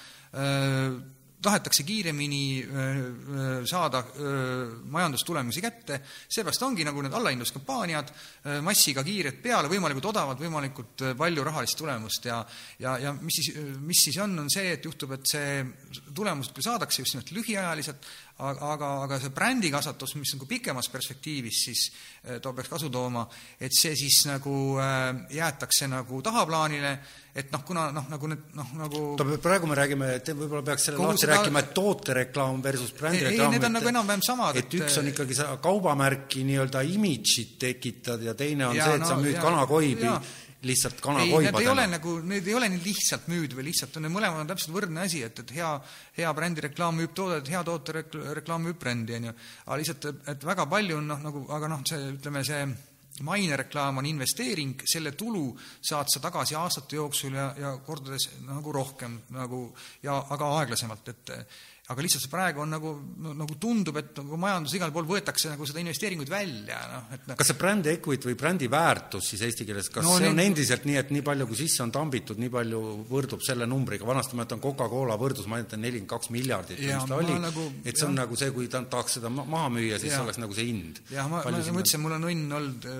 tahetakse 1.42 1.84
kiiremini 1.88 2.42
saada 3.68 4.02
majandustulemusi 4.92 5.62
kätte, 5.64 6.00
seepärast 6.28 6.66
ongi 6.66 6.84
nagu 6.84 7.00
need 7.04 7.14
allahindluskampaaniad, 7.16 8.12
massiga 8.66 9.04
kiired 9.06 9.40
peale, 9.42 9.70
võimalikult 9.72 10.10
odavad, 10.12 10.40
võimalikult 10.42 11.06
palju 11.18 11.44
rahalist 11.46 11.78
tulemust. 11.80 12.28
Ja 12.28 12.40
ja, 12.78 12.96
ja 12.98 13.12
mis 13.20 13.40
siis, 13.40 13.54
mis 13.80 14.04
siis 14.04 14.18
on, 14.22 14.38
on 14.44 14.50
see, 14.52 14.74
et 14.76 14.84
juhtub, 14.84 15.14
et 15.16 15.28
see 15.28 15.62
tulemus 16.16 16.50
küll 16.54 16.66
saadakse 16.66 17.02
just 17.02 17.16
nimelt 17.16 17.32
lühiajaliselt, 17.36 18.08
aga, 18.40 18.72
aga, 18.74 18.90
aga 19.04 19.18
see 19.20 19.32
brändikasvatus, 19.34 20.16
mis 20.20 20.34
nagu 20.36 20.48
pikemas 20.48 20.88
perspektiivis 20.92 21.62
siis 21.68 21.86
too 22.42 22.52
peaks 22.56 22.70
kasu 22.72 22.90
tooma, 22.92 23.26
et 23.60 23.74
see 23.76 23.94
siis 23.98 24.22
nagu 24.28 24.54
jäetakse 25.32 25.88
nagu 25.90 26.20
tahaplaanile, 26.24 26.92
et 27.36 27.52
noh, 27.54 27.62
kuna 27.66 27.86
noh, 27.94 28.08
nagu 28.10 28.30
need 28.30 28.56
noh, 28.58 28.72
nagu 28.80 29.38
praegu 29.42 29.68
me 29.70 29.78
räägime, 29.78 30.10
et 30.18 30.32
võib-olla 30.34 30.64
peaks 30.66 30.88
selle 30.88 30.98
lahti 30.98 31.24
seda... 31.24 31.36
rääkima, 31.36 31.62
et 31.62 31.72
tootereklaam 31.76 32.62
versus 32.64 32.92
brändireklaam. 32.98 33.52
ei, 33.52 33.56
need 33.56 33.66
on 33.68 33.76
nagu 33.78 33.90
enam-vähem 33.92 34.24
samad. 34.26 34.58
et 34.58 34.78
üks 34.80 34.98
on 35.00 35.10
ikkagi 35.12 35.38
sa 35.38 35.50
kaubamärki 35.62 36.44
nii-öelda 36.48 36.82
imidžit 36.90 37.56
tekitad 37.62 38.24
ja 38.26 38.34
teine 38.38 38.70
on 38.70 38.78
ja, 38.78 38.88
see, 38.88 38.98
et 38.98 39.04
no, 39.04 39.12
sa 39.12 39.20
müüd 39.20 39.38
kanakoibi 39.40 40.10
lihtsalt 40.66 41.00
kanakoibadena. 41.00 41.52
Need 41.56 41.64
ei 41.64 41.70
ole 41.72 41.86
nagu, 41.88 42.14
need 42.26 42.48
ei 42.50 42.56
ole 42.56 42.68
nii 42.72 42.82
lihtsalt 42.84 43.30
müüd 43.32 43.54
või 43.56 43.68
lihtsalt, 43.70 43.96
need 44.02 44.12
mõlemad 44.12 44.42
on 44.42 44.50
täpselt 44.50 44.74
võrdne 44.74 45.06
asi, 45.06 45.22
et, 45.24 45.40
et 45.44 45.54
hea, 45.56 45.70
hea 46.18 46.34
brändireklaam 46.36 47.00
müüb 47.00 47.14
toodet, 47.16 47.48
hea 47.48 47.62
tootereklaam 47.66 48.68
müüb 48.68 48.78
brändi, 48.80 49.16
on 49.16 49.30
ju. 49.30 49.34
aga 49.66 49.80
lihtsalt, 49.80 50.08
et 50.34 50.46
väga 50.52 50.68
palju 50.70 51.00
on 51.00 51.10
noh, 51.14 51.24
nagu, 51.24 51.44
aga 51.56 51.72
noh, 51.72 51.82
see, 51.88 52.12
ütleme, 52.18 52.44
see 52.46 52.62
mainereklaam 53.26 54.00
on 54.00 54.08
investeering, 54.08 54.78
selle 54.88 55.12
tulu 55.18 55.50
saad 55.58 56.08
sa 56.12 56.22
tagasi 56.24 56.56
aastate 56.56 56.96
jooksul 56.96 57.34
ja, 57.36 57.50
ja 57.58 57.74
kordades 57.84 58.30
nagu 58.46 58.72
rohkem 58.72 59.18
nagu 59.36 59.66
ja 60.04 60.16
aga 60.36 60.54
aeglasemalt, 60.60 61.12
et 61.12 61.34
aga 61.90 62.04
lihtsalt 62.04 62.28
praegu 62.30 62.62
on 62.62 62.70
nagu, 62.70 62.92
nagu 63.34 63.56
tundub, 63.60 63.96
et 63.98 64.14
nagu 64.20 64.38
majandus 64.40 64.76
igal 64.78 64.92
pool 64.94 65.08
võetakse 65.08 65.50
nagu 65.50 65.66
seda 65.66 65.82
investeeringut 65.82 66.30
välja, 66.30 66.78
noh, 66.92 67.08
et 67.16 67.24
noh. 67.26 67.38
kas 67.38 67.50
see 67.50 67.58
brand 67.58 67.88
equity 67.90 68.30
või 68.30 68.36
brändi 68.38 68.68
väärtus 68.70 69.32
siis 69.32 69.42
eesti 69.48 69.66
keeles, 69.66 69.90
kas 69.90 70.06
no, 70.06 70.14
see 70.20 70.30
on 70.30 70.38
need... 70.38 70.52
endiselt 70.52 70.86
nii, 70.86 70.98
et 71.02 71.10
nii 71.16 71.24
palju, 71.26 71.48
kui 71.50 71.58
sisse 71.58 71.82
on 71.82 71.90
tambitud, 71.94 72.38
nii 72.38 72.52
palju 72.54 72.82
võrdub 73.10 73.42
selle 73.46 73.66
numbriga, 73.70 74.06
vanasti 74.06 74.38
ma 74.38 74.44
mäletan 74.44 74.62
Coca-Cola 74.62 75.18
võrdus, 75.20 75.48
ma 75.50 75.58
mäletan 75.58 75.82
nelikümmend 75.82 76.12
kaks 76.14 76.30
miljardit, 76.34 76.78
mis 76.78 77.10
ta 77.10 77.18
oli 77.18 77.38
nagu,, 77.42 77.66
et 77.82 77.98
see 77.98 78.06
on 78.06 78.14
jah. 78.14 78.20
nagu 78.22 78.38
see, 78.38 78.54
kui 78.54 78.70
ta 78.70 78.84
tahaks 78.94 79.18
seda 79.18 79.32
maha 79.34 79.66
müüa, 79.74 79.98
siis 79.98 80.14
ja. 80.14 80.22
oleks 80.22 80.38
nagu 80.38 80.54
see 80.56 80.68
hind. 80.70 81.02
jah, 81.10 81.26
ma, 81.30 81.42
ma, 81.42 81.56
ma 81.58 81.82
ütlesin, 81.82 82.04
mul 82.04 82.14
on 82.20 82.30
õnn 82.30 82.58
olnud, 82.60 82.90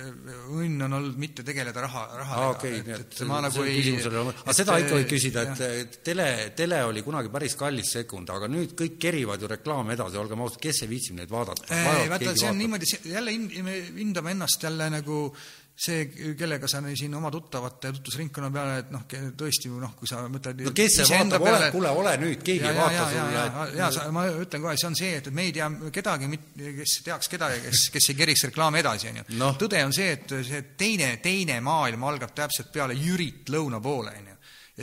õnn 0.00 0.84
on 0.86 0.96
olnud 0.98 1.18
mitte 1.20 1.44
tegeleda 1.46 1.84
raha, 1.84 2.04
rahaga 2.20 2.46
ah,. 2.46 2.54
Okay, 2.54 2.80
et, 2.80 2.88
et, 2.96 3.14
et 3.20 3.28
ma 3.28 3.40
nagu 3.44 3.64
ei 3.64 3.94
aga 4.00 4.56
seda 4.56 4.78
ikka 4.82 4.98
võib 4.98 5.10
küsida, 5.10 5.44
et 5.80 6.00
tele, 6.06 6.26
tele 6.58 6.82
oli 6.88 7.04
kunagi 7.06 7.32
päris 7.32 7.56
kallis 7.60 7.94
sekund, 7.98 8.32
aga 8.34 8.50
nüüd 8.50 8.74
kõik 8.78 8.98
kerivad 9.02 9.42
ju 9.42 9.50
reklaame 9.50 9.96
edasi, 9.96 10.20
olgem 10.20 10.44
ausad, 10.44 10.60
kes 10.62 10.84
ei 10.84 10.92
viitsi 10.92 11.16
neid 11.18 11.30
vaadata? 11.32 11.68
vaata, 12.10 12.34
see 12.34 12.50
on 12.50 12.60
niimoodi, 12.60 12.92
jälle 13.10 13.36
me 13.66 13.78
hindame 13.96 14.36
ennast 14.36 14.68
jälle 14.68 14.90
nagu 14.92 15.22
see, 15.80 16.34
kellega 16.36 16.68
sa 16.68 16.80
siin 16.94 17.14
oma 17.16 17.30
tuttavate 17.32 17.92
tutvusringkonna 17.96 18.50
peale, 18.52 18.78
et 18.82 18.90
noh, 18.92 19.04
tõesti 19.38 19.70
noh, 19.72 19.94
kui 19.96 20.08
sa 20.08 20.22
mõtled 20.28 20.64
no 20.66 20.72
kes 20.76 20.98
see 21.00 21.08
vaatab, 21.08 21.46
ole, 21.46 21.70
kuule, 21.74 21.92
ole 22.02 22.16
nüüd, 22.20 22.42
keegi 22.44 22.66
ja, 22.66 22.72
ei 22.72 22.80
vaata 22.80 23.06
sulle. 23.12 23.44
ja, 23.78 23.90
ja 23.96 24.14
ma 24.14 24.26
ütlen 24.30 24.64
kohe, 24.64 24.74
see 24.80 24.90
on 24.90 24.98
see, 24.98 25.12
et, 25.20 25.30
et 25.30 25.36
me 25.36 25.46
ei 25.48 25.54
tea 25.56 25.70
kedagi, 25.94 26.28
kes 26.80 26.96
teaks 27.06 27.32
kedagi, 27.32 27.62
kes, 27.68 27.86
kes 27.94 28.10
ei 28.12 28.18
keriks 28.18 28.44
reklaami 28.50 28.82
edasi, 28.82 29.12
on 29.12 29.22
ju. 29.22 29.28
Tõde 29.60 29.84
on 29.86 29.96
see, 29.96 30.10
et 30.18 30.36
see 30.50 30.64
teine, 30.80 31.14
teine 31.24 31.60
maailm 31.64 32.04
algab 32.10 32.34
täpselt 32.36 32.72
peale 32.74 32.98
Jürit 32.98 33.48
lõuna 33.52 33.80
poole, 33.80 34.12
on 34.20 34.28
ju 34.28 34.29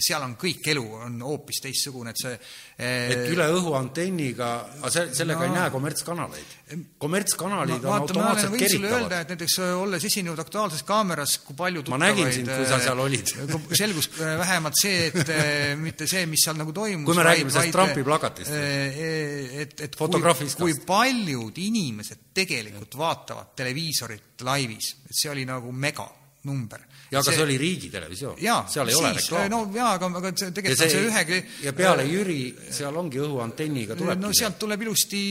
seal 0.04 0.24
on 0.26 0.36
kõik 0.40 0.68
elu 0.74 0.84
on 1.08 1.18
hoopis 1.26 1.62
teistsugune, 1.64 2.14
et 2.14 2.22
see 2.22 2.34
eh, 2.34 3.14
et 3.14 3.32
üle 3.34 3.48
õhu 3.58 3.74
antenniga, 3.78 4.50
aga 4.80 4.92
see, 4.94 5.06
sellega 5.18 5.44
no, 5.44 5.48
ei 5.48 5.54
näe 5.56 5.74
kommertskanaleid. 5.74 6.56
kommertskanalid 7.02 7.88
on 7.88 7.96
automaatselt 7.96 8.58
keritavad. 8.58 8.98
öelda, 9.00 9.22
et 9.24 9.34
näiteks 9.34 9.58
eh, 9.64 9.74
olles 9.78 10.08
esinenud 10.10 10.42
Aktuaalses 10.44 10.84
Kaameras, 10.88 11.38
kui 11.46 11.58
palju 11.60 11.86
ma 11.94 12.02
nägin 12.06 12.32
sind, 12.34 12.52
kui 12.52 12.70
sa 12.70 12.80
seal 12.84 13.04
olid 13.04 13.34
selgus 13.82 14.12
vähemalt 14.18 14.80
see, 14.82 15.10
et 15.12 15.34
mitte 15.82 16.10
see, 16.10 16.26
mis 16.30 16.46
seal 16.48 16.60
nagu 16.60 16.76
toimus, 16.76 17.08
kui 17.08 17.18
me 17.18 17.28
räägime 17.28 17.54
sellest 17.54 17.76
Trumpi 17.76 18.06
plakatist. 18.08 18.54
et, 18.54 19.88
et 19.88 20.00
kui, 20.00 20.52
kui 20.62 20.78
paljud 20.88 21.64
inimesed 21.68 22.30
tegelikult 22.38 23.00
vaatavad 23.00 23.56
televiisorit 23.58 24.46
laivis, 24.48 24.94
et 25.10 25.18
see 25.18 25.34
oli 25.34 25.48
nagu 25.48 25.74
mega 25.74 26.08
number 26.48 26.87
ja 27.12 27.22
aga 27.22 27.30
see, 27.30 27.38
see 27.38 27.46
oli 27.46 27.58
riigitelevisioon, 27.62 28.42
seal 28.42 28.90
ei 28.92 28.96
siis, 28.96 29.04
ole 29.04 29.14
reklaami. 29.20 29.52
no 29.54 29.62
jaa, 29.76 29.94
aga, 29.96 30.10
aga 30.20 30.34
see 30.34 30.52
tegelikult 30.56 30.82
see, 30.82 30.90
on 30.90 30.96
see 30.96 31.08
ühegi 31.12 31.40
ja 31.68 31.74
peale 31.78 32.06
Jüri, 32.08 32.42
seal 32.80 33.00
ongi 33.00 33.22
õhuantenniga 33.24 33.96
tulebki 34.00 34.26
no 34.26 34.34
sealt 34.36 34.60
tuleb 34.60 34.86
ilusti 34.88 35.24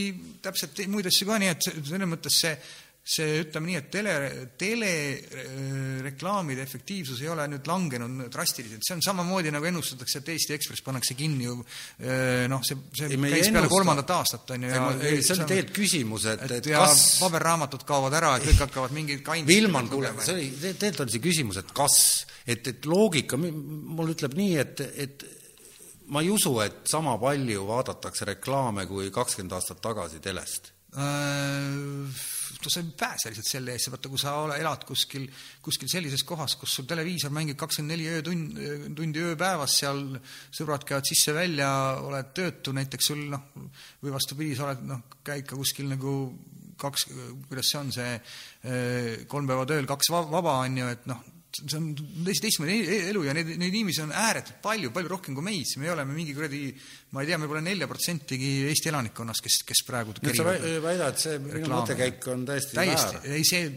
täpselt 0.43 0.83
muid 0.89 1.09
asju 1.11 1.29
ka, 1.29 1.39
nii 1.43 1.53
et 1.53 1.69
selles 1.69 2.09
mõttes 2.09 2.41
see 2.45 2.55
see, 3.07 3.37
ütleme 3.45 3.69
nii, 3.69 3.77
et 3.79 3.87
tele, 3.91 4.13
telereklaamide 4.59 6.61
efektiivsus 6.65 7.21
ei 7.23 7.29
ole 7.31 7.45
nüüd 7.51 7.67
langenud 7.69 8.25
drastiliselt, 8.33 8.83
see 8.83 8.97
on 8.97 9.03
samamoodi, 9.05 9.51
nagu 9.55 9.69
ennustatakse, 9.69 10.19
et 10.19 10.31
Eesti 10.33 10.55
Ekspress 10.57 10.85
pannakse 10.85 11.15
kinni 11.17 11.47
ju 11.47 11.55
noh, 12.51 12.65
see, 12.67 12.77
see 12.97 13.07
ei, 13.13 13.19
käis 13.21 13.51
peale 13.55 13.71
kolmandat 13.71 14.11
aastat, 14.17 14.45
on 14.57 14.67
ju. 14.67 14.73
ei, 15.07 15.23
see 15.23 15.37
on 15.37 15.45
tegelikult 15.47 15.77
küsimus, 15.77 16.27
et, 16.33 16.39
et, 16.49 16.55
et 16.59 16.69
kas 16.73 17.05
paberraamatud 17.23 17.83
kaovad 17.87 18.13
ära, 18.19 18.31
et 18.37 18.49
kõik 18.49 18.61
hakkavad 18.65 18.91
mingeid 18.97 19.23
kaint 19.25 19.47
Vilman, 19.47 19.87
kuule, 19.91 20.11
see 20.19 20.35
oli, 20.35 20.47
tegelikult 20.67 21.07
oli 21.07 21.15
see 21.15 21.25
küsimus, 21.29 21.63
et 21.63 21.73
kas, 21.79 21.97
et, 22.43 22.73
et 22.73 22.91
loogika 22.91 23.39
mul 23.39 24.15
ütleb 24.17 24.35
nii, 24.37 24.55
et, 24.65 24.87
et 25.07 25.29
ma 26.11 26.23
ei 26.23 26.29
usu, 26.33 26.57
et 26.63 26.83
sama 26.91 27.15
palju 27.21 27.63
vaadatakse 27.67 28.27
reklaame 28.35 28.83
kui 28.89 29.05
kakskümmend 29.15 29.55
aastat 29.55 29.79
tagasi 29.83 30.19
telest. 30.23 30.73
Äh 30.97 32.35
sa 32.65 32.81
ei 32.81 32.89
pääse 32.97 33.29
lihtsalt 33.29 33.49
selle 33.49 33.75
eest, 33.75 33.91
vaata 33.93 34.09
kui 34.09 34.21
sa 34.21 34.33
ole, 34.41 34.57
elad 34.61 34.83
kuskil, 34.87 35.27
kuskil 35.63 35.89
sellises 35.91 36.23
kohas, 36.27 36.57
kus 36.59 36.73
sul 36.79 36.87
televiisor 36.89 37.33
mängib 37.35 37.59
kakskümmend 37.61 37.93
neli 37.93 38.09
öötund, 38.09 38.59
tundi 38.97 39.23
ööpäevas, 39.29 39.77
seal 39.83 40.01
sõbrad 40.49 40.85
käivad 40.87 41.07
sisse-välja, 41.09 41.69
oled 42.07 42.33
töötu 42.37 42.73
näiteks 42.75 43.11
sul 43.13 43.23
noh, 43.31 43.47
või 44.01 44.13
vastupidi, 44.15 44.57
sa 44.57 44.69
oled 44.69 44.85
noh, 44.89 45.05
käid 45.27 45.45
ka 45.47 45.59
kuskil 45.59 45.89
nagu 45.93 46.17
kaks, 46.81 47.07
kuidas 47.47 47.71
see 47.71 47.79
on, 47.81 47.93
see 47.95 49.25
kolm 49.29 49.49
päeva 49.49 49.65
tööl, 49.69 49.89
kaks 49.89 50.11
vaba, 50.13 50.59
on 50.65 50.81
ju, 50.81 50.91
et 50.93 51.09
noh, 51.09 51.23
see 51.57 51.77
on 51.79 51.89
täiesti 51.97 52.47
teistmoodi 52.47 52.77
e-, 52.83 52.99
elu 53.11 53.23
ja 53.25 53.35
neid, 53.37 53.49
neid 53.59 53.73
inimesi 53.73 54.03
on 54.03 54.13
ääretult 54.15 54.59
palju, 54.63 54.91
palju 54.95 55.11
rohkem 55.11 55.37
kui 55.37 55.45
meid, 55.45 55.73
me 55.81 55.91
oleme 55.93 56.15
mingi 56.15 56.35
kuradi, 56.37 56.61
ma 57.15 57.23
ei 57.23 57.31
tea, 57.31 57.39
me 57.41 57.49
pole 57.49 57.63
nelja 57.65 57.89
protsentigi 57.89 58.51
Eesti 58.69 58.91
elanikkonnast, 58.91 59.43
kes, 59.45 59.59
kes 59.67 59.83
praegu 59.87 60.15
nüüd 60.17 60.37
sa 60.37 60.47
väidad, 60.83 61.19
see 61.21 61.37
minu 61.43 61.71
mõttekäik 61.73 62.29
on 62.33 62.45
täiesti 62.47 62.77
täiesti, 62.77 63.21
ei 63.35 63.45
see, 63.47 63.71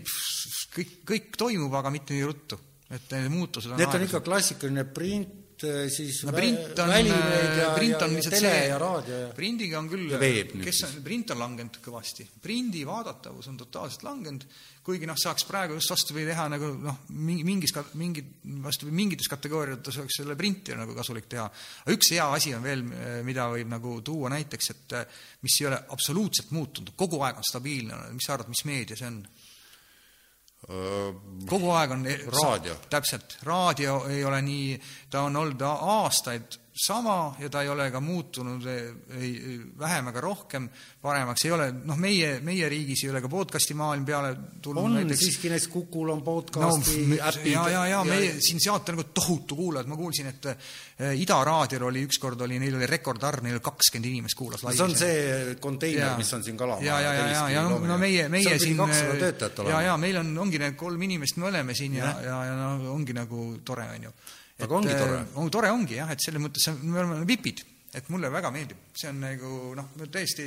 kõik, 0.77 0.97
kõik 1.13 1.31
toimub, 1.41 1.75
aga 1.81 1.93
mitte 1.95 2.17
nii 2.17 2.27
ruttu, 2.29 2.61
et 2.91 3.17
need 3.17 3.33
muutused 3.33 3.73
on 3.73 3.81
Need 3.81 3.99
on 3.99 4.09
ikka 4.09 4.23
klassikaline 4.27 4.87
print, 4.95 5.40
äh, 5.67 5.85
siis 5.93 6.23
no 6.27 6.33
print 6.35 6.79
on, 6.83 6.91
välimeedia 6.91 7.71
print 7.77 7.95
ja, 7.95 8.07
on 8.07 8.15
ja 8.15 8.19
lihtsalt 8.19 8.37
tele 8.37 8.51
see, 8.53 8.67
ja 8.71 8.79
raadio 8.81 9.19
ja 9.21 9.29
prindiga 9.37 9.79
on 9.81 9.89
küll, 9.91 10.07
ja 10.13 10.21
kes 10.65 10.83
on, 10.87 10.97
print 11.05 11.33
on 11.35 11.41
langenud 11.43 11.79
kõvasti. 11.85 12.27
prindi 12.43 12.83
vaadatavus 12.89 13.51
on 13.53 13.59
totaalselt 13.61 14.07
langenud, 14.07 14.47
kuigi 14.87 15.09
noh, 15.09 15.19
saaks 15.21 15.47
praegu 15.49 15.77
just 15.79 15.93
vastupidi 15.93 16.31
teha 16.31 16.47
nagu 16.53 16.73
noh, 16.81 17.03
mingis, 17.13 17.75
mingi, 18.01 18.25
vastupidi, 18.65 18.97
mingites 19.03 19.31
kategooriates 19.33 20.01
oleks 20.03 20.21
selle 20.23 20.39
printi 20.41 20.77
nagu 20.79 20.97
kasulik 20.97 21.29
teha. 21.31 21.47
aga 21.85 21.97
üks 21.97 22.13
hea 22.17 22.31
asi 22.37 22.55
on 22.57 22.65
veel, 22.67 22.87
mida 23.27 23.51
võib 23.53 23.71
nagu 23.73 23.99
tuua 24.07 24.33
näiteks, 24.33 24.73
et 24.75 24.99
mis 25.47 25.61
ei 25.61 25.71
ole 25.71 25.83
absoluutselt 25.97 26.53
muutunud, 26.57 26.95
kogu 26.97 27.23
aeg 27.27 27.41
on 27.41 27.47
stabiilne, 27.47 28.03
mis 28.17 28.29
sa 28.29 28.39
arvad, 28.39 28.53
mis 28.53 28.67
meedia 28.69 28.99
see 28.99 29.11
on? 29.11 29.23
Kogu 31.51 31.71
aeg 31.75 31.91
on 31.91 32.07
raadio. 32.35 32.77
täpselt, 32.91 33.39
raadio 33.43 34.05
ei 34.09 34.25
ole 34.25 34.43
nii, 34.43 34.81
ta 35.11 35.25
on 35.27 35.37
olnud 35.37 35.63
aastaid 35.67 36.60
sama 36.73 37.35
ja 37.39 37.49
ta 37.51 37.63
ei 37.63 37.69
ole 37.69 37.91
ka 37.91 38.01
muutunud 38.01 38.67
ei, 38.67 39.59
vähem 39.79 40.09
ega 40.13 40.21
rohkem 40.23 40.69
paremaks, 41.03 41.45
ei 41.45 41.53
ole, 41.53 41.67
noh, 41.85 41.99
meie, 41.99 42.37
meie 42.47 42.69
riigis 42.71 43.03
ei 43.05 43.11
ole 43.11 43.23
ka 43.25 43.29
podcasti 43.29 43.75
maailm 43.75 44.05
peale 44.07 44.31
tulnud 44.63 44.85
on 44.85 44.95
näiteks. 45.01 45.25
siiski 45.25 45.51
näiteks 45.51 45.73
Kukul 45.73 46.13
on 46.15 46.23
podcasti 46.23 47.07
no, 47.11 47.19
äpid. 47.27 47.53
ja, 47.53 47.65
ja, 47.69 47.87
ja 47.87 48.05
meie 48.07 48.37
siin 48.39 48.63
saate 48.63 48.95
nagu 48.95 49.09
tohutu 49.15 49.59
kuulajad, 49.59 49.91
ma 49.91 49.99
kuulsin, 49.99 50.31
et 50.31 50.47
äh, 50.47 51.13
Ida 51.19 51.41
raadiol 51.45 51.89
oli 51.91 52.05
ükskord 52.07 52.41
oli, 52.47 52.61
neil 52.63 52.79
oli 52.79 52.87
rekordarv, 52.87 53.43
neil 53.43 53.59
oli 53.59 53.67
kakskümmend 53.67 54.11
inimest 54.13 54.39
kuulas 54.39 54.63
laivis. 54.63 54.79
see 54.79 54.87
on 54.87 54.97
see 54.97 55.55
konteiner, 55.61 56.15
mis 56.21 56.33
on 56.39 56.45
siin 56.47 56.57
Kalamaja. 56.61 56.87
ja, 56.87 57.01
ja, 57.01 57.15
ja, 57.15 57.31
ja, 57.35 57.47
ja 57.57 57.65
no, 57.67 57.81
no 57.83 57.99
meie, 57.99 58.29
meie 58.29 58.59
siin 58.59 58.79
ja, 58.79 59.81
ja 59.91 59.97
meil 59.99 60.23
on, 60.23 60.37
ongi 60.47 60.63
need 60.63 60.79
kolm 60.79 61.03
inimest, 61.03 61.41
me 61.43 61.51
oleme 61.51 61.75
siin 61.75 61.99
ja, 61.99 62.15
ja, 62.23 62.29
ja, 62.31 62.45
ja 62.53 62.61
no 62.61 62.95
ongi 62.95 63.17
nagu 63.17 63.57
tore, 63.67 63.91
on 63.97 64.07
ju 64.07 64.15
aga 64.67 64.77
ongi 64.79 64.95
tore? 64.95 65.17
Äh, 65.19 65.33
on 65.41 65.51
tore 65.53 65.73
ongi 65.75 65.99
jah, 65.99 66.13
et 66.13 66.23
selles 66.25 66.43
mõttes 66.43 66.69
me 66.83 67.03
oleme 67.03 67.25
vipid, 67.29 67.65
et 67.97 68.13
mulle 68.13 68.31
väga 68.33 68.53
meeldib, 68.55 68.87
see 68.97 69.11
on 69.11 69.21
nagu 69.25 69.75
noh, 69.79 69.91
tõesti, 70.05 70.47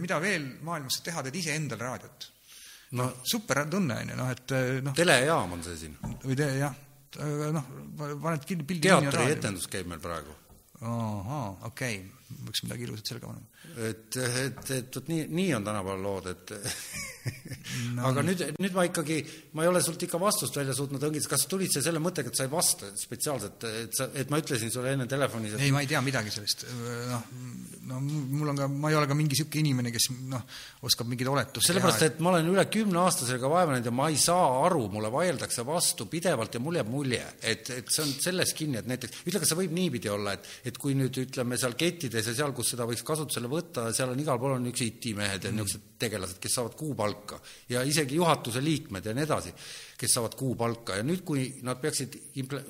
mida 0.00 0.18
veel 0.22 0.48
maailmas 0.66 1.00
teha, 1.04 1.22
teed 1.26 1.38
iseendale 1.40 1.84
raadiot. 1.84 2.28
no 2.98 3.08
super 3.22 3.64
tunne 3.68 4.00
on 4.02 4.12
ju, 4.12 4.18
noh 4.18 4.30
et 4.32 4.54
noh. 4.84 4.96
telejaam 4.96 5.56
on 5.58 5.64
see 5.66 5.80
siin. 5.84 5.96
või 6.24 6.38
te 6.38 6.50
jah, 6.58 6.76
noh, 7.58 7.72
paned 8.22 8.46
pildi. 8.48 8.80
teatrietendus 8.88 9.68
käib 9.70 9.90
meil 9.92 10.00
praegu. 10.02 10.34
ahaa, 10.80 11.50
okei 11.70 12.00
okay., 12.00 12.40
võiks 12.48 12.64
midagi 12.66 12.88
ilusat 12.88 13.14
selga 13.14 13.30
panna. 13.30 13.57
Et, 13.78 14.16
et, 14.18 14.70
et 14.78 14.98
vot 14.98 15.08
nii, 15.12 15.26
nii 15.30 15.54
on 15.58 15.66
tänapäeval 15.66 16.02
lood, 16.02 16.28
et 16.32 16.54
no. 17.96 18.08
aga 18.10 18.24
nüüd, 18.26 18.42
nüüd 18.58 18.74
ma 18.76 18.84
ikkagi, 18.88 19.18
ma 19.56 19.64
ei 19.64 19.70
ole 19.70 19.82
sult 19.84 20.02
ikka 20.06 20.20
vastust 20.20 20.56
välja 20.58 20.74
suutnud 20.76 21.02
õngitseda, 21.08 21.32
kas 21.34 21.46
tulid 21.50 21.72
sa 21.74 21.82
selle 21.84 22.02
mõttega, 22.02 22.32
et 22.32 22.38
sa 22.38 22.46
ei 22.46 22.52
vasta 22.52 22.90
spetsiaalselt, 22.98 23.66
et 23.84 23.98
sa, 23.98 24.08
et 24.18 24.32
ma 24.32 24.40
ütlesin 24.42 24.72
sulle 24.74 24.94
enne 24.96 25.08
telefonis 25.10 25.56
et... 25.56 25.64
ei, 25.66 25.74
ma 25.74 25.82
ei 25.84 25.90
tea 25.90 26.02
midagi 26.04 26.32
sellest, 26.34 26.66
noh, 27.10 27.26
no 27.88 28.00
mul 28.02 28.52
on 28.52 28.60
ka, 28.60 28.68
ma 28.68 28.92
ei 28.92 28.98
ole 28.98 29.08
ka 29.10 29.16
mingi 29.16 29.36
niisugune 29.36 29.64
inimene, 29.64 29.92
kes 29.94 30.08
noh, 30.30 30.44
oskab 30.88 31.10
mingeid 31.10 31.30
oletusi 31.32 31.72
sellepärast, 31.72 32.06
et 32.08 32.22
ma 32.24 32.32
olen 32.34 32.50
üle 32.52 32.64
kümne 32.72 33.02
aasta 33.02 33.28
sellega 33.28 33.50
vaeva 33.52 33.74
näinud 33.74 33.90
ja 33.90 33.94
ma 33.94 34.08
ei 34.12 34.18
saa 34.20 34.48
aru, 34.66 34.86
mulle 34.92 35.12
vaieldakse 35.12 35.64
vastu 35.68 36.08
pidevalt 36.10 36.58
ja 36.58 36.62
mul 36.64 36.80
jääb 36.80 36.92
mulje, 36.92 37.22
et, 37.42 37.72
et 37.74 37.92
see 37.92 38.04
on 38.04 38.12
selles 38.28 38.54
kinni, 38.56 38.80
et 38.80 38.90
näiteks, 38.90 39.22
ütle, 39.26 39.42
kas 39.42 39.52
see 39.52 39.60
võib 39.62 39.76
niipidi 39.76 40.12
olla, 40.12 40.36
et, 40.36 40.48
et 40.68 40.80
kui 40.80 40.96
nüüd 40.98 41.22
ütleme 41.24 41.58
seal 41.60 41.76
kettides 41.78 42.32
ja 42.32 42.36
seal, 42.42 42.54
kus 42.56 42.74
seda 42.74 42.86
võiks 42.88 43.04
kasutusele 43.06 43.50
võtta, 43.50 43.67
seal 43.92 44.14
on 44.14 44.20
igal 44.20 44.38
pool 44.38 44.56
on 44.56 44.64
niisugused 44.64 44.96
IT-mehed 44.96 45.44
ja 45.44 45.52
niisugused 45.52 45.88
tegelased, 45.98 46.38
kes 46.40 46.54
saavad 46.54 46.74
kuupalka 46.78 47.40
ja 47.68 47.82
isegi 47.82 48.18
juhatuse 48.18 48.62
liikmed 48.64 49.06
ja 49.06 49.14
nii 49.14 49.26
edasi, 49.26 49.52
kes 49.98 50.14
saavad 50.14 50.34
kuupalka 50.38 50.98
ja 50.98 51.06
nüüd, 51.06 51.24
kui 51.26 51.48
nad 51.66 51.80
peaksid 51.82 52.14
imple-, 52.38 52.64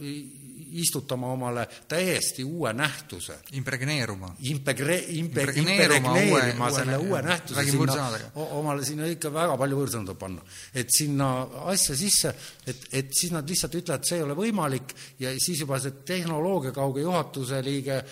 istutama 0.73 1.33
omale 1.33 1.69
täiesti 1.89 2.45
uue 2.45 2.73
nähtuse. 2.73 3.39
impregneeruma. 3.53 4.35
Impegre-, 4.41 5.05
impe-, 5.09 5.53
impregneerima 5.57 6.71
selle 6.71 6.97
uue, 6.97 7.09
uue 7.09 7.23
nähtuse 7.23 7.65
sinna, 7.65 8.09
omale 8.35 8.85
sinna 8.85 9.09
ikka 9.13 9.33
väga 9.35 9.57
palju 9.61 9.83
võõrsõnu 9.83 10.09
tuleb 10.09 10.19
panna. 10.21 10.43
et 10.75 10.91
sinna 10.95 11.29
asja 11.73 11.97
sisse, 11.97 12.35
et, 12.67 12.89
et 12.93 13.13
siis 13.13 13.33
nad 13.33 13.49
lihtsalt 13.49 13.77
ütlevad, 13.81 14.09
see 14.09 14.19
ei 14.19 14.25
ole 14.25 14.37
võimalik 14.39 14.97
ja 15.21 15.33
siis 15.41 15.61
juba 15.65 15.81
see 15.81 16.01
tehnoloogiakauge 16.09 17.05
juhatuse 17.05 17.63
liige 17.65 18.03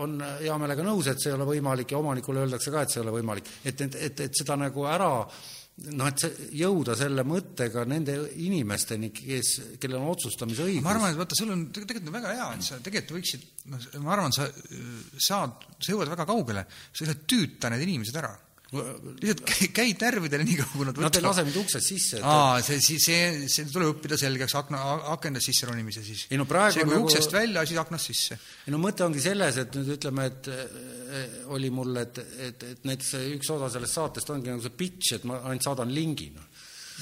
on 0.00 0.16
hea 0.40 0.56
meelega 0.60 0.86
nõus, 0.86 1.10
et 1.10 1.20
see 1.20 1.30
ei 1.32 1.36
ole 1.36 1.48
võimalik 1.48 1.92
ja 1.92 2.00
omanikule 2.00 2.44
öeldakse 2.44 2.72
ka, 2.72 2.82
et 2.82 2.92
see 2.92 3.00
ei 3.02 3.06
ole 3.06 3.18
võimalik. 3.18 3.50
et, 3.64 3.80
et, 3.86 4.00
et, 4.08 4.24
et 4.28 4.40
seda 4.40 4.56
nagu 4.60 4.86
ära 4.88 5.10
noh, 5.92 6.08
et 6.08 6.22
see, 6.24 6.48
jõuda 6.62 6.96
selle 6.96 7.24
mõttega 7.28 7.84
nende 7.88 8.16
inimesteni, 8.46 9.10
kes, 9.14 9.52
kellel 9.82 10.00
on 10.00 10.14
otsustamise 10.14 10.64
õigus. 10.64 10.84
ma 10.84 10.94
arvan, 10.94 11.12
et 11.12 11.20
vaata, 11.20 11.38
sul 11.38 11.52
on 11.52 11.66
tegelikult 11.74 12.08
on 12.08 12.16
väga 12.16 12.34
hea, 12.38 12.48
et 12.56 12.66
sa 12.66 12.80
tegelikult 12.80 13.18
võiksid, 13.18 13.46
noh, 13.72 13.86
ma 14.06 14.16
arvan, 14.16 14.34
sa 14.34 14.48
saad, 15.28 15.68
sa 15.76 15.92
jõuad 15.92 16.12
väga 16.14 16.28
kaugele, 16.28 16.66
sa 16.88 17.04
lihtsalt 17.04 17.28
tüüta 17.28 17.72
need 17.72 17.84
inimesed 17.88 18.20
ära 18.22 18.32
lihtsalt 18.74 19.42
käid 19.76 20.00
närvidele 20.02 20.44
nii 20.46 20.56
kaua, 20.58 20.72
kui 20.72 20.86
nad 20.88 20.96
võtavad. 20.96 21.06
Nad 21.06 21.18
ei 21.20 21.24
lase 21.24 21.44
mind 21.46 21.58
uksest 21.60 21.86
sisse. 21.86 22.18
aa, 22.26 22.56
see, 22.66 22.80
see, 22.82 22.98
see, 22.98 23.48
see 23.52 23.68
tuleb 23.70 23.92
õppida 23.92 24.18
selgeks 24.18 24.56
akna, 24.58 24.80
akendest 25.12 25.52
sisse 25.52 25.68
ronimise 25.70 26.02
siis. 26.02 26.24
ei 26.34 26.40
no 26.40 26.48
praegu 26.50 26.74
see, 26.74 26.86
kui 26.88 26.96
nagu... 26.96 27.06
uksest 27.06 27.36
välja, 27.36 27.62
siis 27.70 27.78
aknast 27.82 28.10
sisse. 28.10 28.38
ei 28.66 28.74
no 28.74 28.80
mõte 28.82 29.06
ongi 29.06 29.22
selles, 29.22 29.60
et 29.62 29.78
nüüd 29.78 29.92
ütleme, 29.94 30.26
et 30.32 30.50
äh, 30.50 31.38
oli 31.54 31.70
mul, 31.70 31.94
et, 32.02 32.18
et, 32.48 32.66
et 32.72 32.88
näiteks 32.90 33.14
üks 33.36 33.52
osa 33.54 33.70
sellest 33.76 34.00
saatest 34.00 34.34
ongi 34.34 34.50
nagu 34.50 34.66
see 34.66 34.74
pitch, 34.82 35.14
et 35.20 35.30
ma 35.30 35.38
ainult 35.44 35.70
saadan 35.70 35.94
lingi, 35.94 36.32
noh 36.34 36.50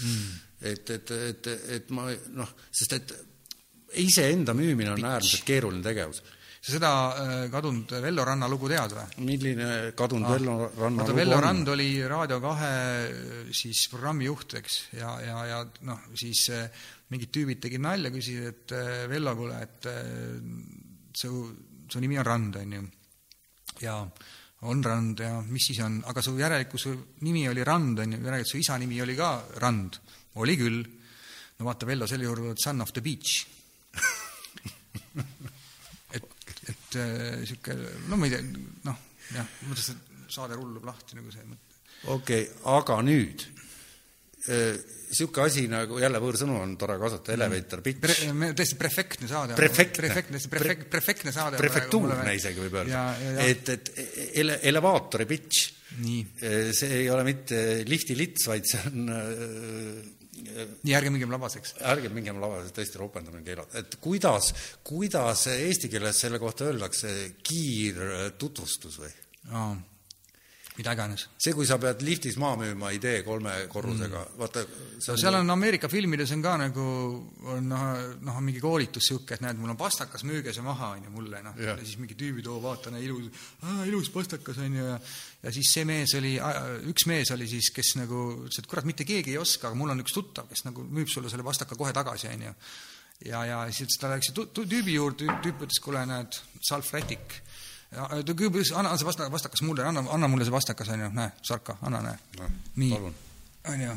mm.. 0.04 0.38
et, 0.68 0.96
et, 0.98 1.16
et, 1.32 1.52
et 1.78 1.94
ma 1.96 2.10
noh, 2.36 2.56
sest 2.68 2.98
et 3.00 3.16
iseenda 4.04 4.52
müümine 4.52 4.92
on 4.92 5.00
pitch. 5.00 5.14
äärmiselt 5.14 5.48
keeruline 5.48 5.86
tegevus 5.86 6.20
sa 6.64 6.72
seda 6.72 6.90
äh, 7.12 7.50
kadunud 7.52 7.90
Vello 8.00 8.24
Ranna 8.24 8.48
lugu 8.48 8.70
tead 8.72 8.94
või? 8.96 9.24
milline 9.28 9.92
kadunud 9.96 10.30
ah, 10.30 10.32
Vello 10.32 10.54
Ranna 10.72 11.04
lugu 11.04 11.16
Vello 11.18 11.36
on? 11.36 11.42
Rand 11.44 11.68
oli 11.74 11.88
Raadio 12.08 12.38
kahe 12.40 12.70
äh, 13.04 13.50
siis 13.52 13.82
programmijuht, 13.92 14.54
eks, 14.62 14.78
ja, 14.96 15.10
ja, 15.20 15.42
ja 15.50 15.58
noh, 15.84 16.06
siis 16.16 16.46
äh, 16.56 16.64
mingid 17.12 17.34
tüübid 17.36 17.60
tegid 17.60 17.84
nalja, 17.84 18.08
küsisid, 18.14 18.46
et 18.48 18.72
Vello, 19.10 19.34
kuule, 19.36 19.58
et 19.60 19.88
su, 21.12 21.34
su 21.84 22.00
nimi 22.00 22.16
on 22.18 22.24
Rand, 22.26 22.56
on 22.62 22.72
ju. 22.78 22.84
ja 23.84 23.98
on 24.64 24.80
Rand 24.82 25.20
ja 25.20 25.34
mis 25.44 25.68
siis 25.68 25.82
on, 25.84 26.00
aga 26.08 26.24
su 26.24 26.32
järelikult 26.38 26.80
su 26.80 26.94
nimi 27.28 27.44
oli 27.50 27.66
Rand, 27.66 28.00
on 28.06 28.16
ju, 28.16 28.22
järelikult 28.24 28.54
su 28.54 28.62
isa 28.62 28.78
nimi 28.80 29.02
oli 29.04 29.18
ka 29.20 29.34
Rand. 29.60 30.00
oli 30.40 30.56
küll. 30.56 30.80
no 31.60 31.68
vaata, 31.68 31.84
Vello 31.92 32.08
sel 32.08 32.24
juhul 32.24 32.56
son 32.56 32.80
of 32.80 32.96
the 32.96 33.04
beach 33.04 33.44
niisugune, 36.98 37.88
äh, 37.90 38.04
no 38.10 38.18
ma 38.20 38.28
ei 38.28 38.34
tea, 38.34 38.42
noh, 38.88 39.00
jah, 39.34 39.50
mõtles, 39.68 39.90
et 39.94 40.30
saade 40.34 40.58
rullub 40.58 40.86
lahti 40.88 41.18
nagu 41.18 41.32
see 41.32 41.44
mõte. 41.48 41.80
okei 42.14 42.46
okay,, 42.46 42.62
aga 42.74 42.98
nüüd 43.06 43.44
niisugune 44.44 45.44
äh, 45.44 45.48
asi 45.48 45.66
nagu 45.72 46.00
jälle 46.02 46.20
võõrsõnu 46.20 46.58
on 46.60 46.74
tore 46.80 46.98
kasutada, 47.00 47.36
elevator 47.38 47.84
pitch 47.84 48.02
Pre,. 48.04 48.50
tõesti 48.58 48.80
prefektne 48.80 49.30
saade. 49.30 49.56
prefektne. 49.58 50.02
prefektne, 50.08 50.42
prefekt, 50.56 50.90
prefektne 50.92 51.32
saade. 51.32 51.60
prefektuurne 51.60 52.34
isegi 52.36 52.64
võib 52.66 52.76
öelda. 52.82 53.06
et, 53.46 53.72
et 53.76 53.94
ele-, 54.42 54.60
elevaatori 54.72 55.28
pitch. 55.30 55.70
Äh, 55.94 56.72
see 56.74 57.04
ei 57.04 57.10
ole 57.12 57.22
mitte 57.22 57.84
lifti 57.86 58.16
lits, 58.18 58.48
vaid 58.50 58.66
see 58.66 58.80
on 58.90 59.12
nii, 60.34 60.94
ärge 60.96 61.10
mingem 61.14 61.32
labaseks. 61.34 61.76
ärge 61.92 62.10
mingem 62.12 62.40
labaseks, 62.42 62.74
tõesti 62.76 63.00
ropendamine 63.00 63.44
keelatud. 63.46 63.78
et 63.80 63.96
kuidas, 64.02 64.52
kuidas 64.86 65.46
eesti 65.54 65.90
keeles 65.92 66.20
selle 66.26 66.38
kohta 66.42 66.68
öeldakse, 66.70 67.14
kiirtutvustus 67.42 69.00
või? 69.02 69.12
Mida 70.74 70.94
iganes. 70.96 71.28
see, 71.38 71.52
kui 71.54 71.66
sa 71.68 71.76
pead 71.78 72.02
liftis 72.02 72.36
maha 72.40 72.58
müüma 72.64 72.90
idee 72.96 73.22
kolme 73.26 73.52
korrusega 73.70 74.24
mm., 74.24 74.38
vaata 74.40 74.64
no 74.64 75.16
seal 75.20 75.38
on 75.38 75.54
Ameerika 75.54 75.90
filmides 75.90 76.32
on 76.34 76.42
ka 76.42 76.54
nagu 76.58 76.86
on 77.54 77.68
noh, 77.70 77.84
noh, 78.26 78.40
mingi 78.42 78.62
koolitus 78.62 79.06
niisugune, 79.06 79.36
et 79.38 79.44
näed, 79.44 79.60
mul 79.60 79.74
on 79.74 79.78
pastakas, 79.78 80.24
müüge 80.26 80.54
see 80.54 80.64
maha, 80.66 80.94
on 80.96 81.06
ju, 81.06 81.12
mulle, 81.14 81.42
noh, 81.46 81.60
ja 81.62 81.76
siis 81.82 81.98
mingi 82.00 82.16
tüübid, 82.18 82.48
oo, 82.50 82.58
vaata, 82.64 82.90
näe, 82.94 83.04
ilus, 83.06 83.46
ilus 83.86 84.10
pastakas, 84.14 84.58
on 84.64 84.80
ju, 84.80 84.88
ja 84.90 84.98
ja 85.44 85.52
siis 85.52 85.70
see 85.76 85.84
mees 85.86 86.14
oli, 86.18 86.34
üks 86.90 87.06
mees 87.10 87.30
oli 87.34 87.46
siis, 87.50 87.68
kes 87.74 87.94
nagu 88.00 88.24
ütles, 88.46 88.58
et 88.62 88.70
kurat, 88.70 88.86
mitte 88.88 89.06
keegi 89.06 89.34
ei 89.34 89.40
oska, 89.40 89.68
aga 89.68 89.78
mul 89.78 89.92
on 89.94 90.02
üks 90.02 90.16
tuttav, 90.16 90.48
kes 90.50 90.64
nagu 90.66 90.86
müüb 90.88 91.10
sulle 91.12 91.30
selle 91.30 91.46
pastaka 91.46 91.76
kohe 91.78 91.92
tagasi, 91.94 92.30
on 92.32 92.46
ju. 92.48 92.54
ja, 93.28 93.44
ja 93.46 93.60
siis 93.70 94.00
ta 94.00 94.10
läks 94.10 94.32
tüübi 94.34 94.96
juurde, 94.96 95.28
tüüp 95.44 95.66
ütles, 95.68 95.82
kuule, 95.84 96.02
näed, 96.08 96.40
Salf 96.64 96.90
Rätik 96.96 97.38
ja 97.38 97.54
ta 97.94 98.34
küsis, 98.36 98.72
anna, 98.76 98.94
see 98.98 99.06
vastakas, 99.08 99.32
vastakas 99.32 99.62
mulle, 99.66 99.84
anna, 99.86 100.04
anna 100.14 100.28
mulle 100.30 100.46
see 100.46 100.54
vastakas, 100.54 100.90
on 100.94 101.04
ju, 101.06 101.10
näe, 101.14 101.30
Sarka, 101.42 101.76
anna, 101.82 102.02
näe 102.04 102.50
nii, 102.76 102.92
on 103.70 103.84
ju. 103.86 103.94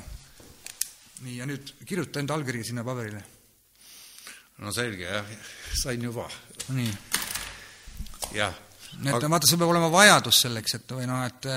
nii, 1.26 1.38
ja 1.40 1.49
nüüd 1.49 1.74
kirjuta 1.86 2.22
enda 2.22 2.38
allkiri 2.38 2.64
sinna 2.68 2.86
paberile. 2.88 3.24
no 4.57 4.74
selge, 4.74 5.10
jah, 5.10 5.34
sain 5.82 6.03
juba. 6.03 6.30
nii. 6.69 6.94
jah, 8.38 8.56
et 8.97 9.14
aga... 9.14 9.30
vaata, 9.30 9.49
sul 9.49 9.59
peab 9.61 9.72
olema 9.73 9.89
vajadus 9.93 10.41
selleks, 10.45 10.77
et 10.77 10.93
või 10.95 11.07
noh, 11.09 11.23
et 11.27 11.47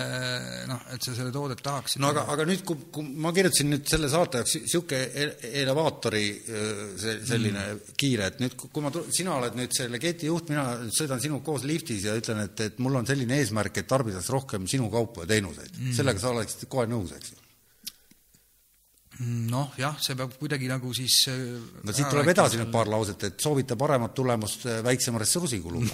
noh, 0.70 0.85
et 0.94 1.07
sa 1.07 1.15
selle 1.16 1.32
toodet 1.35 1.62
tahaksid. 1.65 2.02
no 2.02 2.11
aga, 2.12 2.27
aga 2.35 2.47
nüüd, 2.48 2.65
kui, 2.69 2.86
kui 2.93 3.07
ma 3.24 3.32
kirjutasin 3.36 3.70
nüüd 3.74 3.86
selle 3.90 4.11
saate 4.12 4.43
jaoks 4.43 4.57
niisugune 4.61 5.27
elevaatori 5.62 6.24
see, 6.47 7.16
selline 7.32 7.66
mm. 7.66 7.98
kiire, 8.01 8.31
et 8.32 8.40
nüüd, 8.44 8.57
kui 8.61 8.85
ma, 8.85 8.93
sina 9.09 9.36
oled 9.39 9.59
nüüd 9.59 9.77
selle 9.77 10.01
keti 10.02 10.31
juht, 10.31 10.52
mina 10.52 10.66
sõidan 10.94 11.23
sinuga 11.23 11.47
koos 11.51 11.66
liftis 11.69 12.07
ja 12.09 12.16
ütlen, 12.19 12.44
et, 12.47 12.66
et 12.69 12.82
mul 12.82 13.01
on 13.01 13.09
selline 13.09 13.40
eesmärk, 13.40 13.82
et 13.82 13.90
tarbitakse 13.90 14.35
rohkem 14.36 14.69
sinu 14.70 14.90
kaupu 14.93 15.24
ja 15.24 15.32
teenuseid 15.35 15.73
mm.. 15.77 15.94
sellega 15.97 16.23
sa 16.23 16.35
oleksid 16.35 16.69
kohe 16.70 16.89
nõus, 16.90 17.15
eks 17.16 17.35
ju? 17.35 17.40
Noh, 19.21 19.75
jah, 19.77 19.97
see 20.01 20.17
peab 20.17 20.33
kuidagi 20.41 20.69
nagu 20.71 20.91
siis 20.97 21.17
äh, 21.29 21.37
no 21.85 21.93
siit 21.93 22.09
tuleb 22.09 22.31
edasi 22.33 22.57
nüüd 22.61 22.71
paar 22.73 22.89
lauset, 22.89 23.27
et 23.29 23.43
soovite 23.43 23.77
paremat 23.77 24.15
tulemust 24.17 24.65
äh, 24.65 24.79
väiksema 24.85 25.21
ressursikuluga 25.21 25.93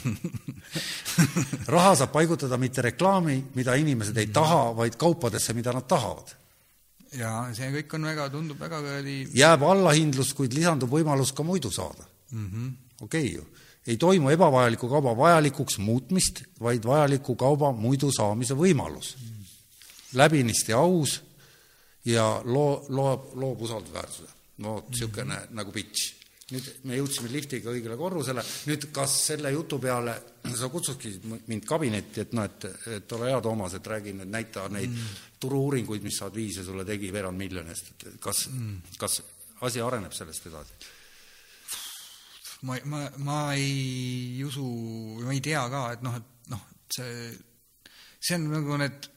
raha 1.75 1.97
saab 1.99 2.13
paigutada 2.15 2.59
mitte 2.61 2.85
reklaami, 2.87 3.41
mida 3.59 3.75
inimesed 3.81 4.17
ei 4.23 4.31
taha, 4.35 4.71
vaid 4.79 4.99
kaupadesse, 5.01 5.57
mida 5.59 5.75
nad 5.75 5.89
tahavad. 5.91 6.37
ja 7.19 7.33
see 7.57 7.73
kõik 7.81 7.99
on 7.99 8.09
väga, 8.13 8.29
tundub 8.31 8.63
väga 8.63 8.81
kuradi 8.85 9.19
jääb 9.35 9.67
allahindlus, 9.73 10.33
kuid 10.39 10.55
lisandub 10.55 10.95
võimalus 10.95 11.35
ka 11.35 11.43
muidu 11.47 11.73
saada 11.75 12.07
mm 12.31 12.47
-hmm.. 12.47 12.73
okei 13.01 13.27
okay, 13.27 13.35
ju. 13.35 13.47
ei 13.87 13.97
toimu 13.97 14.31
ebavajaliku 14.31 14.89
kauba 14.89 15.17
vajalikuks 15.19 15.79
muutmist, 15.79 16.45
vaid 16.61 16.87
vajaliku 16.87 17.35
kauba 17.35 17.73
muidu 17.73 18.13
saamise 18.13 18.55
võimalus. 18.55 19.17
läbinisti 20.15 20.73
aus 20.73 21.26
ja 22.07 22.27
loo, 22.45 22.87
loob, 22.89 23.35
loob 23.35 23.67
usaldusväärsuse. 23.67 24.33
no 24.59 24.85
niisugune 24.89 25.35
mm 25.35 25.41
-hmm. 25.41 25.55
nagu 25.55 25.73
pitch. 25.73 26.15
nüüd 26.53 26.67
me 26.85 26.97
jõudsime 26.97 27.29
liftiga 27.33 27.71
õigele 27.71 27.97
korrusele, 27.99 28.43
nüüd 28.67 28.85
kas 28.95 29.27
selle 29.27 29.51
jutu 29.51 29.79
peale 29.83 30.23
sa 30.61 30.69
kutsuksid 30.69 31.25
mind 31.47 31.65
kabinetti, 31.67 32.21
et 32.21 32.33
noh, 32.33 32.45
et, 32.45 32.65
et 32.87 33.13
ole 33.13 33.31
hea, 33.31 33.41
Toomas, 33.41 33.75
et 33.75 33.87
räägi 33.87 34.13
nüüd, 34.13 34.31
näita 34.31 34.69
neid 34.69 34.91
mm. 34.91 35.17
turu-uuringuid, 35.41 36.03
mis 36.03 36.19
Saad 36.19 36.35
Viise 36.35 36.65
sulle 36.65 36.85
tegi 36.85 37.13
veerand 37.13 37.39
miljonist, 37.39 37.91
et 37.91 38.21
kas 38.21 38.47
mm., 38.49 38.95
kas 38.99 39.23
asi 39.61 39.81
areneb 39.81 40.13
sellest 40.13 40.47
edasi? 40.47 40.73
ma, 42.63 42.79
ma, 42.85 43.11
ma 43.17 43.55
ei 43.55 44.43
usu, 44.45 44.65
ma 45.25 45.33
ei 45.33 45.41
tea 45.41 45.69
ka, 45.69 45.83
et 45.93 46.03
noh, 46.03 46.15
et 46.15 46.51
noh, 46.53 46.63
see, 46.95 47.37
see 48.21 48.39
on 48.39 48.49
nagu 48.53 48.79
need 48.81 49.11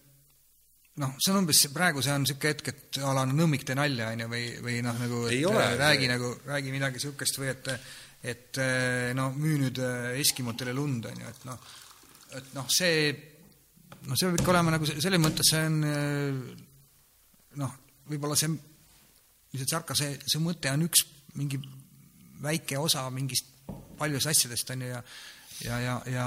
noh, 0.99 1.15
see 1.21 1.31
on 1.31 1.39
umbes, 1.41 1.61
praegu 1.73 2.03
see 2.03 2.13
on 2.13 2.25
niisugune 2.25 2.51
hetk, 2.51 2.69
et 2.73 2.99
a 3.05 3.13
la 3.15 3.23
nõmmik 3.29 3.63
tee 3.67 3.77
nalja, 3.77 4.11
on 4.13 4.23
ju, 4.23 4.29
või, 4.31 4.45
või 4.65 4.77
noh, 4.83 4.97
nagu 4.99 5.23
et 5.29 5.45
ole, 5.47 5.65
räägi 5.79 6.05
see... 6.05 6.11
nagu, 6.11 6.31
räägi 6.49 6.73
midagi 6.75 6.99
niisugust 6.99 7.39
või 7.39 7.51
et 7.53 7.73
et 8.19 8.59
no 9.15 9.29
müü 9.31 9.61
nüüd 9.61 9.77
Eskimotele 10.19 10.73
lund, 10.75 11.05
on 11.07 11.21
ju, 11.23 11.29
et 11.29 11.45
noh, 11.47 11.67
et 12.35 12.49
noh, 12.57 12.67
see, 12.67 13.13
noh, 14.09 14.17
see 14.19 14.27
peab 14.27 14.41
ikka 14.41 14.51
olema 14.51 14.73
nagu 14.75 14.89
selles 14.89 15.23
mõttes, 15.23 15.53
see 15.53 15.61
on 15.69 15.77
noh, 17.63 17.77
võib-olla 18.09 18.35
see, 18.39 18.51
lihtsalt 19.53 19.75
Sarka, 19.77 19.95
see, 19.95 20.17
see 20.27 20.43
mõte 20.43 20.73
on 20.73 20.83
üks 20.89 21.05
mingi 21.39 21.61
väike 22.43 22.79
osa 22.79 23.05
mingist 23.13 23.53
paljudest 23.99 24.33
asjadest, 24.33 24.75
on 24.75 24.83
ju, 24.83 24.91
ja 24.91 25.03
ja, 25.59 25.77
ja, 25.83 25.95
ja 26.07 26.25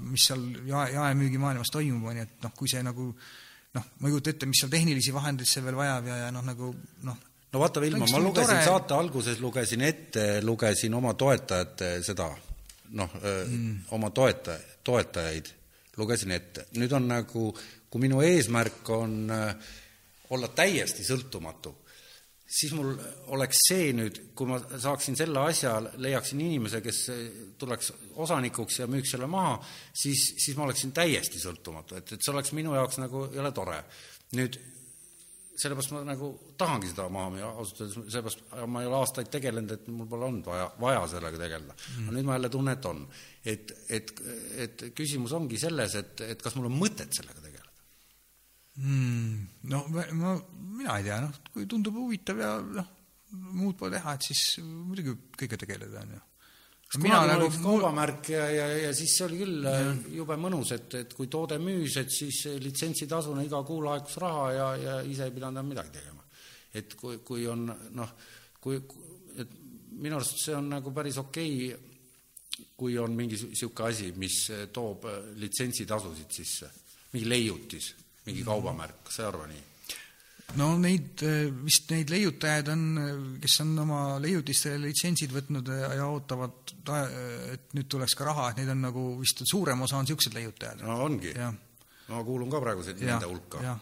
mis 0.00 0.28
seal 0.28 0.44
jae, 0.68 0.92
jaemüügimaailmas 0.94 1.72
toimub, 1.72 2.06
on 2.08 2.20
ju, 2.20 2.28
et 2.28 2.44
noh, 2.44 2.52
kui 2.56 2.70
see 2.72 2.80
nagu 2.84 3.08
äh, 3.12 3.24
noh, 3.76 3.90
ma 3.98 4.08
ei 4.08 4.14
kujuta 4.14 4.32
ette, 4.32 4.48
mis 4.48 4.62
seal 4.62 4.72
tehnilisi 4.72 5.14
vahendeid 5.14 5.48
see 5.48 5.64
veel 5.64 5.78
vajab 5.78 6.08
ja, 6.10 6.18
ja 6.26 6.30
noh, 6.34 6.44
nagu 6.46 6.72
noh, 7.08 7.18
no 7.52 7.62
vaata, 7.62 7.82
Vilma, 7.84 8.06
ma 8.10 8.22
lugesin 8.22 8.54
tore... 8.54 8.64
saate 8.68 8.96
alguses, 8.96 9.40
lugesin 9.40 9.84
ette, 9.86 10.26
lugesin 10.44 10.94
oma 10.98 11.14
toetajate 11.18 11.94
seda 12.04 12.30
noh 12.92 13.18
mm., 13.20 13.92
oma 13.96 14.12
toeta-, 14.12 14.60
toetajaid 14.84 15.52
lugesin 15.96 16.32
ette. 16.32 16.66
nüüd 16.80 16.92
on 16.96 17.08
nagu, 17.08 17.50
kui 17.90 18.00
minu 18.00 18.22
eesmärk 18.24 18.88
on 18.96 19.32
olla 20.32 20.48
täiesti 20.56 21.04
sõltumatu, 21.04 21.74
siis 22.52 22.74
mul 22.76 22.92
oleks 23.32 23.62
see 23.68 23.92
nüüd, 23.96 24.18
kui 24.36 24.48
ma 24.50 24.58
saaksin 24.60 25.16
selle 25.18 25.40
asja, 25.48 25.76
leiaksin 26.02 26.42
inimese, 26.44 26.82
kes 26.84 27.00
tuleks 27.60 27.92
osanikuks 28.24 28.82
ja 28.82 28.88
müüks 28.90 29.14
selle 29.14 29.28
maha, 29.30 29.56
siis, 29.94 30.32
siis 30.42 30.58
ma 30.58 30.66
oleksin 30.66 30.92
täiesti 30.96 31.40
sõltumatu, 31.40 31.96
et, 31.96 32.12
et 32.16 32.20
see 32.20 32.34
oleks 32.34 32.52
minu 32.56 32.76
jaoks 32.76 33.00
nagu 33.00 33.26
jõle 33.32 33.54
tore. 33.56 33.80
nüüd 34.36 34.60
sellepärast 35.62 35.92
ma 35.92 36.00
nagu 36.06 36.28
tahangi 36.58 36.90
seda 36.90 37.06
maha 37.12 37.32
müüa, 37.34 37.50
ausalt 37.60 37.82
öeldes, 37.84 38.12
sellepärast 38.14 38.44
ma 38.72 38.82
ei 38.82 38.88
ole 38.88 38.98
aastaid 38.98 39.30
tegelenud, 39.32 39.74
et 39.76 39.88
mul 39.92 40.08
pole 40.10 40.28
olnud 40.28 40.48
vaja, 40.48 40.68
vaja 40.80 41.02
sellega 41.12 41.40
tegeleda 41.40 41.76
mm.. 41.76 42.06
aga 42.06 42.16
nüüd 42.16 42.28
ma 42.28 42.38
jälle 42.38 42.52
tunnen, 42.56 42.78
et 42.78 42.88
on. 42.88 43.02
et, 43.54 43.74
et, 43.98 44.14
et 44.64 44.86
küsimus 44.96 45.34
ongi 45.36 45.60
selles, 45.60 45.96
et, 46.00 46.24
et 46.34 46.42
kas 46.42 46.56
mul 46.56 46.70
on 46.70 46.78
mõtet 46.80 47.12
sellega 47.18 47.44
tegeleda 47.44 47.70
mm,? 48.80 49.48
No 49.72 49.84
ma, 49.92 50.34
mina 50.72 50.98
ei 50.98 51.06
tea, 51.06 51.20
noh, 51.24 51.38
kui 51.52 51.68
tundub 51.70 51.96
huvitav 52.00 52.42
ja 52.42 52.56
noh, 52.60 52.90
muud 53.52 53.78
pole 53.78 53.96
teha, 53.96 54.16
et 54.16 54.28
siis 54.28 54.60
muidugi 54.64 55.14
kõige 55.38 55.58
tegeleda, 55.60 56.04
on 56.04 56.14
ju 56.16 56.22
mina 57.00 57.22
nagu 57.24 57.46
kaubamärk 57.62 58.28
ja, 58.34 58.42
ja, 58.52 58.66
ja 58.82 58.90
siis 58.92 59.14
see 59.16 59.24
oli 59.24 59.38
küll 59.40 59.64
ja. 59.64 59.78
Äh, 59.80 60.02
jube 60.18 60.36
mõnus, 60.36 60.74
et, 60.76 60.92
et 60.98 61.14
kui 61.16 61.30
toode 61.32 61.56
müüs, 61.62 61.96
et 62.02 62.12
siis 62.12 62.42
litsentsitasuna 62.60 63.44
iga 63.46 63.62
kuu 63.64 63.80
laekus 63.86 64.18
raha 64.20 64.50
ja, 64.52 64.66
ja 64.76 64.98
ise 65.08 65.24
ei 65.24 65.32
pidanud 65.32 65.56
enam 65.56 65.70
midagi 65.72 65.94
tegema. 65.96 66.20
et 66.74 66.94
kui, 67.00 67.18
kui 67.24 67.46
on 67.48 67.64
noh, 67.96 68.12
kui, 68.60 68.76
et 69.40 69.56
minu 70.04 70.18
arust 70.18 70.44
see 70.44 70.54
on 70.56 70.68
nagu 70.74 70.92
päris 70.92 71.16
okei 71.22 71.72
okay,, 71.72 71.88
kui 72.76 72.98
on 73.00 73.16
mingi 73.16 73.38
niisugune 73.40 73.88
asi, 73.88 74.12
mis 74.20 74.38
toob 74.72 75.08
litsentsitasusid 75.40 76.36
sisse, 76.36 76.68
mingi 77.14 77.28
leiutis 77.28 77.92
mingi 78.26 78.44
kaubamärk, 78.46 79.02
kas 79.06 79.16
sa 79.18 79.24
ei 79.24 79.28
arva 79.32 79.46
nii? 79.50 79.62
No 80.60 80.68
neid, 80.80 81.22
vist 81.64 81.90
neid 81.92 82.10
leiutajaid 82.12 82.70
on, 82.72 82.82
kes 83.42 83.58
on 83.64 83.72
oma 83.84 84.00
leiutistele 84.22 84.80
litsentsid 84.86 85.32
võtnud 85.34 85.70
ja 85.72 86.06
ootavad, 86.08 86.74
et 87.52 87.72
nüüd 87.76 87.88
tuleks 87.92 88.16
ka 88.18 88.28
raha, 88.28 88.50
et 88.50 88.62
neid 88.62 88.72
on 88.74 88.84
nagu 88.88 89.06
vist 89.20 89.44
suurem 89.48 89.84
osa 89.86 89.98
on 89.98 90.06
niisugused 90.06 90.36
leiutajad. 90.36 90.84
no 90.86 90.98
ongi. 91.06 91.32
ma 92.10 92.22
kuulun 92.26 92.52
ka 92.52 92.60
praegu 92.64 92.84
nende 93.00 93.30
hulka. 93.30 93.76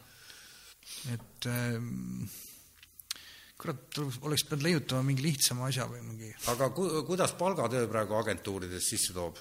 et 1.10 1.50
kurat, 3.60 4.00
oleks 4.24 4.46
pidanud 4.46 4.66
leiutama 4.68 5.04
mingi 5.10 5.26
lihtsama 5.26 5.68
asja 5.68 5.86
või 5.90 6.02
mingi 6.06 6.32
aga 6.52 6.70
ku-, 6.76 7.04
kuidas 7.08 7.34
palgatöö 7.38 7.88
praegu 7.90 8.16
agentuurides 8.20 8.88
sisse 8.94 9.16
toob? 9.16 9.38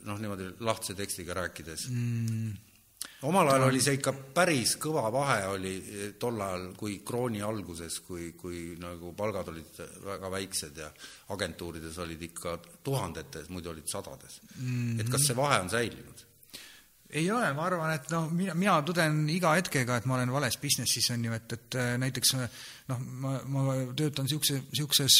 noh, 0.00 0.16
niimoodi 0.16 0.54
lahtise 0.64 0.94
tekstiga 0.96 1.36
rääkides 1.36 1.88
mm 1.90 2.69
omal 3.22 3.48
ajal 3.48 3.66
oli 3.68 3.80
see 3.84 3.98
ikka 3.98 4.12
päris 4.34 4.76
kõva 4.80 5.04
vahe 5.12 5.42
oli 5.52 5.74
eh, 5.76 6.12
tol 6.20 6.40
ajal, 6.40 6.70
kui 6.78 7.00
krooni 7.06 7.42
alguses, 7.44 8.00
kui, 8.06 8.32
kui 8.38 8.76
nagu 8.80 9.12
palgad 9.16 9.50
olid 9.52 9.82
väga 10.06 10.30
väiksed 10.32 10.80
ja 10.80 10.88
agentuurides 11.34 11.98
olid 12.00 12.22
ikka 12.30 12.56
tuhandetes, 12.84 13.50
muidu 13.52 13.74
olid 13.74 13.88
sadades 13.88 14.40
mm. 14.56 14.64
-hmm. 14.64 15.00
et 15.00 15.12
kas 15.12 15.26
see 15.26 15.36
vahe 15.36 15.60
on 15.60 15.70
säilinud? 15.70 16.26
ei 17.10 17.30
ole, 17.30 17.52
ma 17.52 17.64
arvan, 17.66 17.90
et 17.94 18.10
noh, 18.10 18.30
mina, 18.30 18.54
mina 18.54 18.76
tõden 18.86 19.24
iga 19.34 19.56
hetkega, 19.58 19.96
et 19.96 20.04
ma 20.06 20.14
olen 20.14 20.32
vales 20.32 20.56
business'is, 20.62 21.10
on 21.10 21.24
ju, 21.24 21.32
et, 21.32 21.52
et 21.52 21.74
eh, 21.74 21.96
näiteks 21.98 22.34
noh, 22.88 22.98
ma, 22.98 23.40
ma 23.46 23.74
töötan 23.96 24.28
niisuguse, 24.28 24.62
niisuguses 24.70 25.18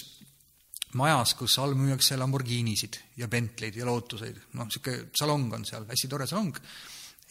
majas, 0.94 1.34
kus 1.34 1.58
all 1.58 1.74
müüakse 1.74 2.16
Lamborghinisid 2.16 2.96
ja 3.16 3.28
Bentley'd 3.28 3.76
ja 3.76 3.86
Lotuseid, 3.86 4.38
noh, 4.54 4.70
niisugune 4.70 5.10
salong 5.18 5.52
on 5.58 5.66
seal, 5.66 5.84
hästi 5.90 6.08
tore 6.08 6.26
salong 6.30 6.56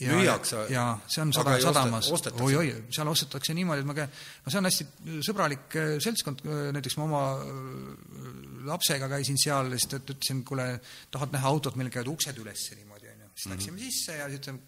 müüakse? 0.08 0.64
jaa, 0.72 0.94
see 1.08 1.24
on 1.24 1.34
sada, 1.36 1.58
sadamas. 1.64 2.10
oi-oi, 2.40 2.72
seal 2.94 3.12
ostetakse 3.12 3.56
niimoodi, 3.58 3.84
et 3.84 3.90
ma 3.90 3.96
käin, 3.98 4.14
no 4.46 4.54
see 4.54 4.62
on 4.62 4.70
hästi 4.70 4.88
sõbralik 5.28 5.80
äh, 5.80 5.96
seltskond, 6.04 6.44
äh, 6.48 6.70
näiteks 6.76 7.00
ma 7.00 7.08
oma 7.08 7.24
äh, 7.40 8.30
lapsega 8.70 9.10
käisin 9.12 9.40
seal 9.42 9.74
siis 9.76 9.90
ütlesin, 10.00 10.44
kuule, 10.48 10.72
tahad 11.12 11.36
näha 11.36 11.52
autot, 11.52 11.80
meil 11.80 11.92
käivad 11.94 12.14
uksed 12.14 12.40
üles 12.40 12.70
niimoodi, 12.78 13.12
on 13.12 13.26
ju. 13.26 13.32
siis 13.36 13.52
läksime 13.54 13.76
mm 13.76 13.84
-hmm. 13.84 13.92
sisse 13.92 14.18
ja 14.18 14.30
siis 14.30 14.40
ütlesime, 14.40 14.60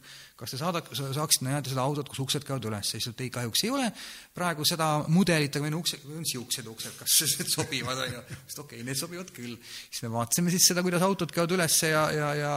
kas 0.41 0.51
te 0.51 0.57
saada, 0.57 0.81
saaksite 0.97 1.45
näidata 1.45 1.69
seda 1.69 1.83
autot, 1.85 2.09
kus 2.09 2.19
uksed 2.25 2.45
käivad 2.47 2.65
üles, 2.65 2.91
siis 2.91 3.05
ütles, 3.05 3.13
et 3.13 3.21
ei, 3.21 3.29
kahjuks 3.29 3.63
ei 3.63 3.71
ole 3.71 3.91
praegu 4.35 4.65
seda 4.65 4.87
mudelit, 5.07 5.55
aga 5.55 5.63
meil 5.63 5.75
on 5.77 5.83
uksed, 5.83 6.05
on 6.17 6.25
siuksed 6.25 6.67
uksed, 6.67 6.97
kas 6.99 7.19
need 7.39 7.51
sobivad, 7.51 8.03
on 8.07 8.13
ju. 8.17 8.21
siis 8.47 8.59
okei 8.59 8.81
okay,, 8.81 8.85
need 8.87 8.99
sobivad 8.99 9.31
küll. 9.35 9.55
siis 9.89 10.03
me 10.03 10.11
vaatasime 10.17 10.51
siis 10.51 10.67
seda, 10.73 10.83
kuidas 10.83 11.01
autod 11.07 11.31
käivad 11.31 11.55
üles 11.59 11.81
ja, 11.83 12.03
ja, 12.11 12.33
ja 12.35 12.53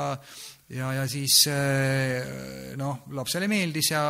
ja, 0.72 0.92
ja 0.96 1.04
siis 1.10 1.42
eh, 1.52 2.72
noh, 2.80 3.04
lapsele 3.16 3.48
meeldis 3.50 3.90
ja 3.92 4.04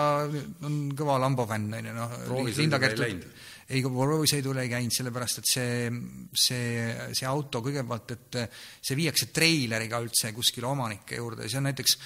on 0.66 0.76
kõva 0.97 1.18
Lambo 1.22 1.48
fänn, 1.51 1.72
on 1.74 1.90
ju, 1.90 1.97
noh. 1.97 2.14
proovisõidule 2.28 2.90
ei 2.90 3.01
läinud? 3.01 3.26
ei, 3.64 3.81
proovisõidule 3.81 4.62
ei 4.62 4.70
käinud, 4.70 4.94
sellepärast 4.94 5.40
et 5.40 5.51
see, 5.51 5.89
see, 6.36 6.85
see 7.16 7.26
auto 7.26 7.62
kõigepealt, 7.64 8.14
et 8.14 8.39
see 8.85 8.98
viiakse 8.98 9.31
treileriga 9.35 10.02
üldse 10.05 10.35
kuskile 10.36 10.68
omanike 10.68 11.18
juurde, 11.18 11.48
see 11.48 11.59
on 11.59 11.68
näiteks 11.70 11.98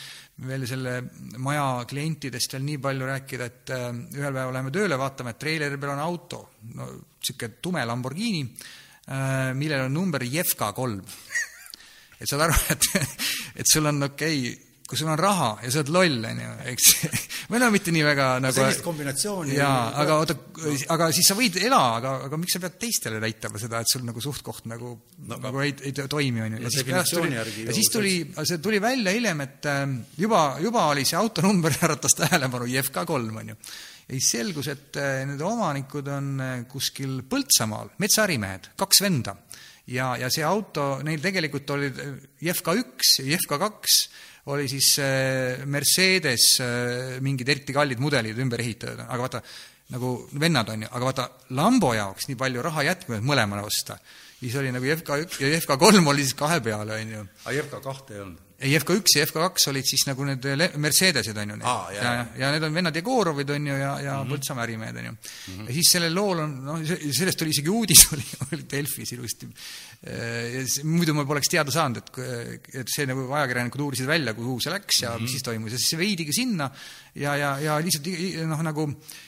veel 0.49 0.67
selle 0.71 0.95
maja 1.43 1.85
klientidest 1.91 2.55
veel 2.55 2.67
nii 2.71 2.81
palju 2.89 3.13
rääkida, 3.13 3.51
et 3.53 3.75
eh, 3.77 3.89
ühel 4.17 4.33
päeval 4.33 4.57
läheme 4.57 4.75
tööle, 4.75 5.01
vaatame, 5.01 5.35
et 5.35 5.43
treileri 5.45 5.81
peal 5.83 5.97
on 5.97 6.05
auto, 6.07 6.43
no 6.73 6.89
niisugune 7.19 7.61
tume 7.61 7.85
Lamborghini, 7.85 8.43
eh, 8.49 9.53
millel 9.59 9.89
on 9.91 9.97
number 10.01 10.25
Jevka 10.25 10.73
kolm 10.73 11.03
et 12.19 12.31
saad 12.31 12.47
aru, 12.47 12.57
et, 12.75 12.89
et 13.63 13.71
sul 13.71 13.87
on 13.89 14.11
okei 14.11 14.41
okay,, 14.49 14.65
kui 14.89 14.97
sul 14.97 15.11
on 15.13 15.19
raha 15.21 15.49
ja 15.61 15.69
sa 15.69 15.83
oled 15.83 15.91
loll, 15.93 16.23
on 16.25 16.39
ju, 16.41 16.53
eks 16.71 16.87
või 17.51 17.59
no 17.61 17.67
mitte 17.75 17.93
nii 17.93 18.05
väga 18.07 18.29
nagu 18.41 18.57
sellist 18.57 18.81
kombinatsiooni 18.87 19.59
jaa, 19.59 19.91
aga 20.01 20.17
oota, 20.23 20.37
aga 20.95 21.11
siis 21.13 21.29
sa 21.29 21.37
võid 21.37 21.59
elada, 21.61 21.91
aga, 21.99 22.13
aga 22.31 22.39
miks 22.41 22.57
sa 22.57 22.63
pead 22.63 22.79
teistele 22.81 23.21
näitama 23.21 23.61
seda, 23.61 23.83
et 23.85 23.93
sul 23.93 24.07
nagu 24.09 24.23
suht-koht 24.25 24.65
nagu 24.73 24.95
no,, 24.97 25.37
nagu 25.45 25.61
ei, 25.61 25.75
ei 25.85 25.93
toimi, 25.99 26.41
on 26.47 26.57
ju. 26.57 26.63
ja 26.65 26.73
siis 26.73 27.13
tuli, 27.13 27.37
ja 27.37 27.77
siis 27.77 27.93
tuli, 27.93 28.15
see 28.49 28.63
tuli 28.65 28.81
välja 28.81 29.13
hiljem, 29.13 29.45
et 29.45 29.69
äh, 29.69 29.85
juba, 30.25 30.43
juba 30.65 30.89
oli 30.95 31.05
see 31.09 31.21
autonumber 31.21 31.77
äratas 31.85 32.17
tähelepanu, 32.23 32.71
IFK 32.73 33.05
kolm, 33.13 33.43
on 33.43 33.53
ju. 33.53 33.59
ja 34.09 34.15
siis 34.15 34.33
selgus, 34.39 34.73
et 34.73 34.97
äh, 35.05 35.21
need 35.29 35.45
omanikud 35.45 36.09
on 36.17 36.33
äh, 36.41 36.57
kuskil 36.71 37.21
Põltsamaal, 37.29 37.93
metsaärimehed, 38.01 38.73
kaks 38.81 39.05
venda 39.05 39.37
ja, 39.93 40.13
ja 40.21 40.31
see 40.33 40.45
auto, 40.47 40.99
neil 41.07 41.23
tegelikult 41.23 41.71
olid 41.77 42.01
IFK 42.45 42.73
üks 42.83 43.19
ja 43.23 43.29
IFK 43.37 43.59
kaks 43.61 43.99
oli 44.53 44.69
siis 44.71 44.95
äh, 45.03 45.65
Mercedes 45.69 46.55
äh, 46.65 47.19
mingid 47.25 47.49
eriti 47.49 47.75
kallid 47.77 48.01
mudelid 48.01 48.39
ümber 48.41 48.63
ehitatud, 48.65 49.05
aga 49.05 49.21
vaata, 49.21 49.43
nagu 49.93 50.15
vennad 50.41 50.73
on 50.73 50.87
ju, 50.87 50.91
aga 50.93 51.11
vaata, 51.11 51.29
Lambo 51.59 51.93
jaoks 51.97 52.31
nii 52.31 52.39
palju 52.41 52.65
raha 52.65 52.87
jätkunud 52.91 53.25
mõlemale 53.29 53.67
osta. 53.69 53.99
siis 54.41 54.57
oli 54.57 54.73
nagu 54.73 54.89
FK 54.97 55.23
üks 55.27 55.41
ja 55.43 55.53
FK 55.61 55.79
kolm 55.81 56.13
oli 56.13 56.25
siis 56.25 56.37
kahe 56.39 56.61
peale, 56.65 57.01
on 57.03 57.17
ju. 57.17 57.25
aga 57.45 57.65
FK 57.67 57.83
kahte 57.85 58.17
ei 58.17 58.25
olnud? 58.25 58.48
Ei, 58.59 58.79
FK1 58.79 59.19
ja 59.21 59.27
FK2 59.29 59.69
olid 59.71 59.87
siis 59.87 60.03
nagu 60.09 60.25
need 60.27 60.47
Mercedesed, 60.83 61.37
on 61.39 61.53
ju. 61.55 61.59
ja, 61.63 61.85
ja, 61.95 62.25
ja 62.41 62.49
need 62.51 62.65
on 62.67 62.75
vennad 62.75 62.97
Jegorovid, 62.99 63.51
on 63.55 63.67
ju, 63.71 63.77
ja, 63.79 63.93
ja 64.03 64.17
mm 64.17 64.25
-hmm. 64.25 64.33
Põltsamaa 64.33 64.65
ärimehed, 64.67 64.97
on 64.97 65.05
ju 65.05 65.13
mm. 65.13 65.19
-hmm. 65.47 65.69
ja 65.69 65.75
siis 65.75 65.91
sellel 65.93 66.15
lool 66.15 66.43
on, 66.43 66.57
noh, 66.65 66.81
sellest 67.13 67.43
oli 67.43 67.51
isegi 67.55 67.71
uudis, 67.71 68.07
oli, 68.13 68.25
oli 68.53 68.67
Delfis 68.71 69.13
ilusti. 69.13 69.47
Äh, 69.99 70.63
muidu 70.87 71.11
ma 71.11 71.25
poleks 71.27 71.51
teada 71.51 71.73
saanud, 71.75 71.99
et, 71.99 72.69
et 72.85 72.91
see 72.93 73.03
nagu 73.11 73.25
ajakirjanikud 73.35 73.81
uurisid 73.83 74.07
välja, 74.07 74.31
kuhu 74.37 74.61
see 74.63 74.71
läks 74.71 75.01
ja 75.03 75.11
mm 75.11 75.17
-hmm. 75.17 75.23
mis 75.27 75.33
siis 75.35 75.43
toimus 75.43 75.73
ja 75.73 75.79
siis 75.79 75.91
see 75.91 75.99
veidigi 75.99 76.33
sinna 76.37 76.71
ja, 77.19 77.35
ja, 77.35 77.59
ja 77.59 77.79
lihtsalt 77.83 78.07
noh, 78.47 78.63
nagu 78.63 78.85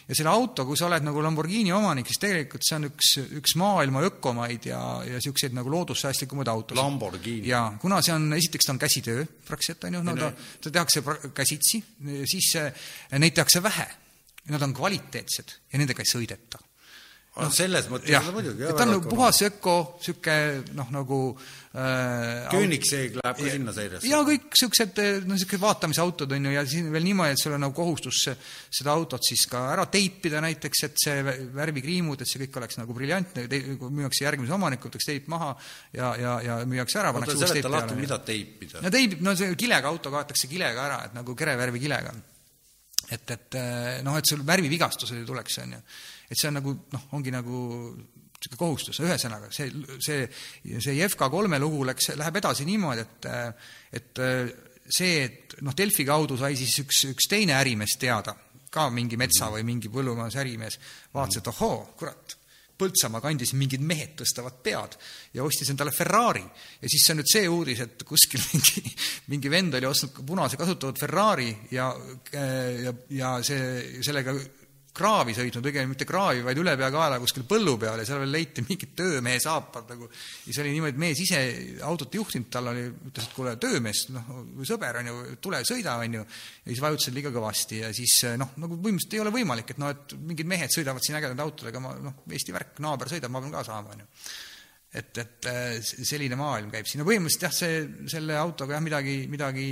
ja 0.06 0.14
selle 0.14 0.30
auto, 0.30 0.64
kui 0.68 0.78
sa 0.78 0.86
oled 0.86 1.02
nagu 1.02 1.22
Lamborghini 1.26 1.72
omanik, 1.74 2.06
siis 2.06 2.22
tegelikult 2.22 2.62
see 2.62 2.76
on 2.76 2.86
üks, 2.86 3.10
üks 3.40 3.56
maailma 3.59 4.05
ökomaid 4.12 4.70
ja, 4.70 5.02
ja 5.02 5.18
niisuguseid 5.18 5.59
nagu 5.59 5.74
loodussäästlikumaid 5.74 6.55
autosid. 6.55 6.82
Lamborghini. 6.82 7.48
jaa, 7.48 7.74
kuna 7.82 7.98
see 8.01 8.14
on, 8.14 8.32
esiteks 8.38 8.70
ta 8.70 8.72
on 8.72 8.78
käsitöö 8.78 9.26
praktiliselt, 9.51 9.84
on 9.84 9.94
ju, 9.94 10.06
no 10.06 10.16
ta, 10.16 10.32
ta 10.62 10.70
tehakse 10.70 11.02
käsitsi, 11.34 11.82
siis 12.30 12.55
neid 13.18 13.34
tehakse 13.34 13.62
vähe. 13.62 13.90
Nad 14.51 14.62
on 14.62 14.74
kvaliteetsed 14.74 15.51
ja 15.72 15.78
nendega 15.78 16.02
ei 16.02 16.14
sõideta 16.14 16.69
no 17.40 17.48
selles 17.54 17.88
mõttes 17.90 18.12
jah, 18.12 18.26
muidugi, 18.34 18.66
ta 18.68 18.84
on 18.84 18.94
nagu 18.94 19.10
puhas 19.10 19.40
öko, 19.46 19.74
niisugune 20.00 20.74
noh, 20.76 20.90
nagu 20.94 21.18
äh, 21.32 22.48
Köönigseeg 22.50 23.16
läheb 23.20 23.38
ka 23.38 23.52
sinna 23.54 23.74
seiresse? 23.74 24.08
jaa, 24.10 24.20
kõik 24.26 24.46
niisugused, 24.50 25.00
no 25.26 25.36
niisugused 25.36 25.62
vaatamisautod 25.62 26.34
on 26.36 26.48
ju, 26.48 26.52
ja 26.54 26.64
siin 26.68 26.90
veel 26.94 27.06
niimoodi, 27.08 27.36
et 27.36 27.42
sul 27.42 27.56
on 27.56 27.64
nagu 27.64 27.76
kohustus 27.76 28.22
seda 28.30 28.94
autot 28.94 29.24
siis 29.26 29.46
ka 29.50 29.64
ära 29.74 29.86
teipida 29.92 30.42
näiteks, 30.44 30.84
et 30.88 31.02
see 31.02 31.24
värvikriimud, 31.56 32.20
et 32.20 32.30
see 32.30 32.42
kõik 32.44 32.60
oleks 32.62 32.80
nagu 32.80 32.96
briljantne, 32.96 33.46
müüakse 33.48 34.26
järgmise 34.26 34.56
omanikult, 34.56 34.94
võtaks 34.94 35.10
teip 35.10 35.30
maha 35.32 35.52
ja, 35.96 36.12
ja, 36.20 36.36
ja 36.44 36.60
müüakse 36.68 37.00
ära, 37.02 37.14
pannakse 37.16 37.38
uus 37.38 37.56
teip 37.56 37.68
peale. 37.68 37.98
mida 38.00 38.20
teipida? 38.26 38.84
no 38.84 38.92
teip, 38.92 39.18
no 39.24 39.36
see 39.38 39.56
kilega 39.60 39.90
auto 39.92 40.12
kaetakse 40.12 40.50
kilega 40.50 40.86
ära, 40.88 41.02
et 41.08 41.16
nagu 41.16 41.36
kerevärvi 41.38 41.82
kilega. 41.82 42.14
et, 43.10 43.36
et 43.36 43.60
noh, 44.06 44.16
et 44.18 44.26
sul 44.26 44.42
värvivigastused 44.46 45.18
ei 45.18 45.28
tuleks, 45.28 45.62
on 45.64 45.78
ju 45.78 45.84
et 46.31 46.39
see 46.39 46.48
on 46.48 46.59
nagu 46.61 46.74
noh, 46.94 47.07
ongi 47.19 47.35
nagu 47.35 47.61
niisugune 48.40 48.57
kohustus, 48.57 49.01
ühesõnaga 49.05 49.51
see, 49.52 49.69
see, 50.01 50.24
see 50.81 50.97
Jefka 50.97 51.28
kolme 51.28 51.59
lugu 51.61 51.82
läks, 51.85 52.15
läheb 52.16 52.40
edasi 52.40 52.65
niimoodi, 52.65 53.05
et 53.05 53.31
et 53.98 54.20
see, 54.90 55.24
et 55.24 55.57
noh, 55.66 55.77
Delfi 55.77 56.07
kaudu 56.09 56.39
sai 56.40 56.57
siis 56.59 56.81
üks, 56.82 57.05
üks 57.12 57.28
teine 57.31 57.59
ärimees 57.59 57.98
teada, 58.01 58.35
ka 58.70 58.89
mingi 58.94 59.19
metsa 59.20 59.51
või 59.52 59.65
mingi 59.66 59.90
põllumajandusärimees, 59.93 60.78
vaatas, 61.15 61.40
et 61.40 61.51
ohoo, 61.52 61.81
kurat, 61.98 62.36
Põltsamaa 62.81 63.20
kandis 63.20 63.51
mingid 63.61 63.82
mehed 63.85 64.15
tõstavad 64.16 64.55
pead 64.65 64.94
ja 65.36 65.44
ostis 65.44 65.69
endale 65.69 65.93
Ferrari. 65.93 66.40
ja 66.81 66.89
siis 66.89 67.02
see 67.05 67.12
on 67.12 67.19
nüüd 67.20 67.28
see 67.28 67.51
uudis, 67.52 67.82
et 67.85 68.05
kuskil 68.09 68.40
mingi, 68.55 68.94
mingi 69.28 69.52
vend 69.52 69.77
oli 69.77 69.85
ostnud 69.85 70.23
punase 70.24 70.57
kasutatud 70.57 70.97
Ferrari 70.97 71.51
ja, 71.77 71.90
ja, 72.32 72.94
ja 73.12 73.35
see, 73.44 74.01
sellega 74.01 74.32
kraavi 75.01 75.35
sõitnud, 75.36 75.66
õigemini 75.70 75.94
mitte 75.94 76.06
kraavi, 76.09 76.43
vaid 76.44 76.60
ülepeakaela 76.60 77.18
kuskil 77.22 77.47
põllu 77.48 77.77
peal 77.81 78.02
ja 78.02 78.06
seal 78.09 78.20
veel 78.22 78.35
leiti 78.35 78.64
mingid 78.66 78.93
töömehe 78.98 79.40
saapad 79.43 79.89
nagu. 79.94 80.09
ja 80.47 80.55
see 80.55 80.64
oli 80.64 80.74
niimoodi, 80.74 80.94
et 80.94 81.01
mees 81.05 81.22
ise 81.24 81.40
autot 81.89 82.18
juhtinud, 82.20 82.51
tal 82.52 82.70
oli, 82.72 82.85
ütles, 83.10 83.28
et 83.28 83.36
kuule, 83.36 83.55
töömees, 83.62 84.05
noh, 84.14 84.28
sõber 84.68 85.01
on 85.01 85.10
ju, 85.10 85.16
tule 85.43 85.62
sõida, 85.68 85.97
on 86.02 86.20
ju. 86.20 86.27
ja 86.66 86.68
siis 86.72 86.85
vajutasid 86.85 87.16
liiga 87.16 87.32
kõvasti 87.35 87.81
ja 87.85 87.94
siis 87.97 88.18
noh, 88.40 88.55
nagu 88.60 88.77
põhimõtteliselt 88.77 89.18
ei 89.18 89.24
ole 89.24 89.35
võimalik, 89.35 89.74
et 89.74 89.82
noh, 89.82 89.94
et 89.94 90.14
mingid 90.20 90.51
mehed 90.51 90.74
sõidavad 90.74 91.05
siin 91.06 91.18
ägedate 91.20 91.47
autodega, 91.47 91.82
ma 91.82 91.97
noh, 91.98 92.22
Eesti 92.31 92.55
värk, 92.55 92.78
naaber 92.85 93.10
sõidab, 93.10 93.32
ma 93.32 93.43
pean 93.43 93.56
ka 93.56 93.66
saama, 93.66 93.97
on 93.97 94.05
ju 94.05 94.09
et, 95.01 95.18
et 95.22 95.51
selline 96.02 96.35
maailm 96.39 96.70
käib 96.72 96.89
siin, 96.89 97.02
no 97.02 97.06
põhimõtteliselt 97.06 97.47
jah, 97.47 97.55
see, 97.55 98.09
selle 98.10 98.39
autoga 98.39 98.74
jah, 98.77 98.82
midagi, 98.82 99.20
midagi 99.31 99.68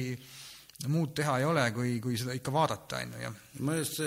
muud 0.86 1.10
teha 1.18 1.40
ei 1.40 1.46
ole, 1.48 1.64
kui, 1.74 1.96
kui 2.02 2.18
seda 2.20 2.36
ikka 2.38 2.55
vaadata, 2.55 3.02
on 3.02 3.16
ju, 3.16 3.24
jah. 3.26 3.40
ma 3.66 3.74
just 3.80 3.98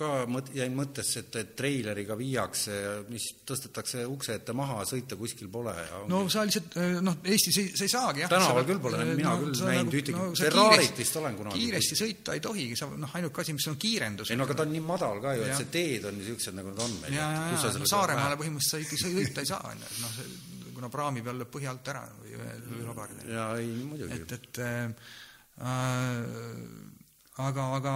ka 0.00 0.08
mõt-, 0.30 0.50
jäin 0.56 0.74
mõttesse, 0.76 1.24
et, 1.24 1.36
et 1.40 1.52
treileriga 1.58 2.16
viiakse, 2.18 2.76
mis 3.10 3.26
tõstetakse 3.46 4.04
ukse 4.08 4.38
ette 4.40 4.54
maha, 4.56 4.80
sõita 4.88 5.18
kuskil 5.20 5.50
pole 5.52 5.74
ja 5.76 6.00
no 6.10 6.22
sa 6.32 6.44
lihtsalt, 6.48 6.76
noh, 7.04 7.20
Eestis 7.30 7.60
ei, 7.62 7.70
sa 7.76 7.86
ei 7.86 7.92
saagi 7.92 8.24
jah. 8.24 8.32
tänaval 8.32 8.66
küll 8.68 8.82
pole, 8.82 9.02
mina 9.12 9.34
no, 9.34 9.44
küll 9.44 9.64
näinud 9.68 9.90
nagu, 9.90 9.98
ühtegi 10.00 10.16
no,, 10.16 10.28
Ferrarit 10.40 11.02
vist 11.02 11.18
olen 11.20 11.38
kunagi. 11.38 11.62
kiiresti 11.62 12.00
sõita 12.00 12.36
ei 12.36 12.44
tohigi, 12.44 12.78
sa 12.80 12.88
noh, 12.90 13.16
ainuke 13.18 13.44
asi, 13.44 13.56
mis 13.56 13.68
on 13.72 13.78
kiirendus. 13.80 14.32
ei 14.32 14.40
no 14.40 14.48
aga 14.48 14.58
ta 14.60 14.66
on 14.66 14.74
nii 14.74 14.84
madal 14.84 15.22
ka 15.24 15.34
ju, 15.36 15.46
et 15.48 15.58
see 15.60 15.72
teed 15.74 16.08
on 16.10 16.18
niisugused, 16.20 16.56
nagu 16.56 16.72
nad 16.74 16.84
on 16.86 16.96
meil. 17.04 17.18
ja, 17.18 17.30
ja, 17.36 17.46
ja, 17.54 17.74
no 17.80 17.90
Saaremaale 17.90 18.40
põhimõtteliselt 18.40 18.76
sa 18.76 18.84
ikka 18.86 19.00
sõita 19.04 19.44
ei 19.44 19.52
saa, 19.52 19.62
on 19.70 19.84
ju, 19.84 19.90
et 19.90 20.00
noh, 20.04 20.20
kuna 20.80 20.92
praami 20.92 21.24
peal 21.24 21.40
lööb 21.42 21.52
põhja 21.52 21.74
alt 21.74 21.88
ära 21.92 22.06
või, 22.20 22.36
või 22.40 22.84
vabaga. 22.88 23.24
jaa, 23.28 23.50
ei 23.60 23.72
muidugi. 23.84 24.20
et, 24.22 24.38
et 24.38 24.62
äh, 24.64 25.10
aga, 27.48 27.66
aga 27.76 27.94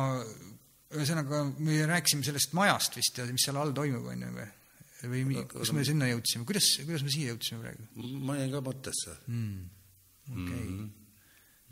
ühesõnaga, 0.94 1.40
me 1.58 1.80
rääkisime 1.90 2.26
sellest 2.26 2.54
majast 2.56 2.98
vist 2.98 3.18
ja 3.18 3.26
mis 3.30 3.46
seal 3.46 3.58
all 3.60 3.74
toimub, 3.76 4.06
on 4.12 4.26
ju, 4.26 4.34
või? 4.36 4.50
või 5.10 5.42
kus 5.50 5.72
me 5.76 5.84
sinna 5.86 6.08
jõudsime, 6.08 6.46
kuidas, 6.48 6.68
kuidas 6.84 7.04
me 7.04 7.12
siia 7.12 7.32
jõudsime 7.32 7.60
praegu? 7.60 7.88
ma 8.24 8.38
jäin 8.38 8.52
ka 8.54 8.62
mõttesse 8.64 9.16
mm.. 9.26 9.66
okei 10.30 10.44
okay. 10.44 10.62
mm. 10.62 10.78
-hmm. 10.78 10.88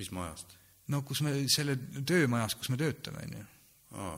mis 0.02 0.12
majast? 0.12 0.56
no 0.92 1.02
kus 1.06 1.22
me, 1.24 1.34
selle 1.52 1.78
töömajas, 2.08 2.56
kus 2.58 2.72
me 2.72 2.78
töötame, 2.80 3.24
on 3.26 3.36
ju. 3.38 3.44
aa, 4.02 4.16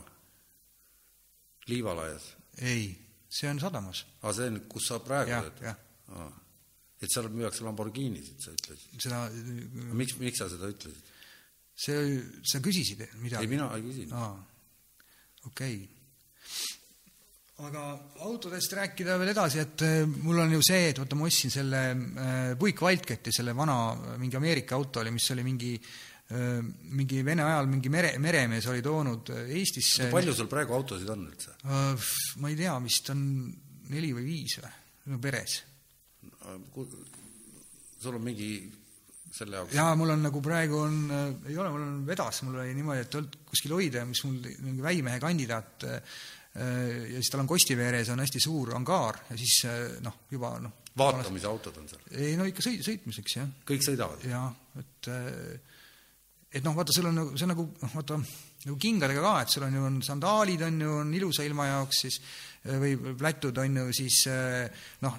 Liivalaias? 1.70 2.30
ei, 2.58 2.88
see 3.28 3.50
on 3.50 3.60
sadamas. 3.62 4.04
aa, 4.22 4.32
see 4.36 4.50
on, 4.52 4.62
kus 4.70 4.88
sa 4.90 5.00
praegu 5.04 5.34
ja, 5.34 5.42
töötad? 5.44 6.40
et 7.02 7.12
seal 7.12 7.28
müüakse 7.32 7.64
Lamborghinisid, 7.66 8.40
sa 8.40 8.54
ütlesid? 8.54 8.98
seda 9.02 9.26
miks, 9.92 10.16
miks 10.22 10.42
sa 10.42 10.48
seda 10.52 10.70
ütlesid? 10.72 11.14
see, 11.74 12.18
sa 12.46 12.62
küsisid 12.64 13.06
midagi? 13.20 13.44
ei, 13.44 13.50
mina 13.50 13.70
ei 13.76 13.86
küsinud 13.86 14.18
okei 15.48 15.76
okay. 15.76 17.66
aga 17.66 17.82
autodest 18.26 18.72
rääkida 18.76 19.18
veel 19.20 19.32
edasi, 19.34 19.60
et 19.62 19.84
äh, 19.86 20.00
mul 20.04 20.42
on 20.42 20.56
ju 20.56 20.62
see, 20.64 20.90
et 20.90 21.00
vaata, 21.00 21.18
ma 21.18 21.28
ostsin 21.28 21.52
selle 21.54 21.82
äh, 21.90 22.54
Buick 22.60 22.82
Wildcati, 22.82 23.32
selle 23.34 23.54
vana 23.56 23.94
mingi 24.20 24.40
Ameerika 24.40 24.78
auto 24.78 25.04
oli, 25.04 25.14
mis 25.14 25.28
oli 25.34 25.46
mingi 25.46 25.74
äh, 25.78 26.60
mingi 26.94 27.22
Vene 27.26 27.46
ajal 27.46 27.68
mingi 27.70 27.92
mere, 27.92 28.14
meremees 28.18 28.66
oli 28.72 28.82
toonud 28.84 29.34
Eestisse 29.44 30.08
palju 30.14 30.34
sul 30.34 30.50
praegu 30.50 30.76
autosid 30.76 31.10
on 31.14 31.28
üldse? 31.28 31.58
Ma 32.40 32.50
ei 32.50 32.58
tea, 32.58 32.78
vist 32.84 33.12
on 33.14 33.20
neli 33.92 34.14
või 34.16 34.24
viis 34.26 34.58
või, 34.62 34.72
no 35.12 35.20
peres. 35.20 35.60
sul 38.00 38.16
on 38.16 38.24
mingi 38.24 38.56
selle 39.34 39.58
jaoks? 39.60 39.74
jaa, 39.74 39.90
mul 39.98 40.14
on 40.14 40.24
nagu 40.28 40.42
praegu 40.44 40.78
on, 40.84 41.00
äh, 41.10 41.26
ei 41.50 41.58
ole, 41.58 41.72
mul 41.74 41.84
on 41.86 41.98
vedas, 42.06 42.40
mul 42.46 42.60
oli 42.62 42.76
niimoodi, 42.76 43.04
et 43.04 43.18
olnud 43.18 43.36
kuskil 43.50 43.74
hoida, 43.76 44.04
mis 44.08 44.22
mul 44.26 44.38
mingi 44.66 44.84
väimehe 44.84 45.20
kandidaat 45.22 45.86
äh, 45.90 46.16
ja 46.54 47.18
siis 47.18 47.32
tal 47.32 47.42
on 47.42 47.50
Kostiveres 47.50 48.12
on 48.14 48.22
hästi 48.22 48.42
suur 48.42 48.74
angaar 48.78 49.24
ja 49.30 49.38
siis 49.40 49.60
äh, 49.70 49.84
noh, 50.04 50.24
juba 50.30 50.54
noh 50.62 50.80
vaatamise 50.94 51.50
autod 51.50 51.80
on 51.80 51.90
seal? 51.90 52.08
ei 52.14 52.38
no 52.38 52.46
ikka 52.46 52.62
sõit, 52.62 52.84
sõitmiseks, 52.86 53.38
jah. 53.40 53.52
kõik 53.66 53.82
sõidavad? 53.86 54.22
jaa, 54.30 54.48
et 54.78 55.12
et 56.54 56.62
noh, 56.62 56.74
vaata, 56.76 56.94
sul 56.94 57.10
on 57.10 57.16
nagu, 57.18 57.34
see 57.34 57.48
on 57.48 57.50
nagu 57.56 57.66
noh, 57.82 57.94
vaata, 57.98 58.20
nagu 58.64 58.76
kingadega 58.78 59.22
ka, 59.24 59.36
et 59.42 59.54
sul 59.56 59.66
on 59.66 59.74
ju, 59.74 59.86
on 59.88 60.00
sandaalid, 60.06 60.62
on 60.62 60.82
ju, 60.86 60.96
on 61.02 61.14
ilusa 61.18 61.46
ilma 61.46 61.66
jaoks 61.72 62.04
siis 62.06 62.20
või 62.64 62.94
plätud, 63.18 63.58
on 63.58 63.80
ju, 63.82 63.88
siis 63.98 64.20
noh, 65.02 65.18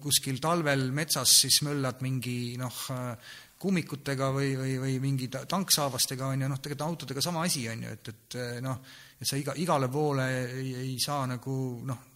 kuskil 0.00 0.40
talvel 0.40 0.88
metsas 0.96 1.34
siis 1.42 1.60
möllad 1.66 2.00
mingi 2.04 2.56
noh, 2.60 2.82
äh, 2.94 3.32
kummikutega 3.60 4.30
või, 4.32 4.54
või, 4.56 4.76
või 4.80 4.98
mingi 5.02 5.28
tanksaabastega, 5.28 6.30
on 6.32 6.46
ju, 6.46 6.48
noh, 6.48 6.60
tegelikult 6.64 6.86
autodega 6.86 7.24
sama 7.24 7.44
asi, 7.44 7.66
on 7.68 7.84
ju, 7.84 7.96
et, 7.96 8.12
et 8.14 8.36
äh, 8.40 8.52
noh, 8.64 8.80
et 9.20 9.28
sa 9.28 9.36
iga, 9.36 9.54
igale 9.60 9.90
poole 9.92 10.28
ei, 10.48 10.70
ei 10.86 10.94
saa 11.02 11.26
nagu 11.28 11.56
noh, 11.84 12.06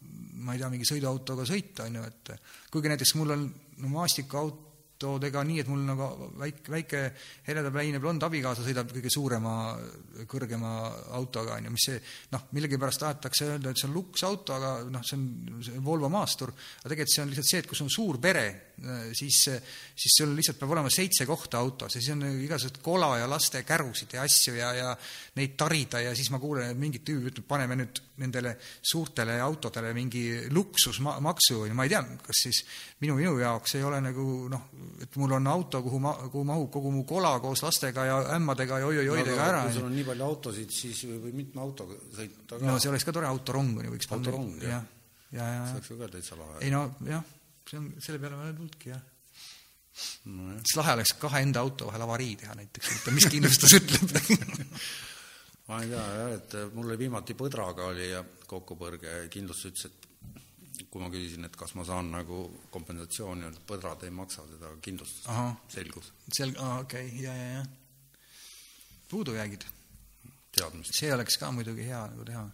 ma 0.44 0.54
ei 0.54 0.62
tea, 0.62 0.70
mingi 0.72 0.88
sõiduautoga 0.88 1.44
sõita, 1.48 1.88
on 1.88 1.98
ju, 2.00 2.06
et 2.08 2.32
kuigi 2.72 2.92
näiteks 2.92 3.14
mul 3.20 3.36
on 3.36 3.44
no, 3.82 3.92
maastikuauto 3.92 4.73
tood 5.04 5.28
ega 5.28 5.44
nii, 5.44 5.60
et 5.62 5.70
mul 5.70 5.84
nagu 5.84 6.30
väike, 6.40 6.72
väike 6.72 7.02
heredapäine 7.46 8.00
blond 8.02 8.24
abikaasa 8.24 8.64
sõidab 8.64 8.90
kõige 8.94 9.12
suurema, 9.12 9.54
kõrgema 10.30 10.74
autoga, 11.18 11.58
on 11.58 11.68
ju, 11.68 11.74
mis 11.74 11.88
see 11.90 12.00
noh, 12.32 12.48
millegipärast 12.56 13.04
tahetakse 13.04 13.50
öelda, 13.52 13.74
et 13.74 13.80
see 13.80 13.90
on 13.90 13.96
luksauto, 13.98 14.56
aga 14.56 14.72
noh, 14.88 15.04
see 15.04 15.18
on 15.20 15.64
see 15.64 15.84
Volvo 15.84 16.08
maastur, 16.12 16.54
aga 16.54 16.94
tegelikult 16.94 17.14
see 17.14 17.24
on 17.24 17.32
lihtsalt 17.32 17.50
see, 17.50 17.62
et 17.62 17.70
kus 17.70 17.84
on 17.84 17.92
suur 17.92 18.20
pere, 18.22 18.46
siis, 19.14 19.42
siis 19.94 20.16
sul 20.18 20.32
lihtsalt 20.34 20.58
peab 20.58 20.72
olema 20.74 20.90
seitse 20.90 21.26
kohta 21.28 21.60
autos 21.62 21.94
ja 21.94 22.00
siis 22.00 22.14
on 22.16 22.24
igasugused 22.42 22.80
kola 22.82 23.12
ja 23.20 23.28
laste 23.30 23.62
kärusid 23.66 24.16
ja 24.16 24.24
asju 24.26 24.56
ja, 24.56 24.72
ja 24.74 24.88
neid 25.38 25.54
tarida 25.60 26.00
ja 26.02 26.14
siis 26.16 26.32
ma 26.34 26.40
kuulen, 26.42 26.72
et 26.72 26.80
mingid 26.80 27.04
tüübid 27.06 27.34
ütlevad, 27.34 27.48
paneme 27.48 27.78
nüüd 27.78 28.00
nendele 28.22 28.54
suurtele 28.82 29.38
autodele 29.42 29.92
mingi 29.96 30.24
luksusmaksu. 30.54 31.64
Või 31.64 31.74
ma 31.76 31.86
ei 31.86 31.92
tea, 31.94 32.02
kas 32.24 32.42
siis 32.46 32.62
minu, 33.04 33.16
minu 33.20 33.36
jaoks 33.38 33.76
ei 33.78 33.84
ole 33.86 34.00
nagu 34.02 34.24
noh, 34.50 34.66
et 35.04 35.16
mul 35.20 35.36
on 35.36 35.48
auto, 35.52 35.80
kuhu 35.84 36.00
ma, 36.02 36.14
kuhu 36.32 36.44
mahub 36.48 36.68
kogu 36.72 36.92
mu 36.94 37.04
kola 37.08 37.36
koos 37.42 37.62
lastega 37.64 38.06
ja 38.08 38.18
ämmadega 38.36 38.80
ja 38.82 38.90
oi-oi-oidega 38.90 39.38
no, 39.38 39.46
ära. 39.46 39.62
kui 39.68 39.78
sul 39.78 39.88
on 39.88 39.96
nii 39.96 40.06
palju 40.10 40.26
autosid, 40.26 40.74
siis 40.74 41.04
võib 41.10 41.38
mitme 41.38 41.64
autoga 41.64 41.98
sõita 42.16 42.58
ka. 42.58 42.66
no 42.66 42.76
see 42.82 42.92
oleks 42.92 43.08
ka 43.08 43.16
tore, 43.16 43.30
autorong 43.30 43.80
on 43.80 43.88
ju, 43.88 43.94
võiks 43.96 44.12
autorong, 44.16 44.52
jah. 44.64 44.84
ja, 45.30 45.48
ja, 45.58 45.64
see 45.70 45.78
oleks 45.78 45.90
ju 45.92 45.98
ka 46.00 46.12
täitsa 46.16 46.38
lahe. 46.40 46.60
ei 46.64 46.74
no 46.74 46.84
jah, 47.08 47.26
see 47.70 47.80
on, 47.80 47.90
selle 48.04 48.22
peale 48.22 48.38
ma 48.38 48.46
olen 48.48 48.60
tulnudki, 48.60 48.94
jah 48.94 49.02
no,. 50.30 50.54
siis 50.62 50.78
lahe 50.80 50.96
oleks 50.98 51.16
kahe 51.22 51.42
enda 51.46 51.64
auto 51.64 51.90
vahel 51.90 52.06
avarii 52.06 52.38
teha 52.44 52.56
näiteks, 52.60 52.94
et 52.96 53.10
mis 53.14 53.28
kindlustus 53.32 53.76
ütleb 53.80 54.16
ma 55.68 55.82
ei 55.82 55.92
tea 55.92 56.06
jah, 56.20 56.32
et 56.38 56.56
mul 56.76 56.90
oli 56.90 56.98
viimati 57.06 57.36
põdraga 57.38 57.90
oli 57.92 58.10
ja 58.10 58.24
kokkupõrge 58.48 59.20
ja 59.22 59.28
kindlustus 59.32 59.72
ütles, 59.72 59.92
et 59.92 60.03
kui 60.94 61.02
ma 61.02 61.08
küsisin, 61.10 61.42
et 61.42 61.56
kas 61.58 61.72
ma 61.74 61.82
saan 61.82 62.12
nagu 62.14 62.44
kompensatsiooni, 62.70 63.48
et 63.48 63.62
põdrad 63.66 64.04
ei 64.06 64.12
maksa 64.14 64.44
seda 64.46 64.68
kindlustust, 64.82 65.26
selgus. 65.74 66.12
sel-, 66.28 66.54
aa 66.62 66.84
okei 66.84 67.08
okay,, 67.08 67.24
ja, 67.24 67.32
ja, 67.34 67.48
ja. 67.56 67.64
puudujäägid. 69.10 69.66
teadmist. 70.54 70.94
see 70.94 71.10
oleks 71.10 71.40
ka 71.42 71.50
muidugi 71.50 71.88
hea 71.88 72.04
nagu 72.12 72.26
teha. 72.28 72.44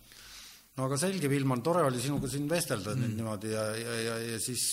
no 0.78 0.86
aga 0.86 1.00
selge, 1.02 1.28
Vilman, 1.28 1.60
tore 1.60 1.84
oli 1.90 2.00
sinuga 2.00 2.32
siin 2.32 2.48
vestelda 2.48 2.94
mm. 2.94 3.02
nüüd 3.04 3.20
niimoodi 3.20 3.52
ja, 3.52 3.66
ja, 3.76 3.98
ja, 4.06 4.16
ja 4.30 4.40
siis 4.40 4.70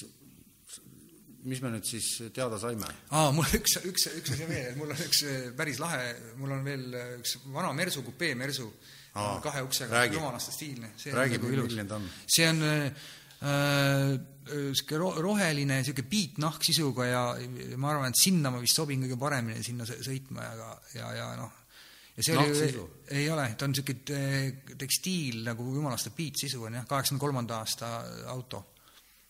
mis 1.51 1.59
me 1.59 1.73
nüüd 1.75 1.91
siis 1.91 2.07
teada 2.39 2.55
saime? 2.63 2.87
aa, 3.11 3.35
mul 3.35 3.51
üks, 3.59 3.81
üks, 3.83 4.07
üks 4.21 4.35
asi 4.37 4.47
veel, 4.47 4.79
mul 4.79 4.95
on 4.95 5.05
üks 5.09 5.25
päris 5.59 5.83
lahe, 5.83 6.07
mul 6.39 6.55
on 6.55 6.63
veel 6.71 6.87
üks 7.19 7.35
vana 7.51 7.75
Mersu, 7.75 8.07
kupee 8.07 8.31
Mersu, 8.39 8.71
kahe 9.43 9.67
uksega, 9.67 10.07
jumalaste 10.07 10.55
stiilne. 10.55 10.95
räägi, 11.19 11.43
nagu 11.43 11.83
ta 11.83 11.99
on? 11.99 12.11
see 12.31 12.47
on 12.47 12.63
niisugune 12.63 13.25
äh, 13.43 14.15
roheline, 15.21 15.81
niisugune 15.81 16.07
piitnahksisuga 16.09 17.05
ja 17.05 17.21
ma 17.77 17.91
arvan, 17.91 18.13
et 18.13 18.19
sinna 18.21 18.51
ma 18.53 18.61
vist 18.63 18.79
sobin 18.79 19.03
kõige 19.03 19.19
paremini 19.19 19.63
sinna 19.65 19.85
sõitma 19.85 20.47
ja, 20.47 20.71
ja, 20.95 21.11
ja 21.19 21.27
noh, 21.39 21.51
ja 22.15 22.25
see 22.25 22.37
oli, 22.39 22.87
ei 23.19 23.29
ole, 23.33 23.49
ta 23.59 23.67
on 23.67 23.75
niisugune 23.75 24.73
tekstiil 24.79 25.43
nagu 25.49 25.69
jumalaste 25.75 26.15
piitsisu 26.15 26.63
on 26.63 26.79
jah, 26.79 26.89
kaheksakümne 26.89 27.21
kolmanda 27.21 27.61
aasta 27.61 27.93
auto. 28.33 28.65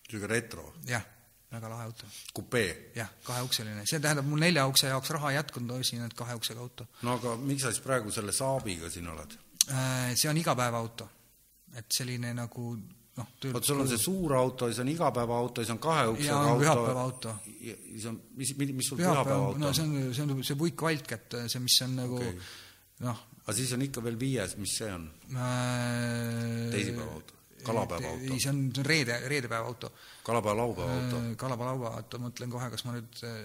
niisugune 0.07 0.33
retro? 0.33 0.73
jah 0.87 1.05
väga 1.51 1.69
lahe 1.69 1.83
auto. 1.83 2.05
kupee? 2.33 2.91
jah, 2.95 3.09
kaheukseline, 3.23 3.85
see 3.87 3.99
tähendab, 4.03 4.27
mul 4.27 4.41
nelja 4.43 4.67
ukse 4.67 4.91
jaoks 4.91 5.13
raha 5.15 5.31
ei 5.31 5.37
jätkunud, 5.39 5.77
ostsin 5.77 6.01
ainult 6.01 6.17
kahe 6.19 6.35
uksega 6.35 6.63
auto. 6.63 6.87
no 7.07 7.17
aga 7.19 7.35
miks 7.39 7.63
sa 7.63 7.71
siis 7.71 7.83
praegu 7.83 8.11
selle 8.11 8.35
Saabiga 8.35 8.91
siin 8.91 9.07
oled? 9.13 9.37
Äh, 9.71 10.11
see 10.15 10.29
on 10.29 10.37
igapäevaauto. 10.37 11.09
et 11.77 11.91
selline 11.93 12.33
nagu 12.33 12.73
noh, 13.17 13.29
vot 13.53 13.69
sul 13.69 13.81
on 13.83 13.89
see 13.89 14.01
suur 14.01 14.35
auto, 14.37 14.69
siis 14.71 14.81
on 14.83 14.91
igapäevaauto, 14.93 15.63
siis 15.63 15.73
on 15.75 15.81
kahe 15.83 16.07
uksega 16.13 16.41
auto. 16.41 16.59
pühapäevaauto. 16.63 17.35
siis 17.45 18.05
on, 18.11 18.19
mis, 18.37 18.53
mis 18.57 18.91
sul 18.91 19.01
pühapäevaauto 19.01 19.55
on? 19.55 19.65
no 19.65 19.73
see 19.73 19.87
on, 19.87 20.13
see 20.13 20.27
on 20.27 20.43
see 20.43 20.59
Buick 20.59 20.85
Wildcat, 20.85 21.39
see, 21.47 21.63
mis 21.63 21.79
on 21.85 21.97
nagu 22.03 22.21
okay. 22.21 22.35
noh. 23.07 23.25
aga 23.43 23.57
siis 23.57 23.73
on 23.77 23.87
ikka 23.87 24.03
veel 24.05 24.19
viies, 24.19 24.57
mis 24.61 24.77
see 24.81 24.93
on 24.93 25.09
äh,? 25.33 26.69
teisipäevaauto 26.75 27.37
kalapäeva 27.67 28.07
auto? 28.07 28.33
ei, 28.33 28.39
see 28.39 28.51
on, 28.51 28.65
see 28.73 28.81
on 28.81 28.85
reede, 28.85 29.21
reedepäeva 29.27 29.65
auto. 29.65 29.91
kalapäeva-laupäeva 30.23 30.93
auto? 30.93 31.21
Äh, 31.21 31.31
kalapäeva-laupäeva 31.37 31.95
auto, 32.01 32.21
mõtlen 32.21 32.53
kohe, 32.53 32.69
kas 32.73 32.85
ma 32.87 32.95
nüüd 32.95 33.21
äh, 33.27 33.37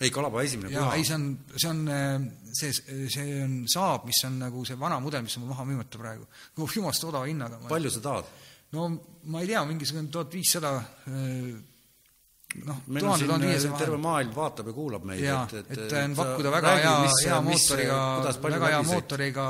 ei, 0.00 0.10
kalapäeva 0.14 0.44
esimene 0.46 0.72
püha. 0.72 0.90
ei, 0.96 1.06
see 1.06 1.16
on, 1.18 1.28
see 1.54 1.70
on, 1.70 1.84
äh, 1.92 2.26
see, 2.60 2.72
see 3.12 3.40
on 3.44 3.56
Saab, 3.70 4.06
mis 4.08 4.22
on 4.28 4.38
nagu 4.42 4.64
see 4.68 4.78
vana 4.80 5.00
mudel, 5.04 5.24
mis 5.26 5.38
on 5.40 5.48
maha 5.50 5.66
müümata 5.68 6.00
praegu. 6.00 6.28
jumalast 6.58 7.08
odava 7.08 7.28
hinnaga. 7.30 7.60
palju 7.68 7.92
sa 7.94 8.04
tahad? 8.04 8.36
No 8.76 8.88
ma 9.28 9.40
ei 9.40 9.46
tea, 9.50 9.64
mingisugune 9.68 10.08
tuhat 10.12 10.32
viissada 10.32 10.72
noh, 12.64 12.80
tuhanded 12.88 13.28
tuhat 13.28 13.44
viiesada 13.44 13.80
terve 13.80 13.98
maailm 14.02 14.34
vaatab 14.36 14.70
ja 14.70 14.76
kuulab 14.76 15.06
meid. 15.08 15.24
et, 15.24 15.56
et, 15.62 15.92
et 15.92 16.16
pakkuda 16.16 16.52
väga 16.52 16.74
räägi, 16.74 16.92
hea, 16.92 17.32
hea 17.32 17.40
mootoriga, 17.44 18.00
väga 18.48 18.72
hea 18.74 18.82
mootoriga 18.88 19.46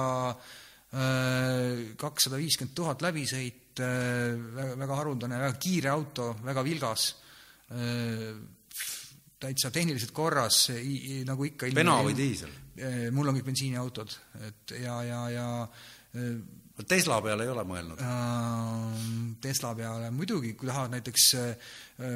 kakssada 2.01 2.39
viiskümmend 2.41 2.75
tuhat 2.77 3.03
läbisõit, 3.05 3.77
väga, 3.79 4.71
väga 4.81 5.01
haruldane, 5.03 5.41
väga 5.43 5.59
kiire 5.61 5.91
auto, 5.93 6.31
väga 6.47 6.65
vilgas, 6.65 7.11
täitsa 9.39 9.71
tehniliselt 9.75 10.15
korras, 10.17 10.71
nagu 11.29 11.51
ikka 11.51 11.69
pena 11.77 12.01
või 12.07 12.17
diisel? 12.17 12.55
mul 13.13 13.27
on 13.27 13.35
kõik 13.35 13.49
bensiiniautod, 13.51 14.13
et 14.47 14.73
ja, 14.79 15.01
ja, 15.03 15.23
ja 15.35 15.47
Tesla 16.87 17.19
peale 17.25 17.47
ei 17.47 17.51
ole 17.51 17.65
mõelnud? 17.67 18.03
Tesla 19.43 19.73
peale 19.75 20.13
muidugi, 20.15 20.53
kui 20.59 20.69
tahavad 20.71 20.95
näiteks 20.95 21.25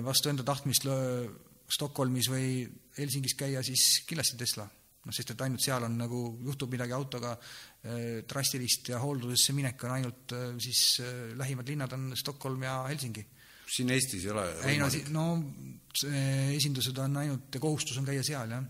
vastu 0.07 0.31
enda 0.31 0.47
tahtmist 0.47 0.87
Stockholmis 1.73 2.29
või 2.31 2.63
Helsingis 2.99 3.35
käia, 3.39 3.63
siis 3.65 4.03
kindlasti 4.07 4.39
Tesla. 4.39 4.69
noh, 5.03 5.11
sest 5.11 5.33
et 5.33 5.41
ainult 5.43 5.63
seal 5.65 5.83
on 5.83 5.97
nagu, 5.99 6.19
juhtub 6.47 6.71
midagi 6.71 6.93
autoga 6.95 7.33
drastilist 8.29 8.93
ja 8.93 9.01
hooldusesse 9.03 9.53
minek 9.57 9.83
on 9.83 9.97
ainult 9.97 10.35
siis 10.63 11.01
lähimad 11.35 11.67
linnad 11.69 11.93
on 11.97 12.13
Stockholm 12.17 12.63
ja 12.63 12.85
Helsingi. 12.87 13.27
siin 13.67 13.91
Eestis 13.91 14.25
ei 14.25 14.31
ole 14.31 14.45
ei 14.69 14.79
no, 14.79 14.87
no 15.11 15.25
esindused 16.55 16.99
on 16.99 17.17
ainult 17.17 17.59
kohustus 17.59 17.99
on 17.99 18.07
käia 18.07 18.23
seal, 18.23 18.51
jah 18.51 18.63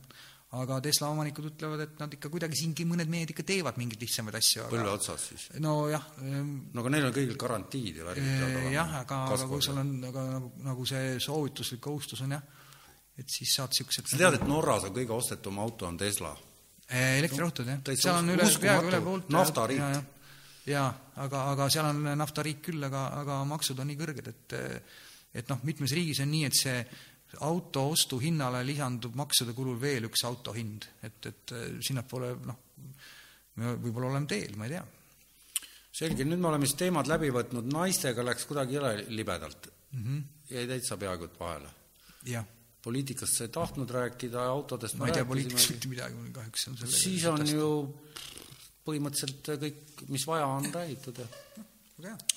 aga 0.53 0.79
Tesla 0.85 1.09
omanikud 1.09 1.47
ütlevad, 1.49 1.81
et 1.87 2.01
nad 2.01 2.13
ikka 2.13 2.29
kuidagi 2.33 2.59
siingi 2.61 2.85
mõned 2.89 3.09
mehed 3.13 3.31
ikka 3.33 3.45
teevad 3.49 3.79
mingeid 3.81 4.03
lihtsamaid 4.05 4.37
asju. 4.37 4.67
põlve 4.69 4.91
otsas 4.93 5.29
siis? 5.31 5.47
nojah. 5.65 6.05
no 6.21 6.83
aga 6.83 6.93
neil 6.93 7.09
on 7.09 7.15
kõigil 7.17 7.39
garantiid 7.41 8.01
ja 8.03 8.09
värgid 8.09 8.27
peavad 8.29 8.57
olema. 8.59 8.73
jah, 8.75 8.97
aga, 9.01 9.21
aga 9.37 9.47
kui 9.49 9.65
sul 9.65 9.81
on, 9.81 9.93
aga 10.11 10.25
nagu, 10.35 10.51
nagu 10.67 10.89
see 10.89 11.15
soovituslik 11.25 11.81
kohustus 11.87 12.25
on 12.27 12.37
jah, 12.37 12.43
et 13.17 13.33
siis 13.33 13.55
saad 13.57 13.73
niisugused 13.73 14.13
sa 14.13 14.21
tead, 14.21 14.37
et 14.41 14.49
Norras 14.49 14.89
on 14.89 14.97
kõige 14.97 15.17
ostetum 15.17 15.63
auto 15.65 15.89
on 15.89 16.01
Tesla? 16.01 16.35
elektriautod 16.93 17.71
jah, 17.73 17.81
seal 17.95 18.19
on 18.19 18.35
üle, 18.35 18.49
peaaegu 18.67 18.91
üle 18.91 19.01
poolt. 19.07 19.33
naftariik. 19.33 20.13
jaa, 20.69 20.91
aga, 21.25 21.47
aga 21.55 21.71
seal 21.73 21.89
on 21.95 22.13
naftariik 22.21 22.61
küll, 22.69 22.85
aga, 22.91 23.07
aga 23.23 23.41
maksud 23.49 23.81
on 23.81 23.89
nii 23.89 24.03
kõrged, 24.05 24.29
et 24.35 24.61
et 25.33 25.49
noh, 25.49 25.63
mitmes 25.65 25.97
riigis 25.97 26.21
on 26.21 26.29
nii, 26.29 26.45
et 26.45 26.57
see 26.59 26.77
auto 27.41 27.87
ostuhinnale 27.95 28.63
lisandub 28.67 29.15
maksude 29.17 29.55
kulul 29.57 29.79
veel 29.81 30.09
üks 30.09 30.25
auto 30.29 30.53
hind, 30.53 30.85
et, 31.03 31.27
et 31.31 31.55
sinnapoole 31.81 32.33
noh, 32.45 32.59
me 33.61 33.77
võib-olla 33.81 34.13
oleme 34.13 34.29
teel, 34.31 34.57
ma 34.57 34.69
ei 34.69 34.75
tea. 34.75 34.83
selge, 36.03 36.27
nüüd 36.29 36.41
me 36.41 36.51
oleme 36.53 36.69
siis 36.69 36.79
teemad 36.85 37.09
läbi 37.11 37.31
võtnud, 37.35 37.69
naistega 37.73 38.25
läks 38.25 38.49
kuidagi 38.49 38.79
jõle 38.79 38.95
libedalt 39.09 39.69
mm. 39.69 40.03
-hmm. 40.03 40.25
jäi 40.57 40.67
täitsa 40.75 40.97
peaaegu 41.01 41.29
et 41.29 41.39
vahele. 41.41 41.71
jah. 42.33 42.45
poliitikast 42.83 43.39
sa 43.39 43.45
ei 43.45 43.55
tahtnud 43.55 43.91
rääkida, 43.91 44.45
autodest 44.45 44.99
ma 44.99 45.09
ei 45.09 45.17
tea 45.17 45.25
poliitikast 45.25 45.71
mitte 45.77 45.89
midagi, 45.89 46.15
mul 46.15 46.33
kahjuks 46.33 46.69
on 46.69 46.77
selle 46.81 46.99
siis 46.99 47.25
on 47.31 47.47
ju 47.47 47.71
põhimõtteliselt 48.85 49.53
kõik, 49.63 50.09
mis 50.09 50.27
vaja, 50.27 50.47
on 50.47 50.69
räägitud 50.75 51.23
ja 51.23 51.27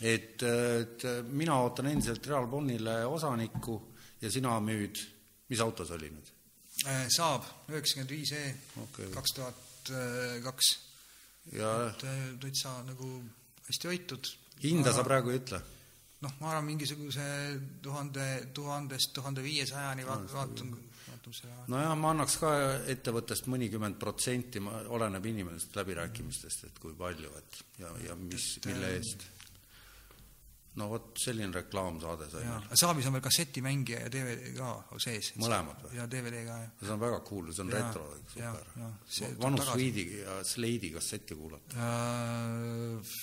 et, 0.01 0.43
et 0.43 1.05
mina 1.31 1.57
ootan 1.63 1.87
endiselt 1.89 2.27
Real 2.27 2.47
Bonnile 2.47 2.99
osanikku 3.09 3.79
ja 4.21 4.31
sina 4.31 4.55
müüd, 4.63 5.01
mis 5.51 5.61
auto 5.63 5.85
see 5.85 5.97
oli 5.97 6.11
nüüd? 6.13 6.31
Saab 7.13 7.45
üheksakümmend 7.71 8.11
viis 8.11 8.33
E 8.35 8.43
kaks 9.13 9.35
tuhat 9.37 9.93
kaks. 10.43 10.71
ja 11.53 11.71
et 11.89 12.03
täitsa 12.41 12.73
nagu 12.87 13.21
hästi 13.67 13.87
hoitud. 13.87 14.33
hinda 14.63 14.93
sa 14.93 15.03
praegu 15.03 15.31
ei 15.31 15.39
ütle? 15.39 15.61
noh, 16.25 16.33
ma 16.41 16.51
arvan, 16.51 16.65
mingisuguse 16.71 17.25
tuhande, 17.83 18.25
tuhandest 18.53 19.13
tuhande 19.13 19.43
viiesajani 19.45 20.05
vaatan, 20.07 20.31
vaatan, 20.33 20.71
vaatan 21.09 21.35
selle 21.37 21.67
nojah, 21.71 21.93
ma 21.99 22.11
annaks 22.15 22.39
ka 22.41 22.51
ettevõttest 22.91 23.49
mõnikümmend 23.51 23.99
protsenti, 24.01 24.63
oleneb 24.97 25.29
inimesest 25.31 25.77
läbirääkimistest, 25.77 26.67
et 26.69 26.81
kui 26.81 26.95
palju, 26.97 27.31
et 27.37 27.61
ja, 27.83 27.93
ja 28.07 28.17
mis, 28.19 28.55
mille 28.65 28.95
eest 28.97 29.27
no 30.79 30.87
vot, 30.91 31.11
selline 31.19 31.55
reklaamsaade 31.55 32.27
sai 32.31 32.43
meil. 32.47 32.67
Saabis 32.79 33.07
on 33.09 33.15
veel 33.15 33.23
kassetimängija 33.25 34.01
ja 34.05 34.11
DVD 34.11 34.51
ka 34.57 34.99
sees. 35.01 35.31
mõlemad 35.39 35.85
või? 35.85 35.95
ja 35.99 36.07
DVD 36.11 36.43
ka, 36.47 36.59
jah. 36.65 36.75
see 36.81 36.93
on 36.95 37.03
väga 37.05 37.21
cool, 37.29 37.49
see 37.51 37.63
on 37.63 37.71
ja, 37.71 37.81
retro, 37.81 38.05
super. 39.07 39.37
vanu 39.43 39.63
Slade'i 39.63 40.05
ja 40.19 40.37
Slade'i 40.51 40.91
kassette 40.95 41.39
kuulata 41.39 41.89
äh,. 41.89 43.17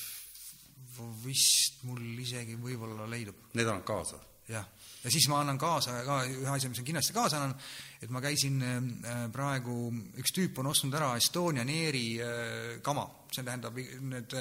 vist 1.25 1.83
mul 1.89 2.03
isegi 2.21 2.55
võib-olla 2.61 3.09
leidub. 3.11 3.49
Need 3.57 3.69
annad 3.69 3.89
kaasa? 3.89 4.21
jah. 4.49 4.67
ja 5.05 5.13
siis 5.13 5.29
ma 5.31 5.41
annan 5.43 5.61
kaasa 5.61 6.01
ka 6.07 6.23
ühe 6.29 6.51
asja, 6.53 6.71
mis 6.73 6.81
ma 6.81 6.89
kindlasti 6.89 7.17
kaasa 7.17 7.41
annan, 7.41 7.57
et 8.03 8.13
ma 8.13 8.23
käisin 8.25 8.63
äh, 8.65 9.27
praegu, 9.33 9.91
üks 10.21 10.33
tüüp 10.37 10.63
on 10.63 10.73
ostnud 10.73 10.95
ära 10.97 11.15
Estonian 11.21 11.69
Airi 11.69 12.07
äh, 12.21 12.79
kama 12.85 13.09
see 13.33 13.45
tähendab 13.47 13.77
need 13.77 14.35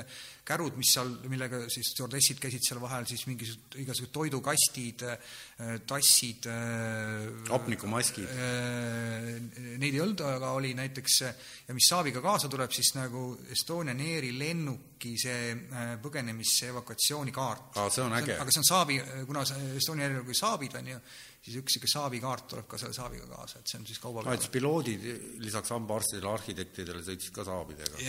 kärud, 0.47 0.75
mis 0.79 0.91
seal, 0.95 1.13
millega 1.31 1.63
siis 1.71 1.91
stjuardessid 1.93 2.41
käisid 2.41 2.65
seal 2.65 2.81
vahel, 2.83 3.07
siis 3.09 3.25
mingisugused 3.29 3.79
igasugused 3.81 4.13
toidukastid, 4.13 5.03
äh, 5.07 5.79
tassid. 5.87 6.47
Äh, 6.51 7.49
hapnikumaskid. 7.49 8.29
Äh, 8.29 9.77
neid 9.81 9.93
ei 9.93 10.01
olnud, 10.03 10.23
aga 10.25 10.51
oli 10.57 10.73
näiteks 10.77 11.19
ja 11.21 11.75
mis 11.75 11.89
Saaviga 11.91 12.21
kaasa 12.21 12.49
tuleb, 12.51 12.71
siis 12.71 12.93
nagu 12.95 13.37
Estonian 13.51 13.99
Airi 13.99 14.31
lennuki 14.37 15.15
see 15.19 15.55
põgenemis 16.01 16.53
evakuatsioonikaart. 16.69 17.77
aa, 17.77 17.89
see 17.89 18.03
on 18.03 18.15
äge. 18.19 18.37
aga 18.37 18.53
see 18.53 18.61
on 18.61 18.69
Saabi, 18.69 19.01
kuna 19.27 19.43
Estonian 19.77 20.09
Airil 20.09 20.25
oli 20.25 20.37
Saabid, 20.37 20.75
on 20.79 20.87
ju, 20.93 20.99
siis 21.41 21.57
üks 21.57 21.75
niisugune 21.75 21.91
saavikaart 21.95 22.47
tuleb 22.51 22.67
ka 22.69 22.77
selle 22.77 22.93
saaviga 22.93 23.25
kaasa, 23.31 23.61
et 23.61 23.71
see 23.71 23.79
on 23.79 23.85
siis 23.89 24.01
kauba 24.01 24.23
peal. 24.25 24.49
piloodid 24.53 25.05
lisaks 25.41 25.73
hambaarstidele, 25.73 26.29
arhitektidele 26.29 27.01
sõitsid 27.05 27.33
ka 27.33 27.45
saabidega? 27.47 28.01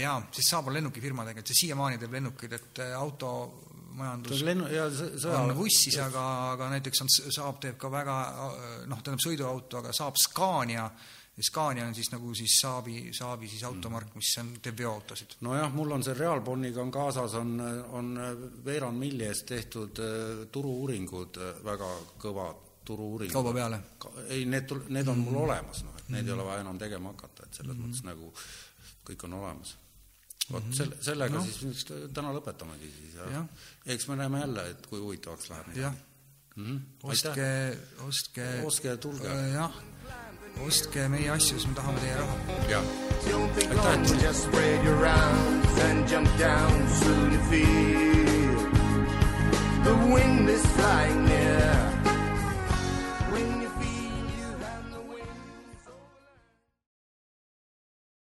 jaa, 0.00 0.16
siis 0.34 0.50
Saab 0.50 0.70
on 0.70 0.78
lennukifirma 0.78 1.26
tegelikult, 1.28 1.52
see 1.52 1.66
siiamaani 1.66 2.00
teeb 2.02 2.16
lennukeid, 2.18 2.56
et 2.58 2.80
äh, 2.82 2.96
automajandus 2.98 4.42
lennu, 4.46 4.66
ja 4.74 4.88
on 5.38 5.54
vussis, 5.58 6.00
aga, 6.02 6.26
aga 6.56 6.72
näiteks 6.74 7.06
on, 7.06 7.14
Saab 7.38 7.62
teeb 7.62 7.78
ka 7.78 7.92
väga 7.92 8.16
noh, 8.90 8.98
tähendab 8.98 9.22
sõiduauto, 9.22 9.84
aga 9.84 9.94
Saab 9.94 10.18
Scania, 10.18 10.88
Scania 11.40 11.86
on 11.86 11.94
siis 11.96 12.10
nagu 12.12 12.34
siis 12.36 12.56
Saabi, 12.60 13.12
Saabi 13.16 13.48
siis 13.48 13.62
automark, 13.64 14.10
mis 14.18 14.32
on, 14.42 14.50
teeb 14.60 14.82
veoautosid. 14.82 15.36
nojah, 15.46 15.70
mul 15.72 15.94
on 15.94 16.02
see 16.04 16.16
Realboniga 16.18 16.82
on 16.82 16.90
kaasas, 16.90 17.38
on, 17.38 17.54
on 17.94 18.10
veerand 18.66 18.98
milli 18.98 19.28
eest 19.30 19.46
tehtud 19.48 20.02
äh, 20.02 20.42
turu-uuringud 20.50 21.38
äh, 21.38 21.62
väga 21.70 21.92
kõvad 22.18 22.66
turu-uuringud. 22.84 23.32
kauba 23.32 23.52
peale? 23.52 23.80
ei, 24.28 24.44
need, 24.44 24.72
need 24.88 25.08
on 25.08 25.18
mul 25.18 25.42
olemas, 25.44 25.84
noh, 25.84 25.96
et 25.98 26.08
need 26.08 26.22
mm 26.22 26.26
-hmm. 26.26 26.28
ei 26.28 26.32
ole 26.32 26.44
vaja 26.44 26.60
enam 26.60 26.78
tegema 26.78 27.08
hakata, 27.14 27.46
et 27.46 27.54
selles 27.54 27.76
mm 27.76 27.82
-hmm. 27.82 27.88
mõttes 27.88 28.04
nagu 28.04 28.32
kõik 29.08 29.24
on 29.24 29.32
olemas. 29.32 29.76
vot 30.52 30.64
mm 30.64 30.70
-hmm. 30.70 30.76
selle, 30.76 30.96
sellega 31.00 31.34
no. 31.34 31.44
siis 31.44 31.84
täna 32.14 32.32
lõpetamegi 32.32 32.92
siis 33.00 33.14
ja, 33.14 33.30
ja. 33.30 33.44
eks 33.86 34.08
me 34.08 34.16
näeme 34.16 34.40
jälle, 34.40 34.70
et 34.70 34.86
kui 34.86 35.00
huvitavaks 35.00 35.50
läheb. 35.50 35.76
jah 35.76 35.94
mm 36.56 36.66
-hmm. 36.66 36.80
ostke, 37.02 37.78
ostke 38.08 38.62
ostke 38.64 38.88
ja 38.88 38.96
tulge 38.96 39.28
äh,. 39.28 39.54
jah, 39.54 39.72
ostke 40.66 41.08
meie 41.08 41.30
asju, 41.30 41.58
siis 41.58 41.66
me 41.66 41.74
tahame 41.74 42.00
teie 42.00 42.16
raha. 42.16 42.36
jah, 42.68 42.84
aitäh. 43.70 44.00
The 49.84 49.94
wind 50.14 50.50
is 50.50 50.62
flying 50.76 51.30